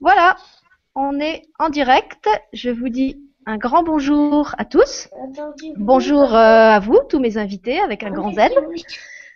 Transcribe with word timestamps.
Voilà, 0.00 0.36
on 0.94 1.18
est 1.18 1.42
en 1.58 1.70
direct. 1.70 2.28
Je 2.52 2.70
vous 2.70 2.88
dis 2.88 3.18
un 3.46 3.56
grand 3.56 3.82
bonjour 3.82 4.54
à 4.56 4.64
tous. 4.64 5.08
Bonjour 5.76 6.34
euh, 6.34 6.70
à 6.70 6.78
vous, 6.78 7.00
tous 7.08 7.18
mes 7.18 7.36
invités, 7.36 7.80
avec 7.80 8.04
un 8.04 8.10
grand 8.10 8.32
Z. 8.32 8.38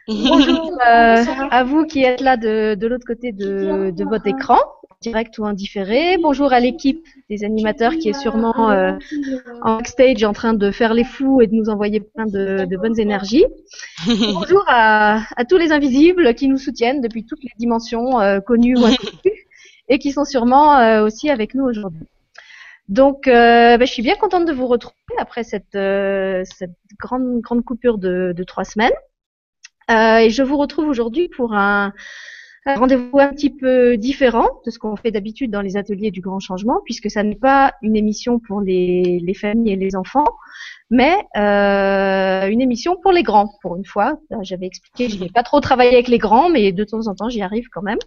Bonjour 0.06 0.78
euh, 0.86 1.24
à 1.50 1.64
vous 1.64 1.84
qui 1.84 2.04
êtes 2.04 2.20
là 2.20 2.36
de, 2.36 2.76
de 2.76 2.86
l'autre 2.86 3.04
côté 3.04 3.32
de, 3.32 3.90
de, 3.90 4.04
votre 4.04 4.28
écran, 4.28 4.58
direct 5.00 5.36
ou 5.38 5.46
indifféré. 5.46 6.16
Bonjour 6.22 6.52
à 6.52 6.60
l'équipe 6.60 7.04
des 7.28 7.42
animateurs 7.42 7.94
qui 7.98 8.10
est 8.10 8.20
sûrement 8.20 8.70
euh, 8.70 8.92
en 9.62 9.78
backstage 9.78 10.22
en 10.22 10.32
train 10.32 10.54
de 10.54 10.70
faire 10.70 10.94
les 10.94 11.04
fous 11.04 11.40
et 11.40 11.48
de 11.48 11.54
nous 11.56 11.70
envoyer 11.70 11.98
plein 11.98 12.26
de, 12.26 12.66
de 12.66 12.76
bonnes 12.76 13.00
énergies. 13.00 13.46
Bonjour 14.06 14.64
à, 14.68 15.22
à, 15.36 15.44
tous 15.44 15.56
les 15.56 15.72
invisibles 15.72 16.36
qui 16.36 16.46
nous 16.46 16.58
soutiennent 16.58 17.00
depuis 17.00 17.26
toutes 17.26 17.42
les 17.42 17.50
dimensions 17.58 18.20
connues 18.46 18.76
ou 18.76 18.84
inconnues 18.84 19.41
et 19.92 19.98
qui 19.98 20.10
sont 20.10 20.24
sûrement 20.24 20.78
euh, 20.78 21.04
aussi 21.04 21.30
avec 21.30 21.54
nous 21.54 21.64
aujourd'hui. 21.64 22.06
Donc, 22.88 23.26
ben, 23.26 23.80
je 23.80 23.92
suis 23.92 24.02
bien 24.02 24.16
contente 24.16 24.44
de 24.44 24.52
vous 24.52 24.66
retrouver 24.66 24.96
après 25.18 25.44
cette, 25.44 25.72
cette 25.72 26.76
grande, 26.98 27.42
coupure 27.64 27.96
de, 27.96 28.44
trois 28.46 28.64
semaines. 28.64 28.92
Euh, 29.90 30.18
et 30.18 30.30
je 30.30 30.42
vous 30.42 30.56
retrouve 30.56 30.88
aujourd'hui 30.88 31.28
pour 31.28 31.54
un, 31.54 31.92
rendez-vous 32.66 33.18
un 33.18 33.28
petit 33.28 33.50
peu 33.50 33.96
différent 33.96 34.48
de 34.64 34.70
ce 34.70 34.78
qu'on 34.78 34.96
fait 34.96 35.10
d'habitude 35.10 35.50
dans 35.50 35.60
les 35.60 35.76
ateliers 35.76 36.10
du 36.10 36.20
grand 36.20 36.40
changement, 36.40 36.80
puisque 36.84 37.10
ça 37.10 37.22
n'est 37.22 37.36
pas 37.36 37.72
une 37.82 37.96
émission 37.96 38.38
pour 38.38 38.60
les, 38.60 39.20
les, 39.22 39.34
familles 39.34 39.72
et 39.72 39.76
les 39.76 39.96
enfants, 39.96 40.26
mais 40.90 41.14
euh, 41.36 42.48
une 42.48 42.60
émission 42.60 42.96
pour 43.02 43.12
les 43.12 43.22
grands, 43.22 43.52
pour 43.62 43.76
une 43.76 43.84
fois. 43.84 44.18
Euh, 44.32 44.36
j'avais 44.42 44.66
expliqué, 44.66 45.08
je 45.08 45.18
n'ai 45.18 45.30
pas 45.30 45.42
trop 45.42 45.60
travaillé 45.60 45.92
avec 45.92 46.08
les 46.08 46.18
grands, 46.18 46.48
mais 46.48 46.72
de 46.72 46.84
temps 46.84 47.06
en 47.06 47.14
temps, 47.14 47.28
j'y 47.28 47.42
arrive 47.42 47.68
quand 47.70 47.82
même. 47.82 47.98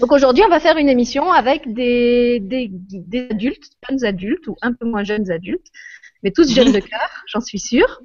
Donc 0.00 0.12
aujourd'hui, 0.12 0.42
on 0.44 0.48
va 0.48 0.60
faire 0.60 0.76
une 0.76 0.88
émission 0.88 1.30
avec 1.30 1.72
des, 1.72 2.40
des, 2.40 2.68
des 2.72 3.28
adultes, 3.30 3.70
jeunes 3.88 4.04
adultes 4.04 4.46
ou 4.46 4.56
un 4.62 4.72
peu 4.72 4.86
moins 4.86 5.04
jeunes 5.04 5.30
adultes, 5.30 5.66
mais 6.22 6.30
tous 6.30 6.52
jeunes 6.52 6.72
de 6.72 6.78
cœur, 6.90 7.10
j'en 7.26 7.40
suis 7.40 7.58
sûre. 7.58 8.00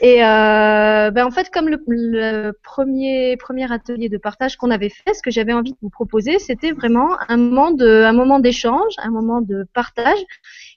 Et 0.00 0.22
euh, 0.22 1.10
ben 1.10 1.24
en 1.24 1.30
fait, 1.30 1.48
comme 1.50 1.70
le, 1.70 1.82
le, 1.86 2.52
premier 2.62 3.38
premier 3.38 3.72
atelier 3.72 4.10
de 4.10 4.18
partage 4.18 4.56
qu'on 4.56 4.70
avait 4.70 4.90
fait, 4.90 5.14
ce 5.14 5.22
que 5.22 5.30
j'avais 5.30 5.54
envie 5.54 5.72
de 5.72 5.78
vous 5.80 5.88
proposer, 5.88 6.38
c'était 6.38 6.72
vraiment 6.72 7.16
un 7.28 7.38
moment 7.38 7.70
de 7.70 8.02
un 8.04 8.12
moment 8.12 8.38
d'échange, 8.38 8.92
un 8.98 9.10
moment 9.10 9.40
de 9.40 9.66
partage 9.72 10.18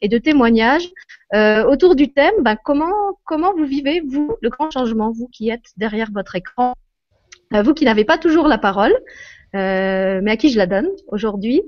et 0.01 0.07
de 0.07 0.17
témoignage 0.17 0.87
euh, 1.35 1.65
autour 1.65 1.95
du 1.95 2.13
thème. 2.13 2.33
Ben, 2.43 2.55
comment 2.63 2.93
comment 3.25 3.53
vous 3.53 3.65
vivez 3.65 4.01
vous 4.07 4.37
le 4.41 4.49
grand 4.49 4.71
changement, 4.71 5.11
vous 5.11 5.27
qui 5.27 5.49
êtes 5.49 5.73
derrière 5.75 6.11
votre 6.13 6.37
écran, 6.37 6.75
euh, 7.53 7.61
vous 7.61 7.73
qui 7.73 7.83
n'avez 7.83 8.05
pas 8.05 8.17
toujours 8.17 8.47
la 8.47 8.57
parole, 8.57 8.95
euh, 9.55 10.19
mais 10.23 10.31
à 10.31 10.37
qui 10.37 10.49
je 10.49 10.57
la 10.57 10.67
donne 10.67 10.89
aujourd'hui? 11.07 11.61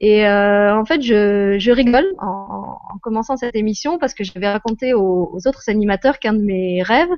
Et 0.00 0.26
euh, 0.26 0.74
en 0.74 0.84
fait, 0.86 1.02
je, 1.02 1.56
je 1.58 1.70
rigole 1.70 2.06
en, 2.18 2.78
en, 2.94 2.98
commençant 3.02 3.36
cette 3.36 3.54
émission 3.54 3.98
parce 3.98 4.14
que 4.14 4.24
j'avais 4.24 4.48
raconté 4.48 4.94
aux, 4.94 5.38
autres 5.46 5.68
animateurs 5.68 6.18
qu'un 6.18 6.32
de 6.32 6.42
mes 6.42 6.82
rêves, 6.82 7.10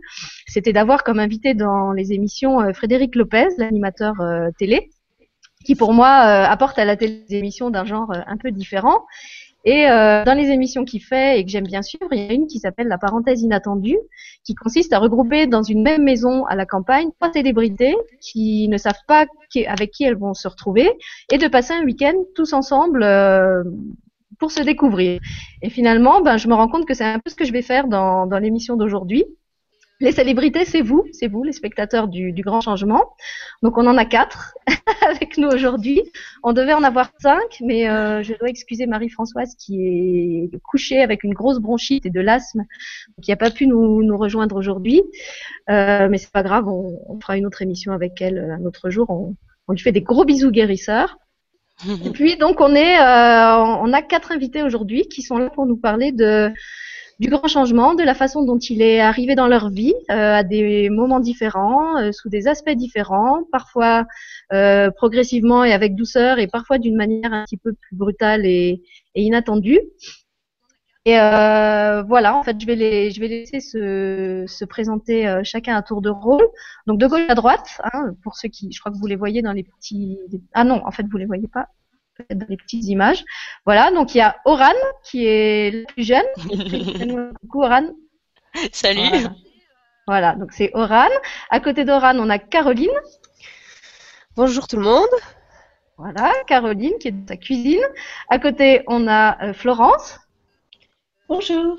c'était 0.48 0.72
d'avoir 0.72 1.04
comme 1.04 1.20
invité 1.20 1.54
dans 1.54 1.92
les 1.92 2.12
émissions 2.12 2.60
euh, 2.60 2.72
Frédéric 2.72 3.14
Lopez, 3.14 3.48
l'animateur 3.56 4.20
euh, 4.20 4.50
télé, 4.58 4.90
qui 5.64 5.76
pour 5.76 5.92
moi 5.92 6.08
apporte 6.08 6.76
à 6.80 6.84
la 6.84 6.96
télé 6.96 7.24
des 7.28 7.36
émissions 7.36 7.70
d'un 7.70 7.84
genre 7.84 8.12
un 8.12 8.36
peu 8.36 8.50
différent. 8.50 9.06
Et 9.64 9.88
euh, 9.88 10.24
dans 10.24 10.34
les 10.34 10.48
émissions 10.50 10.84
qu'il 10.84 11.02
fait 11.02 11.38
et 11.38 11.44
que 11.44 11.50
j'aime 11.50 11.66
bien 11.66 11.82
suivre, 11.82 12.08
il 12.10 12.18
y 12.18 12.28
a 12.28 12.32
une 12.32 12.46
qui 12.46 12.58
s'appelle 12.58 12.88
La 12.88 12.98
parenthèse 12.98 13.42
inattendue, 13.42 13.98
qui 14.44 14.54
consiste 14.54 14.92
à 14.92 14.98
regrouper 14.98 15.46
dans 15.46 15.62
une 15.62 15.82
même 15.82 16.02
maison 16.02 16.44
à 16.46 16.56
la 16.56 16.66
campagne 16.66 17.10
trois 17.20 17.32
célébrités 17.32 17.94
qui 18.20 18.68
ne 18.68 18.76
savent 18.76 18.94
pas 19.06 19.26
avec 19.66 19.90
qui 19.90 20.04
elles 20.04 20.16
vont 20.16 20.34
se 20.34 20.48
retrouver 20.48 20.90
et 21.30 21.38
de 21.38 21.46
passer 21.46 21.74
un 21.74 21.84
week-end 21.84 22.14
tous 22.34 22.52
ensemble 22.54 23.02
euh, 23.02 23.62
pour 24.38 24.50
se 24.50 24.62
découvrir. 24.62 25.20
Et 25.62 25.70
finalement, 25.70 26.20
ben, 26.20 26.36
je 26.38 26.48
me 26.48 26.54
rends 26.54 26.68
compte 26.68 26.86
que 26.86 26.94
c'est 26.94 27.04
un 27.04 27.20
peu 27.20 27.30
ce 27.30 27.36
que 27.36 27.44
je 27.44 27.52
vais 27.52 27.62
faire 27.62 27.86
dans, 27.86 28.26
dans 28.26 28.38
l'émission 28.38 28.76
d'aujourd'hui. 28.76 29.24
Les 30.02 30.10
célébrités, 30.10 30.64
c'est 30.64 30.82
vous, 30.82 31.04
c'est 31.12 31.28
vous, 31.28 31.44
les 31.44 31.52
spectateurs 31.52 32.08
du, 32.08 32.32
du, 32.32 32.42
grand 32.42 32.60
changement. 32.60 33.14
Donc 33.62 33.78
on 33.78 33.86
en 33.86 33.96
a 33.96 34.04
quatre 34.04 34.54
avec 35.08 35.38
nous 35.38 35.46
aujourd'hui. 35.46 36.02
On 36.42 36.52
devait 36.52 36.72
en 36.72 36.82
avoir 36.82 37.12
cinq, 37.20 37.60
mais 37.60 37.88
euh, 37.88 38.20
je 38.20 38.34
dois 38.34 38.48
excuser 38.48 38.86
Marie-Françoise 38.86 39.54
qui 39.54 39.80
est 39.80 40.58
couchée 40.64 41.00
avec 41.00 41.22
une 41.22 41.34
grosse 41.34 41.60
bronchite 41.60 42.04
et 42.04 42.10
de 42.10 42.20
l'asthme, 42.20 42.64
qui 43.22 43.30
n'a 43.30 43.36
pas 43.36 43.52
pu 43.52 43.68
nous, 43.68 44.02
nous 44.02 44.18
rejoindre 44.18 44.56
aujourd'hui. 44.56 45.02
Euh, 45.70 46.08
mais 46.10 46.18
c'est 46.18 46.32
pas 46.32 46.42
grave, 46.42 46.66
on, 46.66 46.98
on, 47.06 47.20
fera 47.20 47.36
une 47.36 47.46
autre 47.46 47.62
émission 47.62 47.92
avec 47.92 48.20
elle 48.20 48.40
un 48.60 48.64
autre 48.64 48.90
jour. 48.90 49.08
On, 49.08 49.36
on 49.68 49.72
lui 49.72 49.78
fait 49.78 49.92
des 49.92 50.02
gros 50.02 50.24
bisous 50.24 50.50
guérisseurs. 50.50 51.16
Et 52.04 52.10
puis 52.10 52.36
donc 52.36 52.60
on 52.60 52.74
est, 52.74 52.98
euh, 52.98 53.56
on 53.56 53.92
a 53.92 54.02
quatre 54.02 54.32
invités 54.32 54.64
aujourd'hui 54.64 55.02
qui 55.02 55.22
sont 55.22 55.38
là 55.38 55.48
pour 55.48 55.66
nous 55.66 55.76
parler 55.76 56.10
de 56.10 56.52
du 57.18 57.28
grand 57.28 57.46
changement, 57.46 57.94
de 57.94 58.02
la 58.02 58.14
façon 58.14 58.44
dont 58.44 58.58
il 58.58 58.82
est 58.82 59.00
arrivé 59.00 59.34
dans 59.34 59.46
leur 59.46 59.70
vie 59.70 59.94
euh, 60.10 60.34
à 60.34 60.42
des 60.42 60.90
moments 60.90 61.20
différents, 61.20 61.98
euh, 61.98 62.12
sous 62.12 62.28
des 62.28 62.48
aspects 62.48 62.70
différents, 62.70 63.44
parfois 63.50 64.06
euh, 64.52 64.90
progressivement 64.90 65.64
et 65.64 65.72
avec 65.72 65.94
douceur, 65.94 66.38
et 66.38 66.46
parfois 66.46 66.78
d'une 66.78 66.96
manière 66.96 67.32
un 67.32 67.44
petit 67.44 67.56
peu 67.56 67.72
plus 67.72 67.96
brutale 67.96 68.46
et, 68.46 68.82
inattendue. 69.14 69.80
Et 71.04 71.14
voilà, 71.14 72.36
en 72.36 72.44
fait, 72.44 72.60
je 72.60 72.66
vais 72.66 72.76
les, 72.76 73.10
je 73.10 73.20
vais 73.20 73.26
laisser 73.26 73.58
se, 73.58 74.44
se 74.46 74.64
présenter 74.64 75.40
chacun 75.42 75.76
à 75.76 75.82
tour 75.82 76.00
de 76.00 76.10
rôle. 76.10 76.46
Donc 76.86 76.98
de 77.00 77.06
gauche 77.08 77.28
à 77.28 77.34
droite, 77.34 77.80
hein, 77.92 78.14
pour 78.22 78.36
ceux 78.36 78.48
qui, 78.48 78.70
je 78.72 78.78
crois 78.78 78.92
que 78.92 78.98
vous 78.98 79.06
les 79.08 79.16
voyez 79.16 79.42
dans 79.42 79.52
les 79.52 79.64
petits. 79.64 80.18
Ah 80.54 80.62
non, 80.62 80.80
en 80.86 80.92
fait, 80.92 81.04
vous 81.10 81.16
les 81.18 81.26
voyez 81.26 81.48
pas 81.48 81.66
dans 82.30 82.46
les 82.48 82.56
petites 82.56 82.84
images. 82.84 83.24
Voilà, 83.64 83.90
donc 83.90 84.14
il 84.14 84.18
y 84.18 84.20
a 84.20 84.36
Oran 84.44 84.72
qui 85.04 85.26
est 85.26 85.70
la 85.70 85.92
plus 85.92 86.04
jeune. 86.04 86.26
Coucou 87.40 87.64
Oran. 87.64 87.88
Salut. 88.72 89.08
Voilà. 89.08 89.34
voilà, 90.06 90.34
donc 90.34 90.52
c'est 90.52 90.70
Oran. 90.74 91.08
À 91.50 91.60
côté 91.60 91.84
d'Oran, 91.84 92.18
on 92.18 92.30
a 92.30 92.38
Caroline. 92.38 92.90
Bonjour 94.36 94.66
tout 94.66 94.76
le 94.76 94.82
monde. 94.82 95.08
Voilà, 95.98 96.32
Caroline 96.46 96.98
qui 96.98 97.08
est 97.08 97.12
dans 97.12 97.26
sa 97.28 97.36
cuisine. 97.36 97.84
À 98.28 98.38
côté, 98.38 98.82
on 98.88 99.06
a 99.06 99.42
euh, 99.44 99.52
Florence. 99.52 100.18
Bonjour. 101.28 101.76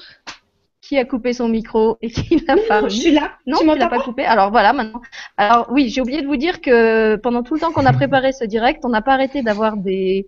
Qui 0.94 1.00
a 1.00 1.06
coupé 1.06 1.34
son 1.34 1.48
micro 1.50 1.98
et 2.04 2.12
qui 2.12 2.36
n'a 2.46 2.56
pas. 2.56 2.84
Non, 2.84 2.88
je 2.88 2.96
suis 2.96 3.12
là. 3.12 3.32
Non, 3.48 3.58
tu, 3.58 3.66
l'as 3.66 3.88
pas 3.88 3.98
coupé. 4.02 4.26
Alors 4.26 4.52
voilà, 4.52 4.74
maintenant. 4.74 5.02
Alors 5.38 5.68
oui, 5.72 5.90
j'ai 5.90 6.02
oublié 6.02 6.22
de 6.22 6.28
vous 6.28 6.36
dire 6.36 6.62
que 6.62 7.16
pendant 7.16 7.42
tout 7.42 7.56
le 7.56 7.60
temps 7.60 7.72
qu'on 7.72 7.88
a 7.88 7.94
préparé 7.94 8.32
ce 8.32 8.46
direct, 8.46 8.86
on 8.86 8.90
n'a 8.90 9.02
pas 9.02 9.14
arrêté 9.14 9.42
d'avoir 9.42 9.76
des 9.76 10.28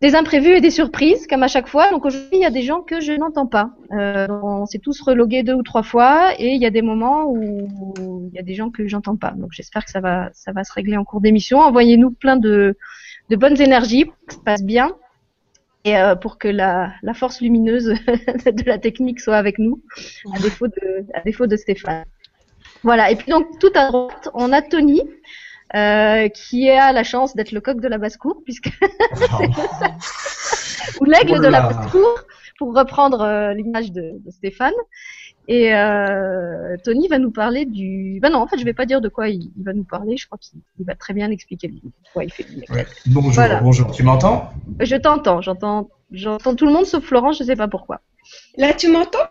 des 0.00 0.14
imprévus 0.14 0.54
et 0.54 0.60
des 0.60 0.70
surprises, 0.70 1.26
comme 1.26 1.42
à 1.42 1.48
chaque 1.48 1.66
fois. 1.66 1.90
Donc 1.90 2.04
aujourd'hui, 2.04 2.38
il 2.38 2.42
y 2.42 2.44
a 2.44 2.50
des 2.50 2.62
gens 2.62 2.80
que 2.80 3.00
je 3.00 3.12
n'entends 3.12 3.48
pas. 3.48 3.70
Euh, 3.90 4.28
on 4.30 4.66
s'est 4.66 4.78
tous 4.78 5.00
relogués 5.00 5.42
deux 5.42 5.54
ou 5.54 5.64
trois 5.64 5.82
fois, 5.82 6.30
et 6.38 6.52
il 6.54 6.62
y 6.62 6.66
a 6.66 6.70
des 6.70 6.82
moments 6.82 7.24
où 7.24 8.28
il 8.30 8.36
y 8.36 8.38
a 8.38 8.44
des 8.44 8.54
gens 8.54 8.70
que 8.70 8.86
j'entends 8.86 9.16
pas. 9.16 9.32
Donc 9.32 9.48
j'espère 9.50 9.84
que 9.84 9.90
ça 9.90 9.98
va, 9.98 10.30
ça 10.32 10.52
va 10.52 10.62
se 10.62 10.72
régler 10.72 10.96
en 10.96 11.02
cours 11.02 11.20
d'émission. 11.20 11.58
Envoyez-nous 11.58 12.12
plein 12.12 12.36
de, 12.36 12.76
de 13.30 13.36
bonnes 13.36 13.60
énergies, 13.60 14.04
que 14.04 14.34
ça 14.34 14.38
se 14.38 14.44
passe 14.44 14.62
bien, 14.62 14.92
et 15.86 15.96
euh, 15.96 16.16
pour 16.16 16.36
que 16.36 16.48
la, 16.48 16.92
la 17.02 17.14
force 17.14 17.40
lumineuse 17.40 17.86
de 17.86 18.66
la 18.66 18.76
technique 18.76 19.20
soit 19.20 19.36
avec 19.36 19.58
nous, 19.58 19.82
à 20.34 20.38
défaut 20.40 20.66
de, 20.66 21.06
à 21.14 21.20
défaut 21.20 21.46
de 21.46 21.56
Stéphane. 21.56 22.04
Voilà. 22.82 23.10
Et 23.10 23.16
puis 23.16 23.30
donc 23.30 23.58
tout 23.60 23.70
à 23.74 23.88
droite, 23.88 24.28
on 24.34 24.52
a 24.52 24.60
Tony. 24.60 25.02
Euh, 25.74 26.28
qui 26.28 26.70
a 26.70 26.92
la 26.92 27.02
chance 27.02 27.34
d'être 27.34 27.50
le 27.50 27.60
coq 27.60 27.80
de 27.80 27.88
la 27.88 27.98
basse-cour, 27.98 28.40
puisque 28.44 28.66
ou 31.00 31.04
l'aigle 31.04 31.34
oh 31.38 31.40
de 31.40 31.48
la 31.48 31.62
basse-cour, 31.62 32.20
pour 32.56 32.72
reprendre 32.72 33.20
euh, 33.22 33.52
l'image 33.52 33.90
de, 33.90 34.12
de, 34.24 34.30
Stéphane. 34.30 34.72
Et 35.48 35.72
euh, 35.74 36.76
Tony 36.82 37.08
va 37.08 37.18
nous 37.18 37.30
parler 37.30 37.64
du. 37.66 38.18
Ben 38.20 38.30
non, 38.30 38.38
en 38.40 38.46
fait, 38.46 38.58
je 38.58 38.64
vais 38.64 38.72
pas 38.74 38.86
dire 38.86 39.00
de 39.00 39.08
quoi 39.08 39.28
il, 39.28 39.52
il 39.56 39.64
va 39.64 39.72
nous 39.72 39.84
parler. 39.84 40.16
Je 40.16 40.26
crois 40.26 40.38
qu'il 40.38 40.60
va 40.84 40.94
très 40.94 41.14
bien 41.14 41.30
expliquer 41.30 41.68
de 41.68 41.74
quoi 42.12 42.24
il 42.24 42.32
fait. 42.32 42.46
Ouais. 42.68 42.86
Bonjour, 43.06 43.32
voilà. 43.32 43.60
bonjour. 43.60 43.90
Tu 43.92 44.02
m'entends? 44.02 44.50
Je 44.80 44.96
t'entends. 44.96 45.40
J'entends. 45.42 45.88
J'entends 46.12 46.54
tout 46.54 46.66
le 46.66 46.72
monde 46.72 46.86
sauf 46.86 47.04
Florence. 47.04 47.38
Je 47.38 47.44
sais 47.44 47.56
pas 47.56 47.68
pourquoi. 47.68 48.00
Là, 48.56 48.72
tu 48.74 48.88
m'entends? 48.88 49.18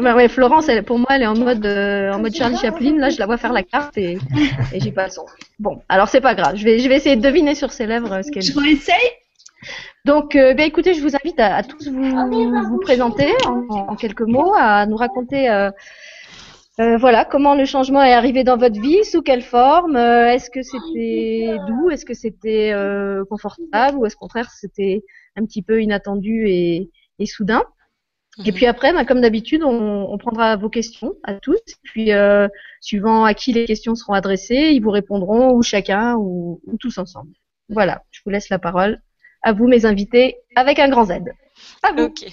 Bah 0.00 0.14
ouais, 0.14 0.28
Florence, 0.28 0.68
elle, 0.68 0.84
pour 0.84 0.98
moi, 0.98 1.08
elle 1.10 1.22
est 1.22 1.26
en 1.26 1.34
mode 1.36 1.64
euh, 1.66 2.12
en 2.12 2.20
mode 2.20 2.34
Charlie 2.34 2.56
Chaplin. 2.56 2.96
Là, 2.96 3.10
je 3.10 3.18
la 3.18 3.26
vois 3.26 3.38
faire 3.38 3.52
la 3.52 3.62
carte 3.62 3.96
et, 3.98 4.18
et 4.72 4.80
j'ai 4.80 4.92
pas 4.92 5.06
le 5.06 5.10
son. 5.10 5.24
Bon, 5.58 5.80
alors 5.88 6.08
c'est 6.08 6.20
pas 6.20 6.34
grave. 6.34 6.56
Je 6.56 6.64
vais 6.64 6.78
je 6.78 6.88
vais 6.88 6.96
essayer 6.96 7.16
de 7.16 7.22
deviner 7.22 7.54
sur 7.54 7.72
ses 7.72 7.86
lèvres 7.86 8.12
euh, 8.12 8.22
ce 8.22 8.30
qu'elle. 8.30 8.42
Je 8.42 8.56
réessaye? 8.58 8.94
Donc, 10.04 10.34
euh, 10.34 10.52
ben, 10.54 10.66
écoutez, 10.66 10.94
je 10.94 11.00
vous 11.00 11.14
invite 11.14 11.38
à, 11.38 11.56
à 11.56 11.62
tous 11.62 11.88
vous, 11.88 12.68
vous 12.68 12.78
présenter 12.80 13.30
en, 13.46 13.66
en, 13.68 13.94
quelques 13.94 14.22
mots, 14.22 14.52
à 14.56 14.84
nous 14.86 14.96
raconter, 14.96 15.48
euh, 15.48 15.70
euh, 16.80 16.96
voilà, 16.96 17.24
comment 17.24 17.54
le 17.54 17.64
changement 17.66 18.02
est 18.02 18.12
arrivé 18.12 18.42
dans 18.42 18.56
votre 18.56 18.80
vie, 18.80 19.04
sous 19.04 19.22
quelle 19.22 19.42
forme, 19.42 19.94
euh, 19.94 20.28
est-ce 20.28 20.50
que 20.50 20.62
c'était 20.62 21.56
doux, 21.68 21.90
est-ce 21.90 22.04
que 22.04 22.14
c'était 22.14 22.72
euh, 22.72 23.24
confortable, 23.26 23.98
ou 23.98 24.06
est-ce 24.06 24.16
qu'au 24.16 24.26
contraire 24.26 24.50
c'était 24.50 25.04
un 25.36 25.44
petit 25.44 25.62
peu 25.62 25.82
inattendu 25.82 26.48
et, 26.48 26.90
et 27.20 27.26
soudain. 27.26 27.62
Et 28.46 28.52
puis 28.52 28.66
après, 28.66 28.92
ben, 28.94 29.04
comme 29.04 29.20
d'habitude, 29.20 29.62
on, 29.62 30.10
on, 30.10 30.18
prendra 30.18 30.56
vos 30.56 30.70
questions 30.70 31.12
à 31.22 31.34
tous. 31.34 31.60
Puis, 31.82 32.12
euh, 32.12 32.48
suivant 32.80 33.24
à 33.24 33.34
qui 33.34 33.52
les 33.52 33.66
questions 33.66 33.94
seront 33.94 34.14
adressées, 34.14 34.70
ils 34.72 34.80
vous 34.80 34.90
répondront 34.90 35.52
ou 35.52 35.62
chacun 35.62 36.16
ou, 36.16 36.60
ou 36.66 36.76
tous 36.78 36.96
ensemble. 36.96 37.32
Voilà, 37.68 38.02
je 38.10 38.20
vous 38.24 38.30
laisse 38.30 38.48
la 38.48 38.58
parole. 38.58 39.02
À 39.42 39.52
vous 39.52 39.66
mes 39.66 39.84
invités 39.84 40.36
avec 40.56 40.78
un 40.78 40.88
grand 40.88 41.06
Z. 41.06 41.12
À 41.82 41.92
vous. 41.92 42.04
Ok. 42.04 42.26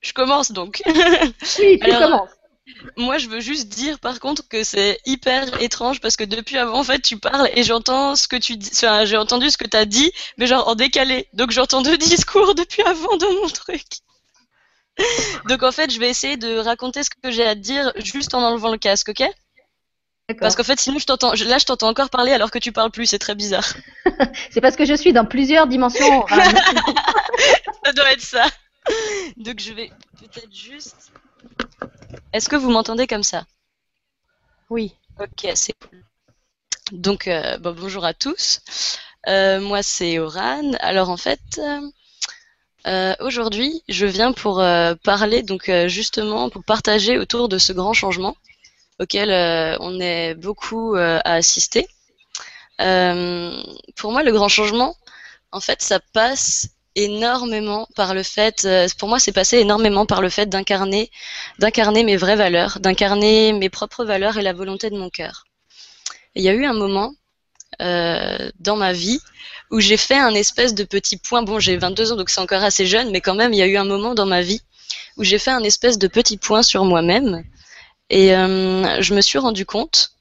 Je 0.00 0.12
commence 0.12 0.52
donc. 0.52 0.82
oui, 1.58 1.80
tu 1.82 1.90
commences. 1.90 2.30
Moi, 2.96 3.18
je 3.18 3.28
veux 3.28 3.40
juste 3.40 3.68
dire 3.68 3.98
par 3.98 4.20
contre 4.20 4.46
que 4.46 4.62
c'est 4.62 4.98
hyper 5.06 5.60
étrange 5.62 6.00
parce 6.00 6.16
que 6.16 6.24
depuis 6.24 6.58
avant, 6.58 6.80
en 6.80 6.84
fait, 6.84 7.00
tu 7.00 7.18
parles 7.18 7.48
et 7.54 7.62
j'entends 7.62 8.14
ce 8.14 8.28
que 8.28 8.36
tu 8.36 8.56
dis. 8.56 8.70
Enfin, 8.72 9.04
j'ai 9.04 9.16
entendu 9.16 9.50
ce 9.50 9.56
que 9.56 9.66
tu 9.66 9.76
as 9.76 9.86
dit, 9.86 10.12
mais 10.36 10.46
genre 10.46 10.68
en 10.68 10.74
décalé. 10.74 11.28
Donc, 11.32 11.50
j'entends 11.50 11.82
deux 11.82 11.96
discours 11.98 12.54
depuis 12.54 12.82
avant 12.82 13.16
dans 13.16 13.32
mon 13.32 13.48
truc. 13.48 13.84
Donc, 15.48 15.62
en 15.62 15.72
fait, 15.72 15.90
je 15.90 15.98
vais 15.98 16.10
essayer 16.10 16.36
de 16.36 16.58
raconter 16.58 17.02
ce 17.02 17.10
que 17.10 17.30
j'ai 17.30 17.46
à 17.46 17.54
dire 17.54 17.92
juste 17.96 18.34
en 18.34 18.42
enlevant 18.42 18.70
le 18.70 18.78
casque, 18.78 19.10
ok? 19.10 19.28
Parce 20.40 20.56
qu'en 20.56 20.64
fait, 20.64 20.78
sinon, 20.78 20.98
je 20.98 21.06
t'entends. 21.06 21.32
Là, 21.32 21.58
je 21.58 21.64
t'entends 21.64 21.88
encore 21.88 22.10
parler 22.10 22.32
alors 22.32 22.50
que 22.50 22.58
tu 22.58 22.72
parles 22.72 22.90
plus. 22.90 23.06
C'est 23.06 23.18
très 23.18 23.34
bizarre. 23.34 23.66
c'est 24.50 24.60
parce 24.60 24.76
que 24.76 24.84
je 24.84 24.94
suis 24.94 25.12
dans 25.12 25.24
plusieurs 25.24 25.66
dimensions. 25.66 26.26
ça 27.84 27.92
doit 27.92 28.12
être 28.12 28.20
ça. 28.20 28.46
Donc, 29.36 29.60
je 29.60 29.72
vais 29.72 29.90
peut-être 30.20 30.54
juste 30.54 31.12
est-ce 32.32 32.48
que 32.48 32.56
vous 32.56 32.70
m'entendez 32.70 33.06
comme 33.06 33.22
ça? 33.22 33.44
Oui. 34.70 34.94
Ok, 35.20 35.50
c'est 35.54 35.74
cool. 35.88 36.04
Donc, 36.92 37.26
euh, 37.26 37.58
bonjour 37.58 38.04
à 38.04 38.14
tous. 38.14 38.60
Euh, 39.26 39.60
moi, 39.60 39.82
c'est 39.82 40.18
Oran. 40.18 40.72
Alors, 40.80 41.10
en 41.10 41.16
fait, 41.16 41.60
euh, 42.86 43.14
aujourd'hui, 43.20 43.82
je 43.88 44.06
viens 44.06 44.32
pour 44.32 44.62
parler, 45.02 45.42
donc 45.42 45.70
justement, 45.86 46.50
pour 46.50 46.64
partager 46.64 47.18
autour 47.18 47.48
de 47.48 47.58
ce 47.58 47.72
grand 47.72 47.92
changement 47.92 48.36
auquel 48.98 49.30
on 49.80 50.00
est 50.00 50.34
beaucoup 50.34 50.94
à 50.96 51.20
assister. 51.34 51.86
pour 52.78 54.12
moi, 54.12 54.22
le 54.22 54.32
grand 54.32 54.48
changement, 54.48 54.96
en 55.52 55.60
fait, 55.60 55.82
ça 55.82 56.00
passe 56.12 56.68
énormément 56.98 57.86
par 57.94 58.12
le 58.12 58.22
fait, 58.22 58.64
euh, 58.64 58.88
pour 58.98 59.08
moi, 59.08 59.18
c'est 59.20 59.32
passé 59.32 59.58
énormément 59.58 60.04
par 60.04 60.20
le 60.20 60.28
fait 60.28 60.46
d'incarner, 60.46 61.10
mes 62.04 62.16
vraies 62.16 62.36
valeurs, 62.36 62.80
d'incarner 62.80 63.52
mes 63.52 63.70
propres 63.70 64.04
valeurs 64.04 64.36
et 64.36 64.42
la 64.42 64.52
volonté 64.52 64.90
de 64.90 64.96
mon 64.96 65.08
cœur. 65.08 65.44
Il 66.34 66.42
y 66.42 66.48
a 66.48 66.52
eu 66.52 66.64
un 66.64 66.72
moment 66.72 67.14
euh, 67.80 68.50
dans 68.58 68.76
ma 68.76 68.92
vie 68.92 69.20
où 69.70 69.80
j'ai 69.80 69.96
fait 69.96 70.18
un 70.18 70.34
espèce 70.34 70.74
de 70.74 70.82
petit 70.82 71.16
point. 71.16 71.42
Bon, 71.42 71.60
j'ai 71.60 71.76
22 71.76 72.12
ans, 72.12 72.16
donc 72.16 72.30
c'est 72.30 72.40
encore 72.40 72.64
assez 72.64 72.86
jeune, 72.86 73.10
mais 73.10 73.20
quand 73.20 73.34
même, 73.34 73.52
il 73.52 73.58
y 73.58 73.62
a 73.62 73.66
eu 73.66 73.76
un 73.76 73.84
moment 73.84 74.14
dans 74.14 74.26
ma 74.26 74.42
vie 74.42 74.62
où 75.16 75.24
j'ai 75.24 75.38
fait 75.38 75.52
un 75.52 75.62
espèce 75.62 75.98
de 75.98 76.08
petit 76.08 76.36
point 76.36 76.62
sur 76.62 76.84
moi-même 76.84 77.44
et 78.10 78.34
euh, 78.34 79.00
je 79.00 79.14
me 79.14 79.20
suis 79.20 79.38
rendu 79.38 79.66
compte 79.66 80.12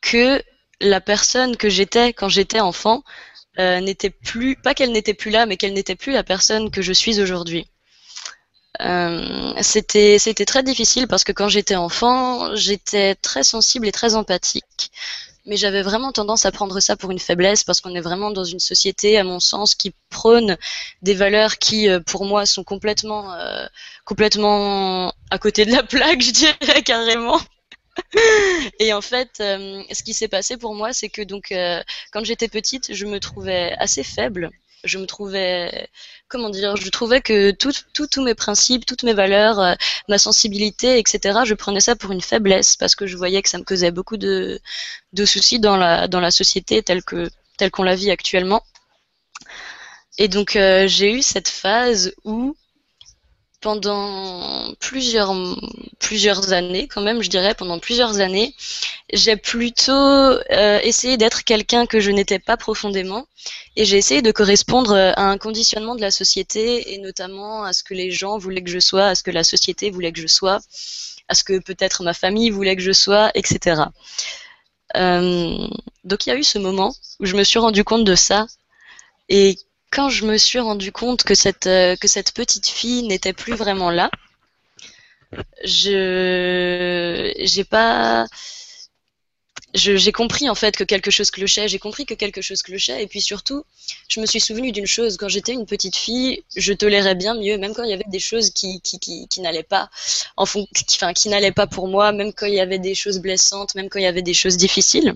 que 0.00 0.42
la 0.80 1.00
personne 1.00 1.56
que 1.56 1.68
j'étais 1.68 2.12
quand 2.12 2.28
j'étais 2.28 2.60
enfant 2.60 3.04
euh, 3.58 3.80
n'était 3.80 4.10
plus, 4.10 4.56
pas 4.56 4.74
qu'elle 4.74 4.92
n'était 4.92 5.14
plus 5.14 5.30
là, 5.30 5.46
mais 5.46 5.56
qu'elle 5.56 5.74
n'était 5.74 5.94
plus 5.96 6.12
la 6.12 6.24
personne 6.24 6.70
que 6.70 6.82
je 6.82 6.92
suis 6.92 7.20
aujourd'hui. 7.20 7.66
Euh, 8.80 9.52
c'était 9.60 10.18
c'était 10.18 10.46
très 10.46 10.62
difficile 10.62 11.06
parce 11.06 11.24
que 11.24 11.32
quand 11.32 11.48
j'étais 11.48 11.76
enfant, 11.76 12.56
j'étais 12.56 13.14
très 13.14 13.44
sensible 13.44 13.86
et 13.86 13.92
très 13.92 14.14
empathique. 14.14 14.90
Mais 15.46 15.56
j'avais 15.56 15.82
vraiment 15.82 16.12
tendance 16.12 16.46
à 16.46 16.52
prendre 16.52 16.78
ça 16.80 16.96
pour 16.96 17.10
une 17.10 17.18
faiblesse 17.18 17.64
parce 17.64 17.80
qu'on 17.80 17.94
est 17.94 18.00
vraiment 18.00 18.30
dans 18.30 18.44
une 18.44 18.60
société, 18.60 19.18
à 19.18 19.24
mon 19.24 19.40
sens, 19.40 19.74
qui 19.74 19.92
prône 20.08 20.56
des 21.02 21.14
valeurs 21.14 21.58
qui, 21.58 21.88
euh, 21.88 22.00
pour 22.00 22.24
moi, 22.24 22.46
sont 22.46 22.64
complètement, 22.64 23.32
euh, 23.34 23.66
complètement 24.04 25.12
à 25.30 25.38
côté 25.38 25.64
de 25.64 25.72
la 25.72 25.82
plaque, 25.82 26.20
je 26.22 26.30
dirais 26.30 26.82
carrément 26.82 27.40
et 28.78 28.92
en 28.92 29.00
fait, 29.00 29.40
euh, 29.40 29.82
ce 29.92 30.02
qui 30.02 30.14
s'est 30.14 30.28
passé 30.28 30.56
pour 30.56 30.74
moi, 30.74 30.92
c'est 30.92 31.08
que 31.08 31.22
donc 31.22 31.52
euh, 31.52 31.82
quand 32.12 32.24
j'étais 32.24 32.48
petite, 32.48 32.94
je 32.94 33.06
me 33.06 33.20
trouvais 33.20 33.72
assez 33.78 34.02
faible. 34.02 34.50
Je 34.84 34.98
me 34.98 35.06
trouvais, 35.06 35.88
comment 36.28 36.50
dire, 36.50 36.76
je 36.76 36.88
trouvais 36.90 37.20
que 37.20 37.52
tous 37.52 38.22
mes 38.22 38.34
principes, 38.34 38.84
toutes 38.86 39.04
mes 39.04 39.12
valeurs, 39.14 39.60
euh, 39.60 39.74
ma 40.08 40.18
sensibilité, 40.18 40.98
etc., 40.98 41.40
je 41.44 41.54
prenais 41.54 41.80
ça 41.80 41.96
pour 41.96 42.12
une 42.12 42.20
faiblesse 42.20 42.76
parce 42.76 42.94
que 42.96 43.06
je 43.06 43.16
voyais 43.16 43.42
que 43.42 43.48
ça 43.48 43.58
me 43.58 43.64
causait 43.64 43.92
beaucoup 43.92 44.16
de, 44.16 44.60
de 45.12 45.24
soucis 45.24 45.60
dans 45.60 45.76
la, 45.76 46.08
dans 46.08 46.20
la 46.20 46.30
société 46.30 46.82
telle 46.82 47.04
que 47.04 47.30
telle 47.58 47.70
qu'on 47.70 47.84
la 47.84 47.94
vit 47.94 48.10
actuellement. 48.10 48.62
Et 50.18 50.28
donc 50.28 50.52
j'ai 50.52 51.12
eu 51.12 51.22
cette 51.22 51.48
phase 51.48 52.14
où 52.24 52.56
pendant 53.62 54.74
plusieurs 54.80 55.32
plusieurs 56.00 56.52
années 56.52 56.88
quand 56.88 57.00
même 57.00 57.22
je 57.22 57.30
dirais 57.30 57.54
pendant 57.54 57.78
plusieurs 57.78 58.20
années 58.20 58.54
j'ai 59.12 59.36
plutôt 59.36 59.92
euh, 59.92 60.80
essayé 60.82 61.16
d'être 61.16 61.44
quelqu'un 61.44 61.86
que 61.86 62.00
je 62.00 62.10
n'étais 62.10 62.40
pas 62.40 62.56
profondément 62.56 63.26
et 63.76 63.84
j'ai 63.84 63.96
essayé 63.96 64.20
de 64.20 64.32
correspondre 64.32 64.94
à 64.94 65.22
un 65.30 65.38
conditionnement 65.38 65.94
de 65.94 66.00
la 66.00 66.10
société 66.10 66.92
et 66.92 66.98
notamment 66.98 67.62
à 67.62 67.72
ce 67.72 67.82
que 67.84 67.94
les 67.94 68.10
gens 68.10 68.36
voulaient 68.36 68.62
que 68.62 68.70
je 68.70 68.80
sois 68.80 69.06
à 69.06 69.14
ce 69.14 69.22
que 69.22 69.30
la 69.30 69.44
société 69.44 69.90
voulait 69.90 70.12
que 70.12 70.20
je 70.20 70.26
sois 70.26 70.58
à 71.28 71.34
ce 71.34 71.44
que 71.44 71.58
peut-être 71.60 72.02
ma 72.02 72.14
famille 72.14 72.50
voulait 72.50 72.76
que 72.76 72.82
je 72.82 72.92
sois 72.92 73.30
etc 73.34 73.82
euh, 74.96 75.68
donc 76.04 76.26
il 76.26 76.30
y 76.30 76.32
a 76.32 76.36
eu 76.36 76.44
ce 76.44 76.58
moment 76.58 76.94
où 77.20 77.26
je 77.26 77.36
me 77.36 77.44
suis 77.44 77.60
rendu 77.60 77.84
compte 77.84 78.04
de 78.04 78.16
ça 78.16 78.46
et 79.28 79.56
quand 79.92 80.08
je 80.08 80.24
me 80.24 80.38
suis 80.38 80.58
rendu 80.58 80.90
compte 80.90 81.22
que 81.22 81.34
cette, 81.34 81.66
euh, 81.66 81.94
que 81.96 82.08
cette 82.08 82.32
petite 82.32 82.66
fille 82.66 83.02
n'était 83.04 83.34
plus 83.34 83.54
vraiment 83.54 83.90
là, 83.90 84.10
je 85.64 87.32
j'ai 87.38 87.64
pas 87.64 88.26
j'ai 89.74 90.12
compris 90.12 90.50
en 90.50 90.54
fait 90.54 90.76
que 90.76 90.84
quelque 90.84 91.10
chose 91.10 91.30
clochait, 91.30 91.66
j'ai 91.66 91.78
compris 91.78 92.04
que 92.04 92.12
quelque 92.14 92.42
chose 92.42 92.62
clochait, 92.62 93.02
et 93.02 93.06
puis 93.06 93.22
surtout, 93.22 93.64
je 94.08 94.20
me 94.20 94.26
suis 94.26 94.40
souvenu 94.40 94.70
d'une 94.70 94.86
chose, 94.86 95.16
quand 95.16 95.28
j'étais 95.28 95.52
une 95.52 95.64
petite 95.64 95.96
fille, 95.96 96.42
je 96.56 96.74
tolérais 96.74 97.14
bien 97.14 97.34
mieux, 97.34 97.56
même 97.56 97.72
quand 97.74 97.84
il 97.84 97.90
y 97.90 97.94
avait 97.94 98.04
des 98.06 98.18
choses 98.18 98.50
qui, 98.50 98.82
qui, 98.82 99.40
n'allaient 99.40 99.62
pas, 99.62 99.88
en 100.36 100.44
qui 101.14 101.28
n'allaient 101.30 101.52
pas 101.52 101.66
pour 101.66 101.88
moi, 101.88 102.12
même 102.12 102.34
quand 102.34 102.46
il 102.46 102.54
y 102.54 102.60
avait 102.60 102.78
des 102.78 102.94
choses 102.94 103.18
blessantes, 103.20 103.74
même 103.74 103.88
quand 103.88 103.98
il 103.98 104.04
y 104.04 104.06
avait 104.06 104.20
des 104.20 104.34
choses 104.34 104.58
difficiles 104.58 105.14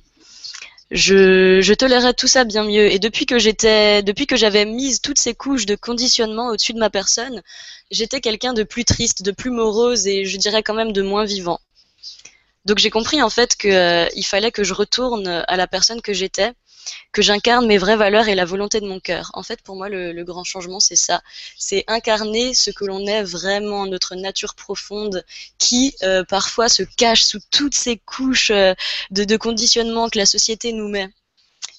je, 0.90 1.60
je 1.60 1.74
tolérais 1.74 2.14
tout 2.14 2.26
ça 2.26 2.44
bien 2.44 2.64
mieux. 2.64 2.90
Et 2.92 2.98
depuis 2.98 3.26
que 3.26 3.38
j'étais, 3.38 4.02
depuis 4.02 4.26
que 4.26 4.36
j'avais 4.36 4.64
mis 4.64 5.00
toutes 5.00 5.18
ces 5.18 5.34
couches 5.34 5.66
de 5.66 5.74
conditionnement 5.74 6.48
au-dessus 6.48 6.72
de 6.72 6.78
ma 6.78 6.90
personne, 6.90 7.42
j'étais 7.90 8.20
quelqu'un 8.20 8.52
de 8.52 8.62
plus 8.62 8.84
triste, 8.84 9.22
de 9.22 9.32
plus 9.32 9.50
morose 9.50 10.06
et 10.06 10.24
je 10.24 10.36
dirais 10.36 10.62
quand 10.62 10.74
même 10.74 10.92
de 10.92 11.02
moins 11.02 11.24
vivant. 11.24 11.60
Donc 12.64 12.78
j'ai 12.78 12.90
compris 12.90 13.22
en 13.22 13.30
fait 13.30 13.56
qu'il 13.56 13.70
euh, 13.70 14.08
fallait 14.24 14.50
que 14.50 14.64
je 14.64 14.74
retourne 14.74 15.44
à 15.46 15.56
la 15.56 15.66
personne 15.66 16.02
que 16.02 16.12
j'étais 16.12 16.52
que 17.12 17.22
j'incarne 17.22 17.66
mes 17.66 17.78
vraies 17.78 17.96
valeurs 17.96 18.28
et 18.28 18.34
la 18.34 18.44
volonté 18.44 18.80
de 18.80 18.86
mon 18.86 19.00
cœur. 19.00 19.30
En 19.34 19.42
fait, 19.42 19.60
pour 19.62 19.76
moi, 19.76 19.88
le, 19.88 20.24
grand 20.24 20.44
changement, 20.44 20.80
c'est 20.80 20.96
ça. 20.96 21.22
C'est 21.56 21.84
incarner 21.86 22.54
ce 22.54 22.70
que 22.70 22.84
l'on 22.84 23.06
est 23.06 23.22
vraiment, 23.22 23.86
notre 23.86 24.14
nature 24.14 24.54
profonde, 24.54 25.24
qui 25.58 25.94
euh, 26.02 26.24
parfois 26.24 26.68
se 26.68 26.82
cache 26.82 27.22
sous 27.22 27.40
toutes 27.50 27.74
ces 27.74 27.96
couches 27.96 28.50
euh, 28.50 28.74
de, 29.10 29.36
conditionnement 29.36 30.08
que 30.08 30.18
la 30.18 30.26
société 30.26 30.72
nous 30.72 30.88
met 30.88 31.08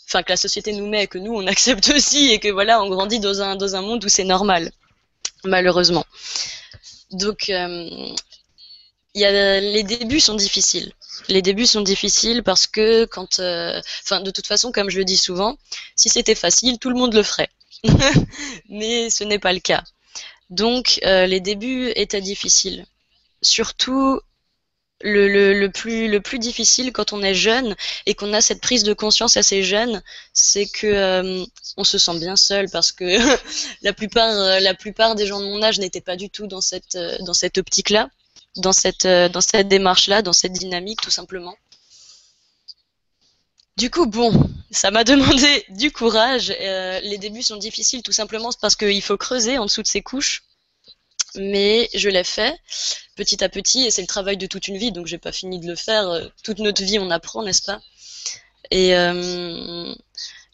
enfin 0.07 0.23
que 0.23 0.29
la 0.29 0.37
société 0.37 0.71
nous 0.71 0.87
met 0.87 1.03
et 1.03 1.07
que 1.07 1.17
nous 1.17 1.33
on 1.33 1.47
accepte 1.53 1.89
aussi 1.89 2.29
et 2.31 2.39
que 2.39 2.49
voilà 2.49 2.81
on 2.81 2.89
grandit 2.89 3.19
dans 3.19 3.41
un 3.41 3.81
monde 3.81 4.05
où 4.05 4.09
c'est 4.09 4.23
normal 4.23 4.71
malheureusement 5.43 6.05
donc 7.11 7.49
euh, 7.49 8.13
les 9.15 9.83
débuts 9.83 10.19
sont 10.19 10.35
difficiles 10.35 10.93
les 11.27 11.41
débuts 11.41 11.65
sont 11.65 11.81
difficiles 11.81 12.43
parce 12.43 12.67
que 12.67 13.05
quand, 13.05 13.39
euh, 13.39 13.81
enfin, 14.03 14.21
de 14.21 14.31
toute 14.31 14.47
façon, 14.47 14.71
comme 14.71 14.89
je 14.89 14.99
le 14.99 15.05
dis 15.05 15.17
souvent, 15.17 15.57
si 15.95 16.09
c'était 16.09 16.35
facile, 16.35 16.79
tout 16.79 16.89
le 16.89 16.95
monde 16.95 17.13
le 17.13 17.23
ferait. 17.23 17.49
Mais 18.69 19.09
ce 19.09 19.23
n'est 19.23 19.39
pas 19.39 19.53
le 19.53 19.59
cas. 19.59 19.83
Donc, 20.49 20.99
euh, 21.05 21.25
les 21.25 21.39
débuts 21.39 21.91
étaient 21.95 22.21
difficiles. 22.21 22.85
Surtout, 23.41 24.19
le, 25.01 25.67
plus 25.67 26.39
difficile 26.39 26.91
quand 26.91 27.13
on 27.13 27.21
est 27.21 27.35
jeune 27.35 27.75
et 28.07 28.15
qu'on 28.15 28.33
a 28.33 28.41
cette 28.41 28.61
prise 28.61 28.83
de 28.83 28.93
conscience 28.93 29.37
assez 29.37 29.61
jeune, 29.61 30.01
c'est 30.33 30.65
que 30.65 30.87
euh, 30.87 31.45
on 31.75 31.83
se 31.83 31.99
sent 31.99 32.17
bien 32.19 32.35
seul 32.35 32.67
parce 32.71 32.91
que 32.91 33.05
la 33.83 33.93
plupart, 33.93 34.59
la 34.59 34.73
plupart 34.73 35.15
des 35.15 35.27
gens 35.27 35.39
de 35.39 35.45
mon 35.45 35.61
âge 35.61 35.79
n'étaient 35.79 36.01
pas 36.01 36.15
du 36.15 36.29
tout 36.29 36.47
dans 36.47 36.61
cette, 36.61 36.97
dans 37.21 37.33
cette 37.33 37.57
optique-là 37.57 38.09
dans 38.57 38.73
cette, 38.73 39.05
euh, 39.05 39.29
dans 39.29 39.41
cette 39.41 39.67
démarche-là, 39.67 40.21
dans 40.21 40.33
cette 40.33 40.53
dynamique, 40.53 41.01
tout 41.01 41.11
simplement. 41.11 41.55
Du 43.77 43.89
coup, 43.89 44.05
bon, 44.07 44.31
ça 44.71 44.91
m'a 44.91 45.03
demandé 45.03 45.65
du 45.69 45.91
courage. 45.91 46.53
Euh, 46.59 46.99
les 47.01 47.17
débuts 47.17 47.43
sont 47.43 47.57
difficiles 47.57 48.03
tout 48.03 48.11
simplement 48.11 48.49
parce 48.61 48.75
qu'il 48.75 49.01
faut 49.01 49.17
creuser 49.17 49.57
en 49.57 49.65
dessous 49.65 49.83
de 49.83 49.87
ces 49.87 50.01
couches. 50.01 50.43
Mais 51.35 51.89
je 51.93 52.09
l'ai 52.09 52.23
fait 52.23 52.57
petit 53.15 53.43
à 53.43 53.49
petit 53.49 53.85
et 53.85 53.91
c'est 53.91 54.01
le 54.01 54.07
travail 54.07 54.37
de 54.37 54.47
toute 54.47 54.67
une 54.67 54.77
vie, 54.77 54.91
donc 54.91 55.05
j'ai 55.05 55.19
pas 55.19 55.31
fini 55.31 55.59
de 55.59 55.67
le 55.67 55.75
faire. 55.75 56.09
Euh, 56.09 56.27
toute 56.43 56.59
notre 56.59 56.83
vie, 56.83 56.99
on 56.99 57.11
apprend, 57.11 57.43
n'est-ce 57.43 57.61
pas? 57.61 57.79
Et 58.71 58.93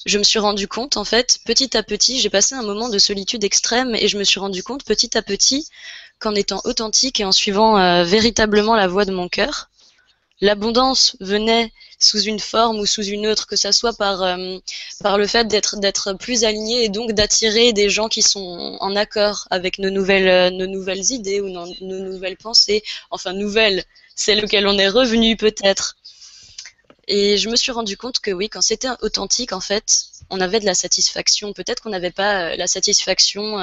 je 0.06 0.18
me 0.18 0.24
suis 0.24 0.40
rendu 0.40 0.68
compte, 0.68 0.98
en 0.98 1.06
fait, 1.06 1.40
petit 1.46 1.78
à 1.78 1.84
petit, 1.84 2.20
j'ai 2.20 2.30
passé 2.30 2.56
un 2.56 2.62
moment 2.62 2.90
de 2.90 3.00
solitude 3.00 3.44
extrême 3.44 3.96
et 3.96 4.08
je 4.08 4.18
me 4.18 4.24
suis 4.24 4.40
rendu 4.40 4.62
compte 4.62 4.84
petit 4.84 5.18
à 5.18 5.22
petit 5.22 5.68
qu'en 6.20 6.36
étant 6.36 6.62
authentique 6.64 7.20
et 7.20 7.26
en 7.26 7.32
suivant 7.32 7.78
euh, 7.78 8.04
véritablement 8.04 8.76
la 8.76 8.88
voie 8.88 9.06
de 9.06 9.12
mon 9.12 9.28
cœur, 9.28 9.70
l'abondance 10.42 11.16
venait 11.20 11.72
sous 12.00 12.22
une 12.22 12.40
forme 12.40 12.80
ou 12.80 12.86
sous 12.86 13.04
une 13.04 13.28
autre, 13.28 13.48
que 13.48 13.56
ça 13.56 13.72
soit 13.72 13.94
par, 13.94 14.22
euh, 14.22 14.58
le 15.18 15.28
fait 15.28 15.48
d'être, 15.48 16.14
plus 16.14 16.44
aligné 16.44 16.84
et 16.84 16.90
donc 16.90 17.14
d'attirer 17.14 17.74
des 17.74 17.90
gens 17.90 18.10
qui 18.10 18.22
sont 18.22 18.78
en 18.80 18.96
accord 18.96 19.48
avec 19.50 19.80
nos 19.80 19.90
nouvelles, 19.90 20.28
euh, 20.28 21.04
idées 21.10 21.42
ou 21.42 21.50
nos, 21.50 21.66
nouvelles 21.82 22.38
pensées. 22.38 22.84
Enfin, 23.10 23.34
nouvelles, 23.34 23.84
c'est 24.16 24.36
lequel 24.36 24.68
on 24.68 24.78
est 24.78 24.90
revenu 24.90 25.38
peut-être. 25.38 25.96
Et 27.08 27.38
je 27.38 27.50
me 27.50 27.56
suis 27.56 27.72
rendu 27.72 27.98
compte 27.98 28.20
que 28.20 28.32
oui, 28.32 28.50
quand 28.50 28.62
c'était 28.62 28.88
authentique, 29.02 29.52
en 29.52 29.60
fait, 29.60 30.06
on 30.30 30.40
avait 30.40 30.60
de 30.60 30.66
la 30.66 30.74
satisfaction. 30.76 31.52
Peut-être 31.54 31.82
qu'on 31.82 31.90
n'avait 31.90 32.12
pas 32.12 32.56
la 32.56 32.68
satisfaction 32.68 33.58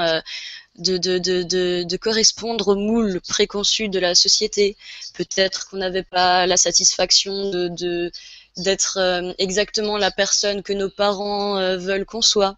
de, 0.77 0.97
de, 0.97 1.17
de, 1.17 1.83
de, 1.83 1.97
correspondre 1.97 2.69
au 2.69 2.75
moule 2.75 3.19
préconçu 3.27 3.89
de 3.89 3.99
la 3.99 4.15
société. 4.15 4.77
Peut-être 5.13 5.69
qu'on 5.69 5.77
n'avait 5.77 6.03
pas 6.03 6.47
la 6.47 6.57
satisfaction 6.57 7.49
de 7.51 8.11
d'être 8.57 8.97
euh, 8.97 9.33
exactement 9.37 9.97
la 9.97 10.11
personne 10.11 10.61
que 10.63 10.73
nos 10.73 10.89
parents 10.89 11.57
euh, 11.57 11.77
veulent 11.77 12.05
qu'on 12.05 12.21
soit. 12.21 12.57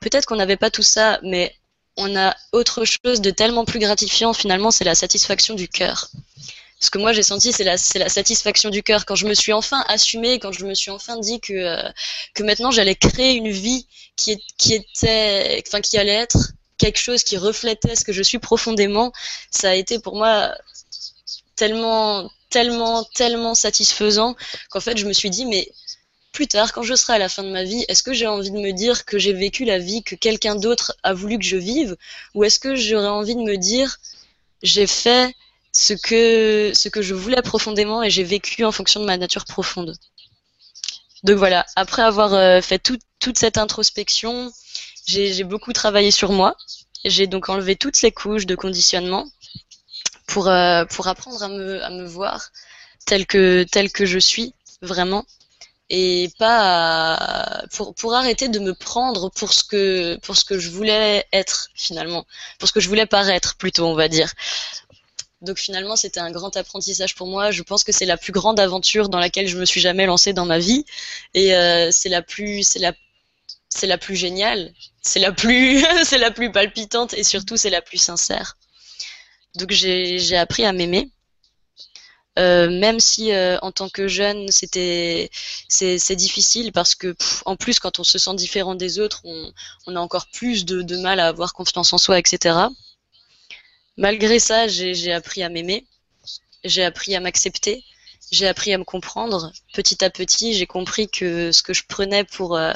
Peut-être 0.00 0.26
qu'on 0.26 0.36
n'avait 0.36 0.56
pas 0.56 0.70
tout 0.70 0.82
ça, 0.82 1.20
mais 1.22 1.54
on 1.96 2.16
a 2.16 2.34
autre 2.52 2.84
chose 2.84 3.20
de 3.20 3.30
tellement 3.30 3.64
plus 3.64 3.78
gratifiant 3.78 4.32
finalement, 4.32 4.70
c'est 4.70 4.84
la 4.84 4.94
satisfaction 4.94 5.54
du 5.54 5.68
cœur. 5.68 6.10
Ce 6.80 6.90
que 6.90 6.98
moi 6.98 7.12
j'ai 7.12 7.22
senti, 7.22 7.52
c'est 7.52 7.64
la, 7.64 7.76
la 7.94 8.08
satisfaction 8.08 8.68
du 8.68 8.82
cœur 8.82 9.06
quand 9.06 9.14
je 9.14 9.26
me 9.26 9.34
suis 9.34 9.52
enfin 9.52 9.84
assumée, 9.88 10.38
quand 10.38 10.52
je 10.52 10.66
me 10.66 10.74
suis 10.74 10.90
enfin 10.90 11.18
dit 11.18 11.40
que, 11.40 11.52
euh, 11.52 11.90
que 12.34 12.42
maintenant 12.42 12.70
j'allais 12.70 12.96
créer 12.96 13.34
une 13.34 13.50
vie 13.50 13.86
qui, 14.16 14.38
qui 14.58 14.74
était, 14.74 15.62
enfin 15.66 15.80
qui 15.80 15.98
allait 15.98 16.12
être 16.12 16.52
quelque 16.78 16.98
chose 16.98 17.22
qui 17.22 17.36
reflétait 17.36 17.96
ce 17.96 18.04
que 18.04 18.12
je 18.12 18.22
suis 18.22 18.38
profondément, 18.38 19.12
ça 19.50 19.70
a 19.70 19.74
été 19.74 19.98
pour 19.98 20.16
moi 20.16 20.54
tellement, 21.56 22.30
tellement, 22.50 23.04
tellement 23.14 23.54
satisfaisant 23.54 24.36
qu'en 24.70 24.80
fait, 24.80 24.96
je 24.96 25.06
me 25.06 25.12
suis 25.12 25.30
dit, 25.30 25.46
mais 25.46 25.70
plus 26.32 26.48
tard, 26.48 26.72
quand 26.72 26.82
je 26.82 26.94
serai 26.94 27.14
à 27.14 27.18
la 27.18 27.28
fin 27.28 27.44
de 27.44 27.50
ma 27.50 27.62
vie, 27.62 27.84
est-ce 27.88 28.02
que 28.02 28.12
j'ai 28.12 28.26
envie 28.26 28.50
de 28.50 28.58
me 28.58 28.72
dire 28.72 29.04
que 29.04 29.18
j'ai 29.18 29.32
vécu 29.32 29.64
la 29.64 29.78
vie 29.78 30.02
que 30.02 30.16
quelqu'un 30.16 30.56
d'autre 30.56 30.96
a 31.04 31.14
voulu 31.14 31.38
que 31.38 31.44
je 31.44 31.56
vive? 31.56 31.96
Ou 32.34 32.44
est-ce 32.44 32.58
que 32.58 32.74
j'aurais 32.74 33.06
envie 33.06 33.36
de 33.36 33.40
me 33.40 33.56
dire, 33.56 33.98
j'ai 34.62 34.88
fait 34.88 35.32
ce 35.72 35.94
que, 35.94 36.72
ce 36.74 36.88
que 36.88 37.02
je 37.02 37.14
voulais 37.14 37.40
profondément 37.42 38.02
et 38.02 38.10
j'ai 38.10 38.24
vécu 38.24 38.64
en 38.64 38.72
fonction 38.72 39.00
de 39.00 39.06
ma 39.06 39.16
nature 39.16 39.44
profonde? 39.44 39.96
Donc 41.22 41.38
voilà, 41.38 41.64
après 41.76 42.02
avoir 42.02 42.34
euh, 42.34 42.60
fait 42.60 42.80
toute 42.80 43.38
cette 43.38 43.56
introspection, 43.56 44.52
j'ai 45.06 45.44
beaucoup 45.44 45.72
travaillé 45.72 46.10
sur 46.10 46.32
moi. 46.32 46.56
J'ai 47.04 47.26
donc 47.26 47.48
enlevé 47.48 47.76
toutes 47.76 48.00
les 48.02 48.12
couches 48.12 48.46
de 48.46 48.54
conditionnement 48.54 49.26
pour, 50.26 50.48
euh, 50.48 50.84
pour 50.86 51.08
apprendre 51.08 51.42
à 51.42 51.48
me, 51.48 51.82
à 51.84 51.90
me 51.90 52.04
voir 52.04 52.50
tel 53.06 53.26
que, 53.26 53.64
tel 53.70 53.92
que 53.92 54.06
je 54.06 54.18
suis, 54.18 54.54
vraiment. 54.80 55.26
Et 55.90 56.30
pas 56.38 57.62
pour, 57.72 57.94
pour 57.94 58.14
arrêter 58.14 58.48
de 58.48 58.58
me 58.58 58.74
prendre 58.74 59.30
pour 59.30 59.52
ce, 59.52 59.62
que, 59.62 60.16
pour 60.22 60.36
ce 60.36 60.44
que 60.44 60.58
je 60.58 60.70
voulais 60.70 61.26
être, 61.32 61.68
finalement. 61.74 62.24
Pour 62.58 62.68
ce 62.68 62.72
que 62.72 62.80
je 62.80 62.88
voulais 62.88 63.06
paraître, 63.06 63.56
plutôt, 63.56 63.84
on 63.84 63.94
va 63.94 64.08
dire. 64.08 64.32
Donc 65.42 65.58
finalement, 65.58 65.94
c'était 65.94 66.20
un 66.20 66.30
grand 66.30 66.56
apprentissage 66.56 67.14
pour 67.14 67.26
moi. 67.26 67.50
Je 67.50 67.62
pense 67.62 67.84
que 67.84 67.92
c'est 67.92 68.06
la 68.06 68.16
plus 68.16 68.32
grande 68.32 68.58
aventure 68.58 69.10
dans 69.10 69.18
laquelle 69.18 69.46
je 69.46 69.58
me 69.58 69.66
suis 69.66 69.80
jamais 69.80 70.06
lancée 70.06 70.32
dans 70.32 70.46
ma 70.46 70.58
vie, 70.58 70.86
et 71.34 71.54
euh, 71.54 71.90
c'est 71.92 72.08
la 72.08 72.22
plus, 72.22 72.66
c'est 72.66 72.78
la 72.78 72.94
c'est 73.74 73.86
la 73.86 73.98
plus 73.98 74.16
géniale, 74.16 74.72
c'est 75.02 75.18
la 75.20 75.32
plus, 75.32 76.52
palpitante 76.52 77.14
et 77.14 77.24
surtout 77.24 77.56
c'est 77.56 77.70
la 77.70 77.82
plus 77.82 77.98
sincère. 77.98 78.56
Donc 79.56 79.70
j'ai 79.70 80.36
appris 80.36 80.64
à 80.64 80.72
m'aimer. 80.72 81.10
Euh, 82.36 82.68
même 82.68 82.98
si 82.98 83.32
euh, 83.32 83.58
en 83.62 83.70
tant 83.70 83.88
que 83.88 84.08
jeune 84.08 84.48
c'était 84.50 85.30
difficile 86.16 86.72
parce 86.72 86.96
que 86.96 87.14
en 87.44 87.54
plus 87.54 87.78
quand 87.78 88.00
on 88.00 88.04
se 88.04 88.18
sent 88.18 88.34
différent 88.34 88.74
des 88.74 88.98
autres 88.98 89.20
on, 89.22 89.94
a 89.94 90.00
encore 90.00 90.26
plus 90.32 90.64
de, 90.64 90.82
de, 90.82 90.96
mal 90.96 91.20
à 91.20 91.28
avoir 91.28 91.52
confiance 91.52 91.92
en 91.92 91.98
soi 91.98 92.18
etc 92.18 92.56
malgré 93.96 94.38
ça 94.38 94.66
j'ai 94.68 95.12
appris 95.12 95.42
à 95.42 95.48
m'aimer. 95.48 95.86
J'ai 96.64 96.84
appris 96.84 97.14
à 97.14 97.20
m'accepter. 97.20 97.84
J'ai 98.32 98.48
appris 98.48 98.72
à 98.72 98.78
me 98.78 98.84
comprendre. 98.84 99.52
Petit 99.72 100.04
à 100.04 100.10
petit 100.10 100.54
j'ai 100.54 100.66
compris 100.66 101.08
que 101.08 101.52
ce 101.52 101.62
que 101.62 101.74
je 101.74 101.84
prenais 101.86 102.24
pour 102.24 102.56
euh, 102.56 102.72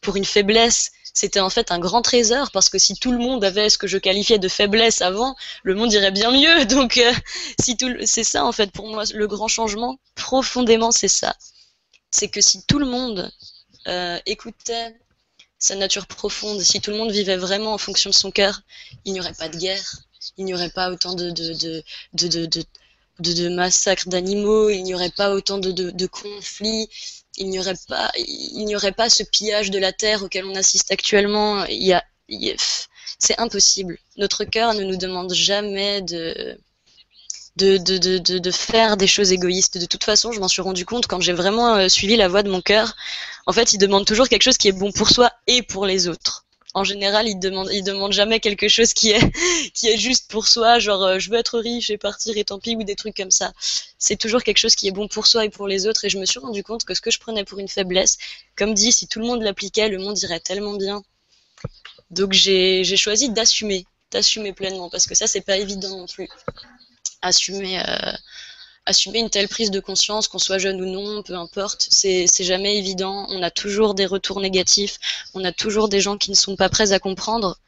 pour 0.00 0.16
une 0.16 0.24
faiblesse, 0.24 0.92
c'était 1.14 1.40
en 1.40 1.50
fait 1.50 1.70
un 1.72 1.78
grand 1.78 2.02
trésor 2.02 2.50
parce 2.50 2.68
que 2.68 2.78
si 2.78 2.94
tout 2.94 3.12
le 3.12 3.18
monde 3.18 3.44
avait 3.44 3.68
ce 3.68 3.78
que 3.78 3.86
je 3.86 3.98
qualifiais 3.98 4.38
de 4.38 4.48
faiblesse 4.48 5.02
avant, 5.02 5.36
le 5.62 5.74
monde 5.74 5.92
irait 5.92 6.12
bien 6.12 6.30
mieux. 6.30 6.64
Donc, 6.66 6.98
euh, 6.98 7.12
si 7.60 7.76
tout, 7.76 7.90
c'est 8.04 8.24
ça 8.24 8.44
en 8.44 8.52
fait 8.52 8.70
pour 8.70 8.88
moi 8.88 9.04
le 9.12 9.26
grand 9.26 9.48
changement 9.48 9.98
profondément, 10.14 10.92
c'est 10.92 11.08
ça. 11.08 11.34
C'est 12.10 12.28
que 12.28 12.40
si 12.40 12.64
tout 12.64 12.78
le 12.78 12.86
monde 12.86 13.30
euh, 13.86 14.18
écoutait 14.26 14.96
sa 15.58 15.76
nature 15.76 16.06
profonde, 16.06 16.60
si 16.60 16.80
tout 16.80 16.90
le 16.90 16.96
monde 16.96 17.10
vivait 17.10 17.36
vraiment 17.36 17.74
en 17.74 17.78
fonction 17.78 18.10
de 18.10 18.14
son 18.14 18.30
cœur, 18.30 18.62
il 19.04 19.12
n'y 19.12 19.20
aurait 19.20 19.34
pas 19.34 19.48
de 19.48 19.58
guerre, 19.58 19.96
il 20.38 20.44
n'y 20.44 20.54
aurait 20.54 20.70
pas 20.70 20.90
autant 20.90 21.14
de, 21.14 21.82
massacres 23.48 24.08
d'animaux, 24.08 24.70
il 24.70 24.82
n'y 24.82 24.94
aurait 24.94 25.10
pas 25.10 25.32
autant 25.34 25.58
de 25.58 26.06
conflits, 26.06 26.88
il 27.36 27.48
n'y 27.50 27.58
aurait 27.58 27.74
pas, 27.88 28.10
il 28.16 28.64
n'y 28.64 28.76
aurait 28.76 28.92
pas 28.92 29.08
ce 29.08 29.22
pillage 29.22 29.70
de 29.70 29.78
la 29.78 29.92
terre 29.92 30.22
auquel 30.22 30.44
on 30.44 30.54
assiste 30.54 30.90
actuellement. 30.90 31.64
Il 31.66 31.82
y 31.82 31.92
a, 31.92 32.04
c'est 33.18 33.38
impossible. 33.38 33.98
Notre 34.16 34.44
cœur 34.44 34.74
ne 34.74 34.84
nous 34.84 34.96
demande 34.96 35.32
jamais 35.32 36.02
de, 36.02 36.58
de, 37.56 37.76
de, 37.78 38.38
de, 38.38 38.50
faire 38.50 38.96
des 38.96 39.06
choses 39.06 39.32
égoïstes. 39.32 39.78
De 39.78 39.86
toute 39.86 40.04
façon, 40.04 40.32
je 40.32 40.40
m'en 40.40 40.48
suis 40.48 40.62
rendu 40.62 40.84
compte 40.84 41.06
quand 41.06 41.20
j'ai 41.20 41.32
vraiment 41.32 41.76
euh, 41.76 41.88
suivi 41.88 42.16
la 42.16 42.28
voie 42.28 42.42
de 42.42 42.50
mon 42.50 42.60
cœur. 42.60 42.94
En 43.46 43.52
fait, 43.52 43.72
il 43.72 43.78
demande 43.78 44.06
toujours 44.06 44.28
quelque 44.28 44.42
chose 44.42 44.58
qui 44.58 44.68
est 44.68 44.72
bon 44.72 44.92
pour 44.92 45.10
soi 45.10 45.30
et 45.46 45.62
pour 45.62 45.86
les 45.86 46.08
autres 46.08 46.44
en 46.74 46.84
général, 46.84 47.26
ils 47.28 47.38
demandent, 47.38 47.70
demandent 47.84 48.12
jamais 48.12 48.38
quelque 48.40 48.68
chose 48.68 48.92
qui 48.92 49.10
est, 49.10 49.20
qui 49.74 49.88
est 49.88 49.98
juste 49.98 50.30
pour 50.30 50.46
soi, 50.46 50.78
genre 50.78 51.02
euh, 51.02 51.18
je 51.18 51.30
veux 51.30 51.38
être 51.38 51.58
riche 51.58 51.90
et 51.90 51.98
partir 51.98 52.36
et 52.36 52.44
tant 52.44 52.58
pis 52.58 52.76
ou 52.76 52.84
des 52.84 52.96
trucs 52.96 53.16
comme 53.16 53.30
ça. 53.30 53.52
C'est 53.98 54.16
toujours 54.16 54.42
quelque 54.42 54.58
chose 54.58 54.74
qui 54.74 54.88
est 54.88 54.92
bon 54.92 55.08
pour 55.08 55.26
soi 55.26 55.44
et 55.44 55.50
pour 55.50 55.66
les 55.66 55.86
autres. 55.86 56.04
Et 56.04 56.10
je 56.10 56.18
me 56.18 56.26
suis 56.26 56.38
rendu 56.38 56.62
compte 56.62 56.84
que 56.84 56.94
ce 56.94 57.00
que 57.00 57.10
je 57.10 57.18
prenais 57.18 57.44
pour 57.44 57.58
une 57.58 57.68
faiblesse, 57.68 58.18
comme 58.56 58.74
dit, 58.74 58.92
si 58.92 59.08
tout 59.08 59.18
le 59.18 59.26
monde 59.26 59.42
l'appliquait, 59.42 59.88
le 59.88 59.98
monde 59.98 60.18
irait 60.20 60.40
tellement 60.40 60.74
bien. 60.74 61.02
Donc 62.10 62.32
j'ai, 62.32 62.84
j'ai 62.84 62.96
choisi 62.96 63.30
d'assumer, 63.30 63.86
d'assumer 64.10 64.52
pleinement 64.52 64.90
parce 64.90 65.06
que 65.06 65.14
ça 65.14 65.26
c'est 65.26 65.42
pas 65.42 65.56
évident 65.56 65.96
non 65.96 66.06
plus. 66.06 66.28
Assumer. 67.22 67.80
Euh, 67.80 68.12
assumer 68.90 69.20
une 69.20 69.30
telle 69.30 69.48
prise 69.48 69.70
de 69.70 69.80
conscience, 69.80 70.28
qu'on 70.28 70.38
soit 70.38 70.58
jeune 70.58 70.80
ou 70.80 70.86
non, 70.86 71.22
peu 71.22 71.34
importe, 71.34 71.88
c'est 71.90 72.26
jamais 72.40 72.76
évident. 72.76 73.26
On 73.30 73.42
a 73.42 73.50
toujours 73.50 73.94
des 73.94 74.06
retours 74.06 74.40
négatifs, 74.40 74.98
on 75.34 75.44
a 75.44 75.52
toujours 75.52 75.88
des 75.88 76.00
gens 76.00 76.18
qui 76.18 76.30
ne 76.30 76.36
sont 76.36 76.56
pas 76.56 76.68
prêts 76.68 76.92
à 76.92 76.98
comprendre. 76.98 77.58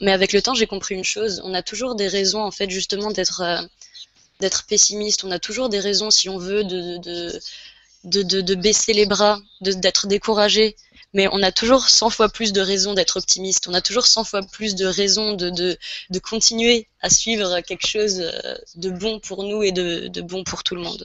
Mais 0.00 0.12
avec 0.12 0.32
le 0.32 0.40
temps, 0.40 0.54
j'ai 0.54 0.66
compris 0.66 0.94
une 0.94 1.04
chose, 1.04 1.42
on 1.44 1.52
a 1.52 1.62
toujours 1.62 1.94
des 1.94 2.08
raisons, 2.08 2.42
en 2.42 2.50
fait, 2.50 2.70
justement, 2.70 3.10
d'être 3.10 3.42
euh, 3.42 4.48
pessimiste. 4.66 5.24
On 5.24 5.30
a 5.30 5.38
toujours 5.38 5.68
des 5.68 5.80
raisons, 5.80 6.10
si 6.10 6.28
on 6.28 6.38
veut, 6.38 6.64
de 6.64 8.54
baisser 8.54 8.94
les 8.94 9.06
bras, 9.06 9.38
d'être 9.60 10.06
découragé 10.06 10.76
mais 11.12 11.28
on 11.30 11.42
a 11.42 11.52
toujours 11.52 11.88
100 11.88 12.10
fois 12.10 12.28
plus 12.28 12.52
de 12.52 12.60
raisons 12.60 12.94
d'être 12.94 13.18
optimiste, 13.18 13.68
on 13.68 13.74
a 13.74 13.80
toujours 13.80 14.06
100 14.06 14.24
fois 14.24 14.42
plus 14.42 14.74
de 14.74 14.86
raisons 14.86 15.34
de, 15.34 15.50
de, 15.50 15.78
de, 16.10 16.18
continuer 16.18 16.88
à 17.00 17.10
suivre 17.10 17.60
quelque 17.60 17.86
chose 17.86 18.20
euh, 18.20 18.56
de 18.76 18.90
bon 18.90 19.20
pour 19.20 19.44
nous 19.44 19.62
et 19.62 19.72
de, 19.72 20.08
de 20.08 20.20
bon 20.22 20.44
pour 20.44 20.62
tout 20.64 20.74
le 20.74 20.82
monde. 20.82 21.04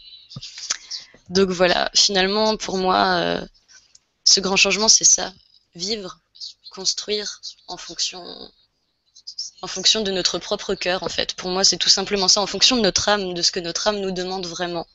Donc 1.30 1.50
voilà, 1.50 1.92
finalement, 1.94 2.56
pour 2.56 2.78
moi, 2.78 3.18
euh, 3.20 3.46
ce 4.24 4.40
grand 4.40 4.56
changement, 4.56 4.88
c'est 4.88 5.04
ça, 5.04 5.34
vivre, 5.76 6.20
construire 6.72 7.42
en 7.68 7.76
fonction, 7.78 8.24
en 9.62 9.68
fonction 9.68 10.02
de 10.02 10.12
notre 10.12 10.40
propre 10.40 10.74
cœur, 10.74 11.04
en 11.04 11.10
fait. 11.10 11.34
Pour 11.34 11.50
moi, 11.50 11.66
c'est 11.66 11.78
tout 11.78 11.90
simplement 11.90 12.30
ça, 12.30 12.42
en 12.42 12.48
fonction 12.48 12.78
de 12.78 12.82
notre 12.82 13.10
âme, 13.10 13.34
de 13.34 13.42
ce 13.42 13.52
que 13.52 13.60
notre 13.60 13.88
âme 13.88 14.00
nous 14.00 14.12
demande 14.12 14.46
vraiment. 14.46 14.88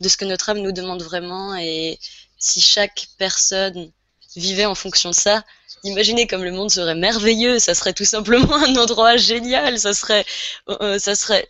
De 0.00 0.08
ce 0.08 0.16
que 0.16 0.24
notre 0.26 0.50
âme 0.50 0.58
nous 0.58 0.72
demande 0.72 1.02
vraiment 1.02 1.54
et, 1.56 1.98
si 2.38 2.60
chaque 2.60 3.08
personne 3.18 3.90
vivait 4.36 4.64
en 4.66 4.74
fonction 4.74 5.10
de 5.10 5.14
ça, 5.14 5.44
imaginez 5.84 6.26
comme 6.26 6.44
le 6.44 6.52
monde 6.52 6.70
serait 6.70 6.94
merveilleux, 6.94 7.58
ça 7.58 7.74
serait 7.74 7.92
tout 7.92 8.04
simplement 8.04 8.54
un 8.64 8.76
endroit 8.76 9.16
génial, 9.16 9.78
ça 9.78 9.94
serait, 9.94 10.24
euh, 10.68 10.98
ça 10.98 11.14
serait, 11.14 11.48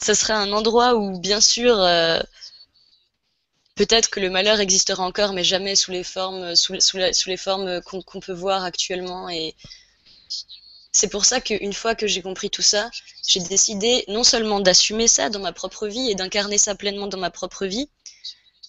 ça 0.00 0.14
serait 0.14 0.34
un 0.34 0.52
endroit 0.52 0.94
où, 0.94 1.18
bien 1.18 1.40
sûr, 1.40 1.78
euh, 1.78 2.20
peut-être 3.74 4.10
que 4.10 4.20
le 4.20 4.30
malheur 4.30 4.60
existera 4.60 5.02
encore, 5.04 5.32
mais 5.32 5.44
jamais 5.44 5.74
sous 5.74 5.90
les 5.90 6.04
formes, 6.04 6.54
sous 6.54 6.98
les 7.26 7.36
formes 7.36 7.80
qu'on 7.82 8.20
peut 8.20 8.32
voir 8.32 8.64
actuellement. 8.64 9.28
Et 9.28 9.54
c'est 10.92 11.08
pour 11.08 11.24
ça 11.24 11.40
qu'une 11.40 11.72
fois 11.72 11.94
que 11.94 12.06
j'ai 12.06 12.22
compris 12.22 12.50
tout 12.50 12.62
ça, 12.62 12.90
j'ai 13.26 13.40
décidé 13.40 14.04
non 14.08 14.24
seulement 14.24 14.60
d'assumer 14.60 15.08
ça 15.08 15.30
dans 15.30 15.40
ma 15.40 15.52
propre 15.52 15.86
vie 15.86 16.10
et 16.10 16.14
d'incarner 16.14 16.58
ça 16.58 16.74
pleinement 16.74 17.06
dans 17.06 17.18
ma 17.18 17.30
propre 17.30 17.66
vie, 17.66 17.88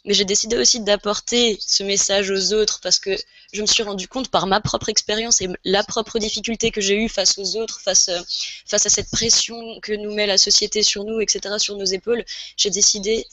mais 0.06 0.14
j'ai 0.14 0.26
décidé 0.26 0.58
aussi 0.58 0.80
d'apporter 0.80 1.58
ce 1.62 1.84
message 1.84 2.32
aux 2.32 2.54
autres 2.54 2.80
parce 2.82 3.00
que 3.00 3.16
je 3.54 3.62
me 3.62 3.68
suis 3.68 3.84
rendu 3.84 4.08
compte 4.08 4.30
par 4.30 4.48
ma 4.48 4.60
propre 4.60 4.90
expérience 4.90 5.42
et 5.42 5.50
la 5.64 5.84
propre 5.84 6.18
difficulté 6.18 6.72
que 6.72 6.82
j'ai 6.82 6.96
eue 6.96 7.10
face 7.10 7.38
aux 7.38 7.56
autres, 7.58 7.80
face, 7.82 8.10
euh, 8.10 8.20
face 8.66 8.86
à 8.86 8.90
cette 8.90 9.12
pression 9.12 9.80
que 9.82 9.94
nous 9.94 10.14
met 10.14 10.26
la 10.26 10.38
société 10.38 10.82
sur 10.84 11.04
nous, 11.04 11.20
etc., 11.20 11.56
sur 11.58 11.76
nos 11.76 11.86
épaules, 11.86 12.24
j'ai 12.58 12.70
décidé 12.70 13.28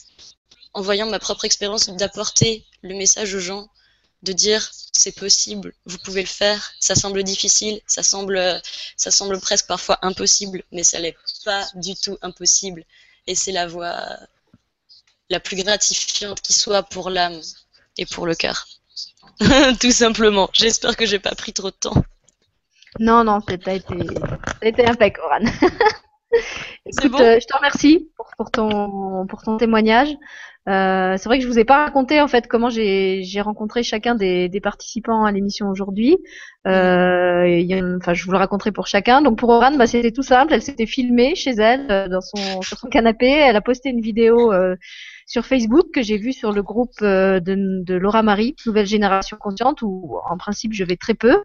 en 0.75 0.83
voyant 0.83 1.09
ma 1.09 1.19
propre 1.19 1.45
expérience 1.45 1.89
d'apporter 1.89 2.65
le 2.83 2.95
message 2.95 3.35
aux 3.35 3.41
gens, 3.41 3.69
de 4.23 4.33
dire 4.33 4.71
c'est 4.93 5.13
possible, 5.13 5.75
vous 5.87 5.99
pouvez 5.99 6.23
le 6.23 6.29
faire, 6.29 6.73
ça 6.81 6.95
semble 6.95 7.23
difficile, 7.23 7.81
ça 7.87 8.03
semble, 8.03 8.61
ça 8.97 9.11
semble 9.11 9.41
presque 9.41 9.67
parfois 9.67 9.99
impossible, 10.03 10.65
mais 10.73 10.83
ça 10.85 11.01
n'est 11.01 11.17
pas 11.45 11.67
du 11.77 11.95
tout 11.95 12.19
impossible. 12.21 12.85
Et 13.27 13.35
c'est 13.35 13.53
la 13.53 13.67
voie 13.67 14.19
la 15.31 15.41
plus 15.41 15.57
gratifiante 15.57 16.41
qui 16.41 16.53
soit 16.53 16.83
pour 16.83 17.11
l'âme 17.11 17.41
et 17.97 18.07
pour 18.07 18.27
le 18.27 18.35
cœur. 18.35 18.67
tout 19.81 19.93
simplement. 19.93 20.49
J'espère 20.53 20.97
que 20.97 21.07
j'ai 21.07 21.19
pas 21.19 21.35
pris 21.35 21.53
trop 21.53 21.71
de 21.71 21.77
temps. 21.77 22.03
Non, 22.99 23.25
non, 23.25 23.41
ça 23.41 23.55
a 23.67 23.75
été, 23.75 23.97
été 24.63 24.87
impec, 24.87 25.19
Oran. 25.19 25.45
Écoute, 26.87 27.21
euh, 27.21 27.39
je 27.41 27.47
te 27.47 27.57
remercie 27.57 28.11
pour, 28.17 28.27
pour, 28.37 28.51
ton, 28.51 29.27
pour 29.27 29.43
ton 29.43 29.57
témoignage. 29.57 30.09
Euh, 30.69 31.17
c'est 31.17 31.29
vrai 31.29 31.39
que 31.39 31.45
je 31.45 31.49
vous 31.49 31.59
ai 31.59 31.65
pas 31.65 31.85
raconté 31.85 32.21
en 32.21 32.29
fait 32.29 32.47
comment 32.47 32.69
j'ai 32.69 33.41
rencontré 33.41 33.83
chacun 33.83 34.15
des, 34.15 34.51
des 34.51 34.61
participants 34.61 35.25
à 35.25 35.33
l'émission 35.33 35.71
aujourd'hui. 35.71 36.19
Euh, 36.67 37.97
enfin, 37.99 38.13
je 38.13 38.25
vous 38.25 38.33
le 38.33 38.39
raconterai 38.39 38.73
pour 38.73 38.87
chacun. 38.87 39.23
Donc 39.23 39.39
pour 39.39 39.49
Oran, 39.49 39.77
bah, 39.77 39.87
c'était 39.87 40.13
tout 40.13 40.23
simple. 40.23 40.53
Elle 40.53 40.63
s'était 40.63 40.87
filmée 40.87 41.35
chez 41.35 41.53
elle 41.53 42.11
dans 42.11 42.21
son 42.21 42.61
sur 42.61 42.79
son 42.79 42.89
canapé. 42.89 43.31
Elle 43.31 43.57
a 43.57 43.63
posté 43.63 43.89
une 43.89 44.03
vidéo 44.03 44.53
euh, 44.53 44.77
sur 45.29 45.47
Facebook 45.47 45.91
que 45.95 46.03
j'ai 46.03 46.17
vue 46.17 46.33
sur 46.33 46.53
le 46.53 46.63
groupe 46.63 46.95
euh, 47.03 47.39
de, 47.39 47.85
de, 47.85 47.95
Laura 47.95 48.23
Marie, 48.23 48.57
Nouvelle 48.67 48.87
Génération 48.87 49.37
Consciente, 49.37 49.83
où 49.83 50.19
en 50.29 50.39
principe 50.39 50.73
je 50.73 50.83
vais 50.83 50.97
très 50.97 51.15
peu. 51.15 51.43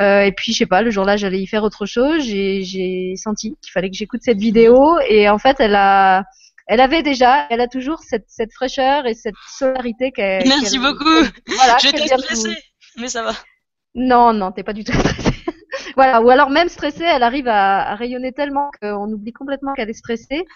Euh, 0.00 0.22
et 0.22 0.32
puis 0.32 0.52
je 0.52 0.58
sais 0.58 0.66
pas, 0.66 0.82
le 0.82 0.90
jour-là 0.90 1.16
j'allais 1.16 1.40
y 1.40 1.46
faire 1.46 1.62
autre 1.62 1.86
chose. 1.86 2.22
J'ai 2.22 3.14
senti 3.16 3.56
qu'il 3.62 3.72
fallait 3.72 3.88
que 3.88 3.96
j'écoute 3.96 4.20
cette 4.22 4.38
vidéo 4.38 4.98
et 5.08 5.30
en 5.30 5.38
fait 5.38 5.56
elle 5.60 5.76
a 5.76 6.24
elle 6.66 6.80
avait 6.80 7.02
déjà, 7.02 7.46
elle 7.50 7.60
a 7.60 7.68
toujours 7.68 8.00
cette, 8.00 8.24
cette 8.26 8.52
fraîcheur 8.52 9.06
et 9.06 9.14
cette 9.14 9.34
solarité 9.48 10.12
qu'elle. 10.12 10.48
Merci 10.48 10.78
beaucoup. 10.78 11.04
Voilà, 11.56 11.76
je 11.80 11.90
t'ai 11.90 12.06
stressée, 12.06 12.56
mais 12.96 13.08
ça 13.08 13.22
va. 13.22 13.32
Non, 13.94 14.32
non, 14.32 14.50
t'es 14.50 14.62
pas 14.62 14.72
du 14.72 14.82
tout 14.82 14.92
stressée. 14.92 15.44
voilà, 15.96 16.22
ou 16.22 16.30
alors 16.30 16.50
même 16.50 16.68
stressée, 16.68 17.04
elle 17.04 17.22
arrive 17.22 17.48
à, 17.48 17.90
à 17.90 17.94
rayonner 17.94 18.32
tellement 18.32 18.70
qu'on 18.80 19.12
oublie 19.12 19.32
complètement 19.32 19.74
qu'elle 19.74 19.90
est 19.90 19.92
stressée. 19.92 20.46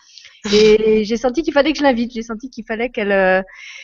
Et 0.53 1.05
j'ai 1.05 1.17
senti 1.17 1.43
qu'il 1.43 1.53
fallait 1.53 1.73
que 1.73 1.79
je 1.79 1.83
l'invite. 1.83 2.13
J'ai 2.13 2.23
senti 2.23 2.49
qu'il 2.49 2.65
fallait 2.65 2.91
qu'elle 2.91 3.13
euh, 3.13 3.43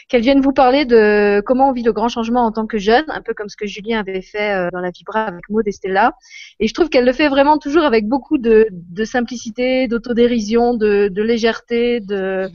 qu'elle 0.09 0.23
vienne 0.23 0.41
vous 0.41 0.53
parler 0.53 0.85
de 0.85 1.43
comment 1.45 1.71
on 1.71 1.73
vit 1.73 1.83
le 1.83 1.93
grand 1.93 2.09
changement 2.09 2.45
en 2.45 2.53
tant 2.53 2.67
que 2.67 2.79
jeune, 2.79 3.05
un 3.09 3.23
peu 3.23 3.35
comme 3.35 3.49
ce 3.49 3.57
que 3.57 3.67
Julien 3.67 4.01
avait 4.01 4.23
fait 4.23 4.53
euh, 4.53 4.69
dans 4.73 4.81
la 4.81 4.91
Vibra 4.91 5.25
avec 5.25 5.49
Maud 5.49 5.67
et 5.67 5.73
Stella. 5.73 6.13
Et 6.61 6.69
je 6.69 6.75
trouve 6.75 6.89
qu'elle 6.89 7.05
le 7.05 7.13
fait 7.13 7.29
vraiment 7.29 7.59
toujours 7.59 7.85
avec 7.85 8.07
beaucoup 8.07 8.39
de, 8.39 8.69
simplicité, 9.05 9.89
d'autodérision, 9.89 10.75
de, 10.75 11.11
légèreté, 11.17 12.01
de 12.01 12.49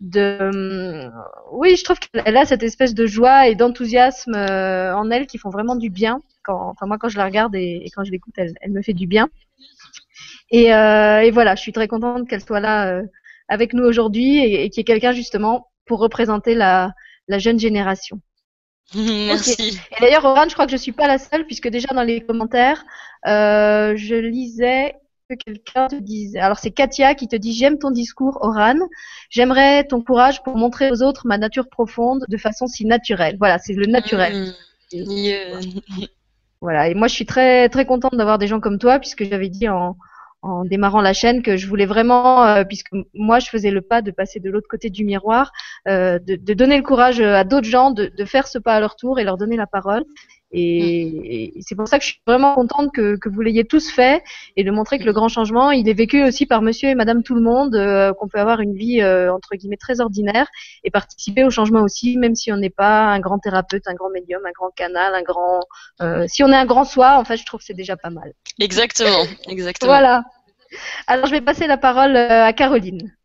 de 0.00 1.10
oui 1.52 1.76
je 1.76 1.84
trouve 1.84 1.98
qu'elle 1.98 2.34
a 2.38 2.46
cette 2.46 2.62
espèce 2.62 2.94
de 2.94 3.04
joie 3.04 3.48
et 3.48 3.54
d'enthousiasme 3.54 4.34
euh, 4.34 4.96
en 4.96 5.10
elle 5.10 5.26
qui 5.26 5.36
font 5.36 5.50
vraiment 5.50 5.76
du 5.76 5.90
bien 5.90 6.22
quand 6.42 6.70
enfin 6.70 6.86
moi 6.86 6.96
quand 6.96 7.10
je 7.10 7.18
la 7.18 7.26
regarde 7.26 7.54
et, 7.54 7.84
quand 7.94 8.02
je 8.02 8.10
l'écoute 8.10 8.32
elle, 8.38 8.54
me 8.70 8.80
fait 8.80 8.94
du 8.94 9.06
bien 9.06 9.28
euh, 10.54 11.18
et 11.18 11.30
voilà 11.30 11.54
je 11.54 11.60
suis 11.60 11.72
très 11.72 11.86
contente 11.86 12.26
qu'elle 12.30 12.40
soit 12.40 12.60
là 12.60 13.02
avec 13.50 13.74
nous 13.74 13.84
aujourd'hui 13.84 14.38
et, 14.38 14.70
qui 14.70 14.80
est 14.80 14.84
quelqu'un 14.84 15.12
justement 15.12 15.70
pour 15.84 15.98
représenter 15.98 16.54
la, 16.54 16.92
la 17.28 17.38
jeune 17.38 17.58
génération. 17.58 18.20
Merci. 18.94 19.78
Et 19.96 20.00
d'ailleurs, 20.00 20.24
Oran, 20.24 20.48
je 20.48 20.54
crois 20.54 20.66
que 20.66 20.72
je 20.72 20.76
suis 20.76 20.92
pas 20.92 21.06
la 21.06 21.18
seule 21.18 21.44
puisque 21.44 21.68
déjà 21.68 21.88
dans 21.92 22.02
les 22.02 22.20
commentaires, 22.20 22.84
euh, 23.26 23.94
je 23.96 24.14
lisais 24.14 24.96
que 25.28 25.34
quelqu'un 25.34 25.88
te 25.88 25.96
disait. 25.96 26.38
Alors 26.38 26.58
c'est 26.58 26.70
Katia 26.70 27.14
qui 27.14 27.28
te 27.28 27.36
dit 27.36 27.52
j'aime 27.52 27.78
ton 27.78 27.90
discours, 27.90 28.38
Oran. 28.40 28.78
J'aimerais 29.30 29.84
ton 29.84 30.00
courage 30.00 30.42
pour 30.42 30.56
montrer 30.56 30.90
aux 30.90 31.02
autres 31.02 31.26
ma 31.26 31.38
nature 31.38 31.68
profonde 31.68 32.24
de 32.28 32.36
façon 32.36 32.66
si 32.66 32.84
naturelle. 32.84 33.36
Voilà, 33.38 33.58
c'est 33.58 33.74
le 33.74 33.86
naturel. 33.86 34.54
Mm. 34.92 36.06
Voilà. 36.60 36.88
Et 36.88 36.94
moi, 36.94 37.08
je 37.08 37.14
suis 37.14 37.26
très 37.26 37.68
très 37.68 37.84
contente 37.84 38.14
d'avoir 38.16 38.38
des 38.38 38.46
gens 38.46 38.60
comme 38.60 38.78
toi 38.78 38.98
puisque 38.98 39.24
j'avais 39.24 39.48
dit 39.48 39.68
en 39.68 39.96
en 40.42 40.64
démarrant 40.64 41.00
la 41.00 41.12
chaîne 41.12 41.42
que 41.42 41.56
je 41.56 41.66
voulais 41.66 41.86
vraiment, 41.86 42.44
euh, 42.46 42.64
puisque 42.64 42.90
moi 43.14 43.38
je 43.38 43.48
faisais 43.48 43.70
le 43.70 43.82
pas 43.82 44.02
de 44.02 44.10
passer 44.10 44.40
de 44.40 44.50
l'autre 44.50 44.68
côté 44.68 44.90
du 44.90 45.04
miroir, 45.04 45.52
euh, 45.88 46.18
de, 46.18 46.54
donner 46.54 46.76
le 46.76 46.82
courage 46.82 47.20
à 47.20 47.44
d'autres 47.44 47.68
gens 47.68 47.90
de, 47.90 48.10
faire 48.24 48.46
ce 48.46 48.58
pas 48.58 48.74
à 48.74 48.80
leur 48.80 48.96
tour 48.96 49.18
et 49.18 49.24
leur 49.24 49.36
donner 49.36 49.56
la 49.56 49.66
parole. 49.66 50.04
Et, 50.52 51.54
c'est 51.60 51.74
pour 51.74 51.86
ça 51.86 51.98
que 51.98 52.04
je 52.04 52.10
suis 52.10 52.20
vraiment 52.26 52.54
contente 52.54 52.92
que, 52.92 53.16
que 53.16 53.28
vous 53.28 53.40
l'ayez 53.40 53.64
tous 53.64 53.90
fait 53.90 54.22
et 54.56 54.64
de 54.64 54.70
montrer 54.70 54.98
que 54.98 55.04
le 55.04 55.12
grand 55.12 55.28
changement, 55.28 55.70
il 55.70 55.88
est 55.88 55.94
vécu 55.94 56.24
aussi 56.24 56.46
par 56.46 56.62
monsieur 56.62 56.88
et 56.88 56.94
madame 56.94 57.22
tout 57.22 57.34
le 57.34 57.40
monde, 57.40 57.74
euh, 57.74 58.12
qu'on 58.14 58.28
peut 58.28 58.40
avoir 58.40 58.60
une 58.60 58.74
vie 58.74 59.04
entre 59.04 59.54
guillemets 59.54 59.76
très 59.76 60.00
ordinaire 60.00 60.48
et 60.84 60.90
participer 60.90 61.44
au 61.44 61.50
changement 61.50 61.82
aussi, 61.82 62.16
même 62.16 62.34
si 62.34 62.52
on 62.52 62.56
n'est 62.56 62.70
pas 62.70 63.04
un 63.04 63.20
grand 63.20 63.38
thérapeute, 63.38 63.86
un 63.86 63.94
grand 63.94 64.10
médium, 64.10 64.40
un 64.44 64.52
grand 64.52 64.70
canal, 64.70 65.14
un 65.14 65.22
grand... 65.22 65.60
si 66.26 66.42
on 66.42 66.48
est 66.48 66.56
un 66.56 66.66
grand 66.66 66.84
soi, 66.84 67.18
en 67.18 67.24
fait, 67.24 67.36
je 67.36 67.46
trouve 67.46 67.60
que 67.60 67.66
c'est 67.66 67.74
déjà 67.74 67.96
pas 67.96 68.10
mal. 68.10 68.32
Exactement, 68.58 69.24
exactement. 69.48 69.92
Voilà. 69.92 70.22
Alors, 71.06 71.26
je 71.26 71.32
vais 71.32 71.40
passer 71.40 71.66
la 71.66 71.76
parole 71.76 72.16
euh, 72.16 72.44
à 72.44 72.52
Caroline. 72.52 73.16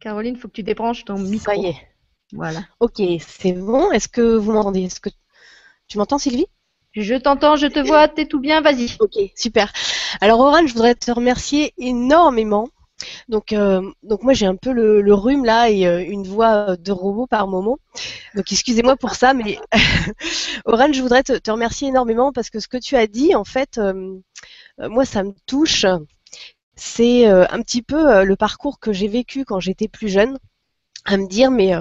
Caroline, 0.00 0.34
il 0.34 0.40
faut 0.40 0.48
que 0.48 0.54
tu 0.54 0.62
débranches 0.62 1.04
ton 1.04 1.18
micro. 1.18 1.46
Ça 1.46 1.56
y 1.56 1.66
est. 1.66 1.95
Voilà. 2.32 2.60
Ok, 2.80 3.02
c'est 3.20 3.52
bon. 3.52 3.90
Est-ce 3.92 4.08
que 4.08 4.36
vous 4.36 4.52
m'entendez? 4.52 4.84
Est-ce 4.84 5.00
que 5.00 5.10
tu 5.88 5.98
m'entends, 5.98 6.18
Sylvie? 6.18 6.46
Je 6.94 7.14
t'entends, 7.14 7.56
je 7.56 7.66
te 7.66 7.78
vois, 7.78 8.08
t'es 8.08 8.26
tout 8.26 8.40
bien, 8.40 8.62
vas-y. 8.62 8.96
Ok, 9.00 9.18
super. 9.34 9.72
Alors, 10.20 10.40
Oran, 10.40 10.66
je 10.66 10.72
voudrais 10.72 10.94
te 10.94 11.10
remercier 11.10 11.74
énormément 11.76 12.68
donc, 13.28 13.52
euh, 13.52 13.90
donc 14.02 14.22
moi 14.22 14.32
j'ai 14.32 14.46
un 14.46 14.56
peu 14.56 14.72
le, 14.72 15.14
rhume 15.14 15.44
là 15.44 15.70
et 15.70 15.86
euh, 15.86 16.02
une 16.02 16.26
voix 16.26 16.76
de 16.76 16.92
robot 16.92 17.26
par 17.26 17.46
moment. 17.46 17.78
Donc 18.34 18.50
excusez-moi 18.50 18.96
pour 18.96 19.14
ça, 19.14 19.34
mais 19.34 19.58
Oran, 20.64 20.92
je 20.92 21.02
voudrais 21.02 21.22
te, 21.22 21.50
remercier 21.50 21.88
énormément 21.88 22.32
parce 22.32 22.50
que 22.50 22.60
ce 22.60 22.68
que 22.68 22.78
tu 22.78 22.96
as 22.96 23.06
dit, 23.06 23.34
en 23.34 23.44
fait, 23.44 23.78
euh, 23.78 24.18
moi 24.78 25.04
ça 25.04 25.22
me 25.22 25.32
touche. 25.46 25.86
C'est 26.78 27.24
un 27.24 27.62
petit 27.62 27.80
peu 27.80 28.22
le 28.22 28.36
parcours 28.36 28.78
que 28.80 28.92
j'ai 28.92 29.08
vécu 29.08 29.46
quand 29.46 29.60
j'étais 29.60 29.88
plus 29.88 30.08
jeune, 30.08 30.38
à 31.06 31.16
me 31.16 31.26
dire 31.26 31.50
mais 31.50 31.72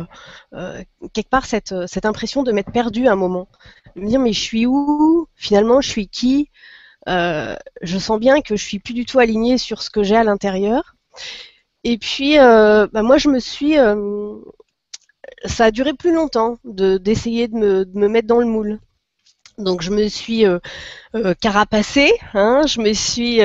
quelque 1.14 1.30
part 1.30 1.46
cette, 1.46 1.76
cette 1.88 2.06
impression 2.06 2.44
de 2.44 2.52
m'être 2.52 2.72
perdue 2.72 3.08
à 3.08 3.14
un 3.14 3.16
moment, 3.16 3.48
de 3.96 4.02
me 4.02 4.08
dire 4.08 4.20
mais 4.20 4.34
je 4.34 4.42
suis 4.42 4.66
où? 4.66 5.28
Finalement, 5.36 5.82
je 5.82 5.90
suis 5.90 6.08
qui? 6.08 6.50
Je 7.08 7.98
sens 8.00 8.20
bien 8.20 8.42
que 8.42 8.56
je 8.56 8.64
suis 8.64 8.80
plus 8.80 8.94
du 8.94 9.06
tout 9.06 9.20
alignée 9.20 9.58
sur 9.58 9.82
ce 9.82 9.90
que 9.90 10.04
j'ai 10.04 10.16
à 10.16 10.24
l'intérieur. 10.24 10.96
Et 11.86 12.00
puis, 12.00 12.40
euh, 12.40 12.88
bah, 12.92 13.04
moi, 13.04 13.18
je 13.18 13.30
me 13.30 13.40
suis. 13.40 13.78
Euh, 13.78 14.36
ça 15.46 15.66
a 15.66 15.72
duré 15.72 15.94
plus 15.94 16.14
longtemps 16.14 16.58
d'essayer 16.64 17.48
de, 17.48 17.88
me, 17.94 18.08
mettre 18.08 18.28
dans 18.28 18.40
le 18.40 18.46
moule. 18.46 18.80
Donc 19.58 19.82
je 19.82 19.89
me 19.91 20.08
suis 20.10 20.46
euh, 20.46 20.60
carapacée, 21.39 22.12
hein, 22.34 22.63
je 22.68 22.82
me 22.82 22.91
suis 22.91 23.39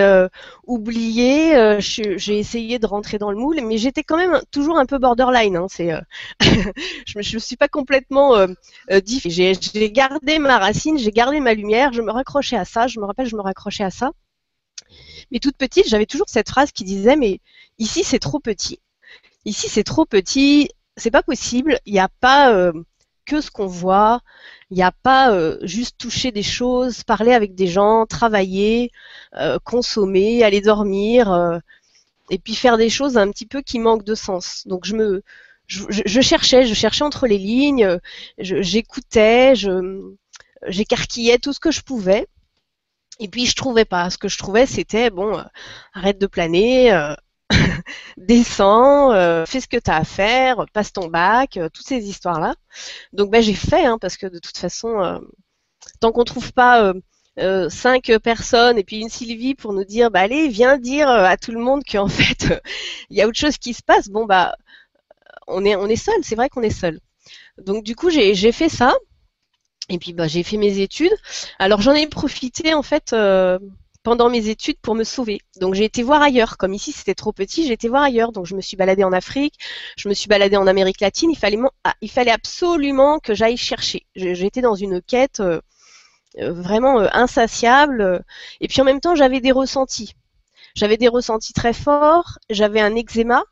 oubliée, 0.66 1.78
j'ai 1.80 2.38
essayé 2.38 2.78
de 2.80 2.86
rentrer 2.86 3.18
dans 3.18 3.30
le 3.30 3.36
moule, 3.36 3.60
mais 3.62 3.78
j'étais 3.78 4.02
quand 4.02 4.16
même 4.16 4.40
toujours 4.50 4.78
un 4.78 4.86
peu 4.86 4.98
borderline. 4.98 5.56
Hein, 5.56 5.66
je 7.06 7.34
ne 7.34 7.38
suis 7.38 7.56
pas 7.56 7.68
complètement 7.68 8.34
J'ai 8.88 9.92
gardé 9.92 10.38
ma 10.40 10.58
racine, 10.58 10.98
j'ai 10.98 11.12
gardé 11.12 11.38
ma 11.38 11.54
lumière, 11.54 11.92
je 11.92 12.02
me 12.02 12.10
raccrochais 12.10 12.56
à 12.56 12.64
ça, 12.64 12.88
je 12.88 12.98
me 12.98 13.04
rappelle, 13.04 13.26
je 13.26 13.36
me 13.36 13.42
raccrochais 13.42 13.84
à 13.84 13.90
ça. 13.90 14.10
Mais 15.30 15.38
toute 15.38 15.56
petite, 15.56 15.88
j'avais 15.88 16.06
toujours 16.06 16.28
cette 16.28 16.48
phrase 16.48 16.72
qui 16.72 16.84
disait 16.84 17.16
mais 17.16 17.40
ici 17.78 18.04
c'est 18.04 18.18
trop 18.18 18.40
petit. 18.40 18.80
Ici 19.44 19.68
c'est 19.68 19.84
trop 19.84 20.06
petit, 20.06 20.70
c'est 20.96 21.10
pas 21.10 21.22
possible. 21.22 21.78
Il 21.86 21.92
n'y 21.92 22.00
a 22.00 22.08
pas 22.20 22.52
euh, 22.52 22.72
que 23.26 23.40
ce 23.40 23.50
qu'on 23.50 23.66
voit. 23.66 24.20
Il 24.70 24.76
n'y 24.76 24.82
a 24.82 24.92
pas 24.92 25.32
euh, 25.32 25.58
juste 25.62 25.98
toucher 25.98 26.32
des 26.32 26.42
choses, 26.42 27.02
parler 27.02 27.32
avec 27.32 27.54
des 27.54 27.66
gens, 27.66 28.06
travailler, 28.06 28.92
euh, 29.34 29.58
consommer, 29.64 30.44
aller 30.44 30.60
dormir, 30.60 31.60
et 32.30 32.38
puis 32.38 32.54
faire 32.54 32.76
des 32.78 32.90
choses 32.90 33.18
un 33.18 33.30
petit 33.30 33.46
peu 33.46 33.62
qui 33.62 33.78
manquent 33.78 34.04
de 34.04 34.14
sens. 34.14 34.66
Donc 34.66 34.84
je 34.86 34.94
me, 34.94 35.22
je, 35.66 36.20
cherchais, 36.20 36.66
je 36.66 36.74
cherchais 36.74 37.04
entre 37.04 37.26
les 37.26 37.38
lignes, 37.38 37.98
j'écoutais, 38.38 39.54
j'écarquillais 40.66 41.38
tout 41.38 41.52
ce 41.52 41.60
que 41.60 41.70
je 41.70 41.82
pouvais. 41.82 42.26
Et 43.20 43.28
puis 43.28 43.46
je 43.46 43.54
trouvais 43.54 43.84
pas. 43.84 44.10
Ce 44.10 44.18
que 44.18 44.28
je 44.28 44.38
trouvais, 44.38 44.66
c'était 44.66 45.10
bon, 45.10 45.38
euh, 45.38 45.42
arrête 45.92 46.18
de 46.18 46.26
planer, 46.26 46.92
euh, 46.92 47.14
descends, 48.16 49.12
euh, 49.12 49.44
fais 49.46 49.60
ce 49.60 49.68
que 49.68 49.76
tu 49.76 49.90
as 49.90 49.96
à 49.96 50.04
faire, 50.04 50.64
passe 50.72 50.92
ton 50.92 51.08
bac, 51.08 51.58
toutes 51.72 51.86
ces 51.86 52.08
histoires-là. 52.08 52.54
Donc 53.12 53.30
ben, 53.30 53.42
j'ai 53.42 53.54
fait, 53.54 53.84
hein, 53.84 53.98
parce 53.98 54.16
que 54.16 54.26
de 54.26 54.38
toute 54.38 54.56
façon, 54.56 55.20
tant 56.00 56.12
qu'on 56.12 56.24
trouve 56.24 56.52
pas 56.52 56.92
cinq 57.68 58.12
personnes 58.22 58.78
et 58.78 58.84
puis 58.84 59.00
une 59.00 59.08
Sylvie 59.08 59.54
pour 59.54 59.72
nous 59.72 59.84
dire, 59.84 60.10
bah 60.10 60.20
allez, 60.20 60.48
viens 60.48 60.78
dire 60.78 61.08
à 61.08 61.36
tout 61.36 61.52
le 61.52 61.60
monde 61.60 61.82
qu'en 61.90 62.08
fait, 62.08 62.60
il 63.10 63.16
y 63.16 63.22
a 63.22 63.28
autre 63.28 63.38
chose 63.38 63.58
qui 63.58 63.74
se 63.74 63.82
passe. 63.82 64.08
Bon 64.08 64.26
bah, 64.26 64.54
on 65.46 65.64
est 65.64 65.76
on 65.76 65.86
est 65.86 65.96
seul. 65.96 66.20
C'est 66.22 66.36
vrai 66.36 66.48
qu'on 66.48 66.62
est 66.62 66.70
seul. 66.70 67.00
Donc 67.58 67.84
du 67.84 67.96
coup, 67.96 68.10
j'ai 68.10 68.52
fait 68.52 68.68
ça. 68.68 68.94
Et 69.90 69.98
puis 69.98 70.12
bah, 70.12 70.28
j'ai 70.28 70.42
fait 70.42 70.56
mes 70.56 70.78
études. 70.78 71.14
Alors 71.58 71.80
j'en 71.80 71.94
ai 71.94 72.06
profité 72.06 72.74
en 72.74 72.82
fait 72.82 73.12
euh, 73.12 73.58
pendant 74.02 74.30
mes 74.30 74.48
études 74.48 74.78
pour 74.80 74.94
me 74.94 75.04
sauver. 75.04 75.40
Donc 75.60 75.74
j'ai 75.74 75.84
été 75.84 76.02
voir 76.02 76.22
ailleurs. 76.22 76.56
Comme 76.56 76.74
ici 76.74 76.92
c'était 76.92 77.14
trop 77.14 77.32
petit, 77.32 77.66
j'ai 77.66 77.74
été 77.74 77.88
voir 77.88 78.02
ailleurs. 78.02 78.32
Donc 78.32 78.46
je 78.46 78.54
me 78.54 78.60
suis 78.60 78.76
baladée 78.76 79.04
en 79.04 79.12
Afrique, 79.12 79.54
je 79.96 80.08
me 80.08 80.14
suis 80.14 80.28
baladée 80.28 80.56
en 80.56 80.66
Amérique 80.66 81.00
latine. 81.00 81.30
Il 81.30 81.38
fallait, 81.38 81.58
ah, 81.84 81.94
absolument 82.32 83.18
que 83.18 83.34
j'aille 83.34 83.56
chercher. 83.56 84.06
J'étais 84.16 84.62
dans 84.62 84.74
une 84.74 85.02
quête 85.02 85.40
euh, 85.40 85.60
euh, 86.38 86.52
vraiment 86.52 87.00
euh, 87.00 87.08
insatiable. 87.12 88.24
Et 88.60 88.68
puis 88.68 88.80
en 88.80 88.84
même 88.84 89.00
temps 89.00 89.14
j'avais 89.14 89.40
des 89.40 89.52
ressentis. 89.52 90.14
J'avais 90.74 90.96
des 90.96 91.08
ressentis 91.08 91.52
très 91.52 91.72
forts. 91.72 92.38
J'avais 92.48 92.80
un 92.80 92.94
eczéma. 92.96 93.44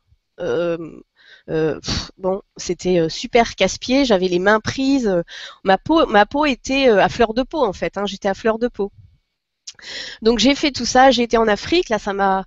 bon, 2.17 2.41
c'était 2.57 3.07
super 3.09 3.55
casse-pied. 3.55 4.05
J'avais 4.05 4.27
les 4.27 4.39
mains 4.39 4.59
prises. 4.59 5.23
ma 5.63 5.77
peau, 5.77 6.05
ma 6.07 6.25
peau 6.25 6.45
était 6.45 6.87
à 6.87 7.09
fleur 7.09 7.33
de 7.33 7.43
peau 7.43 7.63
en 7.63 7.73
fait. 7.73 7.97
Hein, 7.97 8.05
J'étais 8.05 8.29
à 8.29 8.33
fleur 8.33 8.57
de 8.57 8.67
peau. 8.67 8.91
Donc 10.21 10.39
j'ai 10.39 10.55
fait 10.55 10.71
tout 10.71 10.85
ça, 10.85 11.11
j'ai 11.11 11.23
été 11.23 11.37
en 11.37 11.47
Afrique, 11.47 11.89
là 11.89 11.99
ça 11.99 12.13
m'a 12.13 12.45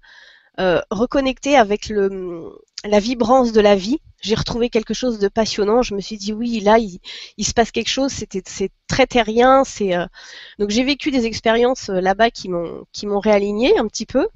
euh, 0.61 0.81
reconnecté 0.91 1.57
avec 1.57 1.91
la 2.85 3.01
vibrance 3.01 3.53
de 3.53 3.61
la 3.61 3.75
vie. 3.75 4.01
J'ai 4.21 4.35
retrouvé 4.35 4.69
quelque 4.69 4.93
chose 4.93 5.19
de 5.19 5.29
passionnant. 5.29 5.83
Je 5.83 5.95
me 5.95 6.01
suis 6.01 6.19
dit 6.19 6.33
oui, 6.33 6.61
là 6.61 6.79
il, 6.79 7.45
se 7.45 7.55
passe 7.55 7.71
quelque 7.71 7.89
chose. 7.89 8.13
C'était 8.13 8.43
c'est 8.47 8.71
très 8.87 9.07
terrien. 9.07 9.63
Euh, 9.81 10.07
donc 10.59 10.71
j'ai 10.71 10.85
vécu 10.85 11.11
des 11.11 11.25
expériences 11.27 11.89
euh, 11.89 12.01
là-bas 12.01 12.31
qui 12.31 12.49
m'ont 12.51 12.85
qui 12.93 13.07
m'ont 13.07 13.21
réaligné 13.21 13.79
un 13.79 13.87
petit 13.89 14.07
peu, 14.07 14.29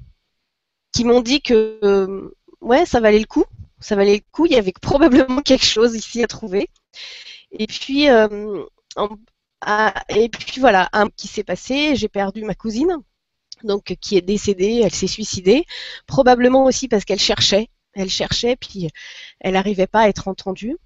qui 0.93 1.05
m'ont 1.05 1.21
dit 1.21 1.43
que 1.43 2.33
ouais 2.63 2.87
ça 2.87 3.01
valait 3.01 3.19
le 3.19 3.27
coup, 3.27 3.45
ça 3.81 3.95
valait 3.97 4.17
le 4.17 4.25
coup. 4.33 4.47
Il 4.47 4.53
y 4.53 4.57
avait 4.57 4.73
probablement 4.73 5.43
quelque 5.43 5.67
chose 5.67 5.95
ici 5.95 6.23
à 6.23 6.27
trouver. 6.27 6.71
Et 7.53 7.67
puis 7.67 8.09
ah, 9.63 9.95
et 10.09 10.29
puis 10.29 10.61
voilà, 10.61 10.89
un 10.93 11.09
qui 11.09 11.29
s'est 11.29 11.45
passé, 11.45 11.97
j'ai 11.97 12.09
perdu 12.09 12.45
ma 12.45 12.55
cousine, 12.55 12.99
donc 13.65 13.97
qui 14.01 14.17
est 14.17 14.23
décédée, 14.23 14.83
elle 14.85 14.93
s'est 14.95 15.07
suicidée, 15.07 15.65
probablement 16.07 16.65
aussi 16.65 16.89
parce 16.89 17.05
qu'elle 17.05 17.19
cherchait, 17.19 17.69
elle 17.95 18.11
cherchait, 18.11 18.57
puis 18.57 18.91
elle 19.41 19.55
n'arrivait 19.55 19.87
pas 19.87 20.03
à 20.03 20.09
être 20.09 20.29
entendue. 20.29 20.77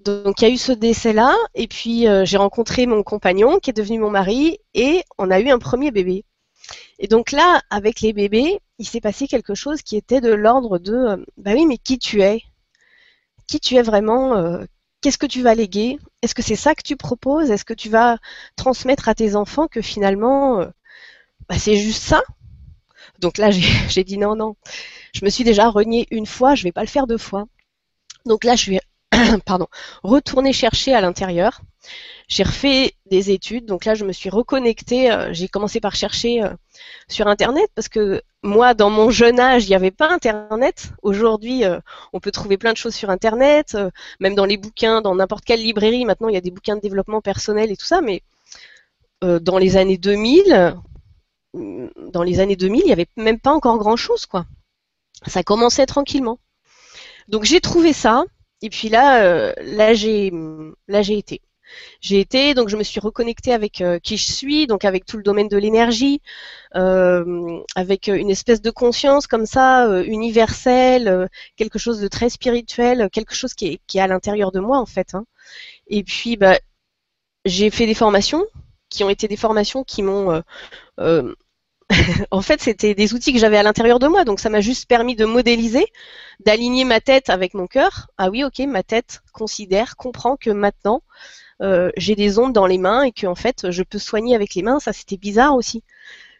Donc 0.00 0.40
il 0.40 0.48
y 0.48 0.50
a 0.50 0.54
eu 0.54 0.58
ce 0.58 0.72
décès-là, 0.72 1.34
et 1.54 1.68
puis 1.68 2.08
euh, 2.08 2.24
j'ai 2.24 2.36
rencontré 2.38 2.86
mon 2.86 3.02
compagnon 3.02 3.58
qui 3.60 3.70
est 3.70 3.72
devenu 3.74 3.98
mon 3.98 4.10
mari, 4.10 4.58
et 4.74 5.02
on 5.18 5.30
a 5.30 5.40
eu 5.40 5.50
un 5.50 5.58
premier 5.58 5.90
bébé. 5.90 6.24
Et 6.98 7.08
donc 7.08 7.32
là, 7.32 7.60
avec 7.70 8.00
les 8.00 8.12
bébés, 8.12 8.60
il 8.78 8.86
s'est 8.86 9.00
passé 9.00 9.28
quelque 9.28 9.54
chose 9.54 9.82
qui 9.82 9.96
était 9.96 10.20
de 10.20 10.32
l'ordre 10.32 10.78
de, 10.78 10.92
euh, 10.94 11.16
bah 11.36 11.52
oui, 11.54 11.66
mais 11.66 11.78
qui 11.78 11.98
tu 11.98 12.22
es? 12.22 12.42
Qui 13.46 13.60
tu 13.60 13.76
es 13.76 13.82
vraiment 13.82 14.34
euh, 14.36 14.64
qu'est-ce 15.02 15.18
que 15.18 15.26
tu 15.26 15.42
vas 15.42 15.54
léguer? 15.54 15.98
Est-ce 16.22 16.34
que 16.34 16.42
c'est 16.42 16.56
ça 16.56 16.74
que 16.74 16.82
tu 16.82 16.96
proposes? 16.96 17.50
Est-ce 17.50 17.64
que 17.64 17.74
tu 17.74 17.90
vas 17.90 18.18
transmettre 18.56 19.08
à 19.08 19.14
tes 19.14 19.36
enfants 19.36 19.68
que 19.68 19.82
finalement, 19.82 20.60
euh, 20.60 20.66
bah, 21.48 21.58
c'est 21.58 21.76
juste 21.76 22.02
ça? 22.02 22.22
Donc 23.18 23.38
là, 23.38 23.50
j'ai 23.88 24.04
dit 24.04 24.18
non, 24.18 24.36
non. 24.36 24.56
Je 25.14 25.24
me 25.24 25.30
suis 25.30 25.44
déjà 25.44 25.68
renié 25.68 26.06
une 26.10 26.26
fois, 26.26 26.54
je 26.54 26.62
ne 26.62 26.68
vais 26.68 26.72
pas 26.72 26.82
le 26.82 26.88
faire 26.88 27.06
deux 27.06 27.18
fois. 27.18 27.46
Donc 28.24 28.44
là, 28.44 28.56
je 28.56 28.70
vais 28.70 28.80
pardon, 29.44 29.66
retourner 30.02 30.52
chercher 30.52 30.94
à 30.94 31.00
l'intérieur. 31.00 31.60
J'ai 32.32 32.44
refait 32.44 32.94
des 33.04 33.30
études, 33.30 33.66
donc 33.66 33.84
là 33.84 33.94
je 33.94 34.06
me 34.06 34.12
suis 34.12 34.30
reconnectée. 34.30 35.12
Euh, 35.12 35.34
j'ai 35.34 35.48
commencé 35.48 35.80
par 35.80 35.94
chercher 35.94 36.42
euh, 36.42 36.48
sur 37.06 37.26
Internet 37.26 37.70
parce 37.74 37.90
que 37.90 38.22
moi, 38.42 38.72
dans 38.72 38.88
mon 38.88 39.10
jeune 39.10 39.38
âge, 39.38 39.66
il 39.66 39.68
n'y 39.68 39.74
avait 39.74 39.90
pas 39.90 40.10
Internet. 40.10 40.94
Aujourd'hui, 41.02 41.62
euh, 41.66 41.78
on 42.14 42.20
peut 42.20 42.30
trouver 42.30 42.56
plein 42.56 42.72
de 42.72 42.78
choses 42.78 42.94
sur 42.94 43.10
Internet, 43.10 43.76
même 44.18 44.34
dans 44.34 44.46
les 44.46 44.56
bouquins, 44.56 45.02
dans 45.02 45.14
n'importe 45.14 45.44
quelle 45.44 45.60
librairie. 45.60 46.06
Maintenant, 46.06 46.28
il 46.28 46.34
y 46.34 46.38
a 46.38 46.40
des 46.40 46.50
bouquins 46.50 46.74
de 46.74 46.80
développement 46.80 47.20
personnel 47.20 47.70
et 47.70 47.76
tout 47.76 47.84
ça, 47.84 48.00
mais 48.00 48.22
dans 49.20 49.58
les 49.58 49.76
années 49.76 49.98
2000, 49.98 50.74
dans 51.52 52.22
les 52.22 52.40
années 52.40 52.56
2000, 52.56 52.80
il 52.80 52.86
n'y 52.86 52.92
avait 52.92 53.08
même 53.16 53.40
pas 53.40 53.52
encore 53.52 53.76
grand-chose, 53.76 54.24
quoi. 54.24 54.46
Ça 55.26 55.42
commençait 55.42 55.84
tranquillement. 55.84 56.38
Donc 57.28 57.44
j'ai 57.44 57.60
trouvé 57.60 57.92
ça, 57.92 58.24
et 58.62 58.70
puis 58.70 58.88
là, 58.88 59.52
là 59.60 59.92
j'ai, 59.92 60.32
là 60.88 61.02
j'ai 61.02 61.18
été. 61.18 61.42
J'ai 62.00 62.20
été, 62.20 62.54
donc 62.54 62.68
je 62.68 62.76
me 62.76 62.82
suis 62.82 63.00
reconnectée 63.00 63.52
avec 63.52 63.80
euh, 63.80 63.98
qui 63.98 64.16
je 64.16 64.32
suis, 64.32 64.66
donc 64.66 64.84
avec 64.84 65.04
tout 65.06 65.16
le 65.16 65.22
domaine 65.22 65.48
de 65.48 65.56
l'énergie, 65.56 66.20
euh, 66.74 67.60
avec 67.74 68.08
une 68.08 68.30
espèce 68.30 68.62
de 68.62 68.70
conscience 68.70 69.26
comme 69.26 69.46
ça, 69.46 69.86
euh, 69.86 70.04
universelle, 70.04 71.28
quelque 71.56 71.78
chose 71.78 72.00
de 72.00 72.08
très 72.08 72.28
spirituel, 72.30 73.08
quelque 73.12 73.34
chose 73.34 73.54
qui 73.54 73.66
est, 73.68 73.80
qui 73.86 73.98
est 73.98 74.02
à 74.02 74.06
l'intérieur 74.06 74.52
de 74.52 74.60
moi 74.60 74.78
en 74.78 74.86
fait. 74.86 75.14
Hein. 75.14 75.24
Et 75.88 76.04
puis, 76.04 76.36
bah, 76.36 76.58
j'ai 77.44 77.70
fait 77.70 77.86
des 77.86 77.94
formations 77.94 78.44
qui 78.88 79.04
ont 79.04 79.10
été 79.10 79.28
des 79.28 79.36
formations 79.36 79.84
qui 79.84 80.02
m'ont 80.02 80.42
en 82.30 82.42
fait, 82.42 82.60
c'était 82.60 82.94
des 82.94 83.14
outils 83.14 83.32
que 83.32 83.38
j'avais 83.38 83.56
à 83.56 83.62
l'intérieur 83.62 83.98
de 83.98 84.06
moi, 84.06 84.24
donc 84.24 84.40
ça 84.40 84.48
m'a 84.48 84.60
juste 84.60 84.88
permis 84.88 85.16
de 85.16 85.24
modéliser, 85.24 85.86
d'aligner 86.40 86.84
ma 86.84 87.00
tête 87.00 87.30
avec 87.30 87.54
mon 87.54 87.66
cœur. 87.66 88.08
Ah 88.18 88.30
oui, 88.30 88.44
ok, 88.44 88.60
ma 88.60 88.82
tête 88.82 89.22
considère, 89.32 89.96
comprend 89.96 90.36
que 90.36 90.50
maintenant, 90.50 91.02
euh, 91.62 91.90
j'ai 91.96 92.16
des 92.16 92.38
ondes 92.38 92.52
dans 92.52 92.66
les 92.66 92.78
mains 92.78 93.02
et 93.04 93.12
que 93.12 93.26
en 93.26 93.34
fait 93.34 93.70
je 93.70 93.82
peux 93.82 93.98
soigner 93.98 94.34
avec 94.34 94.54
les 94.54 94.62
mains. 94.62 94.80
Ça 94.80 94.92
c'était 94.92 95.16
bizarre 95.16 95.54
aussi. 95.54 95.82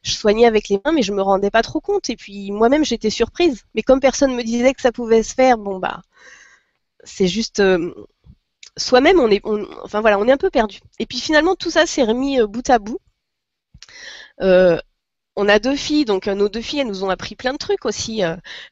Je 0.03 0.13
soignais 0.13 0.47
avec 0.47 0.69
les 0.69 0.81
mains, 0.85 0.93
mais 0.93 1.03
je 1.03 1.13
me 1.13 1.23
rendais 1.23 1.51
pas 1.51 1.63
trop 1.63 1.81
compte. 1.81 2.11
Et 2.11 2.17
puis 2.17 2.51
moi-même 2.51 2.85
j'étais 2.85 3.11
surprise. 3.11 3.65
Mais 3.75 3.83
comme 3.83 4.01
personne 4.01 4.35
me 4.35 4.43
disait 4.43 4.75
que 4.75 4.83
ça 4.83 4.93
pouvait 4.93 5.23
se 5.23 5.35
faire, 5.35 5.59
bon 5.59 5.79
bah 5.79 6.03
c'est 7.05 7.29
juste 7.29 7.61
euh, 7.61 7.95
soi-même 8.77 9.21
on 9.21 9.31
est, 9.31 9.43
enfin 9.85 10.01
voilà, 10.01 10.19
on 10.19 10.27
est 10.29 10.33
un 10.33 10.37
peu 10.37 10.51
perdu. 10.51 10.81
Et 10.99 11.07
puis 11.07 11.21
finalement 11.21 11.57
tout 11.57 11.71
ça 11.71 11.87
s'est 11.87 12.05
remis 12.05 12.41
euh, 12.41 12.47
bout 12.47 12.69
à 12.71 12.79
bout. 12.79 12.99
on 15.37 15.49
a 15.49 15.59
deux 15.59 15.77
filles, 15.77 16.05
donc 16.05 16.27
nos 16.27 16.49
deux 16.49 16.61
filles, 16.61 16.81
elles 16.81 16.87
nous 16.89 17.05
ont 17.05 17.11
appris 17.11 17.37
plein 17.37 17.53
de 17.53 17.59
trucs 17.59 17.87
aussi. 17.87 18.23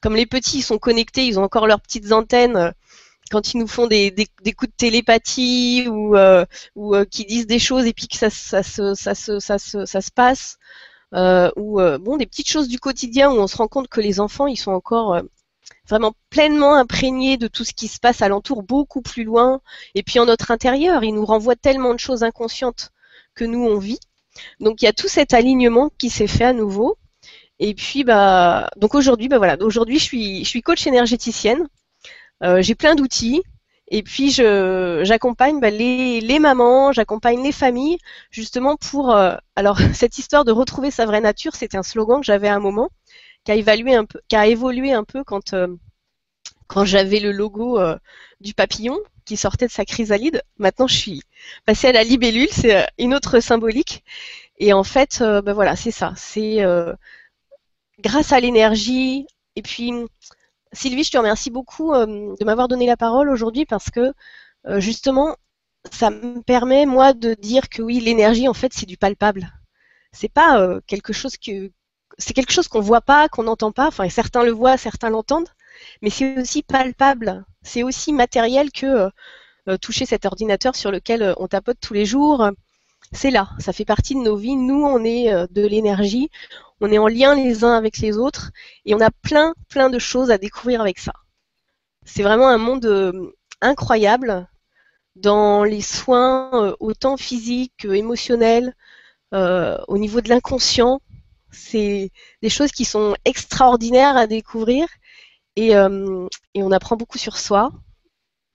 comme 0.03 0.17
les 0.17 0.27
petits, 0.27 0.59
ils 0.59 0.63
sont 0.63 0.79
connectés, 0.79 1.27
ils 1.27 1.39
ont 1.39 1.45
encore 1.45 1.67
leurs 1.67 1.81
petites 1.81 2.13
antennes 2.13 2.75
quand 3.31 3.55
ils 3.55 3.59
nous 3.59 3.67
font 3.69 3.87
des, 3.87 4.11
des, 4.11 4.53
coups 4.53 4.71
de 4.71 4.77
télépathie 4.77 5.87
ou, 5.89 6.17
euh, 6.17 6.45
ou 6.75 6.95
euh, 6.95 7.05
qui 7.05 7.25
disent 7.25 7.47
des 7.47 7.59
choses 7.59 7.87
et 7.87 7.93
puis 7.93 8.09
que 8.09 8.17
ça, 8.17 8.31
ça, 8.31 8.63
ça, 8.63 8.95
ça, 8.95 9.15
ça, 9.15 9.59
ça 9.59 10.01
se 10.01 10.11
passe, 10.11 10.59
euh, 11.15 11.51
ou 11.57 11.81
euh, 11.81 11.99
bon 11.99 12.17
des 12.17 12.27
petites 12.27 12.49
choses 12.49 12.69
du 12.69 12.79
quotidien 12.79 13.31
où 13.33 13.35
on 13.35 13.49
se 13.49 13.57
rend 13.57 13.67
compte 13.67 13.89
que 13.89 14.01
les 14.01 14.21
enfants 14.21 14.47
ils 14.47 14.57
sont 14.57 14.71
encore 14.71 15.15
euh, 15.15 15.23
vraiment 15.89 16.13
pleinement 16.31 16.75
imprégnés 16.77 17.37
de 17.37 17.49
tout 17.49 17.65
ce 17.65 17.73
qui 17.73 17.89
se 17.89 17.99
passe 17.99 18.23
alentour, 18.23 18.63
beaucoup 18.63 19.03
plus 19.03 19.25
loin, 19.25 19.61
et 19.95 20.03
puis 20.05 20.21
en 20.21 20.27
notre 20.27 20.51
intérieur, 20.53 21.03
ils 21.03 21.13
nous 21.15 21.25
renvoient 21.25 21.57
tellement 21.57 21.95
de 21.95 21.99
choses 21.99 22.23
inconscientes 22.23 22.91
que 23.35 23.45
nous 23.45 23.65
on 23.65 23.79
vit. 23.79 23.99
Donc 24.61 24.83
il 24.83 24.85
y 24.85 24.89
a 24.89 24.93
tout 24.93 25.09
cet 25.09 25.35
alignement 25.35 25.91
qui 25.99 26.11
s'est 26.11 26.29
fait 26.29 26.45
à 26.45 26.53
nouveau. 26.53 26.97
Et 27.59 27.75
puis 27.75 28.05
bah 28.05 28.71
donc 28.77 28.95
aujourd'hui 28.95 29.29
bah 29.29 29.39
voilà 29.39 29.57
aujourd'hui 29.61 29.99
je 29.99 30.05
suis 30.05 30.45
je 30.45 30.49
suis 30.49 30.63
coach 30.63 30.87
énergéticienne 30.87 31.69
euh, 32.43 32.63
j'ai 32.63 32.75
plein 32.75 32.95
d'outils. 32.95 33.43
Et 33.93 34.05
puis 34.05 34.31
j'accompagne 34.31 35.59
bah, 35.61 35.71
les, 35.71 36.21
les, 36.21 36.39
mamans, 36.39 36.93
j'accompagne 36.93 37.43
les 37.43 37.53
familles, 37.53 37.99
justement 38.31 38.77
pour. 38.77 39.15
Euh, 39.15 39.37
alors 39.57 39.79
cette 39.95 40.19
histoire 40.19 40.45
de 40.45 40.53
retrouver 40.53 40.91
sa 40.91 41.07
vraie 41.07 41.21
nature, 41.21 41.57
c'était 41.57 41.77
un 41.77 41.83
slogan 41.83 42.21
que 42.21 42.27
j'avais 42.27 42.49
à 42.49 42.55
un 42.55 42.61
moment, 42.61 42.91
qui 43.45 43.53
a 43.53 43.57
évalué 43.57 43.95
un 43.95 44.05
peu, 44.05 44.21
qui 44.29 44.37
a 44.37 44.47
évolué 44.47 44.93
un 44.93 45.05
peu 45.05 45.25
quand 45.25 45.55
euh, 45.55 45.67
quand 46.69 46.85
j'avais 46.85 47.19
le 47.19 47.33
logo 47.33 47.81
du 48.41 48.55
papillon 48.55 48.97
qui 49.25 49.37
sortait 49.37 49.67
de 49.67 49.73
sa 49.73 49.85
chrysalide. 49.85 50.43
Maintenant, 50.59 50.87
je 50.87 50.95
suis 50.97 51.23
passée 51.67 51.89
à 51.89 51.93
la 51.93 52.05
libellule, 52.05 52.49
c'est 52.53 52.87
une 52.97 53.13
autre 53.13 53.41
symbolique. 53.41 54.05
Et 54.59 54.73
en 54.73 54.85
fait, 54.85 55.19
bah, 55.21 55.53
voilà, 55.53 55.75
c'est 55.75 55.91
ça. 55.91 56.13
C'est 56.17 56.65
grâce 58.01 58.33
à 58.33 58.39
l'énergie 58.39 59.27
et 59.57 59.63
puis 59.63 59.93
Sylvie, 60.73 61.05
je 61.05 61.11
te 61.11 61.19
remercie 61.19 61.51
beaucoup 61.51 61.93
euh, 61.93 62.07
de 62.39 62.45
m'avoir 62.45 62.69
donné 62.69 62.87
la 62.87 62.97
parole 62.97 63.29
aujourd'hui 63.29 63.67
parce 63.67 63.91
que 63.91 64.13
euh, 64.67 64.81
justement, 64.81 65.37
ça 65.91 66.11
me 66.11 66.43
permet 66.43 66.87
moi 66.87 67.13
de 67.13 67.35
dire 67.35 67.69
que 67.69 67.83
oui, 67.83 68.01
l'énergie 68.01 68.49
en 68.49 68.55
fait 68.55 68.73
c'est 68.73 68.87
du 68.87 68.97
palpable. 68.97 69.53
C'est 70.13 70.33
pas 70.33 70.61
euh, 70.61 70.81
quelque 70.87 71.13
chose 71.13 71.37
que 71.37 71.71
c'est 72.19 72.35
quelque 72.35 72.53
chose 72.53 72.69
qu'on 72.69 72.81
voit 72.81 73.01
pas, 73.01 73.29
qu'on 73.29 73.45
n'entend 73.45 73.73
pas. 73.73 73.89
Enfin, 73.89 74.09
certains 74.09 74.45
le 74.45 74.53
voient, 74.53 74.77
certains 74.77 75.11
l'entendent, 75.11 75.49
mais 76.03 76.11
c'est 76.11 76.39
aussi 76.41 76.63
palpable. 76.63 77.45
C'est 77.63 77.83
aussi 77.83 78.13
matériel 78.13 78.73
que 78.73 79.11
toucher 79.81 80.07
cet 80.07 80.27
ordinateur 80.27 80.75
sur 80.75 80.91
lequel 80.91 81.35
on 81.39 81.47
tapote 81.47 81.79
tous 81.81 81.95
les 81.95 82.07
jours. 82.07 82.51
C'est 83.13 83.31
là, 83.31 83.51
ça 83.59 83.73
fait 83.73 83.85
partie 83.85 84.15
de 84.15 84.21
nos 84.21 84.37
vies. 84.37 84.57
Nous, 84.57 84.83
on 84.83 85.05
est 85.05 85.31
de 85.51 85.67
l'énergie 85.67 86.31
on 86.81 86.91
est 86.91 86.99
en 86.99 87.09
lien 87.09 87.35
les 87.35 87.65
uns 87.65 87.75
avec 87.75 87.99
les 87.99 88.17
autres 88.17 88.51
et 88.85 88.95
on 88.95 89.01
a 89.01 89.11
plein, 89.11 89.55
plein 89.69 89.91
de 89.91 89.99
choses 89.99 90.31
à 90.31 90.39
découvrir 90.39 90.81
avec 90.81 90.99
ça. 90.99 91.13
C'est 92.05 92.23
vraiment 92.23 92.49
un 92.49 92.59
monde 92.59 92.87
euh, 92.87 93.33
incroyable 93.61 94.49
dans 95.17 95.65
les 95.65 95.83
soins 95.83 96.51
euh, 96.55 96.75
autant 96.81 97.17
physiques 97.17 97.75
que 97.79 97.89
émotionnels, 97.89 98.75
euh, 99.35 99.79
au 99.89 99.99
niveau 99.99 100.21
de 100.21 100.29
l'inconscient. 100.31 101.01
C'est 101.53 102.11
des 102.43 102.49
choses 102.49 102.73
qui 102.73 102.85
sont 102.85 103.15
extraordinaires 103.25 104.17
à 104.17 104.27
découvrir 104.27 104.87
et, 105.57 105.77
on 105.77 106.73
apprend 106.73 106.97
beaucoup 106.97 107.19
sur 107.19 107.37
soi. 107.37 107.73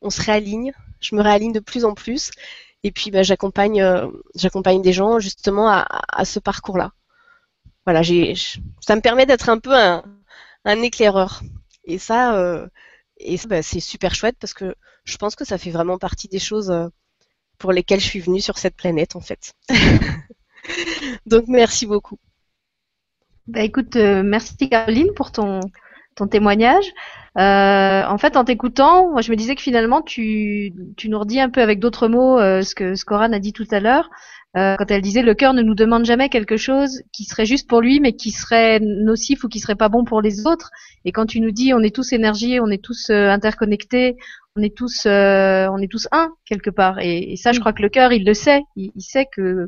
On 0.01 0.09
se 0.09 0.21
réaligne, 0.21 0.73
je 1.01 1.15
me 1.15 1.21
réaligne 1.21 1.51
de 1.51 1.59
plus 1.59 1.85
en 1.85 1.93
plus 1.93 2.31
et 2.83 2.91
puis 2.91 3.11
bah, 3.11 3.23
j'accompagne, 3.23 3.83
j'accompagne 4.35 4.81
des 4.81 4.93
gens 4.93 5.19
justement 5.19 5.69
à 5.69 6.25
ce 6.25 6.39
parcours-là 6.39 6.93
voilà, 7.85 8.01
j'ai, 8.01 8.33
ça 8.81 8.95
me 8.95 9.01
permet 9.01 9.25
d'être 9.25 9.49
un 9.49 9.59
peu 9.59 9.73
un, 9.73 10.03
éclaireur. 10.81 11.41
Et 11.85 11.99
ça, 11.99 12.35
euh, 12.35 12.67
bah, 13.47 13.61
c'est 13.61 13.79
super 13.79 14.15
chouette 14.15 14.37
parce 14.39 14.53
que 14.53 14.75
je 15.03 15.17
pense 15.17 15.35
que 15.35 15.45
ça 15.45 15.57
fait 15.57 15.69
vraiment 15.69 15.99
partie 15.99 16.27
des 16.27 16.39
choses 16.39 16.71
euh, 16.71 16.87
pour 17.59 17.71
lesquelles 17.71 17.99
je 17.99 18.07
suis 18.07 18.19
venue 18.19 18.41
sur 18.41 18.57
cette 18.57 18.75
planète 18.75 19.15
en 19.15 19.21
fait. 19.21 19.53
Donc 21.27 21.45
merci 21.47 21.85
beaucoup. 21.85 22.17
Bah 23.47 23.61
écoute, 23.61 23.95
euh, 23.95 24.23
merci 24.23 24.67
Caroline 24.67 25.13
pour 25.15 25.31
ton, 25.31 25.59
témoignage. 26.31 26.91
En 27.35 28.17
fait, 28.17 28.35
en 28.35 28.45
t'écoutant, 28.45 29.11
moi 29.11 29.21
je 29.21 29.29
me 29.29 29.35
disais 29.35 29.53
que 29.53 29.61
finalement 29.61 30.01
tu, 30.01 30.73
tu 30.97 31.09
nous 31.09 31.19
redis 31.19 31.39
un 31.39 31.51
peu 31.51 31.61
avec 31.61 31.79
d'autres 31.79 32.07
mots 32.07 32.39
ce 32.39 32.73
que 32.73 32.95
ce 32.95 33.05
a 33.13 33.39
dit 33.39 33.53
tout 33.53 33.67
à 33.69 33.79
l'heure, 33.79 34.09
euh, 34.57 34.75
quand 34.77 34.89
elle 34.89 35.01
disait 35.01 35.21
le 35.21 35.33
cœur 35.33 35.53
ne 35.53 35.61
nous 35.61 35.75
demande 35.75 36.05
jamais 36.05 36.29
quelque 36.29 36.57
chose 36.57 37.01
qui 37.11 37.25
serait 37.25 37.45
juste 37.45 37.69
pour 37.69 37.81
lui, 37.81 37.99
mais 37.99 38.13
qui 38.13 38.31
serait 38.31 38.79
nocif 38.79 39.43
ou 39.43 39.47
qui 39.47 39.59
serait 39.59 39.75
pas 39.75 39.89
bon 39.89 40.03
pour 40.03 40.21
les 40.21 40.47
autres. 40.47 40.71
Et 41.03 41.11
quand 41.11 41.25
tu 41.25 41.39
nous 41.39 41.51
dis 41.51 41.73
on 41.73 41.79
est 41.79 41.93
tous 41.93 42.13
énergie, 42.13 42.59
on 42.59 42.67
est 42.67 42.83
tous 42.83 43.09
interconnectés, 43.09 44.17
on 44.55 44.61
est 44.61 44.75
tous 44.75 45.05
on 45.05 45.77
est 45.77 45.91
tous 45.91 46.07
un 46.11 46.33
quelque 46.45 46.69
part. 46.69 46.99
Et, 46.99 47.35
ça, 47.35 47.51
je 47.51 47.59
crois 47.59 47.73
que 47.73 47.81
le 47.81 47.89
cœur, 47.89 48.13
il 48.13 48.25
le 48.25 48.33
sait. 48.33 48.61
Il, 48.75 48.91
il 48.95 49.01
sait 49.01 49.27
que 49.31 49.67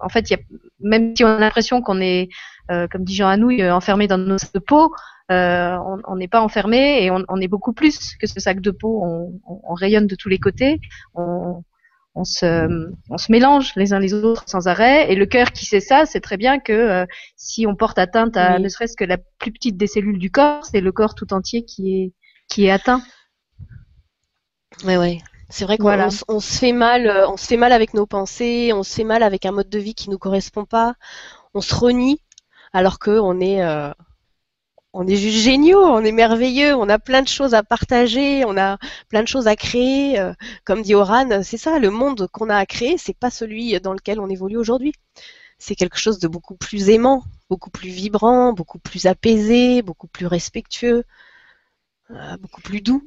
en 0.00 0.08
fait, 0.08 0.30
y 0.30 0.34
a, 0.34 0.38
même 0.80 1.14
si 1.16 1.24
on 1.24 1.28
a 1.28 1.38
l'impression 1.38 1.80
qu'on 1.80 2.00
est, 2.00 2.28
comme 2.68 3.04
dit 3.04 3.14
Jean 3.14 3.28
Anouilh, 3.28 3.70
enfermé 3.70 4.08
dans 4.08 4.18
nos 4.18 4.36
peau, 4.66 4.92
euh, 5.32 5.78
on 6.06 6.16
n'est 6.16 6.28
pas 6.28 6.42
enfermé 6.42 7.04
et 7.04 7.10
on, 7.10 7.36
est 7.40 7.48
beaucoup 7.48 7.72
plus 7.72 8.16
que 8.16 8.26
ce 8.26 8.38
sac 8.40 8.60
de 8.60 8.70
peau. 8.70 9.02
On, 9.46 9.74
rayonne 9.74 10.06
de 10.06 10.14
tous 10.14 10.28
les 10.28 10.38
côtés. 10.38 10.80
On, 11.14 11.62
se, 12.24 12.90
mélange 13.30 13.72
les 13.76 13.92
uns 13.92 13.98
les 13.98 14.14
autres 14.14 14.44
sans 14.46 14.68
arrêt. 14.68 15.10
Et 15.10 15.16
le 15.16 15.26
cœur 15.26 15.52
qui 15.52 15.64
sait 15.64 15.80
ça, 15.80 16.06
c'est 16.06 16.20
très 16.20 16.36
bien 16.36 16.58
que 16.58 16.72
euh, 16.72 17.06
si 17.36 17.66
on 17.66 17.74
porte 17.74 17.98
atteinte 17.98 18.36
à 18.36 18.58
ne 18.58 18.68
serait-ce 18.68 18.96
que 18.96 19.04
la 19.04 19.18
plus 19.38 19.52
petite 19.52 19.76
des 19.76 19.86
cellules 19.86 20.18
du 20.18 20.30
corps, 20.30 20.64
c'est 20.64 20.80
le 20.80 20.92
corps 20.92 21.14
tout 21.14 21.32
entier 21.32 21.64
qui 21.64 21.94
est, 21.94 22.12
qui 22.48 22.66
est 22.66 22.70
atteint. 22.70 23.02
Oui, 24.84 24.96
oui. 24.96 25.20
C'est 25.48 25.64
vrai 25.64 25.76
qu'on 25.76 26.08
on 26.28 26.40
se 26.40 26.58
fait 26.58 26.72
mal, 26.72 27.06
euh, 27.06 27.28
on 27.28 27.36
se 27.36 27.46
fait 27.46 27.58
mal 27.58 27.72
avec 27.72 27.92
nos 27.92 28.06
pensées, 28.06 28.72
on 28.74 28.82
se 28.82 28.94
fait 28.94 29.04
mal 29.04 29.22
avec 29.22 29.44
un 29.44 29.52
mode 29.52 29.68
de 29.68 29.78
vie 29.78 29.94
qui 29.94 30.08
nous 30.08 30.18
correspond 30.18 30.64
pas, 30.64 30.94
on 31.52 31.60
se 31.60 31.74
renie 31.74 32.22
alors 32.72 32.98
qu'on 32.98 33.38
est, 33.40 33.62
on 34.92 35.06
est 35.06 35.16
juste 35.16 35.38
géniaux, 35.38 35.82
on 35.82 36.04
est 36.04 36.12
merveilleux, 36.12 36.74
on 36.74 36.88
a 36.88 36.98
plein 36.98 37.22
de 37.22 37.28
choses 37.28 37.54
à 37.54 37.62
partager, 37.62 38.44
on 38.44 38.56
a 38.58 38.78
plein 39.08 39.22
de 39.22 39.28
choses 39.28 39.48
à 39.48 39.56
créer. 39.56 40.18
Euh, 40.18 40.34
comme 40.64 40.82
dit 40.82 40.94
Oran, 40.94 41.42
c'est 41.42 41.56
ça, 41.56 41.78
le 41.78 41.90
monde 41.90 42.28
qu'on 42.32 42.50
a 42.50 42.56
à 42.56 42.66
créer, 42.66 42.98
c'est 42.98 43.16
pas 43.16 43.30
celui 43.30 43.78
dans 43.80 43.94
lequel 43.94 44.20
on 44.20 44.28
évolue 44.28 44.58
aujourd'hui. 44.58 44.92
C'est 45.58 45.76
quelque 45.76 45.98
chose 45.98 46.18
de 46.18 46.28
beaucoup 46.28 46.56
plus 46.56 46.90
aimant, 46.90 47.24
beaucoup 47.48 47.70
plus 47.70 47.90
vibrant, 47.90 48.52
beaucoup 48.52 48.78
plus 48.78 49.06
apaisé, 49.06 49.82
beaucoup 49.82 50.08
plus 50.08 50.26
respectueux, 50.26 51.04
euh, 52.10 52.36
beaucoup 52.38 52.60
plus 52.60 52.80
doux. 52.80 53.02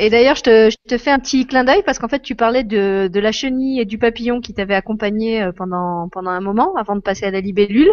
Et 0.00 0.10
d'ailleurs, 0.10 0.34
je 0.34 0.42
te, 0.88 0.98
fais 0.98 1.12
un 1.12 1.20
petit 1.20 1.46
clin 1.46 1.62
d'œil 1.62 1.84
parce 1.86 2.00
qu'en 2.00 2.08
fait, 2.08 2.18
tu 2.18 2.34
parlais 2.34 2.64
de, 2.64 3.08
de 3.12 3.20
la 3.20 3.30
chenille 3.30 3.80
et 3.80 3.84
du 3.84 3.96
papillon 3.96 4.40
qui 4.40 4.52
t'avaient 4.52 4.74
accompagné 4.74 5.40
euh, 5.40 5.52
pendant, 5.52 6.08
pendant 6.08 6.30
un 6.30 6.40
moment 6.40 6.74
avant 6.74 6.96
de 6.96 7.00
passer 7.00 7.26
à 7.26 7.30
la 7.30 7.40
libellule. 7.40 7.88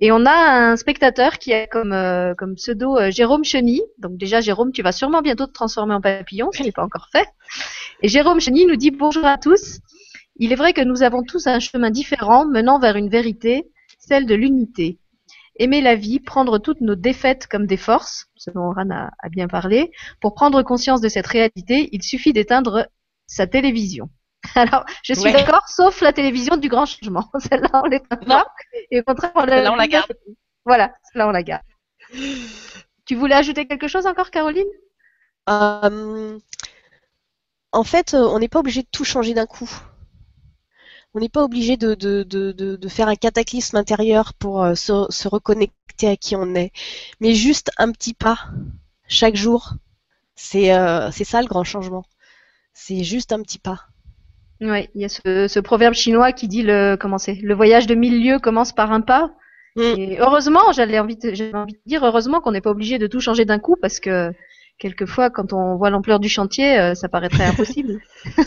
Et 0.00 0.10
on 0.10 0.26
a 0.26 0.32
un 0.32 0.76
spectateur 0.76 1.38
qui 1.38 1.52
a 1.52 1.68
comme, 1.68 1.92
euh, 1.92 2.34
comme 2.34 2.56
pseudo 2.56 2.96
euh, 2.96 3.12
Jérôme 3.12 3.44
Chenille. 3.44 3.84
Donc 3.98 4.16
déjà, 4.16 4.40
Jérôme, 4.40 4.72
tu 4.72 4.82
vas 4.82 4.90
sûrement 4.90 5.22
bientôt 5.22 5.46
te 5.46 5.52
transformer 5.52 5.94
en 5.94 6.00
papillon, 6.00 6.50
ce 6.52 6.64
n'est 6.64 6.72
pas 6.72 6.82
encore 6.82 7.08
fait. 7.12 7.28
Et 8.02 8.08
Jérôme 8.08 8.40
Chenille 8.40 8.66
nous 8.66 8.76
dit 8.76 8.90
bonjour 8.90 9.24
à 9.24 9.38
tous. 9.38 9.78
Il 10.38 10.52
est 10.52 10.56
vrai 10.56 10.72
que 10.72 10.82
nous 10.82 11.04
avons 11.04 11.22
tous 11.22 11.46
un 11.46 11.60
chemin 11.60 11.90
différent 11.90 12.46
menant 12.46 12.80
vers 12.80 12.96
une 12.96 13.10
vérité, 13.10 13.68
celle 14.00 14.26
de 14.26 14.34
l'unité 14.34 14.98
aimer 15.58 15.80
la 15.80 15.94
vie, 15.94 16.20
prendre 16.20 16.58
toutes 16.58 16.80
nos 16.80 16.94
défaites 16.94 17.46
comme 17.46 17.66
des 17.66 17.76
forces, 17.76 18.26
ce 18.36 18.50
dont 18.50 18.70
Oran 18.70 18.90
a, 18.90 19.28
bien 19.28 19.48
parlé. 19.48 19.90
Pour 20.20 20.34
prendre 20.34 20.62
conscience 20.62 21.00
de 21.00 21.08
cette 21.08 21.26
réalité, 21.26 21.88
il 21.92 22.02
suffit 22.02 22.32
d'éteindre 22.32 22.86
sa 23.26 23.46
télévision. 23.46 24.08
Alors, 24.54 24.84
je 25.02 25.14
suis 25.14 25.32
d'accord, 25.32 25.68
sauf 25.68 26.00
la 26.00 26.12
télévision 26.12 26.56
du 26.56 26.68
grand 26.68 26.86
changement. 26.86 27.28
Celle-là, 27.38 27.82
on 27.84 27.86
l'éteint 27.86 28.16
pas. 28.16 28.46
Et 28.90 29.00
au 29.00 29.02
contraire, 29.02 29.32
on 29.34 29.44
la, 29.44 29.72
on 29.72 29.86
garde. 29.86 30.12
Voilà, 30.64 30.92
celle-là, 31.04 31.28
on 31.28 31.32
la 31.32 31.42
garde. 31.42 31.64
Tu 33.04 33.14
voulais 33.14 33.34
ajouter 33.34 33.66
quelque 33.66 33.88
chose 33.88 34.06
encore, 34.06 34.30
Caroline? 34.30 34.68
Euh, 35.48 36.38
En 37.72 37.84
fait, 37.84 38.14
euh, 38.14 38.26
on 38.28 38.38
n'est 38.38 38.48
pas 38.48 38.60
obligé 38.60 38.82
de 38.82 38.88
tout 38.90 39.04
changer 39.04 39.34
d'un 39.34 39.46
coup 39.46 39.68
on 41.14 41.20
n'est 41.20 41.28
pas 41.28 41.42
obligé 41.42 41.76
de, 41.76 41.94
de, 41.94 42.22
de, 42.22 42.52
de, 42.52 42.88
faire 42.88 43.08
un 43.08 43.16
cataclysme 43.16 43.76
intérieur 43.76 44.34
pour 44.34 44.62
euh, 44.62 44.74
se, 44.74 45.06
se, 45.08 45.28
reconnecter 45.28 46.08
à 46.08 46.16
qui 46.16 46.36
on 46.36 46.54
est, 46.54 46.70
mais 47.20 47.34
juste 47.34 47.70
un 47.78 47.90
petit 47.92 48.14
pas 48.14 48.38
chaque 49.08 49.36
jour. 49.36 49.74
C'est 50.34 50.72
euh, 50.72 51.10
ça 51.10 51.40
le 51.40 51.48
grand 51.48 51.64
changement. 51.64 52.04
C'est 52.74 53.02
juste 53.02 53.32
un 53.32 53.42
petit 53.42 53.58
pas. 53.58 53.86
Oui, 54.60 54.88
il 54.94 55.02
y 55.02 55.04
a 55.04 55.08
ce, 55.08 55.48
ce, 55.48 55.60
proverbe 55.60 55.94
chinois 55.94 56.32
qui 56.32 56.46
dit 56.46 56.62
le 56.62 56.96
comment 56.96 57.16
le 57.26 57.54
voyage 57.54 57.86
de 57.86 57.94
mille 57.94 58.22
lieues 58.22 58.38
commence 58.38 58.72
par 58.72 58.92
un 58.92 59.00
pas. 59.00 59.32
Mm. 59.76 59.80
Et 59.80 60.20
heureusement, 60.20 60.72
j'avais 60.72 60.98
envie, 60.98 61.16
de, 61.16 61.56
envie 61.56 61.74
de 61.74 61.80
dire 61.86 62.04
heureusement 62.04 62.40
qu'on 62.40 62.52
n'est 62.52 62.60
pas 62.60 62.70
obligé 62.70 62.98
de 62.98 63.06
tout 63.06 63.20
changer 63.20 63.44
d'un 63.44 63.58
coup 63.58 63.76
parce 63.80 64.00
que 64.00 64.32
quelquefois, 64.78 65.30
quand 65.30 65.52
on 65.52 65.76
voit 65.76 65.90
l'ampleur 65.90 66.20
du 66.20 66.28
chantier, 66.28 66.78
euh, 66.78 66.94
ça 66.94 67.08
paraîtrait 67.08 67.44
impossible. 67.44 68.00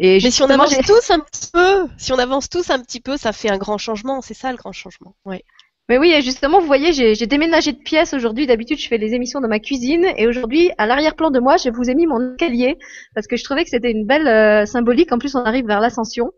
Mais 0.00 0.20
si 0.20 0.42
on 0.42 0.50
avance 0.50 0.76
tous 0.86 1.10
un 1.10 1.20
petit 1.20 1.50
peu, 1.52 1.86
si 1.98 2.12
on 2.12 2.18
avance 2.18 2.48
tous 2.48 2.70
un 2.70 2.80
petit 2.80 3.00
peu, 3.00 3.16
ça 3.16 3.32
fait 3.32 3.50
un 3.50 3.58
grand 3.58 3.78
changement. 3.78 4.20
C'est 4.20 4.34
ça 4.34 4.50
le 4.50 4.56
grand 4.56 4.72
changement. 4.72 5.14
Ouais. 5.24 5.44
Mais 5.88 5.98
oui, 5.98 6.14
justement, 6.22 6.60
vous 6.60 6.66
voyez, 6.66 6.92
j'ai 6.92 7.26
déménagé 7.26 7.72
de 7.72 7.78
pièce 7.78 8.14
aujourd'hui. 8.14 8.46
D'habitude, 8.46 8.78
je 8.78 8.88
fais 8.88 8.96
les 8.96 9.12
émissions 9.12 9.40
dans 9.40 9.48
ma 9.48 9.58
cuisine, 9.58 10.06
et 10.16 10.26
aujourd'hui, 10.26 10.70
à 10.78 10.86
l'arrière-plan 10.86 11.30
de 11.30 11.40
moi, 11.40 11.58
je 11.58 11.68
vous 11.68 11.90
ai 11.90 11.94
mis 11.94 12.06
mon 12.06 12.32
escalier 12.32 12.78
parce 13.14 13.26
que 13.26 13.36
je 13.36 13.44
trouvais 13.44 13.64
que 13.64 13.70
c'était 13.70 13.90
une 13.90 14.06
belle 14.06 14.26
euh, 14.26 14.64
symbolique. 14.64 15.12
En 15.12 15.18
plus, 15.18 15.34
on 15.34 15.44
arrive 15.44 15.66
vers 15.66 15.80
l'ascension. 15.80 16.32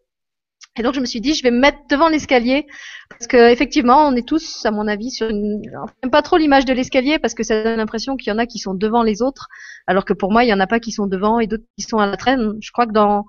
Et 0.79 0.83
donc 0.83 0.95
je 0.95 1.01
me 1.01 1.07
suis 1.07 1.21
dit, 1.21 1.35
je 1.35 1.43
vais 1.43 1.51
me 1.51 1.59
mettre 1.59 1.79
devant 1.89 2.09
l'escalier 2.09 2.67
parce 3.09 3.27
que 3.27 3.51
effectivement, 3.51 4.07
on 4.09 4.15
est 4.15 4.27
tous, 4.27 4.67
à 4.67 4.71
mon 4.71 4.87
avis, 4.89 5.11
sur 5.11 5.29
une, 5.29 5.63
enfin, 5.83 6.09
pas 6.11 6.23
trop 6.23 6.37
l'image 6.37 6.67
de 6.67 6.75
l'escalier 6.75 7.19
parce 7.19 7.33
que 7.33 7.43
ça 7.43 7.63
donne 7.63 7.79
l'impression 7.79 8.17
qu'il 8.17 8.31
y 8.31 8.35
en 8.35 8.39
a 8.39 8.47
qui 8.47 8.59
sont 8.59 8.75
devant 8.75 9.03
les 9.03 9.23
autres, 9.23 9.49
alors 9.87 10.05
que 10.05 10.13
pour 10.13 10.33
moi, 10.33 10.45
il 10.45 10.49
y 10.49 10.53
en 10.53 10.61
a 10.61 10.67
pas 10.67 10.81
qui 10.81 10.93
sont 10.93 11.07
devant 11.07 11.39
et 11.41 11.47
d'autres 11.47 11.65
qui 11.79 11.85
sont 11.85 11.99
à 11.99 12.07
la 12.07 12.17
traîne. 12.17 12.59
Je 12.61 12.71
crois 12.73 12.87
que 12.87 12.93
dans 12.93 13.25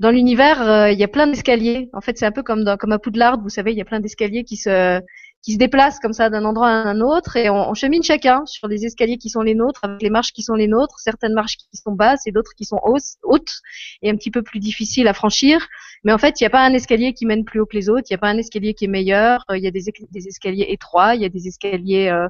dans 0.00 0.10
l'univers, 0.10 0.62
euh, 0.62 0.90
il 0.90 0.98
y 0.98 1.04
a 1.04 1.08
plein 1.08 1.26
d'escaliers. 1.26 1.90
En 1.92 2.00
fait, 2.00 2.16
c'est 2.18 2.26
un 2.26 2.32
peu 2.32 2.42
comme 2.42 2.64
dans, 2.64 2.76
comme 2.76 2.96
Poudlard, 2.98 3.40
vous 3.40 3.48
savez, 3.48 3.72
il 3.72 3.78
y 3.78 3.80
a 3.80 3.84
plein 3.84 4.00
d'escaliers 4.00 4.44
qui 4.44 4.56
se 4.56 5.00
qui 5.42 5.52
se 5.52 5.58
déplacent 5.58 6.00
comme 6.00 6.12
ça 6.12 6.30
d'un 6.30 6.44
endroit 6.44 6.68
à 6.68 6.72
un 6.72 7.00
autre 7.00 7.36
et 7.36 7.48
on, 7.48 7.72
chemine 7.74 8.02
chacun 8.02 8.44
sur 8.44 8.66
les 8.66 8.84
escaliers 8.84 9.18
qui 9.18 9.30
sont 9.30 9.40
les 9.40 9.54
nôtres, 9.54 9.80
avec 9.84 10.02
les 10.02 10.10
marches 10.10 10.32
qui 10.32 10.42
sont 10.42 10.54
les 10.54 10.66
nôtres, 10.66 10.98
certaines 10.98 11.32
marches 11.32 11.56
qui 11.56 11.76
sont 11.76 11.92
basses 11.92 12.26
et 12.26 12.32
d'autres 12.32 12.54
qui 12.56 12.64
sont 12.64 12.80
hautes 12.82 13.60
et 14.02 14.10
un 14.10 14.16
petit 14.16 14.32
peu 14.32 14.42
plus 14.42 14.58
difficiles 14.58 15.06
à 15.06 15.14
franchir. 15.14 15.68
Mais 16.02 16.12
en 16.12 16.18
fait, 16.18 16.40
il 16.40 16.42
n'y 16.42 16.48
a 16.48 16.50
pas 16.50 16.64
un 16.64 16.72
escalier 16.72 17.12
qui 17.14 17.24
mène 17.24 17.44
plus 17.44 17.60
haut 17.60 17.66
que 17.66 17.76
les 17.76 17.88
autres, 17.88 18.06
il 18.10 18.12
n'y 18.12 18.16
a 18.16 18.18
pas 18.18 18.28
un 18.28 18.38
escalier 18.38 18.74
qui 18.74 18.86
est 18.86 18.88
meilleur, 18.88 19.44
il 19.54 19.62
y 19.62 19.68
a 19.68 19.70
des, 19.70 19.84
des 20.10 20.28
escaliers 20.28 20.66
étroits, 20.70 21.14
il 21.14 21.22
y 21.22 21.24
a 21.24 21.28
des 21.28 21.46
escaliers 21.46 22.08
euh, 22.08 22.26
euh, 22.26 22.28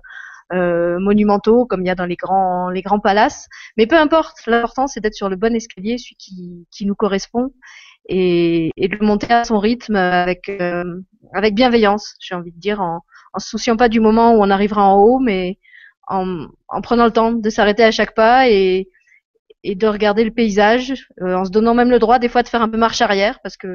monumentaux 0.53 1.67
comme 1.67 1.83
il 1.83 1.87
y 1.87 1.91
a 1.91 1.95
dans 1.95 2.07
les 2.07 2.17
grands 2.17 2.71
les 2.71 2.83
grands 2.83 3.01
palaces. 3.01 3.49
Mais 3.77 3.87
peu 3.87 3.97
importe, 3.97 4.37
l'important 4.47 4.87
c'est 4.87 5.01
d'être 5.01 5.15
sur 5.15 5.29
le 5.29 5.37
bon 5.37 5.55
escalier, 5.55 5.99
celui 5.99 6.17
qui, 6.17 6.67
qui 6.71 6.87
nous 6.87 6.95
correspond, 6.95 7.53
et, 8.09 8.71
et 8.77 8.89
de 8.89 9.05
monter 9.05 9.33
à 9.33 9.45
son 9.45 9.59
rythme 9.59 9.97
avec 9.97 10.49
euh, 10.49 10.85
avec 11.35 11.55
bienveillance, 11.55 12.15
j'ai 12.21 12.35
envie 12.35 12.53
de 12.53 12.59
dire, 12.59 12.81
en, 12.81 13.05
en 13.35 13.39
se 13.39 13.49
souciant 13.49 13.77
pas 13.77 13.89
du 13.89 14.01
moment 14.01 14.33
où 14.33 14.43
on 14.43 14.51
arrivera 14.51 14.85
en 14.85 14.97
haut, 14.97 15.19
mais 15.19 15.59
en, 16.09 16.47
en 16.69 16.81
prenant 16.81 17.05
le 17.05 17.13
temps 17.13 17.33
de 17.33 17.51
s'arrêter 17.51 17.85
à 17.85 17.91
chaque 17.91 18.15
pas 18.15 18.49
et 18.49 18.89
et 19.65 19.75
de 19.75 19.87
regarder 19.89 20.25
le 20.25 20.31
paysage, 20.31 21.09
euh, 21.21 21.35
en 21.35 21.45
se 21.45 21.51
donnant 21.51 21.75
même 21.75 21.91
le 21.91 21.99
droit 21.99 22.19
des 22.19 22.29
fois 22.29 22.43
de 22.43 22.49
faire 22.49 22.63
un 22.63 22.69
peu 22.69 22.79
marche 22.79 23.03
arrière, 23.03 23.41
parce 23.43 23.57
que 23.57 23.69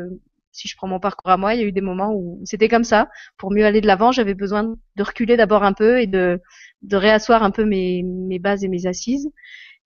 si 0.54 0.68
je 0.70 0.76
prends 0.78 0.88
mon 0.88 1.00
parcours 1.00 1.30
à 1.32 1.38
moi, 1.38 1.54
il 1.56 1.62
y 1.62 1.64
a 1.64 1.68
eu 1.68 1.72
des 1.74 1.82
moments 1.82 2.14
où 2.14 2.40
c'était 2.46 2.70
comme 2.70 2.86
ça. 2.86 3.10
Pour 3.38 3.52
mieux 3.52 3.66
aller 3.66 3.82
de 3.82 3.88
l'avant, 3.88 4.12
j'avais 4.14 4.36
besoin 4.36 4.64
de 4.64 5.04
reculer 5.04 5.36
d'abord 5.36 5.64
un 5.64 5.74
peu 5.74 6.00
et 6.00 6.08
de, 6.08 6.42
de 6.84 6.96
réasseoir 6.96 7.44
un 7.44 7.52
peu 7.52 7.66
mes, 7.66 8.04
mes 8.04 8.40
bases 8.40 8.64
et 8.64 8.70
mes 8.70 8.86
assises. 8.88 9.30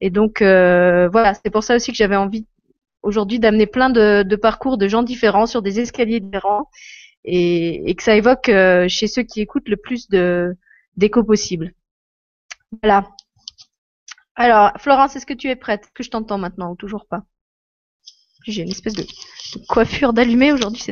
Et 0.02 0.10
donc 0.12 0.42
euh, 0.42 1.10
voilà, 1.10 1.34
c'est 1.34 1.50
pour 1.50 1.64
ça 1.64 1.76
aussi 1.76 1.92
que 1.92 1.98
j'avais 1.98 2.16
envie 2.18 2.46
aujourd'hui 3.02 3.40
d'amener 3.40 3.68
plein 3.68 3.90
de, 3.90 4.36
parcours 4.36 4.78
de 4.78 4.88
gens 4.88 5.04
différents 5.04 5.48
sur 5.48 5.62
des 5.62 5.80
escaliers 5.80 6.20
différents 6.20 6.70
et, 7.26 7.90
et 7.90 7.96
que 7.96 8.04
ça 8.04 8.16
évoque 8.16 8.50
euh, 8.50 8.88
chez 8.88 9.08
ceux 9.08 9.24
qui 9.24 9.42
écoutent 9.42 9.70
le 9.70 9.78
plus 9.78 10.10
de 10.10 10.56
d'écho 10.98 11.24
possible. 11.24 11.74
Voilà. 12.84 13.08
Alors, 14.36 14.72
Florence, 14.78 15.16
est-ce 15.16 15.26
que 15.26 15.34
tu 15.34 15.50
es 15.50 15.56
prête? 15.56 15.84
Est-ce 15.84 15.92
que 15.92 16.04
je 16.04 16.10
t'entends 16.10 16.38
maintenant 16.38 16.72
ou 16.72 16.76
toujours 16.76 17.06
pas? 17.08 17.24
J'ai 18.52 18.64
une 18.64 18.72
espèce 18.72 18.94
de, 18.94 19.06
coiffure 19.68 20.14
d'allumé 20.14 20.52
aujourd'hui, 20.52 20.82
c'est 20.82 20.92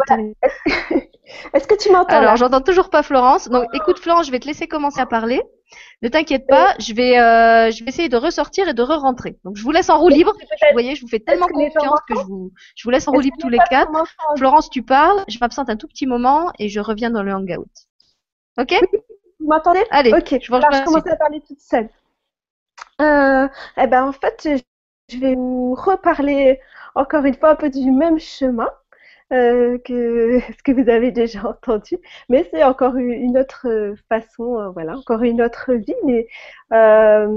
Est-ce 1.54 1.68
que 1.68 1.76
tu 1.76 1.92
m'entends 1.92 2.16
Alors, 2.16 2.36
j'entends 2.36 2.62
toujours 2.62 2.90
pas 2.90 3.04
Florence. 3.04 3.50
Donc, 3.50 3.66
écoute, 3.74 4.00
Florence, 4.00 4.28
je 4.28 4.32
vais 4.32 4.40
te 4.40 4.48
laisser 4.48 4.68
commencer 4.68 5.00
à 5.00 5.06
parler. 5.06 5.42
Ne 6.02 6.10
t'inquiète 6.10 6.46
pas, 6.48 6.76
je 6.80 6.94
vais, 6.94 7.20
euh, 7.20 7.72
je 7.72 7.84
vais 7.84 7.90
essayer 7.90 8.10
de 8.10 8.18
ressortir 8.18 8.68
et 8.68 8.74
de 8.74 8.82
re-rentrer. 8.82 9.38
Donc, 9.44 9.58
je 9.58 9.64
vous 9.64 9.72
laisse 9.72 9.90
en 9.90 10.00
roue 10.00 10.10
libre. 10.10 10.34
Vous 10.34 10.74
voyez, 10.74 10.96
je 10.96 11.02
vous 11.02 11.08
fais 11.08 11.20
tellement 11.20 11.48
confiance 11.48 12.00
que 12.08 12.16
je 12.16 12.26
vous, 12.26 12.52
je 12.76 12.84
vous 12.84 12.90
laisse 12.92 13.08
en 13.08 13.12
roue 13.12 13.22
libre 13.22 13.38
tous 13.40 13.50
les 13.50 13.60
quatre. 13.70 13.92
Florence, 14.38 14.70
tu 14.70 14.84
parles. 14.84 15.24
Je 15.28 15.38
m'absente 15.40 15.70
un 15.70 15.78
tout 15.78 15.88
petit 15.88 16.06
moment 16.06 16.52
et 16.60 16.70
je 16.70 16.80
reviens 16.80 17.10
dans 17.10 17.24
le 17.24 17.34
hangout. 17.34 17.66
Ok? 18.58 18.80
Vous 19.40 19.48
m'entendez? 19.48 19.84
Allez, 19.92 20.14
ok. 20.14 20.40
je, 20.42 20.52
vais 20.52 20.58
Alors, 20.58 20.72
je 20.72 20.84
commence 20.84 21.08
à 21.08 21.16
parler 21.16 21.42
toute 21.46 21.60
seule. 21.60 21.90
Euh, 23.02 23.48
eh 23.78 23.88
ben, 23.88 24.06
en 24.06 24.12
fait, 24.12 24.48
je 25.10 25.18
vais 25.18 25.36
vous 25.36 25.76
reparler 25.76 26.60
encore 26.96 27.26
une 27.26 27.36
fois 27.36 27.52
un 27.52 27.56
peu 27.56 27.70
du 27.70 27.92
même 27.92 28.20
chemin 28.20 28.70
euh, 29.34 29.78
que 29.80 30.40
ce 30.58 30.64
que 30.64 30.72
vous 30.72 30.90
avez 30.90 31.12
déjà 31.12 31.48
entendu, 31.48 31.98
mais 32.30 32.48
c'est 32.52 32.64
encore 32.64 32.96
une 32.98 33.38
autre 33.38 33.96
façon, 34.10 34.60
euh, 34.60 34.70
voilà, 34.72 34.98
encore 34.98 35.24
une 35.24 35.42
autre 35.42 35.74
vie. 35.74 35.96
Mais 36.06 36.28
euh, 36.74 37.28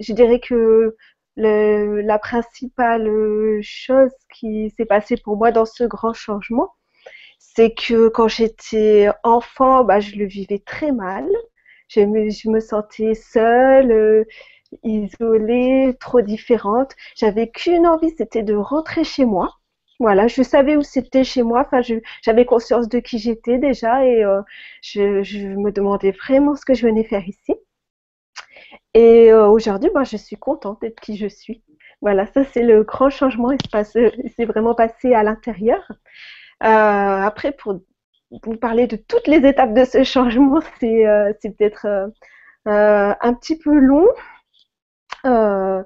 je 0.00 0.12
dirais 0.12 0.40
que 0.40 0.96
la 1.36 2.18
principale 2.18 3.08
chose 3.62 4.12
qui 4.34 4.70
s'est 4.76 4.84
passée 4.84 5.16
pour 5.16 5.36
moi 5.36 5.52
dans 5.52 5.64
ce 5.64 5.84
grand 5.84 6.12
changement, 6.12 6.70
c'est 7.38 7.74
que 7.74 8.08
quand 8.08 8.28
j'étais 8.28 9.08
enfant, 9.24 9.84
bah, 9.84 10.00
je 10.00 10.16
le 10.16 10.26
vivais 10.26 10.58
très 10.60 10.92
mal. 10.92 11.26
Je 11.88 12.00
me, 12.00 12.30
je 12.30 12.48
me 12.48 12.60
sentais 12.60 13.14
seule, 13.14 13.90
euh, 13.92 14.24
isolée, 14.82 15.96
trop 16.00 16.20
différente. 16.20 16.94
J'avais 17.16 17.48
qu'une 17.50 17.86
envie, 17.86 18.10
c'était 18.16 18.42
de 18.42 18.54
rentrer 18.54 19.04
chez 19.04 19.24
moi. 19.24 19.56
Voilà, 20.00 20.28
je 20.28 20.42
savais 20.42 20.76
où 20.76 20.82
c'était 20.82 21.24
chez 21.24 21.42
moi. 21.42 21.62
Enfin, 21.66 21.82
j'avais 22.22 22.44
conscience 22.46 22.88
de 22.88 23.00
qui 23.00 23.18
j'étais 23.18 23.58
déjà 23.58 24.04
et 24.06 24.24
euh, 24.24 24.40
je, 24.82 25.56
me 25.56 25.70
demandais 25.72 26.12
vraiment 26.12 26.56
ce 26.56 26.64
que 26.64 26.74
je 26.74 26.86
venais 26.86 27.04
faire 27.04 27.26
ici. 27.28 27.54
Et 28.94 29.32
euh, 29.32 29.48
aujourd'hui, 29.48 29.90
ben, 29.94 30.04
je 30.04 30.16
suis 30.16 30.36
contente 30.36 30.80
d'être 30.80 31.00
qui 31.00 31.16
je 31.16 31.26
suis. 31.28 31.62
Voilà, 32.02 32.26
ça 32.26 32.44
c'est 32.44 32.62
le 32.62 32.82
grand 32.82 33.10
changement. 33.10 33.50
Il 33.52 34.30
s'est 34.36 34.44
vraiment 34.46 34.74
passé 34.74 35.14
à 35.14 35.22
l'intérieur. 35.22 35.82
Euh, 36.62 36.66
après, 36.66 37.52
pour 37.52 37.80
vous 38.30 38.56
parler 38.56 38.86
de 38.86 38.96
toutes 38.96 39.26
les 39.26 39.46
étapes 39.46 39.74
de 39.74 39.84
ce 39.84 40.04
changement, 40.04 40.60
c'est 40.80 41.06
euh, 41.06 41.32
peut-être 41.42 41.86
euh, 41.86 43.14
un 43.20 43.34
petit 43.34 43.58
peu 43.58 43.78
long. 43.78 44.06
Euh, 45.26 45.82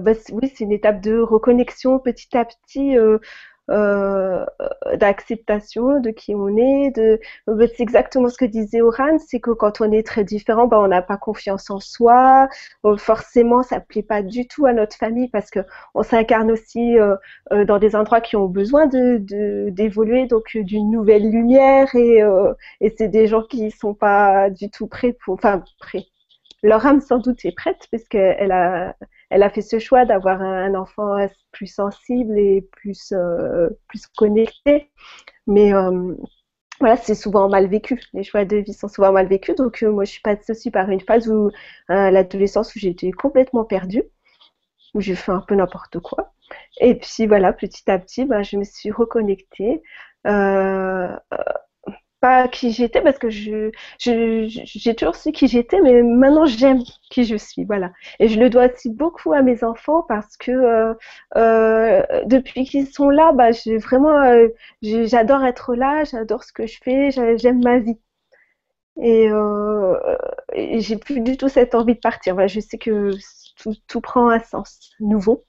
bah, 0.00 0.12
oui, 0.32 0.52
c'est 0.54 0.64
une 0.64 0.72
étape 0.72 1.00
de 1.00 1.18
reconnexion 1.18 1.98
petit 1.98 2.36
à 2.36 2.44
petit 2.44 2.96
euh, 3.70 4.44
d'acceptation 4.96 6.00
de 6.00 6.10
qui 6.10 6.34
on 6.34 6.48
est. 6.56 6.90
De, 6.96 7.20
c'est 7.46 7.80
exactement 7.80 8.28
ce 8.28 8.36
que 8.36 8.44
disait 8.44 8.80
Oran, 8.80 9.18
c'est 9.18 9.40
que 9.40 9.50
quand 9.50 9.80
on 9.80 9.92
est 9.92 10.06
très 10.06 10.24
différent, 10.24 10.66
bah, 10.66 10.80
on 10.80 10.88
n'a 10.88 11.02
pas 11.02 11.16
confiance 11.16 11.70
en 11.70 11.80
soi. 11.80 12.48
Euh, 12.84 12.96
forcément, 12.96 13.62
ça 13.62 13.80
plaît 13.80 14.02
pas 14.02 14.22
du 14.22 14.46
tout 14.48 14.66
à 14.66 14.72
notre 14.72 14.96
famille 14.96 15.28
parce 15.28 15.50
que 15.50 15.60
on 15.94 16.02
s'incarne 16.02 16.50
aussi 16.50 16.98
euh, 16.98 17.16
euh 17.52 17.64
dans 17.64 17.78
des 17.78 17.96
endroits 17.96 18.20
qui 18.20 18.36
ont 18.36 18.46
besoin 18.48 18.86
de 18.86 19.18
d'évoluer, 19.70 20.26
donc 20.26 20.56
euh, 20.56 20.64
d'une 20.64 20.90
nouvelle 20.90 21.30
lumière 21.30 21.94
et, 21.94 22.20
et 22.80 22.94
c'est 22.98 23.08
des 23.08 23.26
gens 23.26 23.42
qui 23.42 23.70
sont 23.70 23.94
pas 23.94 24.50
du 24.50 24.70
tout 24.70 24.86
prêts 24.86 25.12
pour, 25.24 25.34
enfin 25.34 25.62
prêts. 25.78 26.06
Âme 26.70 27.00
sans 27.00 27.18
doute 27.18 27.44
est 27.44 27.56
prête 27.56 27.88
parce 27.90 28.04
qu'elle 28.04 28.52
a 28.52 28.96
elle 29.32 29.42
a 29.42 29.50
fait 29.50 29.62
ce 29.62 29.78
choix 29.78 30.04
d'avoir 30.04 30.42
un 30.42 30.74
enfant 30.74 31.16
plus 31.52 31.66
sensible 31.66 32.38
et 32.38 32.68
plus, 32.70 33.12
euh, 33.12 33.70
plus 33.88 34.06
connecté. 34.06 34.90
Mais 35.46 35.72
euh, 35.74 36.14
voilà, 36.80 36.96
c'est 36.96 37.14
souvent 37.14 37.48
mal 37.48 37.66
vécu. 37.66 37.98
Les 38.12 38.24
choix 38.24 38.44
de 38.44 38.58
vie 38.58 38.74
sont 38.74 38.88
souvent 38.88 39.12
mal 39.12 39.28
vécus. 39.28 39.56
Donc, 39.56 39.82
euh, 39.82 39.90
moi, 39.90 40.04
je 40.04 40.12
suis 40.12 40.20
passée 40.20 40.52
aussi 40.52 40.70
par 40.70 40.90
une 40.90 41.00
phase 41.00 41.28
où, 41.30 41.50
l'adolescence, 41.88 42.74
où 42.76 42.78
j'étais 42.78 43.10
complètement 43.10 43.64
perdue, 43.64 44.02
où 44.94 45.00
j'ai 45.00 45.14
fait 45.16 45.32
un 45.32 45.40
peu 45.40 45.54
n'importe 45.54 45.98
quoi. 46.00 46.34
Et 46.80 46.94
puis, 46.96 47.26
voilà, 47.26 47.54
petit 47.54 47.90
à 47.90 47.98
petit, 47.98 48.26
ben, 48.26 48.42
je 48.42 48.58
me 48.58 48.64
suis 48.64 48.90
reconnectée 48.90 49.82
pas 52.22 52.48
qui 52.48 52.70
j'étais 52.72 53.02
parce 53.02 53.18
que 53.18 53.30
je, 53.30 53.70
j'ai 53.98 54.94
toujours 54.94 55.16
su 55.16 55.32
qui 55.32 55.48
j'étais, 55.48 55.80
mais 55.82 56.02
maintenant 56.02 56.46
j'aime 56.46 56.82
qui 57.10 57.24
je 57.24 57.36
suis, 57.36 57.64
voilà. 57.64 57.92
Et 58.20 58.28
je 58.28 58.38
le 58.40 58.48
dois 58.48 58.66
aussi 58.72 58.90
beaucoup 58.90 59.32
à 59.32 59.42
mes 59.42 59.64
enfants 59.64 60.02
parce 60.08 60.36
que 60.36 60.52
euh, 60.52 60.94
euh, 61.36 62.02
depuis 62.26 62.64
qu'ils 62.64 62.86
sont 62.86 63.10
là, 63.10 63.32
bah, 63.32 63.50
vraiment, 63.80 64.20
euh, 64.22 64.48
j'adore 64.82 65.44
être 65.44 65.74
là, 65.74 66.04
j'adore 66.04 66.44
ce 66.44 66.52
que 66.52 66.66
je 66.66 66.78
fais, 66.82 67.10
j'aime 67.10 67.62
ma 67.62 67.78
vie. 67.80 67.98
Et, 69.00 69.28
j'ai 70.80 70.96
plus 70.98 71.20
du 71.20 71.36
tout 71.36 71.48
cette 71.48 71.74
envie 71.74 71.94
de 71.94 72.00
partir. 72.00 72.46
Je 72.48 72.60
sais 72.60 72.78
que 72.78 73.10
tout, 73.88 74.00
prend 74.00 74.28
un 74.28 74.40
sens 74.40 74.92
nouveau. 75.00 75.44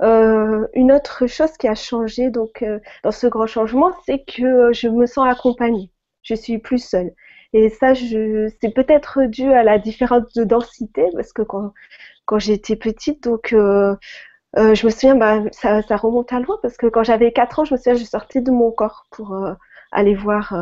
Une 0.00 0.92
autre 0.92 1.26
chose 1.26 1.52
qui 1.58 1.68
a 1.68 1.74
changé 1.74 2.30
donc 2.30 2.64
dans 3.04 3.10
ce 3.12 3.26
grand 3.26 3.46
changement, 3.46 3.92
c'est 4.06 4.24
que 4.24 4.72
je 4.72 4.88
me 4.88 5.06
sens 5.06 5.26
accompagnée 5.28 5.90
je 6.28 6.34
suis 6.34 6.58
plus 6.58 6.78
seule. 6.84 7.12
Et 7.54 7.70
ça, 7.70 7.94
c'est 7.94 8.74
peut-être 8.74 9.22
dû 9.24 9.50
à 9.52 9.62
la 9.62 9.78
différence 9.78 10.32
de 10.34 10.44
densité, 10.44 11.06
parce 11.14 11.32
que 11.32 11.42
quand, 11.42 11.72
j'étais 12.38 12.76
petite, 12.76 13.22
donc 13.24 13.52
euh, 13.54 13.96
euh, 14.58 14.74
je 14.74 14.86
me 14.86 14.90
souviens, 14.90 15.16
bah, 15.16 15.42
ça, 15.52 15.82
ça, 15.82 15.96
remonte 15.96 16.32
à 16.32 16.40
loin, 16.40 16.58
parce 16.62 16.76
que 16.76 16.86
quand 16.86 17.04
j'avais 17.04 17.32
4 17.32 17.60
ans, 17.60 17.64
je 17.64 17.74
me 17.74 17.78
souviens, 17.78 17.94
je 17.94 18.04
sortais 18.04 18.42
de 18.42 18.50
mon 18.50 18.70
corps 18.70 19.06
pour 19.10 19.34
euh, 19.34 19.54
aller 19.92 20.14
voir 20.14 20.54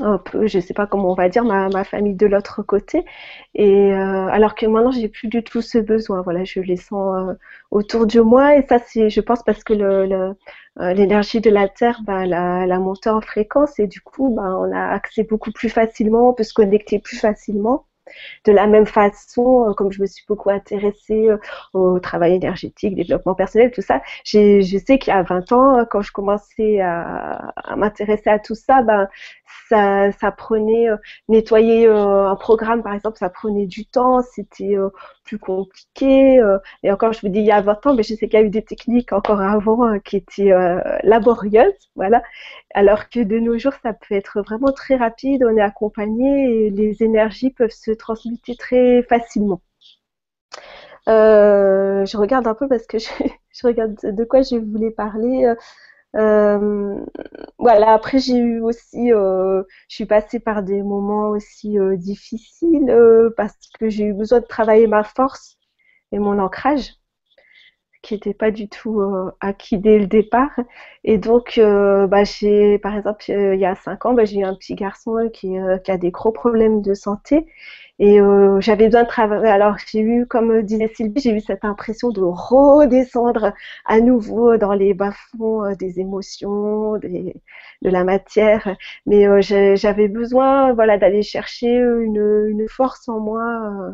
je 0.00 0.60
sais 0.60 0.74
pas 0.74 0.86
comment 0.86 1.12
on 1.12 1.14
va 1.14 1.28
dire, 1.28 1.44
ma, 1.44 1.84
famille 1.84 2.14
de 2.14 2.26
l'autre 2.26 2.62
côté. 2.62 3.04
Et 3.54 3.92
alors 3.92 4.54
que 4.54 4.66
maintenant, 4.66 4.90
j'ai 4.90 5.08
plus 5.08 5.28
du 5.28 5.42
tout 5.42 5.62
ce 5.62 5.78
besoin. 5.78 6.22
Voilà, 6.22 6.44
je 6.44 6.60
les 6.60 6.76
sens 6.76 7.36
autour 7.70 8.06
de 8.06 8.20
moi. 8.20 8.56
Et 8.56 8.62
ça, 8.66 8.78
c'est, 8.78 9.10
je 9.10 9.20
pense, 9.20 9.42
parce 9.42 9.62
que 9.64 9.74
euh, 10.80 10.92
l'énergie 10.92 11.40
de 11.40 11.50
la 11.50 11.68
Terre, 11.68 12.00
bah, 12.04 12.26
la, 12.26 12.66
la 12.66 12.80
en 12.80 13.20
fréquence 13.20 13.78
et 13.78 13.86
du 13.86 14.00
coup, 14.00 14.34
bah, 14.34 14.56
on 14.58 14.72
a 14.72 14.88
accès 14.88 15.22
beaucoup 15.22 15.52
plus 15.52 15.68
facilement, 15.68 16.30
on 16.30 16.34
peut 16.34 16.42
se 16.42 16.54
connecter 16.54 16.98
plus 16.98 17.18
facilement. 17.18 17.86
De 18.44 18.52
la 18.52 18.66
même 18.66 18.86
façon, 18.86 19.68
euh, 19.68 19.72
comme 19.72 19.90
je 19.92 20.00
me 20.00 20.06
suis 20.06 20.24
beaucoup 20.28 20.50
intéressée 20.50 21.28
euh, 21.28 21.38
au 21.72 21.98
travail 21.98 22.34
énergétique, 22.34 22.94
développement 22.94 23.34
personnel, 23.34 23.70
tout 23.70 23.82
ça, 23.82 24.02
je 24.24 24.82
sais 24.86 24.98
qu'il 24.98 25.12
y 25.12 25.16
a 25.16 25.22
20 25.22 25.52
ans, 25.52 25.84
quand 25.90 26.02
je 26.02 26.12
commençais 26.12 26.80
à, 26.80 27.52
m'intéresser 27.76 28.30
à 28.30 28.38
tout 28.38 28.54
ça, 28.54 28.82
ben, 28.82 29.08
ça, 29.70 30.32
prenait, 30.36 30.88
nettoyer 31.28 31.86
un 31.86 32.36
programme 32.36 32.82
par 32.82 32.94
exemple, 32.94 33.18
ça 33.18 33.30
prenait 33.30 33.66
du 33.66 33.86
temps, 33.86 34.20
c'était 34.22 34.76
plus 35.24 35.38
compliqué. 35.38 36.40
et 36.82 36.92
encore, 36.92 37.12
je 37.12 37.20
vous 37.22 37.28
dis 37.28 37.40
il 37.40 37.46
y 37.46 37.52
a 37.52 37.60
20 37.60 37.86
ans, 37.86 37.94
mais 37.94 38.02
je 38.02 38.14
sais 38.14 38.28
qu'il 38.28 38.38
y 38.38 38.42
a 38.42 38.46
eu 38.46 38.50
des 38.50 38.62
techniques 38.64 39.12
encore 39.12 39.40
avant 39.40 39.98
qui 40.00 40.16
étaient 40.16 40.52
laborieuses, 41.02 41.90
voilà. 41.96 42.22
Alors 42.74 43.08
que 43.08 43.20
de 43.20 43.38
nos 43.38 43.58
jours, 43.58 43.74
ça 43.82 43.92
peut 43.94 44.14
être 44.14 44.42
vraiment 44.42 44.72
très 44.72 44.96
rapide, 44.96 45.44
on 45.44 45.56
est 45.56 45.62
accompagné 45.62 46.66
et 46.66 46.70
les 46.70 47.02
énergies 47.02 47.50
peuvent 47.50 47.70
se 47.70 47.90
transmuter 47.92 48.56
très 48.56 49.02
facilement. 49.02 49.60
Euh, 51.08 52.06
je 52.06 52.16
regarde 52.16 52.46
un 52.46 52.54
peu 52.54 52.68
parce 52.68 52.86
que 52.86 52.98
je, 52.98 53.66
regarde 53.66 53.96
de 54.02 54.24
quoi 54.24 54.42
je 54.42 54.56
voulais 54.56 54.90
parler. 54.90 55.54
Euh, 56.16 57.04
voilà, 57.58 57.92
après 57.92 58.18
j'ai 58.20 58.36
eu 58.36 58.60
aussi, 58.60 59.12
euh, 59.12 59.62
je 59.88 59.96
suis 59.96 60.06
passée 60.06 60.38
par 60.38 60.62
des 60.62 60.82
moments 60.82 61.30
aussi 61.30 61.78
euh, 61.78 61.96
difficiles 61.96 62.94
parce 63.36 63.56
que 63.80 63.88
j'ai 63.88 64.04
eu 64.04 64.12
besoin 64.14 64.40
de 64.40 64.46
travailler 64.46 64.86
ma 64.86 65.02
force 65.04 65.58
et 66.12 66.18
mon 66.18 66.38
ancrage 66.38 66.92
qui 68.02 68.14
n'était 68.14 68.34
pas 68.34 68.50
du 68.50 68.68
tout 68.68 69.00
acquis 69.40 69.78
dès 69.78 69.98
le 69.98 70.06
départ. 70.06 70.50
Et 71.04 71.16
donc, 71.18 71.54
bah, 71.58 72.22
par 72.82 72.96
exemple, 72.96 73.24
il 73.28 73.58
y 73.58 73.64
a 73.64 73.74
cinq 73.76 74.04
ans, 74.04 74.12
bah, 74.14 74.24
j'ai 74.26 74.40
eu 74.40 74.44
un 74.44 74.54
petit 74.54 74.74
garçon 74.74 75.30
qui, 75.32 75.54
qui 75.84 75.90
a 75.90 75.96
des 75.98 76.10
gros 76.10 76.30
problèmes 76.32 76.82
de 76.82 76.92
santé 76.94 77.46
et 78.00 78.20
euh, 78.20 78.60
j'avais 78.60 78.86
besoin 78.86 79.04
de 79.04 79.08
travailler. 79.08 79.46
Alors 79.48 79.76
j'ai 79.86 80.00
eu, 80.00 80.26
comme 80.26 80.62
disait 80.62 80.88
Sylvie, 80.94 81.20
j'ai 81.20 81.30
eu 81.30 81.40
cette 81.40 81.64
impression 81.64 82.10
de 82.10 82.20
redescendre 82.22 83.52
à 83.84 84.00
nouveau 84.00 84.56
dans 84.56 84.72
les 84.72 84.94
bas-fonds 84.94 85.64
euh, 85.64 85.74
des 85.76 86.00
émotions, 86.00 86.94
de 86.98 87.32
la 87.82 88.04
matière. 88.04 88.76
Mais 89.06 89.26
euh, 89.28 89.40
j'avais 89.76 90.08
besoin, 90.08 90.72
voilà, 90.74 90.98
d'aller 90.98 91.22
chercher 91.22 91.76
une, 91.76 92.66
force 92.68 93.08
en 93.08 93.20
moi. 93.20 93.92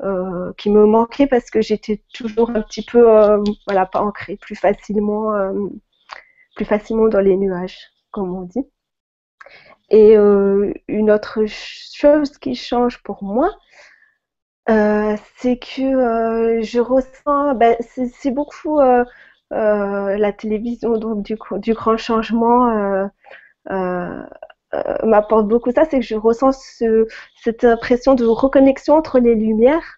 Euh, 0.00 0.52
qui 0.56 0.70
me 0.70 0.86
manquait 0.86 1.26
parce 1.26 1.50
que 1.50 1.60
j'étais 1.60 2.02
toujours 2.14 2.50
un 2.50 2.62
petit 2.62 2.84
peu, 2.84 3.02
voilà, 3.66 3.84
pas 3.86 4.00
ancrée, 4.00 4.36
plus 4.36 4.54
facilement, 4.54 5.32
plus 6.56 6.64
facilement 6.64 7.08
dans 7.08 7.20
les 7.20 7.36
nuages, 7.36 7.78
comme 8.12 8.34
on 8.34 8.42
dit. 8.42 8.64
Et 9.90 10.16
euh, 10.16 10.72
une 10.88 11.10
autre 11.10 11.44
chose 11.46 12.38
qui 12.38 12.54
change 12.54 13.02
pour 13.02 13.22
moi, 13.22 13.50
euh, 14.68 15.16
c'est 15.36 15.58
que 15.58 15.82
euh, 15.82 16.62
je 16.62 16.78
ressens, 16.80 17.54
ben, 17.54 17.76
c'est 17.80 18.30
beaucoup 18.30 18.80
euh, 18.80 19.04
euh, 19.52 20.16
la 20.18 20.32
télévision, 20.32 20.98
donc 20.98 21.22
du, 21.22 21.36
du 21.58 21.74
grand 21.74 21.96
changement 21.96 23.08
m'apporte 25.04 25.48
beaucoup. 25.48 25.70
Ça, 25.72 25.84
c'est 25.90 25.98
que 26.00 26.04
je 26.04 26.14
ressens 26.14 26.52
ce, 26.52 27.06
cette 27.42 27.64
impression 27.64 28.14
de 28.14 28.24
reconnexion 28.26 28.94
entre 28.94 29.18
les 29.18 29.34
lumières 29.34 29.97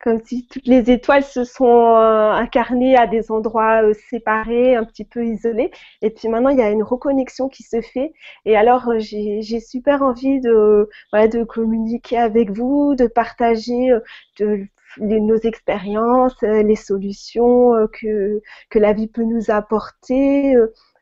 comme 0.00 0.20
si 0.24 0.46
toutes 0.46 0.66
les 0.66 0.90
étoiles 0.90 1.24
se 1.24 1.44
sont 1.44 1.94
incarnées 1.96 2.96
à 2.96 3.06
des 3.06 3.30
endroits 3.32 3.82
séparés, 4.10 4.76
un 4.76 4.84
petit 4.84 5.04
peu 5.04 5.24
isolés. 5.26 5.70
Et 6.02 6.10
puis 6.10 6.28
maintenant, 6.28 6.50
il 6.50 6.58
y 6.58 6.62
a 6.62 6.70
une 6.70 6.82
reconnexion 6.82 7.48
qui 7.48 7.62
se 7.64 7.80
fait. 7.80 8.12
Et 8.44 8.56
alors, 8.56 8.92
j'ai 8.98 9.60
super 9.60 10.02
envie 10.02 10.40
de, 10.40 10.88
de 11.12 11.44
communiquer 11.44 12.18
avec 12.18 12.50
vous, 12.50 12.94
de 12.94 13.06
partager 13.06 13.90
nos 15.00 15.36
expériences, 15.36 16.40
les 16.42 16.76
solutions 16.76 17.72
que, 17.92 18.40
que 18.70 18.78
la 18.78 18.92
vie 18.92 19.08
peut 19.08 19.24
nous 19.24 19.50
apporter. 19.50 20.54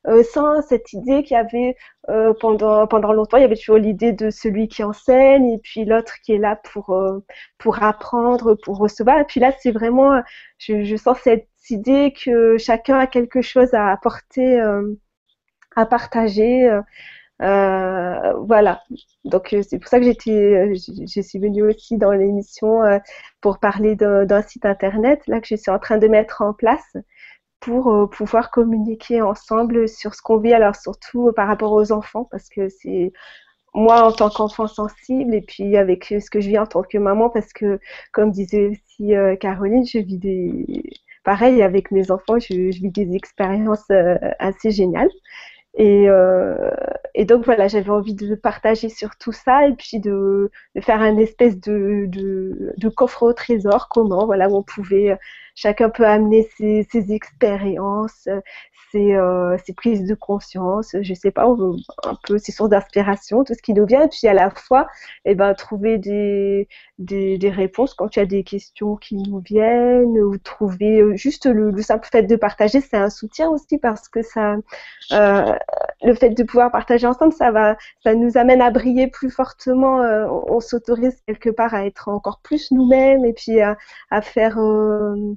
Euh, 0.09 0.23
sans 0.23 0.63
cette 0.63 0.93
idée 0.93 1.25
qu'il 1.25 1.37
y 1.37 1.41
avait 1.41 1.77
euh, 2.11 2.33
pendant 2.41 2.87
pendant 2.87 3.13
longtemps, 3.13 3.39
il 3.39 3.41
y 3.41 3.45
avait 3.45 3.57
toujours 3.57 3.79
l'idée 3.79 4.13
de 4.13 4.31
celui 4.31 4.69
qui 4.69 4.85
enseigne 4.85 5.51
et 5.51 5.59
puis 5.59 5.85
l'autre 5.85 6.15
qui 6.23 6.33
est 6.33 6.39
là 6.39 6.57
pour 6.73 6.91
euh, 6.91 7.25
pour 7.59 7.83
apprendre, 7.83 8.55
pour 8.55 8.79
recevoir. 8.79 9.19
Et 9.21 9.25
puis 9.25 9.41
là, 9.41 9.53
c'est 9.61 9.73
vraiment, 9.73 10.23
je, 10.59 10.85
je, 10.85 10.97
sens 10.97 11.19
cette 11.25 11.49
idée 11.71 12.13
que 12.13 12.57
chacun 12.59 12.99
a 12.99 13.07
quelque 13.09 13.43
chose 13.43 13.75
à 13.75 13.91
apporter, 13.91 14.61
à 15.77 15.87
partager. 15.87 16.71
Voilà. 17.41 18.83
Donc 19.25 19.55
c'est 19.69 19.79
pour 19.79 19.89
ça 19.89 19.99
que 19.99 20.05
j'étais, 20.05 20.75
je, 20.75 21.21
suis 21.21 21.39
venue 21.41 21.63
aussi 21.65 21.99
dans 21.99 22.13
l'émission 22.13 22.81
pour 23.41 23.59
parler 23.59 23.97
d'un 23.97 24.43
site 24.43 24.67
internet 24.67 25.21
là 25.27 25.41
que 25.41 25.47
je 25.49 25.57
suis 25.57 25.71
en 25.71 25.79
train 25.79 25.99
de 25.99 26.09
mettre 26.09 26.43
en 26.43 26.53
place 26.53 26.97
pour 27.61 27.93
euh, 27.93 28.07
pouvoir 28.07 28.51
communiquer 28.51 29.23
ensemble 29.23 29.89
sur 29.89 30.15
ce 30.15 30.23
qu'on 30.23 30.39
vit, 30.39 30.53
alors 30.53 30.77
surtout 30.77 31.29
euh, 31.29 31.33
par 31.33 31.49
rapport 31.49 31.73
aux 31.73 31.93
enfants, 31.93 32.29
parce 32.31 32.49
que 32.49 32.69
c'est 32.69 33.13
moi 33.75 34.03
en 34.05 34.13
tant 34.13 34.31
qu'enfant 34.31 34.67
sensible 34.67 35.35
et 35.35 35.43
puis 35.43 35.77
avec 35.77 36.07
ce 36.07 36.31
que 36.31 36.41
je 36.41 36.49
vis 36.49 36.59
en 36.59 36.67
tant 36.67 36.83
que 36.83 36.99
maman, 36.99 37.31
parce 37.31 37.53
que 37.53 37.79
comme 38.13 38.31
disait 38.31 38.69
aussi 38.69 39.15
euh, 39.15 39.37
Caroline, 39.37 39.87
je 39.87 39.99
vis 39.99 40.19
des... 40.19 40.83
Pareil, 41.25 41.63
avec 41.63 41.91
mes 41.91 42.11
enfants, 42.13 42.39
je, 42.39 42.55
vis 42.55 42.91
des 42.91 43.17
expériences 43.17 43.91
assez 44.39 44.71
géniales. 44.71 45.11
Et, 45.75 46.07
donc 47.27 47.45
voilà, 47.45 47.67
j'avais 47.69 47.91
envie 47.91 48.15
de 48.15 48.37
partager 48.37 48.89
sur 48.89 49.17
tout 49.17 49.33
ça 49.33 49.67
et 49.67 49.75
puis 49.75 49.99
de, 49.99 50.53
faire 50.81 51.01
un 51.01 51.17
espèce 51.19 51.59
de, 51.61 52.09
coffre 52.97 53.25
au 53.25 53.33
trésor, 53.33 53.89
comment, 53.89 54.25
voilà, 54.27 54.49
on 54.49 54.63
pouvait 54.63 55.19
chacun 55.57 55.91
peut 55.91 56.07
amener 56.07 56.49
ses, 56.57 56.87
ses 56.93 57.13
expériences, 57.13 58.29
ses, 58.93 59.15
euh, 59.17 59.57
ses, 59.65 59.73
prises 59.75 60.05
de 60.05 60.15
conscience, 60.15 60.95
je 61.01 61.15
sais 61.15 61.33
pas, 61.33 61.47
un 62.05 62.17
peu 62.29 62.39
ses 62.39 62.53
sources 62.53 62.71
d'inspiration, 62.71 63.43
tout 63.43 63.55
ce 63.55 63.63
qui 63.63 63.73
nous 63.75 63.87
vient, 63.87 64.05
et 64.05 64.09
puis 64.09 64.29
à 64.29 64.35
la 64.35 64.51
fois, 64.51 64.87
eh 65.25 65.35
ben, 65.35 65.55
trouver 65.55 65.99
des, 65.99 66.69
des, 66.99 67.39
des, 67.39 67.51
réponses 67.51 67.95
quand 67.95 68.15
il 68.15 68.21
y 68.21 68.23
a 68.23 68.27
des 68.27 68.45
questions 68.45 68.97
qui 68.97 69.17
nous 69.17 69.41
viennent, 69.41 70.19
ou 70.19 70.39
trouver 70.39 71.01
euh, 71.01 71.17
juste 71.17 71.47
le, 71.47 71.71
le 71.71 71.83
simple 71.83 72.09
fait 72.11 72.23
de 72.23 72.37
partager, 72.37 72.81
c'est 72.81 72.97
un 72.97 73.11
soutien 73.11 73.49
aussi 73.49 73.79
parce 73.79 74.09
que 74.09 74.23
ça, 74.23 74.57
euh, 75.13 75.53
le 76.03 76.15
fait 76.15 76.31
de 76.31 76.43
pouvoir 76.43 76.71
partager 76.71 77.07
ensemble, 77.07 77.33
ça 77.33 77.51
va, 77.51 77.77
ça 78.05 78.15
nous 78.15 78.37
amène 78.37 78.61
à 78.61 78.71
briller 78.71 79.09
plus 79.09 79.31
fortement. 79.31 80.03
Euh, 80.03 80.27
on, 80.29 80.61
s'autorise 80.61 81.21
quelque 81.27 81.51
part 81.51 81.75
à 81.75 81.87
être 81.87 82.09
encore 82.09 82.41
plus 82.43 82.71
nous-mêmes 82.71 83.25
et 83.25 83.33
puis 83.33 83.61
à, 83.61 83.77
à 84.11 84.21
faire 84.23 84.59
euh, 84.59 85.37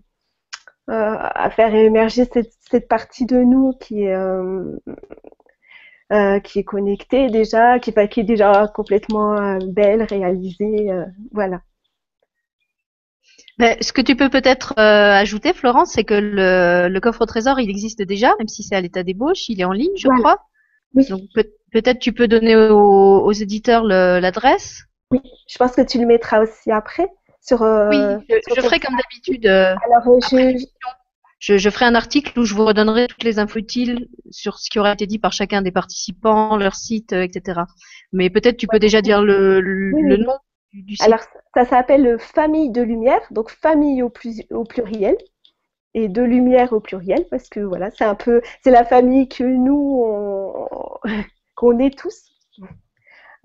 à 0.89 1.49
faire 1.49 1.73
émerger 1.73 2.25
cette, 2.25 2.51
cette, 2.69 2.87
partie 2.87 3.25
de 3.25 3.37
nous 3.37 3.73
qui 3.79 4.03
est, 4.03 4.13
euh, 4.13 4.75
euh, 6.11 6.39
qui 6.39 6.59
est 6.59 6.63
connectée 6.63 7.29
déjà, 7.29 7.79
qui, 7.79 7.93
qui 8.09 8.19
est 8.19 8.23
déjà 8.23 8.67
complètement 8.73 9.57
belle, 9.59 10.03
réalisée. 10.03 10.89
voilà. 11.31 11.61
Mais 13.57 13.77
ce 13.81 13.91
que 13.91 14.01
tu 14.01 14.15
peux 14.15 14.29
peut-être 14.29 14.73
ajouter, 14.77 15.53
Florence, 15.53 15.91
c'est 15.91 16.05
que 16.05 16.13
le, 16.13 16.87
le, 16.87 16.99
coffre 17.01 17.21
au 17.21 17.25
trésor, 17.25 17.59
il 17.59 17.69
existe 17.69 18.01
déjà, 18.01 18.33
même 18.39 18.47
si 18.47 18.63
c'est 18.63 18.75
à 18.75 18.81
l'état 18.81 19.03
d'ébauche, 19.03 19.49
il 19.49 19.59
est 19.59 19.65
en 19.65 19.73
ligne, 19.73 19.95
je 19.97 20.07
crois. 20.07 20.37
Oui. 20.95 21.07
Donc 21.07 21.21
peut-être 21.71 21.99
tu 21.99 22.13
peux 22.13 22.27
donner 22.27 22.55
aux, 22.55 23.21
aux 23.21 23.31
éditeurs 23.31 23.83
l'adresse. 23.83 24.85
Oui, 25.11 25.21
je 25.47 25.57
pense 25.57 25.75
que 25.75 25.81
tu 25.81 25.99
le 25.99 26.05
mettras 26.05 26.41
aussi 26.41 26.71
après. 26.71 27.09
Euh, 27.51 27.89
oui, 27.89 28.37
je, 28.55 28.61
ferai 28.61 28.79
comme 28.79 28.95
d'habitude. 28.95 29.45
Euh, 29.45 29.73
euh, 30.33 30.59
je... 31.39 31.57
je, 31.57 31.69
ferai 31.69 31.85
un 31.85 31.95
article 31.95 32.37
où 32.39 32.43
je 32.43 32.53
vous 32.53 32.65
redonnerai 32.65 33.07
toutes 33.07 33.23
les 33.23 33.39
infos 33.39 33.59
utiles 33.59 34.07
sur 34.29 34.59
ce 34.59 34.69
qui 34.69 34.79
aura 34.79 34.93
été 34.93 35.07
dit 35.07 35.19
par 35.19 35.31
chacun 35.31 35.61
des 35.61 35.71
participants, 35.71 36.57
leur 36.57 36.75
site, 36.75 37.13
etc. 37.13 37.61
Mais 38.11 38.29
peut-être 38.29 38.57
tu 38.57 38.67
peux 38.67 38.79
déjà 38.79 39.01
dire 39.01 39.21
le, 39.21 39.61
le, 39.61 40.17
nom 40.17 40.37
du, 40.73 40.95
site. 40.95 41.05
Alors, 41.05 41.21
ça 41.55 41.65
s'appelle 41.65 42.17
Famille 42.19 42.71
de 42.71 42.81
Lumière, 42.81 43.21
donc 43.31 43.49
famille 43.49 44.03
au, 44.03 44.09
plus, 44.09 44.43
au 44.51 44.63
pluriel 44.63 45.17
et 45.95 46.07
de 46.07 46.21
lumière 46.21 46.71
au 46.71 46.79
pluriel 46.79 47.25
parce 47.31 47.49
que 47.49 47.61
voilà, 47.61 47.89
c'est 47.91 48.05
un 48.05 48.15
peu, 48.15 48.41
c'est 48.63 48.71
la 48.71 48.85
famille 48.85 49.27
que 49.27 49.43
nous, 49.43 50.05
qu'on 51.55 51.79
est 51.79 51.97
tous. 51.97 52.29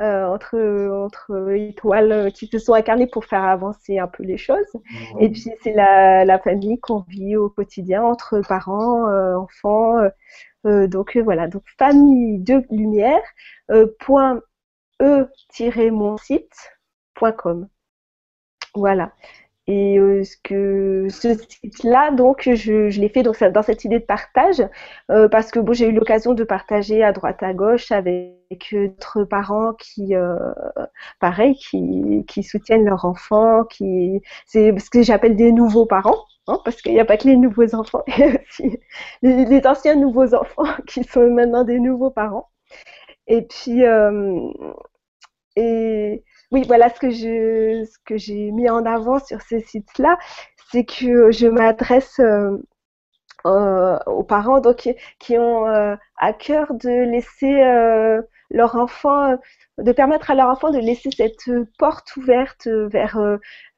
Euh, 0.03 0.27
entre, 0.27 0.59
entre 0.91 1.53
étoiles 1.53 2.33
qui 2.33 2.49
se 2.49 2.59
sont 2.59 2.75
incarnées 2.75 3.07
pour 3.07 3.27
faire 3.27 3.45
avancer 3.45 4.01
un 4.01 4.09
peu 4.09 4.25
les 4.25 4.37
choses. 4.37 4.73
Et 5.21 5.31
puis 5.31 5.53
c'est 5.63 5.73
la, 5.73 6.25
la 6.25 6.39
famille 6.41 6.81
qu'on 6.81 7.05
vit 7.09 7.37
au 7.37 7.49
quotidien 7.49 8.03
entre 8.03 8.41
parents, 8.41 9.09
euh, 9.09 9.37
enfants. 9.37 9.99
Euh, 10.67 10.89
donc 10.89 11.17
voilà, 11.17 11.47
donc 11.47 11.63
famille 11.79 12.41
de 12.41 12.65
lumière, 12.71 13.23
point 14.01 14.41
e-mon 15.01 16.17
site.com. 16.17 17.69
Voilà. 18.75 19.13
Et 19.67 19.99
euh, 19.99 20.23
ce 20.25 20.37
que 20.43 21.07
ce 21.09 21.35
site-là, 21.35 22.11
donc, 22.11 22.43
je, 22.45 22.91
je 22.91 23.01
l'ai 23.01 23.09
fait 23.09 23.23
donc, 23.23 23.43
dans 23.43 23.63
cette 23.63 23.85
idée 23.85 23.99
de 23.99 24.05
partage, 24.05 24.63
euh, 25.11 25.29
parce 25.29 25.51
que 25.51 25.59
bon, 25.59 25.73
j'ai 25.73 25.89
eu 25.89 25.93
l'occasion 25.93 26.35
de 26.35 26.45
partager 26.45 27.03
à 27.03 27.13
droite 27.13 27.43
à 27.43 27.55
gauche 27.55 27.91
avec 27.91 28.35
d'autres 28.73 29.25
parents 29.25 29.73
qui, 29.75 30.15
euh, 30.15 30.37
pareil, 31.19 31.55
qui, 31.57 32.25
qui 32.29 32.43
soutiennent 32.43 32.85
leurs 32.85 33.07
enfants, 33.07 33.65
qui, 33.65 34.21
c'est 34.47 34.79
ce 34.79 34.91
que 34.91 35.03
j'appelle 35.03 35.37
des 35.37 35.53
nouveaux 35.53 35.87
parents. 35.87 36.25
Hein, 36.47 36.61
parce 36.65 36.83
qu'il 36.83 36.93
n'y 36.93 37.01
a 37.01 37.07
pas 37.07 37.17
que 37.17 37.27
les 37.27 37.37
nouveaux 37.37 37.75
enfants, 37.75 38.03
il 38.07 38.19
y 38.19 38.23
a 38.25 38.27
aussi 38.29 38.79
les, 39.23 39.47
les, 39.47 39.67
anciens 39.67 39.97
nouveaux 39.97 40.35
enfants 40.35 40.65
qui 40.87 41.03
sont 41.05 41.31
maintenant 41.31 41.65
des 41.65 41.81
nouveaux 41.81 42.11
parents. 42.11 42.51
Et 43.27 43.43
puis, 43.43 43.85
euh, 43.85 44.51
et, 45.57 46.25
oui, 46.53 46.65
voilà 46.67 46.89
ce 46.89 47.01
que 47.01 47.11
je, 47.11 47.85
j'ai 48.17 48.51
mis 48.51 48.69
en 48.71 48.85
avant 48.87 49.19
sur 49.19 49.41
ces 49.43 49.61
sites-là, 49.61 50.19
c'est 50.71 50.85
que 50.85 51.31
je 51.31 51.47
m'adresse 51.47 52.19
euh, 52.21 52.59
euh, 53.47 53.99
aux 54.07 54.25
parents 54.25 54.61
qui 55.19 55.39
ont 55.39 55.67
euh, 55.69 55.97
à 56.19 56.33
cœur 56.33 56.75
de 56.75 56.89
laisser 57.11 57.63
leur 58.51 58.77
enfant, 58.77 59.37
de 59.79 59.93
permettre 59.93 60.31
à 60.31 60.35
leur 60.35 60.49
enfant 60.49 60.71
de 60.71 60.79
laisser 60.79 61.11
cette 61.17 61.51
porte 61.79 62.17
ouverte 62.17 62.69
vers 62.69 63.19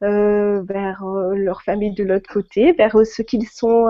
vers 0.01 1.05
leur 1.35 1.63
famille 1.63 1.95
de 1.95 2.05
l'autre 2.05 2.33
côté, 2.33 2.73
vers 2.73 2.97
ce 3.05 3.23
qu'ils 3.23 3.49
sont 3.49 3.87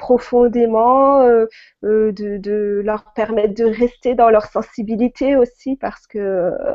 profondément, 0.00 1.20
euh, 1.20 1.46
euh, 1.84 2.10
de, 2.12 2.38
de, 2.38 2.82
leur 2.84 3.04
permettre 3.14 3.54
de 3.54 3.64
rester 3.64 4.14
dans 4.16 4.30
leur 4.30 4.46
sensibilité 4.46 5.36
aussi 5.36 5.76
parce 5.76 6.06
que 6.08 6.18
euh, 6.18 6.74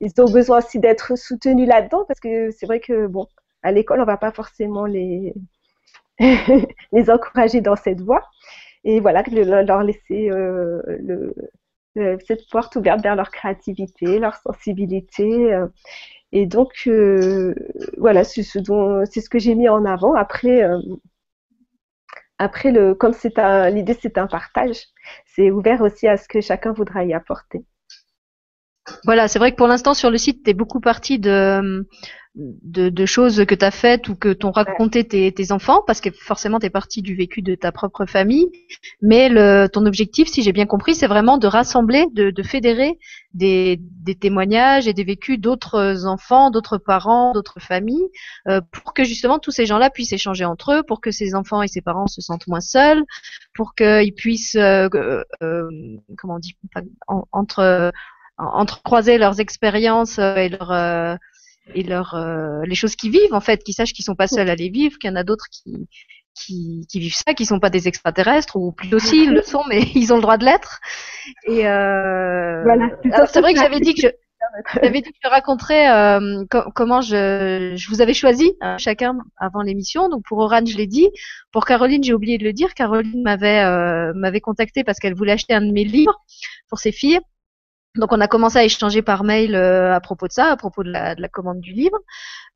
ils 0.00 0.12
ont 0.20 0.30
besoin 0.32 0.58
aussi 0.58 0.78
d'être 0.78 1.18
soutenus 1.18 1.68
là-dedans 1.68 2.04
parce 2.08 2.20
que 2.20 2.50
c'est 2.52 2.66
vrai 2.66 2.80
que 2.80 3.06
bon, 3.06 3.26
à 3.62 3.72
l'école 3.72 4.00
on 4.00 4.04
va 4.04 4.16
pas 4.16 4.32
forcément 4.32 4.86
les 4.86 5.34
les 6.92 7.10
encourager 7.10 7.60
dans 7.60 7.76
cette 7.76 8.00
voie 8.00 8.22
et 8.84 9.00
voilà 9.00 9.22
leur 9.28 9.82
laisser 9.82 10.30
cette 12.26 12.48
porte 12.50 12.76
ouverte 12.76 13.02
vers 13.02 13.16
leur 13.16 13.30
créativité, 13.30 14.18
leur 14.18 14.36
sensibilité. 14.36 15.58
et 16.32 16.46
donc, 16.46 16.88
voilà, 17.98 18.24
c'est 18.24 18.42
ce 18.42 19.28
que 19.28 19.38
j'ai 19.38 19.54
mis 19.54 19.68
en 19.68 19.84
avant. 19.84 20.14
Après, 20.14 20.62
après, 22.40 22.72
comme 22.98 23.12
c'est 23.12 23.36
l'idée, 23.70 23.96
c'est 24.00 24.16
un 24.16 24.26
partage, 24.26 24.86
c'est 25.26 25.50
ouvert 25.50 25.82
aussi 25.82 26.08
à 26.08 26.16
ce 26.16 26.26
que 26.26 26.40
chacun 26.40 26.72
voudra 26.72 27.04
y 27.04 27.12
apporter. 27.12 27.66
Voilà, 29.04 29.28
c'est 29.28 29.38
vrai 29.38 29.52
que 29.52 29.56
pour 29.56 29.66
l'instant 29.66 29.92
sur 29.92 30.10
le 30.10 30.16
site, 30.16 30.42
tu 30.42 30.50
es 30.50 30.54
beaucoup 30.54 30.80
parti 30.80 31.18
de, 31.18 31.86
de, 32.36 33.06
choses 33.06 33.44
que 33.44 33.54
tu 33.54 33.64
as 33.64 33.70
faites 33.70 34.08
ou 34.08 34.14
que 34.14 34.32
t'ont 34.32 34.52
raconté 34.52 35.04
tes, 35.04 35.32
tes, 35.32 35.52
enfants, 35.52 35.82
parce 35.86 36.00
que 36.00 36.10
forcément 36.10 36.60
tu 36.60 36.66
es 36.66 36.70
parti 36.70 37.02
du 37.02 37.14
vécu 37.14 37.42
de 37.42 37.54
ta 37.54 37.72
propre 37.72 38.06
famille. 38.06 38.48
Mais 39.02 39.28
le, 39.28 39.66
ton 39.66 39.84
objectif, 39.84 40.28
si 40.28 40.42
j'ai 40.42 40.52
bien 40.52 40.66
compris, 40.66 40.94
c'est 40.94 41.08
vraiment 41.08 41.38
de 41.38 41.46
rassembler, 41.46 42.06
de, 42.12 42.30
de 42.30 42.42
fédérer 42.42 42.98
des, 43.34 43.80
des, 43.80 44.14
témoignages 44.14 44.86
et 44.86 44.92
des 44.92 45.04
vécus 45.04 45.40
d'autres 45.40 46.06
enfants, 46.06 46.50
d'autres 46.50 46.78
parents, 46.78 47.32
d'autres 47.32 47.60
familles, 47.60 48.08
euh, 48.48 48.60
pour 48.70 48.94
que 48.94 49.02
justement 49.02 49.38
tous 49.38 49.50
ces 49.50 49.66
gens-là 49.66 49.90
puissent 49.90 50.12
échanger 50.12 50.44
entre 50.44 50.72
eux, 50.72 50.82
pour 50.84 51.00
que 51.00 51.10
ces 51.10 51.34
enfants 51.34 51.62
et 51.62 51.68
ces 51.68 51.80
parents 51.80 52.06
se 52.06 52.20
sentent 52.20 52.46
moins 52.46 52.60
seuls, 52.60 53.02
pour 53.54 53.74
qu'ils 53.74 54.14
puissent, 54.14 54.56
euh, 54.56 54.88
euh, 55.42 55.68
comment 56.16 56.36
on 56.36 56.38
dit, 56.38 56.56
entre 57.32 57.92
entrecroiser 58.38 59.18
leurs 59.18 59.38
expériences 59.38 60.18
et 60.18 60.48
leur 60.48 61.18
et 61.74 61.82
leur 61.82 62.16
les 62.64 62.74
choses 62.74 62.96
qu'ils 62.96 63.12
vivent 63.12 63.34
en 63.34 63.40
fait, 63.40 63.62
qu'ils 63.62 63.74
sachent 63.74 63.92
qu'ils 63.92 64.04
sont 64.04 64.16
pas 64.16 64.26
seuls 64.26 64.50
à 64.50 64.54
les 64.54 64.70
vivre, 64.70 64.98
qu'il 64.98 65.10
y 65.10 65.12
en 65.12 65.16
a 65.16 65.24
d'autres 65.24 65.46
qui 65.50 65.88
qui, 66.34 66.86
qui, 66.88 67.00
vivent 67.00 67.14
ça, 67.14 67.34
qui 67.34 67.44
sont 67.44 67.58
pas 67.58 67.70
des 67.70 67.88
extraterrestres, 67.88 68.56
ou 68.56 68.72
plus 68.72 68.94
aussi 68.94 69.24
ils 69.24 69.32
le 69.32 69.42
sont, 69.42 69.62
mais 69.68 69.82
ils 69.94 70.12
ont 70.12 70.16
le 70.16 70.22
droit 70.22 70.38
de 70.38 70.44
l'être. 70.44 70.80
Et 71.46 71.66
euh... 71.66 72.62
voilà, 72.62 72.90
c'est 73.26 73.40
vrai 73.40 73.52
que 73.52 73.60
j'avais 73.60 73.80
dit 73.80 73.94
que 73.94 74.02
je, 74.02 74.08
j'avais 74.82 75.00
dit 75.00 75.10
que 75.10 75.18
je 75.22 75.28
raconterais 75.28 75.90
euh, 75.90 76.44
comment 76.74 77.00
je, 77.00 77.74
je, 77.76 77.88
vous 77.88 78.00
avais 78.00 78.14
choisi 78.14 78.52
euh, 78.62 78.76
chacun 78.78 79.18
avant 79.36 79.62
l'émission. 79.62 80.08
Donc 80.08 80.22
pour 80.26 80.38
Oran, 80.38 80.64
je 80.64 80.76
l'ai 80.76 80.86
dit. 80.86 81.08
Pour 81.52 81.64
Caroline, 81.64 82.02
j'ai 82.02 82.14
oublié 82.14 82.38
de 82.38 82.44
le 82.44 82.52
dire. 82.52 82.74
Caroline 82.74 83.22
m'avait 83.22 83.60
euh, 83.60 84.12
m'avait 84.14 84.40
contacté 84.40 84.84
parce 84.84 84.98
qu'elle 84.98 85.14
voulait 85.14 85.32
acheter 85.32 85.54
un 85.54 85.62
de 85.62 85.72
mes 85.72 85.84
livres 85.84 86.18
pour 86.68 86.78
ses 86.78 86.92
filles. 86.92 87.20
Donc 87.96 88.12
on 88.12 88.20
a 88.20 88.28
commencé 88.28 88.56
à 88.56 88.64
échanger 88.64 89.02
par 89.02 89.24
mail 89.24 89.56
euh, 89.56 89.92
à 89.92 90.00
propos 90.00 90.28
de 90.28 90.32
ça, 90.32 90.52
à 90.52 90.56
propos 90.56 90.84
de 90.84 90.90
la, 90.90 91.16
de 91.16 91.20
la 91.20 91.28
commande 91.28 91.60
du 91.60 91.72
livre. 91.72 91.98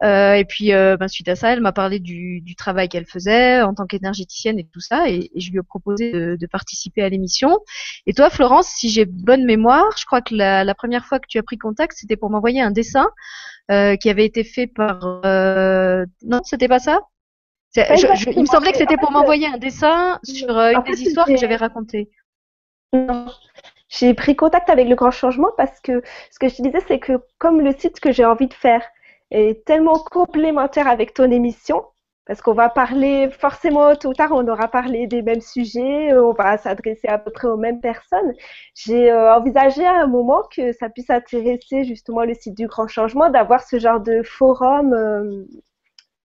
Euh, 0.05 0.35
et 0.35 0.45
puis 0.45 0.73
euh, 0.73 0.97
ben, 0.97 1.09
suite 1.09 1.29
à 1.29 1.35
ça, 1.35 1.53
elle 1.53 1.61
m'a 1.61 1.73
parlé 1.73 1.99
du, 1.99 2.41
du 2.41 2.55
travail 2.55 2.89
qu'elle 2.89 3.07
faisait 3.07 3.61
en 3.63 3.75
tant 3.75 3.87
qu'énergéticienne 3.87 4.61
et 4.61 4.65
tout 4.65 4.81
ça, 4.81 5.09
et, 5.09 5.31
je 5.35 5.51
lui 5.51 5.59
ai 5.59 5.63
proposé 5.63 6.13
de, 6.13 6.37
de 6.41 6.47
participer 6.47 7.03
à 7.03 7.09
l'émission. 7.09 7.59
Et 8.07 8.13
toi, 8.13 8.31
Florence, 8.31 8.69
si 8.69 8.91
j'ai 8.91 9.07
bonne 9.07 9.45
mémoire, 9.45 9.85
je 9.99 10.05
crois 10.05 10.23
que 10.23 10.37
la, 10.37 10.63
la, 10.63 10.75
première 10.75 11.05
fois 11.05 11.19
que 11.19 11.27
tu 11.29 11.39
as 11.39 11.43
pris 11.43 11.59
contact, 11.59 11.97
c'était 11.97 12.17
pour 12.17 12.31
m'envoyer 12.31 12.61
un 12.61 12.71
dessin 12.71 13.07
qui 13.69 14.11
avait 14.11 14.27
été 14.27 14.45
fait 14.45 14.67
par. 14.67 15.01
Non, 16.23 16.41
c'était 16.45 16.69
pas 16.69 16.79
ça? 16.79 17.01
Il 17.77 18.41
me 18.41 18.47
semblait 18.47 18.71
que 18.71 18.79
c'était 18.79 18.97
pour 18.97 19.11
m'envoyer 19.11 19.49
un 19.49 19.59
dessin 19.59 20.21
sur 20.23 20.51
une 20.51 20.83
des 20.83 21.03
histoires 21.03 21.27
que 21.27 21.37
j'avais 21.37 21.57
racontées. 21.57 22.09
J'ai 23.99 24.15
pris 24.15 24.35
contact 24.35 24.71
avec 24.71 24.89
le 24.89 24.95
grand 24.95 25.11
changement 25.11 25.51
parce 25.57 25.81
que 25.81 26.03
ce 26.31 26.39
que 26.39 26.49
je 26.49 26.63
disais, 26.63 26.81
c'est 26.89 26.99
que 26.99 27.21
comme 27.39 27.61
le 27.61 27.73
site 27.73 28.01
que 28.01 28.13
j'ai 28.13 28.25
envie 28.25 28.49
de 28.49 28.55
faire 28.55 28.83
est 29.31 29.65
tellement 29.65 29.99
complémentaire 29.99 30.89
avec 30.89 31.15
ton 31.15 31.31
émission, 31.31 31.85
parce 32.27 32.41
qu'on 32.41 32.55
va 32.55 32.71
parler 32.71 33.29
forcément 33.31 33.95
tôt 33.97 34.11
ou 34.11 34.15
tard, 34.15 34.31
on 34.33 34.49
aura 34.49 34.69
parlé 34.69 35.07
des 35.07 35.23
mêmes 35.23 35.41
sujets, 35.41 36.17
on 36.17 36.33
va 36.33 36.57
s'adresser 36.57 37.07
à 37.07 37.19
peu 37.19 37.31
près 37.31 37.49
aux 37.49 37.57
mêmes 37.57 37.81
personnes. 37.81 38.33
J'ai 38.75 39.11
euh, 39.11 39.35
envisagé 39.35 39.85
à 39.85 40.03
un 40.03 40.07
moment 40.07 40.43
que 40.51 40.73
ça 40.73 40.89
puisse 40.89 41.11
intéresser 41.11 41.85
justement 41.85 42.25
le 42.25 42.35
site 42.35 42.57
du 42.57 42.67
Grand 42.67 42.89
Changement 42.89 43.29
d'avoir 43.29 43.63
ce 43.63 43.79
genre 43.79 44.01
de 44.01 44.23
forum 44.23 44.95
euh, 44.95 45.45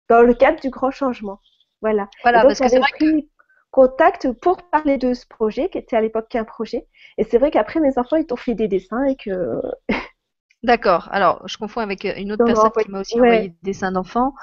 dans 0.07 0.21
le 0.21 0.33
cadre 0.35 0.59
du 0.61 0.69
Grand 0.69 0.91
Changement. 0.91 1.39
Voilà. 1.81 2.07
Voilà, 2.23 2.43
parce 2.43 2.59
que 2.59 2.67
c'est 2.67 2.79
vrai 2.79 2.91
que 2.99 3.05
contact 3.71 4.31
pour 4.31 4.57
parler 4.69 4.97
de 4.97 5.13
ce 5.13 5.25
projet, 5.27 5.69
qui 5.69 5.77
était 5.77 5.95
à 5.95 6.01
l'époque 6.01 6.29
qu'un 6.29 6.45
projet. 6.45 6.87
Et 7.17 7.23
c'est 7.23 7.37
vrai 7.37 7.51
qu'après, 7.51 7.79
mes 7.79 7.97
enfants, 7.97 8.15
ils 8.15 8.25
t'ont 8.25 8.35
fait 8.35 8.55
des 8.55 8.67
dessins 8.67 9.03
et 9.05 9.15
que 9.15 9.61
D'accord. 10.63 11.07
Alors, 11.11 11.43
je 11.47 11.55
confonds 11.57 11.81
avec 11.81 12.03
euh, 12.03 12.13
une 12.17 12.31
autre 12.31 12.43
personne 12.43 12.71
qui 12.83 12.89
m'a 12.89 13.01
aussi 13.01 13.15
envoyé 13.15 13.49
des 13.49 13.55
dessins 13.61 13.91
d'enfants. 13.91 14.33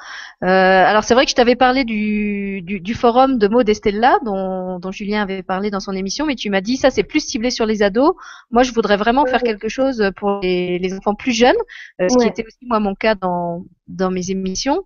Euh, 0.45 0.47
alors, 0.47 1.03
c'est 1.03 1.13
vrai 1.13 1.25
que 1.25 1.31
je 1.31 1.35
t'avais 1.35 1.57
parlé 1.57 1.85
du, 1.85 2.63
du, 2.63 2.81
du, 2.81 2.95
forum 2.95 3.37
de 3.37 3.49
mots 3.49 3.65
d'Estella, 3.65 4.19
dont, 4.25 4.79
dont, 4.79 4.93
Julien 4.93 5.23
avait 5.23 5.43
parlé 5.43 5.71
dans 5.71 5.81
son 5.81 5.93
émission, 5.93 6.25
mais 6.25 6.37
tu 6.37 6.51
m'as 6.51 6.61
dit 6.61 6.77
ça, 6.77 6.91
c'est 6.91 7.03
plus 7.03 7.19
ciblé 7.19 7.51
sur 7.51 7.67
les 7.67 7.83
ados. 7.83 8.15
Moi, 8.53 8.63
je 8.63 8.73
voudrais 8.73 8.97
vraiment 8.97 9.27
faire 9.27 9.43
quelque 9.43 9.69
chose 9.69 10.09
pour 10.17 10.39
les, 10.41 10.79
les 10.79 10.95
enfants 10.95 11.17
plus 11.17 11.33
jeunes, 11.33 11.57
euh, 12.01 12.09
ce 12.09 12.17
qui 12.17 12.29
était 12.29 12.47
aussi 12.47 12.65
moi 12.65 12.79
mon 12.79 12.95
cas 12.95 13.17
dans, 13.17 13.65
dans 13.89 14.11
mes 14.11 14.31
émissions. 14.31 14.85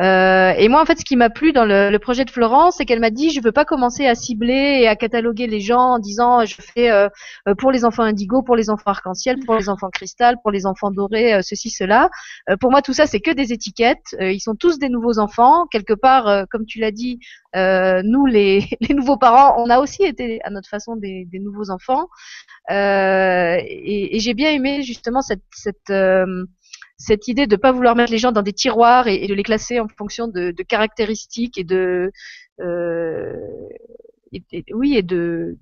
Euh, 0.00 0.52
et 0.56 0.68
moi, 0.68 0.82
en 0.82 0.84
fait, 0.84 0.98
ce 0.98 1.04
qui 1.04 1.16
m'a 1.16 1.30
plu 1.30 1.52
dans 1.52 1.64
le, 1.64 1.90
le, 1.90 1.98
projet 1.98 2.24
de 2.24 2.30
Florence, 2.30 2.76
c'est 2.76 2.84
qu'elle 2.84 3.00
m'a 3.00 3.10
dit, 3.10 3.30
je 3.30 3.40
veux 3.40 3.52
pas 3.52 3.64
commencer 3.64 4.06
à 4.06 4.14
cibler 4.14 4.80
et 4.80 4.88
à 4.88 4.96
cataloguer 4.96 5.46
les 5.46 5.60
gens 5.60 5.94
en 5.94 5.98
disant, 5.98 6.44
je 6.44 6.56
fais 6.60 6.90
euh, 6.90 7.08
pour 7.58 7.70
les 7.70 7.84
enfants 7.84 8.02
indigo, 8.02 8.42
pour 8.42 8.56
les 8.56 8.70
enfants 8.70 8.90
arc-en-ciel, 8.90 9.38
pour 9.44 9.54
les 9.54 9.68
enfants 9.68 9.90
cristal, 9.90 10.36
pour 10.42 10.50
les 10.50 10.66
enfants 10.66 10.90
dorés, 10.90 11.34
euh, 11.34 11.40
ceci, 11.42 11.70
cela. 11.70 12.10
Euh, 12.50 12.56
pour 12.56 12.70
moi, 12.70 12.82
tout 12.82 12.92
ça, 12.92 13.06
c'est 13.06 13.20
que 13.20 13.30
des 13.30 13.52
étiquettes. 13.52 14.14
Euh, 14.20 14.32
ils 14.32 14.40
sont 14.40 14.54
tous 14.54 14.78
des 14.78 14.88
nouveaux 14.88 15.18
enfants. 15.18 15.66
Quelque 15.70 15.94
part, 15.94 16.46
comme 16.50 16.66
tu 16.66 16.80
l'as 16.80 16.90
dit, 16.90 17.20
nous, 17.54 18.26
les, 18.26 18.64
les, 18.80 18.94
nouveaux 18.94 19.16
parents, 19.16 19.54
on 19.62 19.70
a 19.70 19.78
aussi 19.78 20.02
été 20.02 20.40
à 20.42 20.50
notre 20.50 20.68
façon 20.68 20.96
des, 20.96 21.26
des 21.30 21.38
nouveaux 21.38 21.70
enfants. 21.70 22.08
et, 22.70 24.16
et 24.16 24.20
j'ai 24.20 24.34
bien 24.34 24.50
aimé 24.50 24.82
justement 24.82 25.22
cette, 25.22 25.42
cette 25.52 25.92
cette 26.96 27.28
idée 27.28 27.46
de 27.46 27.56
ne 27.56 27.60
pas 27.60 27.72
vouloir 27.72 27.96
mettre 27.96 28.12
les 28.12 28.18
gens 28.18 28.32
dans 28.32 28.42
des 28.42 28.52
tiroirs 28.52 29.08
et, 29.08 29.26
de 29.26 29.34
les 29.34 29.42
classer 29.42 29.80
en 29.80 29.88
fonction 29.88 30.28
de, 30.28 30.50
de 30.50 30.62
caractéristiques 30.62 31.58
et 31.58 31.64
de 31.64 32.12
euh, 32.60 33.32
et, 34.32 34.64
oui 34.72 34.96
et 34.96 35.02
de, 35.02 35.58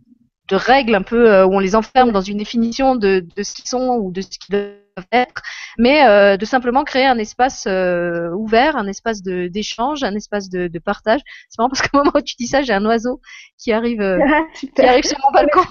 de 0.49 0.57
règles 0.57 0.95
un 0.95 1.03
peu 1.03 1.43
où 1.45 1.55
on 1.55 1.59
les 1.59 1.75
enferme 1.75 2.13
dans 2.13 2.21
une 2.21 2.39
définition 2.39 2.97
de, 2.97 3.25
de 3.37 3.43
ce 3.43 3.55
qu'ils 3.55 3.69
sont 3.69 3.97
ou 4.01 4.13
de 4.13 4.21
ce 4.21 4.29
qu'ils 4.29 4.55
doivent 4.55 4.77
être, 5.11 5.43
mais 5.79 6.07
euh, 6.07 6.37
de 6.37 6.45
simplement 6.45 6.85
créer 6.85 7.07
un 7.07 7.19
espace 7.19 7.65
euh, 7.67 8.31
ouvert, 8.31 8.77
un 8.77 8.87
espace 8.87 9.23
d'échange, 9.23 10.03
un 10.03 10.15
espace 10.15 10.51
de, 10.51 10.69
de 10.69 10.79
partage. 10.79 11.21
C'est 11.49 11.59
marrant 11.59 11.71
parce 11.71 11.87
qu'au 11.87 11.99
moment 11.99 12.13
où 12.15 12.21
tu 12.21 12.35
dis 12.37 12.47
ça, 12.47 12.63
j'ai 12.63 12.73
un 12.73 12.85
oiseau 12.85 13.21
qui 13.59 13.73
arrive, 13.73 14.01
euh, 14.01 14.19
qui 14.55 14.83
arrive 14.83 15.05
sur 15.05 15.19
mon 15.23 15.31
balcon. 15.33 15.63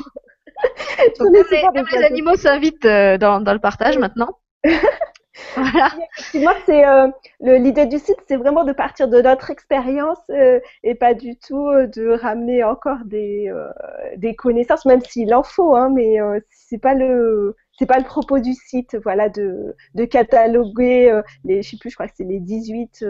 Donc, 1.19 1.35
les, 1.51 1.63
les, 1.91 2.03
animaux 2.03 2.35
s'invitent 2.35 2.83
dans, 2.83 3.41
dans 3.41 3.53
le 3.53 3.59
partage 3.59 3.97
maintenant. 3.97 4.37
Voilà. 5.55 5.91
Moi, 6.33 6.55
c'est 6.65 6.85
euh, 6.85 7.07
l'idée 7.39 7.85
du 7.85 7.99
site, 7.99 8.17
c'est 8.27 8.35
vraiment 8.35 8.63
de 8.63 8.73
partir 8.73 9.07
de 9.07 9.21
notre 9.21 9.49
expérience 9.49 10.19
euh, 10.29 10.59
et 10.83 10.95
pas 10.95 11.13
du 11.13 11.37
tout 11.37 11.67
euh, 11.67 11.87
de 11.87 12.09
ramener 12.09 12.63
encore 12.63 13.05
des, 13.05 13.49
euh, 13.49 13.69
des 14.17 14.35
connaissances, 14.35 14.85
même 14.85 15.01
s'il 15.01 15.33
en 15.33 15.43
faut, 15.43 15.75
hein, 15.75 15.89
mais 15.89 16.17
c'est 16.49 16.79
pas 16.79 16.93
le 16.93 17.55
c'est 17.79 17.85
pas 17.87 17.97
le 17.97 18.05
propos 18.05 18.37
du 18.39 18.53
site, 18.53 18.95
voilà, 19.03 19.29
de, 19.29 19.75
de 19.95 20.05
cataloguer 20.05 21.19
les, 21.45 21.63
je 21.63 21.71
sais 21.71 21.77
plus, 21.77 21.89
je 21.89 21.95
crois 21.95 22.07
que 22.07 22.13
c'est 22.15 22.25
les 22.25 22.39
18 22.39 23.03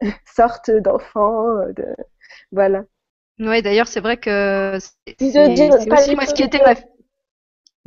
sortes 0.24 0.70
d'enfants, 0.70 1.56
de, 1.76 1.84
voilà. 2.52 2.84
Oui, 3.38 3.60
d'ailleurs, 3.60 3.88
c'est 3.88 4.00
vrai 4.00 4.16
que 4.16 4.78
c'est 4.80 5.92
aussi 5.92 6.14
moi 6.14 6.24
ce 6.24 6.32
qui 6.32 6.42
était 6.42 6.62
ma, 6.64 6.74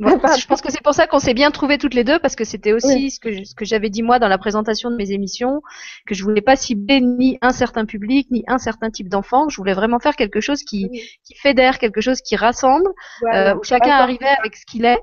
je 0.40 0.46
pense 0.46 0.62
que 0.62 0.70
c'est 0.72 0.82
pour 0.82 0.94
ça 0.94 1.06
qu'on 1.06 1.18
s'est 1.18 1.34
bien 1.34 1.50
trouvés 1.50 1.76
toutes 1.76 1.92
les 1.92 2.04
deux 2.04 2.18
parce 2.18 2.34
que 2.34 2.44
c'était 2.44 2.72
aussi 2.72 3.10
ce 3.10 3.20
que 3.20 3.44
ce 3.44 3.54
que 3.54 3.66
j'avais 3.66 3.90
dit 3.90 4.02
moi 4.02 4.18
dans 4.18 4.28
la 4.28 4.38
présentation 4.38 4.90
de 4.90 4.96
mes 4.96 5.12
émissions 5.12 5.60
que 6.06 6.14
je 6.14 6.24
voulais 6.24 6.40
pas 6.40 6.56
cibler 6.56 7.02
ni 7.02 7.38
un 7.42 7.50
certain 7.50 7.84
public 7.84 8.30
ni 8.30 8.42
un 8.46 8.56
certain 8.56 8.90
type 8.90 9.10
d'enfant. 9.10 9.50
Je 9.50 9.56
voulais 9.58 9.74
vraiment 9.74 9.98
faire 9.98 10.16
quelque 10.16 10.40
chose 10.40 10.62
qui 10.62 10.88
qui 11.24 11.34
fédère, 11.34 11.78
quelque 11.78 12.00
chose 12.00 12.22
qui 12.22 12.34
rassemble, 12.34 12.88
euh, 13.34 13.54
où 13.54 13.62
chacun 13.62 13.92
arrivait 13.92 14.34
avec 14.38 14.56
ce 14.56 14.64
qu'il 14.64 14.86
est. 14.86 15.00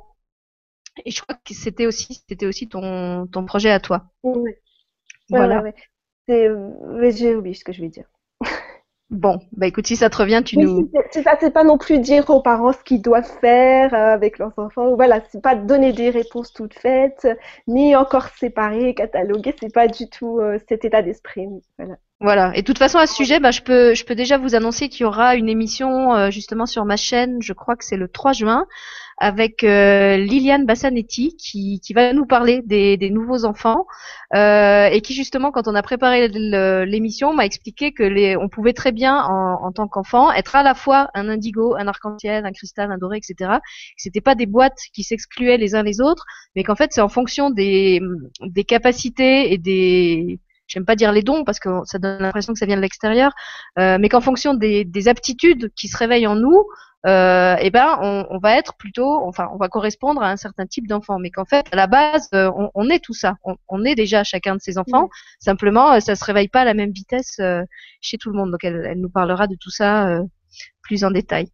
Et 1.05 1.11
je 1.11 1.21
crois 1.21 1.35
que 1.35 1.53
c'était 1.53 1.85
aussi 1.85 2.23
c'était 2.27 2.47
aussi 2.47 2.67
ton 2.67 3.27
ton 3.27 3.45
projet 3.45 3.69
à 3.69 3.79
toi. 3.79 4.05
Oui. 4.23 4.51
Voilà. 5.29 5.63
Euh, 6.29 7.11
j'ai 7.11 7.35
oublié 7.35 7.53
ce 7.53 7.63
que 7.63 7.71
je 7.71 7.81
vais 7.81 7.89
dire. 7.89 8.05
Bon, 9.09 9.39
bah 9.53 9.67
écoute, 9.67 9.87
si 9.87 9.95
ça 9.95 10.09
te 10.09 10.17
revient, 10.17 10.41
tu 10.43 10.57
nous. 10.57 10.91
C'est 11.11 11.23
ça, 11.23 11.37
c'est 11.39 11.53
pas 11.53 11.63
non 11.63 11.77
plus 11.77 11.99
dire 11.99 12.29
aux 12.29 12.41
parents 12.41 12.73
ce 12.73 12.83
qu'ils 12.83 13.01
doivent 13.01 13.31
faire 13.39 13.93
euh, 13.93 14.13
avec 14.13 14.37
leurs 14.37 14.51
enfants. 14.57 14.95
Voilà, 14.95 15.21
c'est 15.31 15.41
pas 15.41 15.55
donner 15.55 15.93
des 15.93 16.09
réponses 16.09 16.51
toutes 16.51 16.73
faites, 16.73 17.25
ni 17.67 17.95
encore 17.95 18.27
séparer, 18.37 18.93
cataloguer. 18.93 19.55
C'est 19.61 19.73
pas 19.73 19.87
du 19.87 20.09
tout 20.09 20.39
euh, 20.39 20.59
cet 20.67 20.83
état 20.83 21.01
d'esprit. 21.01 21.47
Voilà. 21.77 21.95
Voilà. 22.19 22.51
Et 22.55 22.61
de 22.61 22.65
toute 22.65 22.79
façon, 22.79 22.97
à 22.97 23.07
ce 23.07 23.15
sujet, 23.15 23.39
bah, 23.39 23.51
je 23.51 23.61
peux, 23.61 23.93
je 23.93 24.03
peux 24.03 24.15
déjà 24.15 24.37
vous 24.37 24.55
annoncer 24.55 24.89
qu'il 24.89 25.03
y 25.03 25.05
aura 25.05 25.35
une 25.35 25.47
émission 25.47 26.13
euh, 26.13 26.29
justement 26.29 26.65
sur 26.65 26.83
ma 26.83 26.97
chaîne. 26.97 27.41
Je 27.41 27.53
crois 27.53 27.77
que 27.77 27.85
c'est 27.85 27.95
le 27.97 28.09
3 28.09 28.33
juin 28.33 28.67
avec 29.18 29.63
euh, 29.63 30.18
Liliane 30.18 30.65
Bassanetti 30.65 31.36
qui, 31.38 31.80
qui 31.80 31.93
va 31.93 32.13
nous 32.13 32.26
parler 32.26 32.61
des, 32.65 32.97
des 32.97 33.09
nouveaux 33.09 33.45
enfants 33.45 33.86
euh, 34.36 34.88
et 34.88 35.01
qui 35.01 35.13
justement, 35.13 35.51
quand 35.51 35.68
on 35.68 35.76
a 35.76 35.82
préparé 35.82 36.28
l'émission, 36.28 37.34
m'a 37.34 37.45
expliqué 37.45 37.93
que 37.93 38.03
les, 38.03 38.38
on 38.38 38.47
pouvait 38.47 38.74
très 38.74 38.91
bien 38.91 39.18
en, 39.18 39.63
en 39.63 39.72
tant 39.72 39.88
qu'enfant 39.88 40.32
être 40.32 40.55
à 40.55 40.63
la 40.63 40.76
fois 40.76 41.09
un 41.15 41.30
indigo, 41.30 41.76
un 41.76 41.88
arc-en-ciel, 41.88 42.45
un 42.45 42.51
cristal, 42.51 42.91
un 42.91 42.97
doré, 42.97 43.18
etc. 43.18 43.59
C'était 43.97 44.22
pas 44.22 44.36
des 44.36 44.45
boîtes 44.45 44.80
qui 44.93 45.03
s'excluaient 45.03 45.57
les 45.57 45.74
uns 45.74 45.84
les 45.84 45.99
autres, 45.99 46.26
mais 46.55 46.63
qu'en 46.63 46.76
fait 46.76 46.91
c'est 46.93 47.01
en 47.01 47.09
fonction 47.09 47.49
des, 47.49 48.01
des 48.41 48.63
capacités 48.63 49.51
et 49.51 49.57
des 49.57 50.39
j'aime 50.68 50.86
pas 50.86 50.95
dire 50.95 51.11
les 51.11 51.24
dons 51.24 51.43
parce 51.43 51.59
que 51.59 51.70
ça 51.86 51.97
donne 51.97 52.22
l'impression 52.22 52.53
que 52.53 52.59
ça 52.59 52.65
vient 52.65 52.76
de 52.76 52.82
l'extérieur, 52.82 53.34
euh, 53.80 53.97
mais 53.99 54.09
qu'en 54.09 54.22
fonction 54.22 54.53
des, 54.53 54.86
des, 54.86 55.07
aptitudes 55.07 55.72
qui 55.76 55.88
se 55.88 55.97
réveillent 55.97 56.28
en 56.28 56.36
nous, 56.36 56.65
euh, 57.05 57.55
eh 57.61 57.70
ben 57.70 57.97
on, 58.01 58.26
on, 58.32 58.39
va 58.39 58.57
être 58.57 58.76
plutôt, 58.76 59.22
enfin 59.28 59.47
on 59.53 59.57
va 59.57 59.70
correspondre 59.70 60.22
à 60.24 60.32
un 60.32 60.36
certain 60.36 60.65
type 60.65 60.88
d'enfant, 60.88 61.20
mais 61.20 61.30
qu'en 61.30 61.45
fait 61.45 61.65
à 61.72 61.76
la 61.76 61.86
base 61.86 62.28
euh, 62.34 62.51
on, 62.57 62.72
on, 62.74 62.89
est 62.89 62.99
tout 62.99 63.13
ça, 63.13 63.36
on, 63.43 63.55
on, 63.70 63.86
est 63.86 63.95
déjà 63.95 64.24
chacun 64.24 64.55
de 64.55 64.61
ces 64.61 64.78
enfants, 64.80 65.09
simplement 65.39 65.93
euh, 65.93 65.99
ça 65.99 66.15
se 66.15 66.26
réveille 66.26 66.47
pas 66.47 66.61
à 66.61 66.65
la 66.65 66.74
même 66.74 66.91
vitesse 66.91 67.38
euh, 67.39 67.61
chez 68.01 68.18
tout 68.18 68.32
le 68.32 68.38
monde, 68.38 68.51
donc 68.51 68.63
elle, 68.63 68.84
elle, 68.86 68.99
nous 68.99 69.09
parlera 69.09 69.47
de 69.47 69.55
tout 69.55 69.70
ça 69.70 70.20
plus 70.82 71.03
en 71.03 71.11
détail. 71.11 71.49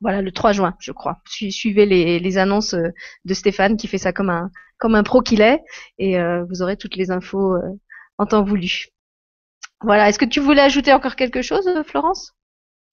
Voilà, 0.00 0.22
le 0.22 0.32
3 0.32 0.52
juin, 0.52 0.74
je 0.80 0.92
crois. 0.92 1.18
Suivez 1.26 1.84
les, 1.84 2.18
les, 2.20 2.38
annonces 2.38 2.74
de 2.74 3.34
Stéphane 3.34 3.76
qui 3.76 3.86
fait 3.86 3.98
ça 3.98 4.12
comme 4.12 4.30
un, 4.30 4.50
comme 4.78 4.94
un 4.94 5.02
pro 5.02 5.20
qu'il 5.20 5.42
est, 5.42 5.60
et 5.98 6.18
vous 6.48 6.62
aurez 6.62 6.78
toutes 6.78 6.96
les 6.96 7.10
infos 7.10 7.58
en 8.20 8.26
temps 8.26 8.44
voulu. 8.44 8.86
Voilà. 9.82 10.08
Est-ce 10.08 10.18
que 10.18 10.24
tu 10.24 10.40
voulais 10.40 10.62
ajouter 10.62 10.92
encore 10.94 11.16
quelque 11.16 11.42
chose, 11.42 11.68
Florence? 11.86 12.34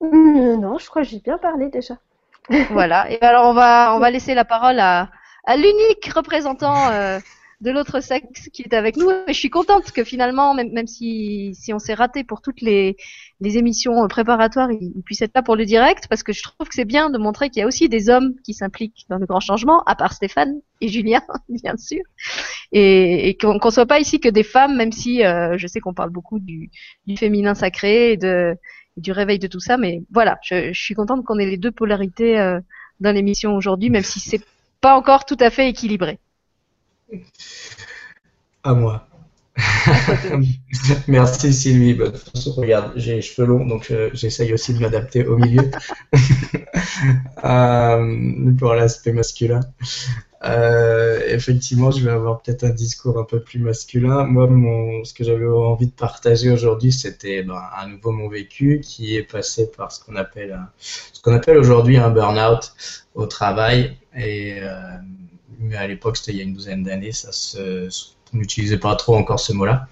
Mmh, 0.02 0.56
Non, 0.60 0.80
je 0.80 0.88
crois 0.90 1.04
que 1.04 1.08
j'ai 1.08 1.20
bien 1.20 1.38
parlé 1.38 1.70
déjà. 1.70 2.00
voilà. 2.70 3.10
Et 3.12 3.22
alors 3.22 3.46
on 3.50 3.54
va 3.54 3.94
on 3.96 4.00
va 4.00 4.10
laisser 4.12 4.34
la 4.34 4.46
parole 4.46 4.80
à, 4.80 5.10
à 5.46 5.58
l'unique 5.58 6.12
représentant 6.14 6.90
euh, 6.92 7.20
de 7.62 7.72
l'autre 7.72 8.02
sexe 8.02 8.50
qui 8.54 8.62
est 8.62 8.74
avec 8.74 8.98
nous. 8.98 9.10
Et 9.10 9.34
je 9.34 9.40
suis 9.40 9.50
contente 9.50 9.92
que 9.92 10.04
finalement, 10.04 10.54
même, 10.54 10.86
si, 10.86 11.56
si 11.56 11.74
on 11.74 11.80
s'est 11.80 11.96
raté 11.96 12.24
pour 12.24 12.42
toutes 12.42 12.62
les, 12.62 12.98
les 13.42 13.58
émissions 13.58 14.08
préparatoires, 14.08 14.72
ils, 14.72 15.02
puissent 15.04 15.24
être 15.24 15.34
là 15.34 15.42
pour 15.42 15.56
le 15.56 15.66
direct, 15.66 16.08
parce 16.08 16.22
que 16.22 16.34
je 16.34 16.44
trouve 16.44 16.68
que 16.68 16.76
c'est 16.76 16.86
bien 16.86 17.10
de 17.10 17.18
montrer 17.18 17.50
qu'il 17.50 17.62
y 17.62 17.64
a 17.64 17.68
aussi 17.68 17.90
des 17.90 18.10
hommes 18.10 18.36
qui 18.44 18.54
s'impliquent 18.54 19.06
dans 19.10 19.18
le 19.18 19.26
grand 19.26 19.40
changement, 19.40 19.82
à 19.84 19.96
part 19.96 20.14
Stéphane 20.14 20.62
et 20.82 20.88
Julien, 20.88 21.22
bien 21.50 21.76
sûr, 21.78 22.04
et, 22.72 23.36
qu'on 23.42 23.56
ne 23.64 23.72
soit 23.72 23.88
pas 23.88 24.00
ici 24.00 24.20
que 24.20 24.30
des 24.30 24.44
femmes, 24.44 24.76
même 24.76 24.92
si 24.92 25.26
euh, 25.26 25.58
je 25.58 25.66
sais 25.66 25.80
qu'on 25.80 25.96
parle 25.96 26.12
beaucoup 26.12 26.40
du, 26.40 26.70
féminin 27.18 27.56
sacré 27.56 28.14
et 28.14 28.18
du 28.98 29.12
réveil 29.12 29.40
de 29.40 29.48
tout 29.48 29.60
ça. 29.60 29.78
Mais 29.78 30.04
voilà, 30.12 30.38
je, 30.44 30.74
je 30.74 30.80
suis 30.80 30.94
contente 30.94 31.26
qu'on 31.26 31.40
ait 31.40 31.46
les 31.46 31.58
deux 31.58 31.72
polarités 31.72 32.40
euh, 32.40 32.60
dans 33.00 33.12
l'émission 33.12 33.56
aujourd'hui, 33.56 33.90
même 33.90 34.04
si 34.04 34.20
c'est 34.20 34.42
pas 34.80 34.96
encore 34.96 35.26
tout 35.26 35.38
à 35.40 35.50
fait 35.50 35.70
équilibré. 35.70 36.20
À 38.64 38.74
moi. 38.74 39.08
Merci 41.08 41.54
Sylvie. 41.54 41.94
Bah, 41.94 42.10
de 42.10 42.18
toute 42.18 42.30
façon, 42.30 42.52
regarde, 42.54 42.94
j'ai 42.96 43.16
les 43.16 43.22
cheveux 43.22 43.48
longs, 43.48 43.66
donc 43.66 43.92
euh, 43.92 44.10
j'essaye 44.14 44.54
aussi 44.54 44.74
de 44.74 44.80
m'adapter 44.80 45.26
au 45.26 45.38
milieu 45.38 45.72
euh, 47.44 48.52
pour 48.60 48.74
l'aspect 48.74 49.14
masculin. 49.14 49.62
Euh, 50.44 51.20
effectivement, 51.28 51.90
je 51.90 52.04
vais 52.04 52.12
avoir 52.12 52.42
peut-être 52.42 52.64
un 52.64 52.70
discours 52.70 53.18
un 53.18 53.24
peu 53.24 53.40
plus 53.40 53.60
masculin. 53.60 54.26
Moi, 54.26 54.48
mon, 54.48 55.04
ce 55.04 55.14
que 55.14 55.24
j'avais 55.24 55.48
envie 55.48 55.88
de 55.88 55.92
partager 55.92 56.52
aujourd'hui, 56.52 56.92
c'était 56.92 57.42
ben, 57.42 57.60
à 57.76 57.88
nouveau 57.88 58.12
mon 58.12 58.30
vécu 58.30 58.82
qui 58.84 59.16
est 59.16 59.24
passé 59.24 59.72
par 59.72 59.92
ce 59.92 60.04
qu'on 60.04 60.16
appelle, 60.16 60.60
ce 60.80 61.22
qu'on 61.22 61.34
appelle 61.34 61.58
aujourd'hui 61.58 61.98
un 61.98 62.12
burn-out 62.12 62.74
au 63.16 63.26
travail. 63.26 63.98
Et 64.16 64.60
mais 65.60 65.76
à 65.76 65.88
l'époque, 65.88 66.18
c'était 66.18 66.34
il 66.34 66.38
y 66.38 66.42
a 66.42 66.44
une 66.44 66.54
douzaine 66.54 66.84
d'années, 66.84 67.12
ça 67.12 67.32
se, 67.32 67.90
on 68.34 68.38
n'utilisait 68.38 68.78
pas 68.78 68.96
trop 68.96 69.16
encore 69.16 69.40
ce 69.40 69.54
mot-là. 69.54 69.88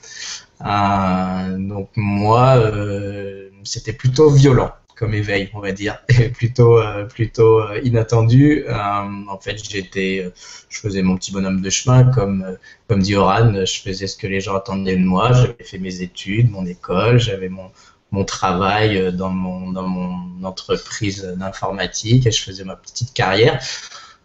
Euh, 0.62 1.58
donc 1.58 1.90
moi, 1.96 2.58
euh, 2.58 3.50
c'était 3.64 3.94
plutôt 3.94 4.30
violent 4.30 4.72
comme 4.96 5.14
éveil, 5.14 5.50
on 5.54 5.60
va 5.60 5.72
dire, 5.72 6.00
et 6.10 6.30
plutôt 6.30 6.80
euh, 6.80 7.06
plutôt 7.06 7.62
euh, 7.62 7.80
inattendu. 7.84 8.66
Euh, 8.68 8.74
en 8.74 9.40
fait, 9.40 9.58
j'étais, 9.70 10.32
je 10.70 10.80
faisais 10.80 11.02
mon 11.02 11.18
petit 11.18 11.32
bonhomme 11.32 11.62
de 11.62 11.70
chemin, 11.70 12.06
comme 12.12 12.58
comme 12.88 13.02
dit 13.02 13.16
Oran, 13.16 13.66
je 13.66 13.82
faisais 13.82 14.08
ce 14.08 14.18
que 14.18 14.28
les 14.28 14.40
gens 14.42 14.56
attendaient 14.56 14.98
de 14.98 15.04
moi. 15.04 15.34
J'avais 15.34 15.64
fait 15.64 15.80
mes 15.80 16.02
études, 16.02 16.50
mon 16.50 16.66
école, 16.66 17.20
j'avais 17.20 17.50
mon 17.50 17.72
mon 18.12 18.24
travail 18.24 19.14
dans 19.14 19.30
mon 19.30 19.72
dans 19.72 19.88
mon 19.88 20.44
entreprise 20.46 21.24
d'informatique 21.38 22.26
et 22.28 22.32
je 22.32 22.42
faisais 22.42 22.64
ma 22.64 22.76
petite 22.76 23.14
carrière. 23.14 23.62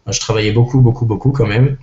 Je 0.07 0.19
travaillais 0.19 0.51
beaucoup, 0.51 0.81
beaucoup, 0.81 1.05
beaucoup 1.05 1.31
quand 1.31 1.47
même. 1.47 1.77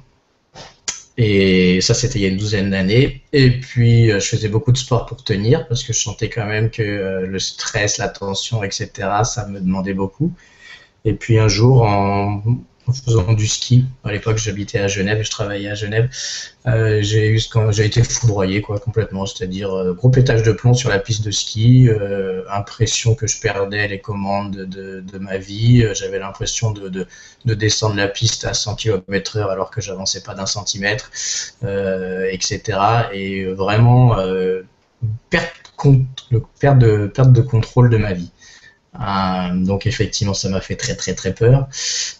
Et 1.21 1.81
ça, 1.81 1.95
c'était 1.95 2.21
il 2.21 2.23
y 2.23 2.25
a 2.27 2.29
une 2.29 2.37
douzaine 2.37 2.71
d'années. 2.71 3.23
Et 3.33 3.59
puis, 3.59 4.11
euh, 4.11 4.21
je 4.21 4.29
faisais 4.29 4.49
beaucoup 4.49 4.71
de 4.71 4.79
sport 4.79 5.05
pour 5.07 5.25
tenir, 5.25 5.67
parce 5.67 5.83
que 5.83 5.93
je 5.93 6.01
sentais 6.01 6.29
quand 6.29 6.47
même 6.47 6.71
que 6.71 6.83
euh, 6.83 7.27
le 7.27 7.39
stress, 7.41 7.99
la 7.99 8.09
tension, 8.09 8.63
etc., 8.63 8.91
ça 9.25 9.47
me 9.49 9.61
demandait 9.61 9.95
beaucoup. 9.95 10.33
Et 11.05 11.15
puis 11.15 11.39
un 11.39 11.49
jour, 11.49 11.83
en, 11.83 12.43
en 12.89 12.93
faisant 12.93 13.33
du 13.35 13.47
ski. 13.47 13.85
À 14.03 14.13
l'époque, 14.13 14.39
j'habitais 14.39 14.79
à 14.79 14.89
Genève, 14.89 15.23
je 15.23 15.31
travaillais 15.31 15.69
à 15.69 15.75
Genève. 15.75 16.09
Euh, 16.67 17.01
j'ai 17.03 17.29
eu 17.29 17.41
j'ai 17.71 17.85
été 17.85 18.03
foudroyé 18.03 18.63
quoi 18.63 18.79
complètement, 18.79 19.27
c'est-à-dire 19.27 19.73
euh, 19.73 19.93
gros 19.93 20.09
pétage 20.09 20.43
de 20.43 20.53
plomb 20.53 20.75
sur 20.75 20.89
la 20.89 20.99
piste 20.99 21.25
de 21.25 21.31
ski, 21.31 21.89
euh, 21.89 22.43
impression 22.51 23.15
que 23.15 23.27
je 23.27 23.41
perdais 23.41 23.89
les 23.89 24.01
commandes 24.01 24.57
de, 24.57 25.19
ma 25.19 25.37
vie. 25.37 25.87
J'avais 25.95 26.19
l'impression 26.19 26.71
de, 26.71 26.89
de, 26.89 27.07
de, 27.45 27.55
descendre 27.55 27.97
la 27.97 28.09
piste 28.09 28.45
à 28.45 28.55
100 28.55 28.77
km/h 28.77 29.51
alors 29.51 29.71
que 29.71 29.81
j'avançais 29.81 30.23
pas 30.23 30.35
d'un 30.35 30.47
centimètre, 30.47 31.11
etc. 31.63 32.79
Et 33.13 33.45
vraiment 33.47 34.17
perte 35.31 35.55
de 36.31 37.07
perte 37.07 37.33
de 37.33 37.41
contrôle 37.41 37.91
de 37.91 37.97
ma 37.97 38.13
vie. 38.13 38.31
Euh, 39.01 39.55
donc 39.55 39.87
effectivement, 39.87 40.35
ça 40.35 40.49
m'a 40.49 40.61
fait 40.61 40.77
très 40.77 40.97
très 40.97 41.15
très 41.15 41.33
peur. 41.33 41.69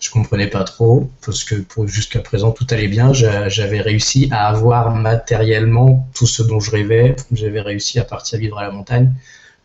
Je 0.01 0.11
comprenais 0.11 0.47
pas 0.47 0.65
trop 0.65 1.11
parce 1.25 1.43
que 1.45 1.57
jusqu'à 1.87 2.21
présent 2.21 2.53
tout 2.53 2.67
allait 2.71 2.89
bien. 2.89 3.13
J'avais 3.13 3.81
réussi 3.81 4.29
à 4.31 4.49
avoir 4.49 4.95
matériellement 4.95 6.09
tout 6.15 6.27
ce 6.27 6.43
dont 6.43 6.61
je 6.61 6.71
rêvais. 6.71 7.17
J'avais 7.33 7.61
réussi 7.61 7.99
à 7.99 8.05
partir 8.05 8.39
vivre 8.39 8.59
à 8.59 8.63
la 8.63 8.71
montagne. 8.71 9.13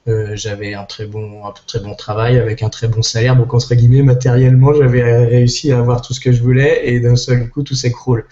Euh, 0.10 0.36
j'avais 0.36 0.74
un 0.74 0.84
très 0.84 1.06
bon 1.06 1.46
un 1.48 1.54
très 1.66 1.80
bon 1.80 1.96
travail 1.96 2.38
avec 2.38 2.64
un 2.64 2.70
très 2.70 2.88
bon 2.88 3.02
salaire. 3.04 3.36
Donc 3.36 3.54
entre 3.54 3.76
guillemets, 3.76 4.02
matériellement, 4.02 4.74
j'avais 4.74 5.04
réussi 5.28 5.72
à 5.72 5.80
avoir 5.80 6.02
tout 6.02 6.14
ce 6.14 6.20
que 6.20 6.32
je 6.32 6.42
voulais 6.42 6.88
et 6.90 7.00
d'un 7.00 7.16
seul 7.16 7.50
coup 7.50 7.64
tout 7.64 7.76
s'écroule. 7.76 8.26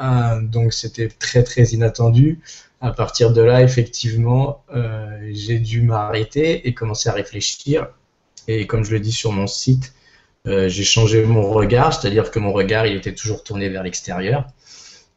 Euh, 0.00 0.40
donc 0.42 0.72
c'était 0.72 1.08
très 1.08 1.42
très 1.44 1.64
inattendu. 1.64 2.40
À 2.80 2.92
partir 2.92 3.32
de 3.32 3.42
là, 3.42 3.62
effectivement, 3.62 4.62
j'ai 5.32 5.58
dû 5.58 5.82
m'arrêter 5.82 6.68
et 6.68 6.74
commencer 6.74 7.08
à 7.08 7.12
réfléchir 7.12 7.88
et 8.48 8.66
comme 8.66 8.84
je 8.84 8.90
le 8.92 9.00
dis 9.00 9.12
sur 9.12 9.30
mon 9.30 9.46
site, 9.46 9.92
euh, 10.46 10.68
j'ai 10.68 10.82
changé 10.82 11.24
mon 11.24 11.50
regard, 11.50 11.92
c'est-à-dire 11.92 12.30
que 12.30 12.38
mon 12.38 12.52
regard, 12.52 12.86
il 12.86 12.96
était 12.96 13.14
toujours 13.14 13.44
tourné 13.44 13.68
vers 13.68 13.82
l'extérieur. 13.82 14.46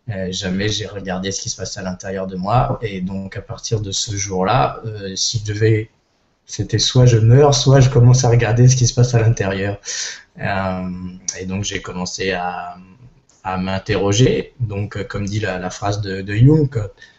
Euh, 0.09 0.31
jamais 0.31 0.67
j'ai 0.67 0.87
regardé 0.87 1.31
ce 1.31 1.41
qui 1.41 1.49
se 1.49 1.55
passe 1.55 1.77
à 1.77 1.81
l'intérieur 1.81 2.27
de 2.27 2.35
moi. 2.35 2.77
Et 2.81 3.01
donc, 3.01 3.37
à 3.37 3.41
partir 3.41 3.79
de 3.79 3.91
ce 3.91 4.15
jour-là, 4.15 4.81
euh, 4.85 5.15
si 5.15 5.39
je 5.39 5.53
devais. 5.53 5.89
C'était 6.45 6.79
soit 6.79 7.05
je 7.05 7.17
meurs, 7.17 7.55
soit 7.55 7.79
je 7.79 7.89
commence 7.89 8.25
à 8.25 8.29
regarder 8.29 8.67
ce 8.67 8.75
qui 8.75 8.85
se 8.85 8.93
passe 8.93 9.13
à 9.15 9.21
l'intérieur. 9.21 9.79
et 10.37 11.45
donc, 11.45 11.63
j'ai 11.63 11.81
commencé 11.81 12.31
à, 12.31 12.75
à 13.43 13.57
m'interroger. 13.57 14.53
Donc, 14.59 14.97
euh, 14.97 15.03
comme 15.03 15.25
dit 15.25 15.39
la, 15.39 15.69
phrase 15.69 16.01
de, 16.01 16.23
Jung, 16.33 16.69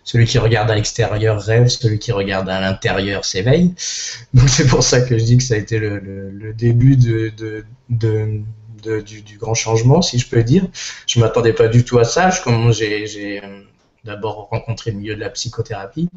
celui 0.04 0.26
qui 0.26 0.38
regarde 0.38 0.70
à 0.70 0.74
l'extérieur 0.74 1.40
rêve, 1.40 1.68
celui 1.68 1.98
qui 1.98 2.12
regarde 2.12 2.48
à 2.48 2.60
l'intérieur 2.60 3.24
s'éveille. 3.24 3.74
Donc, 4.34 4.48
c'est 4.48 4.66
pour 4.66 4.82
ça 4.82 5.00
que 5.00 5.18
je 5.18 5.24
dis 5.24 5.36
que 5.36 5.42
ça 5.42 5.54
a 5.54 5.58
été 5.58 5.78
le, 5.78 6.52
début 6.54 6.96
du, 6.96 7.34
grand 9.38 9.54
changement, 9.54 10.02
si 10.02 10.18
je 10.18 10.28
peux 10.28 10.42
dire. 10.42 10.66
Je 11.06 11.20
m'attendais 11.20 11.52
pas 11.52 11.68
du 11.68 11.84
tout 11.84 11.98
à 11.98 12.04
ça. 12.04 12.30
J'ai 12.70 13.40
euh, 13.42 13.60
d'abord 14.04 14.48
rencontré 14.50 14.92
le 14.92 14.98
milieu 14.98 15.14
de 15.14 15.20
la 15.20 15.30
psychothérapie 15.30 16.08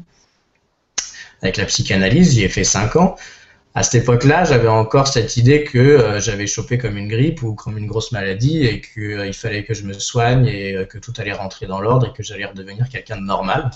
avec 1.42 1.56
la 1.56 1.66
psychanalyse. 1.66 2.32
J'y 2.32 2.44
ai 2.44 2.48
fait 2.48 2.64
cinq 2.64 2.96
ans 2.96 3.16
à 3.76 3.82
cette 3.82 4.04
époque-là, 4.04 4.44
j'avais 4.44 4.68
encore 4.68 5.06
cette 5.06 5.36
idée 5.36 5.62
que 5.62 5.76
euh, 5.76 6.18
j'avais 6.18 6.46
chopé 6.46 6.78
comme 6.78 6.96
une 6.96 7.08
grippe 7.08 7.42
ou 7.42 7.52
comme 7.52 7.76
une 7.76 7.86
grosse 7.86 8.10
maladie 8.10 8.64
et 8.64 8.80
qu'il 8.80 9.02
euh, 9.02 9.32
fallait 9.34 9.64
que 9.64 9.74
je 9.74 9.84
me 9.84 9.92
soigne 9.92 10.46
et 10.46 10.74
euh, 10.74 10.86
que 10.86 10.96
tout 10.96 11.12
allait 11.18 11.34
rentrer 11.34 11.66
dans 11.66 11.78
l'ordre 11.82 12.06
et 12.06 12.12
que 12.14 12.22
j'allais 12.22 12.46
redevenir 12.46 12.88
quelqu'un 12.88 13.18
de 13.18 13.26
normal 13.26 13.70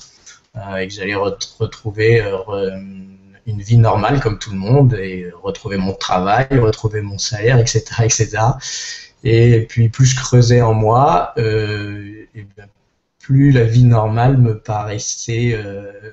et 0.78 0.88
que 0.88 0.94
j'allais 0.94 1.14
retrouver 1.14 2.24
une 3.46 3.60
vie 3.60 3.76
normale 3.76 4.18
comme 4.18 4.38
tout 4.38 4.50
le 4.50 4.56
monde 4.56 4.94
et 4.94 5.30
retrouver 5.42 5.76
mon 5.76 5.92
travail, 5.92 6.48
retrouver 6.58 7.02
mon 7.02 7.18
salaire, 7.18 7.58
etc., 7.58 7.84
etc. 8.00 8.38
Et 9.22 9.66
puis 9.68 9.90
plus 9.90 10.06
je 10.06 10.16
creusais 10.16 10.60
en 10.60 10.74
moi, 10.74 11.34
et 11.36 12.26
bien, 12.34 12.66
plus 13.20 13.52
la 13.52 13.62
vie 13.62 13.84
normale 13.84 14.38
me 14.38 14.58
paraissait, 14.58 15.56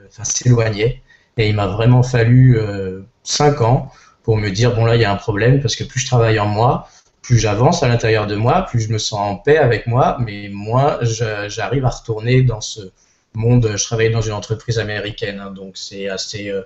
enfin 0.07 0.23
s'éloignait. 0.23 1.01
Et 1.37 1.49
il 1.49 1.55
m'a 1.55 1.67
vraiment 1.67 2.03
fallu 2.03 2.57
euh, 2.57 3.01
5 3.27 3.61
ans 3.61 3.91
pour 4.23 4.37
me 4.37 4.49
dire, 4.49 4.75
bon 4.75 4.85
là, 4.85 4.95
il 4.95 5.01
y 5.01 5.05
a 5.05 5.11
un 5.11 5.17
problème, 5.17 5.61
parce 5.61 5.75
que 5.75 5.83
plus 5.83 5.99
je 5.99 6.05
travaille 6.05 6.39
en 6.39 6.47
moi, 6.47 6.87
plus 7.21 7.39
j'avance 7.39 7.83
à 7.83 7.87
l'intérieur 7.87 8.25
de 8.25 8.35
moi, 8.35 8.63
plus 8.63 8.81
je 8.81 8.91
me 8.91 8.97
sens 8.97 9.19
en 9.19 9.35
paix 9.35 9.57
avec 9.57 9.85
moi, 9.85 10.17
mais 10.19 10.49
moi, 10.51 10.99
j'arrive 11.01 11.85
à 11.85 11.89
retourner 11.89 12.41
dans 12.41 12.61
ce 12.61 12.91
monde. 13.33 13.73
Je 13.75 13.83
travaillais 13.83 14.09
dans 14.09 14.21
une 14.21 14.33
entreprise 14.33 14.79
américaine, 14.79 15.39
hein, 15.39 15.51
donc 15.51 15.77
c'est 15.77 16.07
assez, 16.07 16.49
euh, 16.49 16.61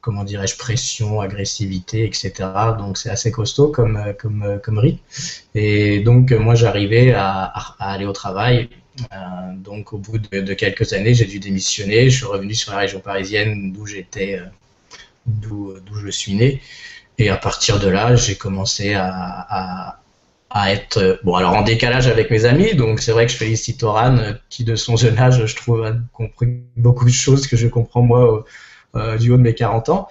comment 0.00 0.24
dirais-je, 0.24 0.56
pression, 0.56 1.20
agressivité, 1.20 2.04
etc. 2.04 2.32
Donc 2.78 2.96
c'est 2.96 3.10
assez 3.10 3.30
costaud 3.30 3.68
comme, 3.68 3.96
euh, 3.96 4.12
comme, 4.14 4.42
euh, 4.42 4.58
comme 4.58 4.78
rythme. 4.78 5.02
Et 5.54 6.00
donc 6.00 6.32
moi, 6.32 6.54
j'arrivais 6.54 7.12
à, 7.14 7.52
aller 7.78 8.06
au 8.06 8.12
travail 8.12 8.70
donc 9.56 9.92
au 9.92 9.98
bout 9.98 10.16
de, 10.16 10.54
quelques 10.54 10.94
années, 10.94 11.12
j'ai 11.12 11.26
dû 11.26 11.38
démissionner. 11.38 12.08
Je 12.08 12.16
suis 12.16 12.26
revenu 12.26 12.54
sur 12.54 12.72
la 12.72 12.78
région 12.78 13.00
parisienne 13.00 13.72
d'où 13.72 13.84
j'étais, 13.84 14.40
d'où 15.26 15.74
je 16.04 16.10
suis 16.10 16.34
né. 16.34 16.60
Et 17.18 17.30
à 17.30 17.36
partir 17.36 17.78
de 17.80 17.88
là, 17.88 18.14
j'ai 18.14 18.36
commencé 18.36 18.94
à, 18.94 19.98
à, 20.50 20.72
être 20.72 21.20
bon 21.22 21.34
alors 21.34 21.54
en 21.54 21.62
décalage 21.62 22.06
avec 22.06 22.30
mes 22.30 22.44
amis. 22.44 22.74
Donc 22.74 23.00
c'est 23.00 23.12
vrai 23.12 23.26
que 23.26 23.32
je 23.32 23.36
félicite 23.36 23.82
Oran 23.82 24.18
qui 24.48 24.64
de 24.64 24.74
son 24.76 24.96
jeune 24.96 25.18
âge, 25.18 25.44
je 25.44 25.56
trouve, 25.56 25.84
a 25.84 25.92
compris 26.12 26.60
beaucoup 26.76 27.04
de 27.04 27.10
choses 27.10 27.46
que 27.46 27.56
je 27.56 27.68
comprends 27.68 28.02
moi 28.02 28.44
euh, 28.94 29.18
du 29.18 29.30
haut 29.30 29.36
de 29.36 29.42
mes 29.42 29.54
40 29.54 29.88
ans. 29.90 30.08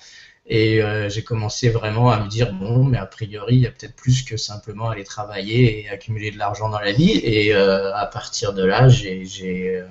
Et 0.47 0.83
euh, 0.83 1.09
j'ai 1.09 1.23
commencé 1.23 1.69
vraiment 1.69 2.11
à 2.11 2.19
me 2.23 2.29
dire, 2.29 2.53
bon, 2.53 2.83
mais 2.83 2.99
a 2.99 3.07
priori, 3.07 3.55
il 3.55 3.61
y 3.61 3.67
a 3.67 3.71
peut-être 3.71 3.95
plus 3.95 4.21
que 4.23 4.37
simplement 4.37 4.89
aller 4.89 5.03
travailler 5.03 5.81
et 5.81 5.89
accumuler 5.89 6.29
de 6.29 6.37
l'argent 6.37 6.69
dans 6.69 6.79
la 6.79 6.91
vie. 6.91 7.19
Et 7.23 7.55
euh, 7.55 7.95
à 7.95 8.05
partir 8.05 8.53
de 8.53 8.63
là, 8.63 8.87
j'ai 8.87 9.83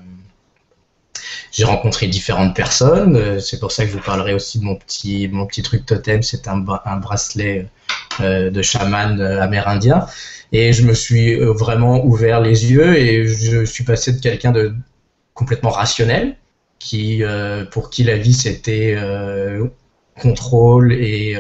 j'ai 1.53 1.65
rencontré 1.65 2.07
différentes 2.07 2.55
personnes. 2.55 3.41
C'est 3.41 3.61
pour 3.61 3.73
ça 3.73 3.85
que 3.85 3.91
je 3.91 3.97
vous 3.97 4.03
parlerai 4.03 4.35
aussi 4.35 4.59
de 4.59 4.65
mon 4.65 4.77
petit, 4.77 5.29
mon 5.29 5.47
petit 5.47 5.63
truc 5.63 5.87
totem. 5.87 6.23
C'est 6.23 6.49
un, 6.49 6.65
un 6.85 6.97
bracelet 6.97 7.69
de 8.21 8.63
chaman 8.63 9.21
amérindien. 9.21 10.07
Et 10.53 10.73
je 10.73 10.83
me 10.83 10.95
suis 10.95 11.37
vraiment 11.37 12.05
ouvert 12.05 12.41
les 12.41 12.71
yeux 12.71 12.97
et 12.97 13.27
je 13.27 13.65
suis 13.65 13.85
passé 13.85 14.13
de 14.13 14.21
quelqu'un 14.21 14.53
de 14.53 14.75
complètement 15.35 15.71
rationnel, 15.71 16.37
qui, 16.79 17.23
pour 17.73 17.91
qui 17.91 18.05
la 18.05 18.17
vie 18.17 18.35
c'était 18.35 18.97
contrôle 20.21 20.93
et, 20.93 21.37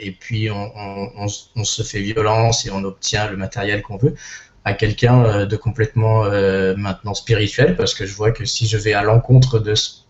et 0.00 0.12
puis 0.12 0.50
on, 0.50 0.70
on, 1.16 1.64
se 1.64 1.82
fait 1.82 2.00
violence 2.00 2.66
et 2.66 2.70
on 2.70 2.84
obtient 2.84 3.30
le 3.30 3.36
matériel 3.36 3.82
qu'on 3.82 3.96
veut, 3.96 4.14
à 4.64 4.72
quelqu'un 4.74 5.24
euh, 5.24 5.46
de 5.46 5.56
complètement 5.56 6.24
euh, 6.24 6.74
maintenant 6.76 7.14
spirituel, 7.14 7.76
parce 7.76 7.94
que 7.94 8.06
je 8.06 8.14
vois 8.14 8.32
que 8.32 8.44
si 8.44 8.66
je 8.66 8.76
vais 8.76 8.94
à 8.94 9.02
l'encontre 9.02 9.58
de 9.58 9.74
ce 9.74 10.04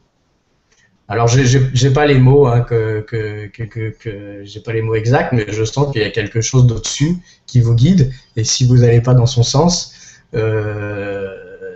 alors, 1.07 1.29
j'ai 1.29 1.91
pas 1.91 2.07
les 2.07 2.19
mots, 2.19 2.47
hein, 2.47 2.63
que, 2.63 3.01
que, 3.01 3.47
que, 3.47 3.91
que 3.91 4.41
j'ai 4.43 4.61
pas 4.61 4.73
les 4.73 4.81
mots 4.81 4.95
exacts, 4.95 5.33
mais 5.33 5.45
je 5.49 5.63
sens 5.63 5.93
qu'il 5.93 6.01
y 6.01 6.05
a 6.05 6.09
quelque 6.09 6.41
chose 6.41 6.67
d'au-dessus 6.67 7.19
qui 7.47 7.61
vous 7.61 7.75
guide, 7.75 8.11
et 8.37 8.45
si 8.45 8.67
vous 8.67 8.79
n'allez 8.79 9.03
pas 9.03 9.13
dans 9.13 9.27
son 9.27 9.43
sens, 9.43 9.93
euh, 10.35 11.34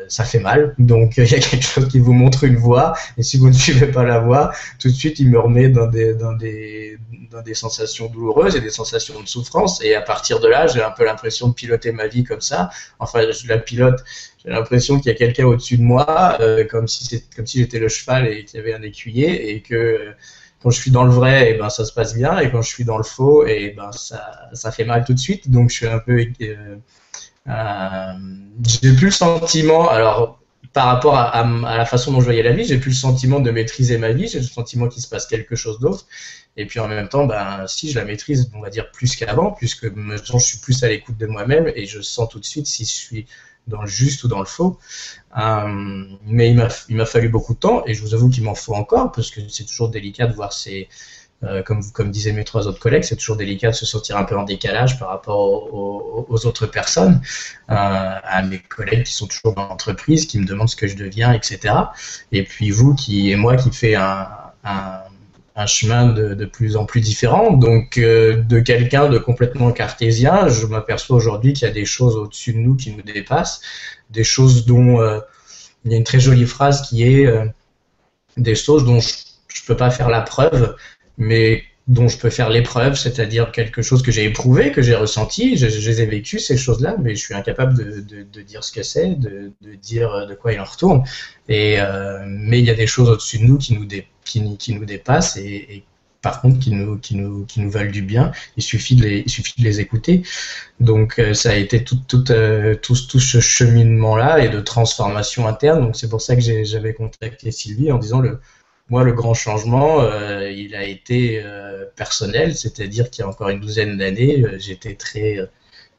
ça 0.09 0.25
fait 0.25 0.41
mal. 0.41 0.75
Donc 0.79 1.17
il 1.19 1.31
y 1.31 1.35
a 1.35 1.39
quelque 1.39 1.65
chose 1.65 1.89
qui 1.89 2.01
vous 2.01 2.13
montre 2.13 2.45
une 2.45 2.57
voie, 2.57 2.95
et 3.17 3.23
si 3.23 3.39
vous 3.39 3.49
ne 3.49 3.55
suivez 3.55 3.87
pas 3.87 4.05
la 4.05 4.21
voie, 4.21 4.53
tout 4.79 4.89
de 4.89 4.95
suite 4.95 5.19
il 5.19 5.31
me 5.31 5.39
remet 5.39 5.69
dans 5.69 5.87
des, 5.87 6.15
dans 6.15 6.33
des, 6.33 6.99
dans 7.31 7.43
des 7.43 7.55
sensations 7.55 8.09
douloureuses 8.09 8.57
et 8.57 8.61
des 8.61 8.71
sensations 8.71 9.21
de 9.21 9.29
souffrance. 9.29 9.83
Et 9.83 9.95
à 9.95 10.03
partir 10.03 10.41
de 10.41 10.49
là, 10.49 10.67
j'ai 10.67 10.83
un 10.83 10.91
peu 10.91 11.05
l'impression 11.05 11.49
de 11.49 11.55
piloter 11.55 11.93
ma 11.93 12.07
vie 12.07 12.25
comme 12.25 12.41
ça. 12.41 12.71
Enfin, 12.99 13.21
je 13.31 13.49
la 13.49 13.59
pilote. 13.59 14.03
J'ai 14.45 14.51
l'impression 14.51 14.99
qu'il 14.99 15.11
y 15.11 15.15
a 15.15 15.19
quelqu'un 15.19 15.47
au-dessus 15.47 15.79
de 15.79 15.83
moi, 15.83 16.39
euh, 16.41 16.65
comme 16.65 16.89
si 16.89 17.25
comme 17.35 17.47
si 17.47 17.59
j'étais 17.59 17.79
le 17.79 17.89
cheval 17.89 18.29
et 18.29 18.45
qu'il 18.45 18.59
y 18.59 18.63
avait 18.63 18.75
un 18.75 18.83
écuyer, 18.83 19.51
et 19.51 19.63
que 19.63 19.75
euh, 19.75 20.13
quand 20.63 20.71
je 20.71 20.81
suis 20.81 20.91
dans 20.91 21.05
le 21.05 21.11
vrai, 21.11 21.51
et 21.51 21.55
eh 21.55 21.59
ben 21.59 21.71
ça 21.71 21.85
se 21.85 21.93
passe 21.93 22.15
bien, 22.15 22.39
et 22.39 22.51
quand 22.51 22.63
je 22.63 22.69
suis 22.69 22.85
dans 22.85 22.99
le 22.99 23.05
faux, 23.05 23.47
et 23.47 23.69
eh 23.71 23.71
ben 23.71 23.93
ça, 23.93 24.49
ça 24.53 24.73
fait 24.73 24.85
mal 24.85 25.05
tout 25.05 25.15
de 25.15 25.19
suite. 25.19 25.51
Donc 25.51 25.71
je 25.71 25.77
suis 25.77 25.87
un 25.87 25.99
peu 25.99 26.19
euh, 26.19 26.25
euh, 26.43 26.77
j'ai 27.49 28.93
plus 28.95 29.07
le 29.07 29.11
sentiment, 29.11 29.89
alors 29.89 30.39
par 30.73 30.87
rapport 30.87 31.17
à, 31.17 31.45
la 31.45 31.85
façon 31.87 32.13
dont 32.13 32.21
je 32.21 32.27
voyais 32.27 32.43
la 32.43 32.53
vie, 32.53 32.65
j'ai 32.65 32.79
plus 32.79 32.91
le 32.91 32.97
sentiment 32.97 33.41
de 33.41 33.51
maîtriser 33.51 33.99
ma 33.99 34.13
vie, 34.13 34.29
j'ai 34.29 34.39
le 34.39 34.45
sentiment 34.45 34.89
qu'il 34.89 35.03
se 35.03 35.09
passe 35.09 35.27
quelque 35.27 35.57
chose 35.57 35.81
d'autre. 35.81 36.07
Et 36.57 36.67
puis 36.67 36.81
en 36.81 36.89
même 36.89 37.09
temps, 37.09 37.27
ben, 37.27 37.67
si 37.67 37.91
je 37.91 37.99
la 37.99 38.05
maîtrise, 38.05 38.51
on 38.55 38.61
va 38.61 38.71
dire 38.71 38.91
plus 38.91 39.17
qu'avant, 39.17 39.53
puisque 39.53 39.85
maintenant 39.85 40.39
je 40.39 40.47
suis 40.47 40.59
plus 40.59 40.83
à 40.83 40.89
l'écoute 40.89 41.17
de 41.17 41.27
moi-même 41.27 41.71
et 41.75 41.87
je 41.87 42.01
sens 42.01 42.29
tout 42.29 42.39
de 42.39 42.45
suite 42.45 42.67
si 42.67 42.85
je 42.85 42.91
suis 42.91 43.27
dans 43.67 43.83
le 43.83 43.89
juste 43.89 44.25
ou 44.25 44.29
dans 44.29 44.41
le 44.41 44.47
faux. 44.47 44.79
Euh, 45.39 46.05
mais 46.27 46.51
il 46.51 46.97
m'a 46.97 47.07
fallu 47.07 47.29
beaucoup 47.29 47.55
de 47.55 47.59
temps 47.59 47.83
et 47.87 47.95
je 47.95 48.03
vous 48.03 48.15
avoue 48.15 48.29
qu'il 48.29 48.43
m'en 48.43 48.55
faut 48.55 48.75
encore 48.75 49.13
parce 49.13 49.31
que 49.31 49.41
c'est 49.49 49.65
toujours 49.65 49.89
délicat 49.89 50.27
de 50.27 50.35
voir 50.35 50.53
ces, 50.53 50.89
euh, 51.45 51.62
comme, 51.62 51.89
comme 51.93 52.11
disaient 52.11 52.32
mes 52.32 52.43
trois 52.43 52.66
autres 52.66 52.80
collègues, 52.80 53.05
c'est 53.05 53.14
toujours 53.14 53.36
délicat 53.36 53.70
de 53.70 53.74
se 53.74 53.86
sentir 53.86 54.16
un 54.16 54.24
peu 54.24 54.36
en 54.36 54.43
décalage 54.43 54.99
par 54.99 55.09
rapport 55.09 55.39
aux, 55.72 56.47
autres 56.47 56.66
personnes, 56.66 57.20
euh, 57.70 57.74
à 57.74 58.43
mes 58.43 58.59
collègues 58.59 59.05
qui 59.05 59.12
sont 59.12 59.28
toujours 59.28 59.55
dans 59.55 59.68
l'entreprise, 59.68 60.26
qui 60.26 60.39
me 60.41 60.45
demandent 60.45 60.68
ce 60.68 60.74
que 60.74 60.89
je 60.89 60.97
deviens, 60.97 61.32
etc. 61.32 61.74
Et 62.32 62.43
puis 62.43 62.70
vous 62.70 62.95
qui 62.95 63.30
et 63.30 63.36
moi 63.36 63.57
qui 63.57 63.70
fait 63.70 63.95
un, 63.95 64.26
chemin 65.66 66.07
de, 66.07 66.45
plus 66.45 66.76
en 66.76 66.84
plus 66.84 67.01
différent. 67.01 67.53
Donc 67.53 67.99
euh, 67.99 68.43
de 68.43 68.59
quelqu'un 68.59 69.09
de 69.09 69.18
complètement 69.18 69.70
cartésien, 69.70 70.49
je 70.49 70.66
m'aperçois 70.66 71.16
aujourd'hui 71.16 71.53
qu'il 71.53 71.68
y 71.68 71.70
a 71.70 71.74
des 71.74 71.84
choses 71.84 72.16
au-dessus 72.16 72.53
de 72.53 72.59
nous 72.59 72.74
qui 72.74 72.93
nous 72.93 73.03
dépassent, 73.03 73.61
des 74.11 74.24
choses 74.24 74.66
dont 74.66 75.01
euh, 75.01 75.20
il 75.84 75.93
y 75.93 75.95
a 75.95 75.99
une 75.99 76.05
très 76.05 76.20
jolie 76.20 76.47
phrase 76.47 76.89
qui 76.89 77.05
est 77.05 77.32
des 78.36 78.55
choses 78.55 78.84
dont 78.84 79.01
je 79.01 79.62
ne 79.62 79.66
peux 79.66 79.76
pas 79.76 79.91
faire 79.91 80.09
la 80.09 80.20
preuve, 80.20 80.76
mais 81.19 81.64
dont 81.89 82.07
je 82.07 82.19
peux 82.19 82.31
faire 82.31 82.51
l'épreuve, 82.51 82.97
c'est-à-dire 82.97 83.51
quelque 83.51 83.81
chose 83.81 84.03
que 84.03 84.12
j'ai 84.12 84.25
éprouvé, 84.25 84.73
que 84.73 84.83
j'ai 84.83 84.95
ressenti, 84.95 85.57
je, 85.57 85.66
les 85.66 86.03
ai 86.03 86.07
vécues, 86.07 86.39
ces 86.39 86.59
choses-là, 86.59 86.97
mais 87.03 87.14
je 87.14 87.25
suis 87.25 87.35
incapable 87.35 87.77
de, 87.77 88.01
de, 88.01 88.23
de 88.31 88.43
dire 88.43 88.62
ce 88.62 88.73
que 88.73 88.83
c'est, 88.83 89.19
de, 89.19 89.53
de, 89.62 89.75
dire 89.75 90.27
de 90.27 90.35
quoi 90.35 90.53
il 90.53 90.61
en 90.61 90.64
retourne. 90.64 91.03
Et, 91.49 91.77
euh, 91.81 92.25
mais 92.27 92.59
il 92.59 92.66
y 92.66 92.71
a 92.71 92.75
des 92.75 92.87
choses 92.87 93.09
au-dessus 93.09 93.39
de 93.39 93.45
nous 93.45 93.57
qui 93.57 93.73
nous, 93.75 93.87
dé, 93.87 94.07
qui, 94.25 94.57
qui, 94.59 94.75
nous 94.75 94.85
dépassent 94.85 95.39
et, 95.39 95.47
et, 95.47 95.85
par 96.21 96.43
contre 96.43 96.59
qui 96.59 96.73
nous, 96.73 96.99
qui, 96.99 97.16
nous, 97.16 97.47
qui 97.47 97.61
nous 97.61 97.71
valent 97.71 97.91
du 97.91 98.03
bien. 98.03 98.33
Il 98.59 98.62
suffit 98.62 98.97
de 98.97 99.05
les, 99.05 99.19
il 99.21 99.31
suffit 99.31 99.59
de 99.59 99.64
les 99.64 99.81
écouter. 99.81 100.23
Donc 100.81 101.19
euh, 101.19 101.33
ça 101.33 101.51
a 101.51 101.55
été 101.55 101.85
tout, 101.85 101.99
tout, 102.07 102.31
euh, 102.31 102.75
tout, 102.75 102.97
tout 103.09 103.21
ce 103.21 103.41
cheminement-là 103.41 104.45
et 104.45 104.51
de 104.51 104.61
transformation 104.61 105.47
interne. 105.47 105.81
Donc 105.81 105.97
c'est 105.97 106.09
pour 106.09 106.21
ça 106.21 106.37
que 106.37 106.43
j'avais 106.43 106.93
contacté 106.93 107.51
Sylvie 107.51 107.91
en 107.93 107.99
disant 107.99 108.21
le 108.21 108.41
moi, 108.91 109.05
le 109.05 109.12
grand 109.12 109.34
changement, 109.34 110.01
euh, 110.01 110.51
il 110.51 110.74
a 110.74 110.84
été 110.84 111.43
euh, 111.45 111.84
personnel, 111.97 112.57
c'est-à-dire 112.57 113.11
qu'il 113.11 113.22
y 113.22 113.26
a 113.26 113.28
encore 113.28 113.51
une 113.51 113.61
douzaine 113.61 113.99
d'années, 113.99 114.43
euh, 114.45 114.59
j'étais 114.59 114.95
très 114.95 115.39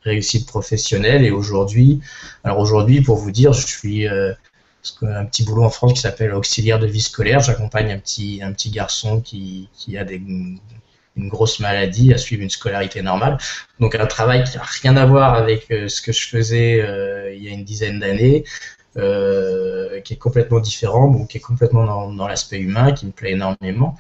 réussite 0.01 0.47
professionnelle 0.47 1.25
et 1.25 1.31
aujourd'hui, 1.31 1.99
alors 2.43 2.59
aujourd'hui, 2.59 3.01
pour 3.01 3.17
vous 3.17 3.31
dire, 3.31 3.53
je 3.53 3.67
suis 3.67 4.07
un 4.07 5.25
petit 5.25 5.43
boulot 5.43 5.63
en 5.63 5.69
France 5.69 5.93
qui 5.93 5.99
s'appelle 5.99 6.33
auxiliaire 6.33 6.79
de 6.79 6.87
vie 6.87 7.01
scolaire. 7.01 7.41
J'accompagne 7.41 7.91
un 7.91 7.99
petit, 7.99 8.39
un 8.41 8.53
petit 8.53 8.71
garçon 8.71 9.19
qui, 9.19 9.67
qui 9.73 9.97
a 9.97 10.09
une 10.09 10.59
grosse 11.17 11.59
maladie 11.59 12.13
à 12.13 12.17
suivre 12.17 12.43
une 12.43 12.49
scolarité 12.49 13.01
normale. 13.01 13.37
Donc 13.81 13.93
un 13.93 14.05
travail 14.05 14.45
qui 14.45 14.55
n'a 14.55 14.63
rien 14.63 14.95
à 14.95 15.05
voir 15.05 15.33
avec 15.33 15.67
ce 15.69 16.01
que 16.01 16.13
je 16.13 16.25
faisais 16.27 16.77
il 17.35 17.43
y 17.43 17.49
a 17.49 17.51
une 17.51 17.65
dizaine 17.65 17.99
d'années. 17.99 18.45
Euh, 18.97 20.01
qui 20.01 20.13
est 20.13 20.17
complètement 20.17 20.59
différent, 20.59 21.07
bon, 21.09 21.27
qui 21.27 21.37
est 21.37 21.41
complètement 21.41 21.85
dans, 22.11 22.27
l'aspect 22.27 22.57
humain, 22.57 22.91
qui 22.91 23.05
me 23.05 23.11
plaît 23.11 23.33
énormément. 23.33 23.95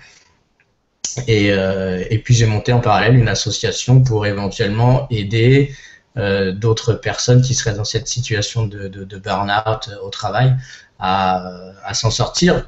Et, 1.27 1.51
euh, 1.51 2.03
et 2.09 2.17
puis 2.17 2.33
j'ai 2.33 2.47
monté 2.47 2.73
en 2.73 2.79
parallèle 2.79 3.15
une 3.15 3.27
association 3.27 4.01
pour 4.01 4.25
éventuellement 4.25 5.07
aider 5.11 5.75
euh, 6.17 6.53
d'autres 6.53 6.93
personnes 6.93 7.41
qui 7.43 7.53
seraient 7.53 7.75
dans 7.75 7.83
cette 7.83 8.07
situation 8.07 8.65
de, 8.65 8.87
de, 8.87 9.03
de 9.03 9.17
burn-out 9.17 9.91
au 10.03 10.09
travail 10.09 10.55
à, 10.97 11.51
à 11.83 11.93
s'en 11.93 12.09
sortir. 12.09 12.65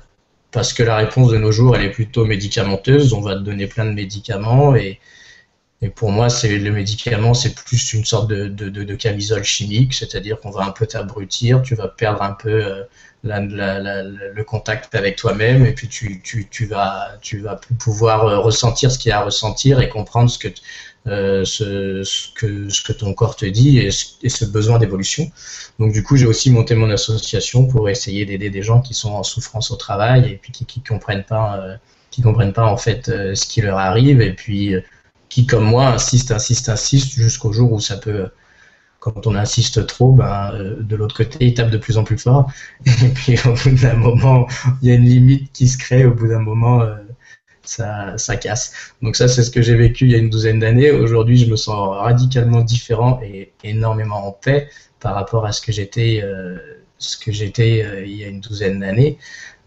Parce 0.51 0.73
que 0.73 0.83
la 0.83 0.97
réponse 0.97 1.31
de 1.31 1.37
nos 1.37 1.51
jours, 1.51 1.75
elle 1.75 1.85
est 1.85 1.91
plutôt 1.91 2.25
médicamenteuse. 2.25 3.13
On 3.13 3.21
va 3.21 3.33
te 3.33 3.39
donner 3.39 3.65
plein 3.65 3.85
de 3.85 3.93
médicaments 3.93 4.75
et, 4.75 4.99
et 5.83 5.89
pour 5.89 6.11
moi, 6.11 6.29
c'est 6.29 6.59
le 6.59 6.71
médicament, 6.71 7.33
c'est 7.33 7.55
plus 7.55 7.93
une 7.93 8.05
sorte 8.05 8.29
de, 8.29 8.47
de, 8.47 8.69
de, 8.69 8.83
de 8.83 8.95
camisole 8.95 9.43
chimique, 9.43 9.95
c'est-à-dire 9.95 10.39
qu'on 10.39 10.51
va 10.51 10.63
un 10.63 10.71
peu 10.71 10.85
t'abrutir, 10.85 11.63
tu 11.63 11.73
vas 11.73 11.87
perdre 11.87 12.21
un 12.21 12.33
peu 12.33 12.63
euh, 12.63 12.83
la, 13.23 13.39
la, 13.39 14.03
le 14.03 14.43
contact 14.43 14.93
avec 14.93 15.15
toi-même, 15.15 15.65
et 15.65 15.73
puis 15.73 15.87
tu, 15.87 16.21
tu, 16.21 16.47
tu, 16.47 16.67
vas, 16.67 17.17
tu 17.21 17.39
vas 17.39 17.59
pouvoir 17.79 18.25
euh, 18.27 18.37
ressentir 18.39 18.91
ce 18.91 18.99
qu'il 18.99 19.09
y 19.09 19.11
a 19.11 19.21
à 19.21 19.23
ressentir 19.23 19.81
et 19.81 19.89
comprendre 19.89 20.29
ce 20.29 20.37
que, 20.37 20.49
euh, 21.07 21.43
ce, 21.45 22.03
ce, 22.03 22.27
que, 22.35 22.69
ce 22.69 22.83
que 22.83 22.93
ton 22.93 23.15
corps 23.15 23.35
te 23.35 23.45
dit 23.47 23.79
et 23.79 23.89
ce, 23.89 24.45
besoin 24.45 24.77
d'évolution. 24.77 25.31
Donc 25.79 25.93
du 25.93 26.03
coup, 26.03 26.15
j'ai 26.15 26.27
aussi 26.27 26.51
monté 26.51 26.75
mon 26.75 26.91
association 26.91 27.65
pour 27.65 27.89
essayer 27.89 28.27
d'aider 28.27 28.51
des 28.51 28.61
gens 28.61 28.81
qui 28.81 28.93
sont 28.93 29.13
en 29.13 29.23
souffrance 29.23 29.71
au 29.71 29.77
travail 29.77 30.31
et 30.31 30.35
puis 30.37 30.51
qui, 30.51 30.65
qui 30.65 30.81
comprennent 30.81 31.23
pas, 31.23 31.57
euh, 31.57 31.75
qui 32.11 32.21
comprennent 32.21 32.53
pas 32.53 32.67
en 32.67 32.77
fait 32.77 33.07
ce 33.07 33.45
qui 33.47 33.61
leur 33.61 33.79
arrive, 33.79 34.21
et 34.21 34.33
puis 34.33 34.75
qui, 35.31 35.45
comme 35.45 35.63
moi, 35.63 35.87
insiste, 35.87 36.31
insiste, 36.31 36.67
insiste 36.67 37.13
jusqu'au 37.13 37.53
jour 37.53 37.71
où 37.71 37.79
ça 37.79 37.95
peut, 37.95 38.29
quand 38.99 39.25
on 39.27 39.35
insiste 39.35 39.87
trop, 39.87 40.11
ben, 40.11 40.51
euh, 40.53 40.83
de 40.83 40.95
l'autre 40.97 41.15
côté, 41.15 41.37
il 41.39 41.53
tape 41.53 41.71
de 41.71 41.77
plus 41.77 41.97
en 41.97 42.03
plus 42.03 42.17
fort. 42.17 42.51
Et 42.85 43.07
puis, 43.15 43.37
au 43.45 43.53
bout 43.53 43.81
d'un 43.81 43.95
moment, 43.95 44.45
il 44.81 44.89
y 44.89 44.91
a 44.91 44.95
une 44.95 45.05
limite 45.05 45.53
qui 45.53 45.69
se 45.69 45.77
crée. 45.77 46.05
Au 46.05 46.13
bout 46.13 46.27
d'un 46.27 46.41
moment, 46.41 46.81
euh, 46.81 46.95
ça, 47.63 48.17
ça 48.17 48.35
casse. 48.35 48.73
Donc 49.01 49.15
ça, 49.15 49.29
c'est 49.29 49.43
ce 49.43 49.51
que 49.51 49.61
j'ai 49.61 49.75
vécu 49.75 50.03
il 50.05 50.11
y 50.11 50.15
a 50.15 50.17
une 50.17 50.29
douzaine 50.29 50.59
d'années. 50.59 50.91
Aujourd'hui, 50.91 51.37
je 51.37 51.49
me 51.49 51.55
sens 51.55 51.95
radicalement 51.97 52.61
différent 52.61 53.21
et 53.23 53.53
énormément 53.63 54.27
en 54.27 54.33
paix 54.33 54.69
par 54.99 55.15
rapport 55.15 55.45
à 55.45 55.53
ce 55.53 55.61
que 55.61 55.71
j'étais, 55.71 56.19
euh, 56.23 56.57
ce 56.97 57.17
que 57.17 57.31
j'étais 57.31 58.03
il 58.05 58.17
y 58.17 58.25
a 58.25 58.27
une 58.27 58.41
douzaine 58.41 58.81
d'années. 58.81 59.17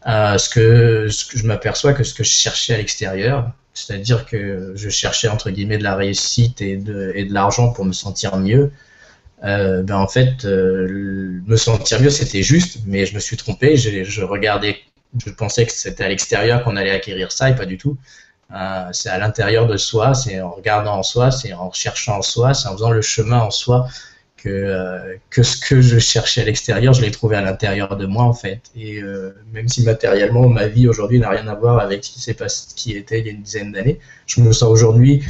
ce 0.05 0.49
que, 0.51 1.09
ce 1.09 1.25
que 1.25 1.39
je 1.39 1.47
m'aperçois 1.47 1.95
que 1.95 2.05
ce 2.05 2.13
que 2.13 2.23
je 2.23 2.31
cherchais 2.31 2.75
à 2.75 2.77
l'extérieur, 2.77 3.51
c'est-à-dire 3.75 4.25
que 4.25 4.73
je 4.77 4.89
cherchais 4.89 5.29
entre 5.29 5.51
guillemets 5.51 5.79
de 5.79 5.83
la 5.83 5.97
réussite 5.97 6.63
et 6.63 6.77
de, 6.77 7.13
l'argent 7.31 7.73
pour 7.73 7.85
me 7.85 7.93
sentir 7.93 8.37
mieux. 8.37 8.71
Euh, 9.43 9.83
ben 9.83 9.97
en 9.97 10.09
fait, 10.09 10.45
euh, 10.45 11.41
me 11.47 11.57
sentir 11.57 12.01
mieux, 12.01 12.11
c'était 12.11 12.43
juste, 12.43 12.79
mais 12.87 13.05
je 13.05 13.15
me 13.15 13.21
suis 13.21 13.37
trompé. 13.37 13.77
Je, 13.77 14.05
je 14.05 14.23
regardais, 14.23 14.79
je 15.25 15.31
pensais 15.31 15.67
que 15.67 15.73
c'était 15.73 16.05
à 16.05 16.09
l'extérieur 16.09 16.65
qu'on 16.65 16.77
allait 16.77 16.93
acquérir 16.93 17.33
ça, 17.33 17.51
et 17.51 17.55
pas 17.55 17.67
du 17.67 17.77
tout. 17.77 17.99
Euh, 18.55 18.89
c'est 18.93 19.09
à 19.09 19.19
l'intérieur 19.19 19.67
de 19.67 19.77
soi, 19.77 20.15
c'est 20.15 20.41
en 20.41 20.53
regardant 20.53 20.99
en 20.99 21.03
soi, 21.03 21.31
c'est 21.31 21.53
en 21.53 21.73
cherchant 21.73 22.19
en 22.19 22.23
soi, 22.23 22.55
c'est 22.55 22.69
en 22.69 22.73
faisant 22.73 22.91
le 22.91 23.03
chemin 23.03 23.41
en 23.41 23.51
soi 23.51 23.89
que, 24.45 24.51
euh, 24.51 25.17
que 25.31 25.43
ce 25.43 25.57
que 25.57 25.81
je 25.81 25.99
cherchais 25.99 26.43
à 26.43 26.45
l'extérieur, 26.45 26.93
je 26.93 27.01
l'ai 27.01 27.11
trouvé 27.11 27.37
à 27.37 27.41
l'intérieur 27.41 27.97
de 27.97 28.05
moi 28.05 28.25
en 28.25 28.35
fait. 28.35 28.61
Et 28.77 29.03
euh, 29.03 29.35
même 29.55 29.69
si 29.69 29.83
matériellement 29.85 30.49
ma 30.49 30.67
vie 30.67 30.87
aujourd'hui 30.87 31.19
n'a 31.19 31.31
rien 31.31 31.49
à 31.49 31.55
voir 31.55 31.79
avec 31.79 32.05
ce 32.05 32.11
qui 32.11 32.21
s'est 32.21 32.35
passé, 32.35 32.67
ce 32.69 32.75
qui 32.75 32.93
était 32.93 33.21
il 33.21 33.27
y 33.27 33.29
a 33.31 33.33
une 33.33 33.43
dizaine 33.43 33.73
d'années, 33.73 33.99
je 34.27 34.43
me 34.43 34.53
sens 34.53 34.69
aujourd'hui 34.69 35.23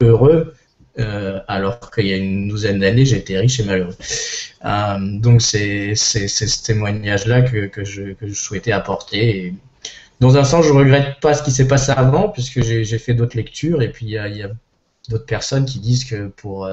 heureux 0.00 0.54
euh, 0.98 1.40
alors 1.46 1.78
qu'il 1.92 2.06
y 2.06 2.12
a 2.12 2.16
une 2.16 2.48
douzaine 2.48 2.80
d'années 2.80 3.04
j'étais 3.04 3.38
riche 3.38 3.60
et 3.60 3.64
malheureux. 3.64 3.94
donc 5.20 5.40
c'est 5.40 5.94
ce 5.94 6.64
témoignage-là 6.64 7.42
que, 7.42 7.66
que, 7.66 7.84
je, 7.84 8.14
que, 8.14 8.26
je, 8.26 8.34
souhaitais 8.34 8.72
apporter. 8.72 9.54
Dans 10.18 10.36
un 10.36 10.44
sens, 10.44 10.66
je 10.66 10.72
regrette 10.72 11.20
pas 11.20 11.34
ce 11.34 11.42
qui 11.42 11.52
s'est 11.52 11.68
passé 11.68 11.92
avant 11.92 12.28
puisque 12.30 12.62
j'ai 12.62 12.98
fait 12.98 13.14
d'autres 13.14 13.36
lectures 13.36 13.82
et 13.82 13.92
puis 13.92 14.06
il 14.06 14.12
y 14.12 14.18
a 14.42 14.50
d'autres 15.08 15.26
personnes 15.26 15.64
qui 15.64 15.78
disent 15.78 16.04
que 16.04 16.26
pour 16.26 16.66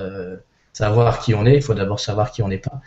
savoir 0.74 1.20
qui 1.20 1.34
on 1.36 1.46
est, 1.46 1.56
il 1.56 1.62
faut 1.62 1.74
d'abord 1.74 2.00
savoir 2.00 2.32
qui 2.32 2.42
on 2.42 2.48
n'est 2.50 2.62
pas. 2.62 2.82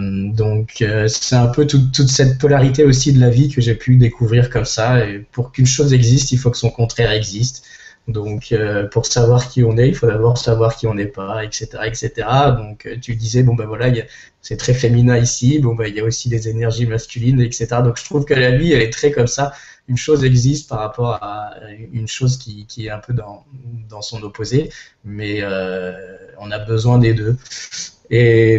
donc 0.00 0.84
c'est 1.08 1.36
un 1.36 1.46
peu 1.46 1.66
toute 1.66 2.08
cette 2.08 2.38
polarité 2.38 2.84
aussi 2.84 3.12
de 3.12 3.20
la 3.20 3.30
vie 3.30 3.48
que 3.48 3.60
j'ai 3.60 3.74
pu 3.74 3.96
découvrir 3.96 4.50
comme 4.50 4.64
ça. 4.64 5.06
Et 5.06 5.18
pour 5.32 5.52
qu'une 5.52 5.66
chose 5.66 5.92
existe, 5.92 6.32
il 6.32 6.38
faut 6.38 6.50
que 6.50 6.58
son 6.58 6.70
contraire 6.70 7.12
existe. 7.12 7.64
Donc, 8.08 8.50
euh, 8.50 8.88
pour 8.88 9.06
savoir 9.06 9.48
qui 9.48 9.62
on 9.62 9.76
est, 9.78 9.88
il 9.88 9.94
faut 9.94 10.08
d'abord 10.08 10.36
savoir 10.36 10.76
qui 10.76 10.86
on 10.88 10.94
n'est 10.94 11.06
pas, 11.06 11.44
etc., 11.44 11.68
etc. 11.84 12.10
Donc, 12.56 12.86
euh, 12.86 12.96
tu 13.00 13.14
disais, 13.14 13.44
bon 13.44 13.54
ben 13.54 13.64
voilà, 13.64 13.92
c'est 14.40 14.56
très 14.56 14.74
féminin 14.74 15.16
ici. 15.18 15.60
Bon 15.60 15.74
ben 15.74 15.86
il 15.86 15.94
y 15.94 16.00
a 16.00 16.04
aussi 16.04 16.28
des 16.28 16.48
énergies 16.48 16.86
masculines, 16.86 17.40
etc. 17.40 17.68
Donc, 17.84 17.98
je 17.98 18.04
trouve 18.04 18.24
que 18.24 18.34
la 18.34 18.50
vie, 18.56 18.72
elle 18.72 18.82
est 18.82 18.92
très 18.92 19.12
comme 19.12 19.28
ça. 19.28 19.52
Une 19.88 19.96
chose 19.96 20.24
existe 20.24 20.68
par 20.68 20.80
rapport 20.80 21.14
à 21.22 21.54
une 21.92 22.08
chose 22.08 22.38
qui, 22.38 22.66
qui 22.66 22.86
est 22.86 22.90
un 22.90 22.98
peu 22.98 23.12
dans, 23.12 23.44
dans 23.88 24.02
son 24.02 24.22
opposé, 24.22 24.70
mais 25.04 25.38
euh, 25.42 25.92
on 26.38 26.50
a 26.50 26.58
besoin 26.58 26.98
des 26.98 27.14
deux. 27.14 27.36
Et, 28.10 28.54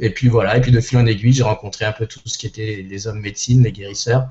et 0.00 0.10
puis 0.10 0.28
voilà, 0.28 0.56
et 0.56 0.60
puis 0.60 0.72
de 0.72 0.80
fil 0.80 0.98
en 0.98 1.06
aiguille, 1.06 1.32
j'ai 1.32 1.42
rencontré 1.42 1.84
un 1.84 1.92
peu 1.92 2.06
tout 2.06 2.20
ce 2.24 2.38
qui 2.38 2.46
était 2.46 2.84
les 2.88 3.06
hommes 3.06 3.20
médecine, 3.20 3.62
les 3.62 3.72
guérisseurs. 3.72 4.28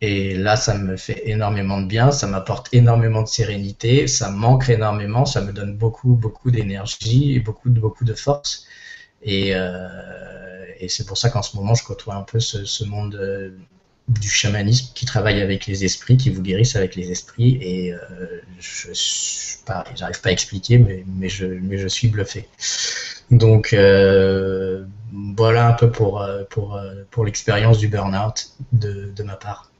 Et 0.00 0.34
là, 0.34 0.56
ça 0.56 0.76
me 0.76 0.96
fait 0.96 1.22
énormément 1.28 1.80
de 1.80 1.86
bien, 1.86 2.10
ça 2.10 2.26
m'apporte 2.26 2.68
énormément 2.72 3.22
de 3.22 3.28
sérénité, 3.28 4.06
ça 4.06 4.30
manque 4.30 4.68
énormément, 4.68 5.24
ça 5.24 5.40
me 5.40 5.52
donne 5.52 5.76
beaucoup, 5.76 6.14
beaucoup 6.14 6.50
d'énergie 6.50 7.34
et 7.34 7.40
beaucoup, 7.40 7.70
beaucoup 7.70 8.04
de 8.04 8.14
force. 8.14 8.66
Et, 9.22 9.54
euh, 9.54 9.88
et 10.80 10.88
c'est 10.88 11.06
pour 11.06 11.16
ça 11.16 11.30
qu'en 11.30 11.42
ce 11.42 11.56
moment, 11.56 11.74
je 11.74 11.84
côtoie 11.84 12.16
un 12.16 12.22
peu 12.22 12.40
ce, 12.40 12.84
monde 12.84 13.14
euh, 13.14 13.56
du 14.08 14.28
chamanisme 14.28 14.92
qui 14.94 15.06
travaille 15.06 15.40
avec 15.40 15.66
les 15.66 15.84
esprits, 15.84 16.16
qui 16.16 16.28
vous 16.30 16.42
guérissent 16.42 16.76
avec 16.76 16.96
les 16.96 17.10
esprits. 17.10 17.58
Et 17.62 17.94
euh, 17.94 17.98
je 18.58 18.88
j'arrive 19.96 20.20
pas 20.20 20.28
à 20.28 20.32
expliquer, 20.32 20.78
mais, 20.78 21.28
je, 21.28 21.88
suis 21.88 22.08
bluffé. 22.08 22.48
Donc 23.30 23.72
voilà 23.72 25.68
un 25.68 25.72
peu 25.72 25.90
pour, 25.90 26.20
l'expérience 27.24 27.78
du 27.78 27.88
burn-out 27.88 28.50
de 28.72 29.22
ma 29.22 29.36
part. 29.36 29.70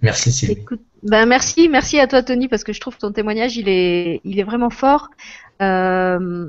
Merci 0.00 0.32
Sylvie. 0.32 0.64
ben 1.02 1.26
merci, 1.26 1.68
merci 1.68 1.98
à 1.98 2.06
toi 2.06 2.22
Tony 2.22 2.48
parce 2.48 2.64
que 2.64 2.72
je 2.72 2.80
trouve 2.80 2.96
ton 2.96 3.10
témoignage 3.12 3.56
il 3.56 3.68
est, 3.68 4.20
il 4.24 4.38
est 4.38 4.44
vraiment 4.44 4.70
fort. 4.70 5.10
Euh, 5.60 6.46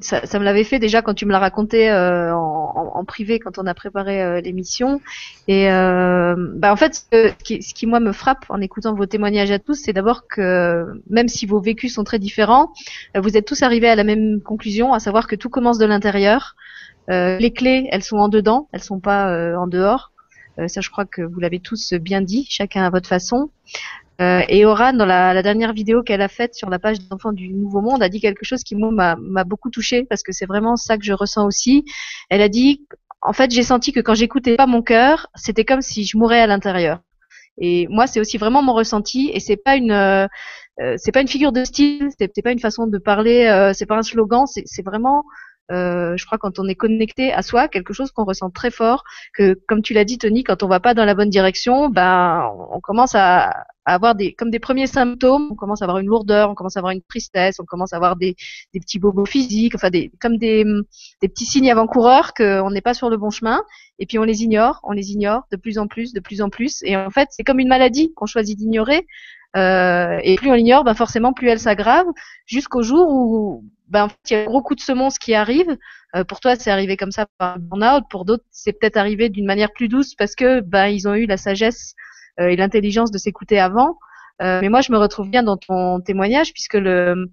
ça, 0.00 0.38
me 0.38 0.44
l'avait 0.44 0.64
fait 0.64 0.78
déjà 0.78 1.00
quand 1.00 1.14
tu 1.14 1.24
me 1.24 1.32
l'as 1.32 1.38
raconté 1.38 1.90
euh, 1.90 2.34
en, 2.34 2.92
en, 2.94 3.04
privé 3.04 3.38
quand 3.38 3.58
on 3.58 3.66
a 3.66 3.72
préparé 3.72 4.22
euh, 4.22 4.40
l'émission. 4.42 5.00
Et 5.48 5.66
ben 5.68 6.70
en 6.70 6.76
fait, 6.76 7.06
ce 7.12 7.32
qui, 7.42 7.62
ce 7.62 7.72
qui, 7.72 7.86
moi 7.86 7.98
me 8.00 8.12
frappe 8.12 8.44
en 8.50 8.60
écoutant 8.60 8.94
vos 8.94 9.06
témoignages 9.06 9.50
à 9.50 9.58
tous, 9.58 9.74
c'est 9.74 9.94
d'abord 9.94 10.28
que 10.28 10.86
même 11.08 11.28
si 11.28 11.46
vos 11.46 11.60
vécus 11.60 11.94
sont 11.94 12.04
très 12.04 12.18
différents, 12.18 12.72
vous 13.14 13.36
êtes 13.36 13.46
tous 13.46 13.62
arrivés 13.62 13.88
à 13.88 13.94
la 13.94 14.04
même 14.04 14.42
conclusion, 14.42 14.92
à 14.92 15.00
savoir 15.00 15.26
que 15.26 15.36
tout 15.36 15.48
commence 15.48 15.78
de 15.78 15.86
l'intérieur. 15.86 16.56
les 17.08 17.52
clés, 17.54 17.88
elles 17.90 18.04
sont 18.04 18.18
en 18.18 18.28
dedans, 18.28 18.68
elles 18.72 18.82
sont 18.82 19.00
pas 19.00 19.56
en 19.56 19.66
dehors. 19.66 20.12
Euh, 20.58 20.68
ça, 20.68 20.80
je 20.80 20.90
crois 20.90 21.04
que 21.04 21.22
vous 21.22 21.40
l'avez 21.40 21.60
tous 21.60 21.92
bien 21.94 22.20
dit, 22.20 22.46
chacun 22.48 22.84
à 22.84 22.90
votre 22.90 23.08
façon. 23.08 23.50
Euh, 24.20 24.40
et 24.48 24.64
Oran, 24.64 24.94
dans 24.94 25.04
la, 25.04 25.42
dernière 25.42 25.72
vidéo 25.72 26.02
qu'elle 26.02 26.22
a 26.22 26.28
faite 26.28 26.54
sur 26.54 26.70
la 26.70 26.78
page 26.78 26.98
des 26.98 27.06
enfants 27.10 27.32
du 27.32 27.52
Nouveau 27.52 27.82
Monde, 27.82 28.02
a 28.02 28.08
dit 28.08 28.20
quelque 28.20 28.44
chose 28.44 28.62
qui 28.62 28.74
m'a 28.74 29.16
beaucoup 29.44 29.70
touchée 29.70 30.04
parce 30.04 30.22
que 30.22 30.32
c'est 30.32 30.46
vraiment 30.46 30.76
ça 30.76 30.96
que 30.96 31.04
je 31.04 31.12
ressens 31.12 31.46
aussi. 31.46 31.84
Elle 32.30 32.40
a 32.40 32.48
dit, 32.48 32.86
en 33.20 33.32
fait, 33.32 33.50
j'ai 33.50 33.62
senti 33.62 33.92
que 33.92 34.00
quand 34.00 34.14
j'écoutais 34.14 34.56
pas 34.56 34.66
mon 34.66 34.82
cœur, 34.82 35.28
c'était 35.34 35.64
comme 35.64 35.82
si 35.82 36.04
je 36.04 36.16
mourais 36.16 36.40
à 36.40 36.46
l'intérieur. 36.46 37.00
Et 37.58 37.86
moi, 37.88 38.06
c'est 38.06 38.20
aussi 38.20 38.38
vraiment 38.38 38.62
mon 38.62 38.74
ressenti. 38.74 39.30
Et 39.32 39.40
c'est 39.40 39.56
pas 39.56 39.76
une, 39.76 39.92
euh, 39.92 40.26
c'est 40.96 41.12
pas 41.12 41.22
une 41.22 41.28
figure 41.28 41.52
de 41.52 41.64
style, 41.64 42.08
c'est 42.18 42.42
pas 42.42 42.52
une 42.52 42.58
façon 42.58 42.86
de 42.86 42.98
parler, 42.98 43.46
euh, 43.46 43.72
c'est 43.72 43.86
pas 43.86 43.96
un 43.96 44.02
slogan, 44.02 44.44
c'est 44.46 44.84
vraiment 44.84 45.24
je 45.70 46.26
crois 46.26 46.38
quand 46.38 46.58
on 46.58 46.68
est 46.68 46.74
connecté 46.74 47.32
à 47.32 47.42
soi, 47.42 47.68
quelque 47.68 47.92
chose 47.92 48.10
qu'on 48.12 48.24
ressent 48.24 48.50
très 48.50 48.70
fort, 48.70 49.04
que 49.34 49.58
comme 49.66 49.82
tu 49.82 49.94
l'as 49.94 50.04
dit 50.04 50.18
Tony, 50.18 50.44
quand 50.44 50.62
on 50.62 50.68
va 50.68 50.80
pas 50.80 50.94
dans 50.94 51.04
la 51.04 51.14
bonne 51.14 51.30
direction, 51.30 51.88
ben 51.88 52.50
on 52.70 52.80
commence 52.80 53.14
à, 53.14 53.50
à, 53.84 53.94
avoir 53.94 54.14
des 54.14 54.32
comme 54.32 54.50
des 54.50 54.58
premiers 54.58 54.86
symptômes, 54.86 55.48
on 55.52 55.54
commence 55.54 55.82
à 55.82 55.84
avoir 55.84 55.98
une 55.98 56.06
lourdeur, 56.06 56.50
on 56.50 56.54
commence 56.54 56.76
à 56.76 56.80
avoir 56.80 56.92
une 56.92 57.02
tristesse, 57.02 57.58
on 57.60 57.64
commence 57.64 57.92
à 57.92 57.96
avoir 57.96 58.16
des, 58.16 58.36
des 58.74 58.80
petits 58.80 58.98
bobos 58.98 59.26
physiques, 59.26 59.74
enfin 59.74 59.90
des 59.90 60.10
comme 60.20 60.38
des, 60.38 60.64
des 61.22 61.28
petits 61.28 61.46
signes 61.46 61.70
avant-coureurs 61.70 62.34
qu'on 62.34 62.70
n'est 62.70 62.80
pas 62.80 62.94
sur 62.94 63.10
le 63.10 63.16
bon 63.16 63.30
chemin, 63.30 63.62
et 63.98 64.06
puis 64.06 64.18
on 64.18 64.24
les 64.24 64.42
ignore, 64.42 64.80
on 64.84 64.92
les 64.92 65.12
ignore 65.12 65.44
de 65.50 65.56
plus 65.56 65.78
en 65.78 65.86
plus, 65.86 66.12
de 66.12 66.20
plus 66.20 66.42
en 66.42 66.50
plus, 66.50 66.82
et 66.84 66.96
en 66.96 67.10
fait 67.10 67.28
c'est 67.30 67.44
comme 67.44 67.60
une 67.60 67.68
maladie 67.68 68.12
qu'on 68.14 68.26
choisit 68.26 68.58
d'ignorer. 68.58 69.06
Euh, 69.56 70.18
et 70.22 70.36
plus 70.36 70.50
on 70.50 70.54
l'ignore, 70.54 70.84
ben 70.84 70.92
forcément 70.92 71.32
plus 71.32 71.48
elle 71.48 71.60
s'aggrave, 71.60 72.04
jusqu'au 72.44 72.82
jour 72.82 73.08
où 73.08 73.64
ben, 73.88 74.08
il 74.28 74.32
y 74.32 74.36
a 74.36 74.42
un 74.42 74.44
gros 74.46 74.62
coup 74.62 74.74
de 74.74 74.80
semonce 74.80 75.18
qui 75.18 75.34
arrive. 75.34 75.76
Euh, 76.14 76.24
pour 76.24 76.40
toi, 76.40 76.56
c'est 76.56 76.70
arrivé 76.70 76.96
comme 76.96 77.12
ça 77.12 77.26
par 77.38 77.58
burn-out. 77.58 78.04
Pour 78.10 78.24
d'autres, 78.24 78.44
c'est 78.50 78.72
peut-être 78.72 78.96
arrivé 78.96 79.28
d'une 79.28 79.46
manière 79.46 79.72
plus 79.72 79.88
douce 79.88 80.14
parce 80.14 80.34
que 80.34 80.60
ben, 80.60 80.86
ils 80.86 81.08
ont 81.08 81.14
eu 81.14 81.26
la 81.26 81.36
sagesse 81.36 81.94
euh, 82.40 82.48
et 82.48 82.56
l'intelligence 82.56 83.10
de 83.10 83.18
s'écouter 83.18 83.58
avant. 83.58 83.98
Euh, 84.42 84.60
mais 84.60 84.68
moi, 84.68 84.80
je 84.80 84.92
me 84.92 84.98
retrouve 84.98 85.30
bien 85.30 85.42
dans 85.42 85.56
ton 85.56 86.00
témoignage 86.00 86.52
puisque 86.52 86.74
le, 86.74 87.30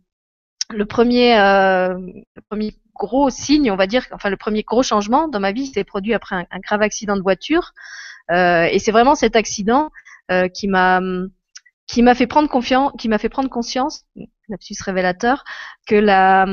le 0.70 0.86
premier, 0.86 1.36
le 1.36 2.42
premier 2.50 2.76
gros 2.96 3.30
signe, 3.30 3.72
on 3.72 3.76
va 3.76 3.88
dire, 3.88 4.06
enfin 4.12 4.30
le 4.30 4.38
premier 4.38 4.64
gros 4.64 4.84
changement 4.84 5.28
dans 5.28 5.40
ma 5.40 5.52
vie 5.52 5.66
s'est 5.68 5.84
produit 5.84 6.14
après 6.14 6.36
un, 6.36 6.46
un, 6.52 6.60
grave 6.60 6.82
accident 6.82 7.18
de 7.18 7.22
voiture. 7.22 7.74
et 8.30 8.78
c'est 8.80 8.92
vraiment 8.92 9.16
cet 9.16 9.36
accident 9.36 9.90
qui 10.54 10.68
m'a 10.68 11.02
qui 11.88 12.02
m'a 12.02 12.16
fait 12.16 12.28
prendre 12.28 12.50
confiance, 12.50 12.92
qui 12.98 13.10
m'a 13.10 13.18
fait 13.18 13.30
prendre 13.30 13.50
conscience, 13.50 14.06
lapsus 14.50 14.76
révélateur, 14.84 15.44
que 15.88 15.96
la 15.96 16.46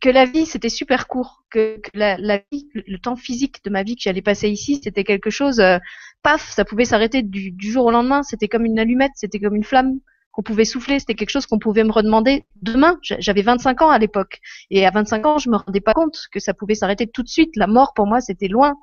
que 0.00 0.10
la 0.10 0.26
vie 0.26 0.46
c'était 0.46 0.68
super 0.68 1.06
court, 1.06 1.44
que, 1.50 1.80
la, 1.94 2.16
vie, 2.52 2.68
le, 2.74 2.98
temps 2.98 3.16
physique 3.16 3.64
de 3.64 3.70
ma 3.70 3.82
vie 3.82 3.94
que 3.94 4.02
j'allais 4.02 4.20
passer 4.20 4.48
ici, 4.48 4.80
c'était 4.82 5.04
quelque 5.04 5.30
chose, 5.30 5.60
euh, 5.60 5.78
paf, 6.22 6.50
ça 6.50 6.64
pouvait 6.64 6.84
s'arrêter 6.84 7.22
du, 7.22 7.52
du, 7.52 7.70
jour 7.70 7.86
au 7.86 7.90
lendemain, 7.90 8.22
c'était 8.22 8.48
comme 8.48 8.66
une 8.66 8.78
allumette, 8.78 9.12
c'était 9.14 9.38
comme 9.38 9.54
une 9.54 9.64
flamme 9.64 10.00
qu'on 10.36 10.42
pouvait 10.42 10.66
souffler, 10.66 10.98
c'était 10.98 11.14
quelque 11.14 11.30
chose 11.30 11.46
qu'on 11.46 11.58
pouvait 11.58 11.82
me 11.82 11.90
redemander 11.90 12.44
demain. 12.60 12.98
J'avais 13.00 13.40
25 13.40 13.80
ans 13.80 13.90
à 13.90 13.98
l'époque, 13.98 14.40
et 14.70 14.86
à 14.86 14.90
25 14.90 15.24
ans, 15.24 15.38
je 15.38 15.48
me 15.48 15.56
rendais 15.56 15.80
pas 15.80 15.94
compte 15.94 16.18
que 16.30 16.40
ça 16.40 16.52
pouvait 16.52 16.74
s'arrêter 16.74 17.06
tout 17.06 17.22
de 17.22 17.28
suite. 17.28 17.56
La 17.56 17.66
mort 17.66 17.94
pour 17.94 18.06
moi, 18.06 18.20
c'était 18.20 18.48
loin. 18.48 18.74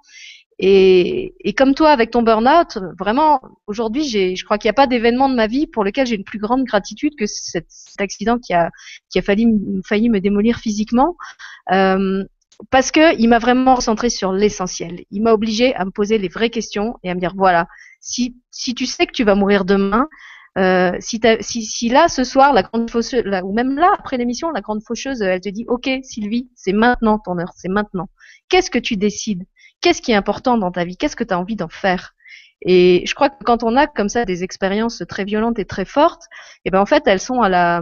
Et, 0.60 1.34
et, 1.40 1.54
comme 1.54 1.74
toi, 1.74 1.90
avec 1.90 2.12
ton 2.12 2.22
burn-out, 2.22 2.78
vraiment, 3.00 3.42
aujourd'hui, 3.68 4.36
je 4.36 4.46
crois 4.46 4.58
qu'il 4.58 4.68
n'y 4.68 4.74
a 4.74 4.76
pas 4.76 4.88
d'événement 4.88 5.30
de 5.30 5.36
ma 5.36 5.48
vie 5.48 5.68
pour 5.68 5.84
lequel 5.84 6.06
j'ai 6.06 6.16
une 6.16 6.24
plus 6.24 6.40
grande 6.40 6.64
gratitude 6.64 7.14
que 7.18 7.26
cet, 7.26 7.68
accident 8.00 8.38
qui 8.38 8.54
a, 8.54 8.70
qui 9.10 9.20
a 9.20 9.22
failli, 9.22 9.48
me 9.48 10.20
démolir 10.20 10.60
physiquement. 10.60 11.16
Euh, 11.72 12.24
parce 12.70 12.92
que 12.92 13.20
il 13.20 13.28
m'a 13.30 13.40
vraiment 13.40 13.76
recentré 13.76 14.10
sur 14.10 14.32
l'essentiel. 14.32 15.04
Il 15.12 15.24
m'a 15.24 15.34
obligé 15.34 15.74
à 15.76 15.86
me 15.86 15.92
poser 15.92 16.18
les 16.18 16.30
vraies 16.30 16.50
questions 16.50 16.96
et 17.04 17.10
à 17.10 17.16
me 17.16 17.20
dire 17.20 17.34
voilà, 17.36 17.68
si, 18.00 18.38
si 18.52 18.76
tu 18.76 18.86
sais 18.86 19.06
que 19.08 19.12
tu 19.12 19.24
vas 19.24 19.36
mourir 19.36 19.66
demain, 19.66 20.08
euh, 20.58 20.92
si, 21.00 21.20
si, 21.42 21.64
si, 21.64 21.90
là 21.90 22.08
ce 22.08 22.24
soir 22.24 22.54
la 22.54 22.62
grande 22.62 22.90
faucheuse, 22.90 23.24
ou 23.44 23.54
même 23.54 23.76
là 23.76 23.92
après 23.98 24.18
l'émission, 24.18 24.52
la 24.52 24.62
grande 24.62 24.84
faucheuse, 24.84 25.22
elle 25.22 25.42
te 25.42 25.50
dit 25.50 25.66
ok 25.68 25.90
Sylvie, 26.04 26.50
c'est 26.56 26.74
maintenant 26.74 27.18
ton 27.18 27.40
heure, 27.40 27.54
c'est 27.56 27.70
maintenant. 27.70 28.08
Qu'est-ce 28.50 28.70
que 28.70 28.80
tu 28.80 28.98
décides? 28.98 29.44
Qu'est-ce 29.84 30.02
qui 30.02 30.12
est 30.12 30.16
important 30.16 30.58
dans 30.58 30.72
ta 30.72 30.86
vie, 30.86 30.98
qu'est-ce 30.98 31.16
que 31.16 31.24
tu 31.24 31.34
as 31.34 31.40
envie 31.40 31.56
d'en 31.56 31.70
faire? 31.70 32.16
Et 32.66 33.04
je 33.06 33.14
crois 33.14 33.30
que 33.30 33.44
quand 33.44 33.64
on 33.64 33.76
a 33.76 33.88
comme 33.88 34.10
ça 34.10 34.26
des 34.26 34.44
expériences 34.44 35.04
très 35.08 35.26
violentes 35.26 35.60
et 35.60 35.66
très 35.66 35.86
fortes, 35.86 36.24
et 36.24 36.70
eh 36.70 36.72
ben 36.72 36.80
en 36.80 36.86
fait 36.86 37.04
elles 37.06 37.20
sont 37.20 37.42
à 37.42 37.50
la 37.50 37.82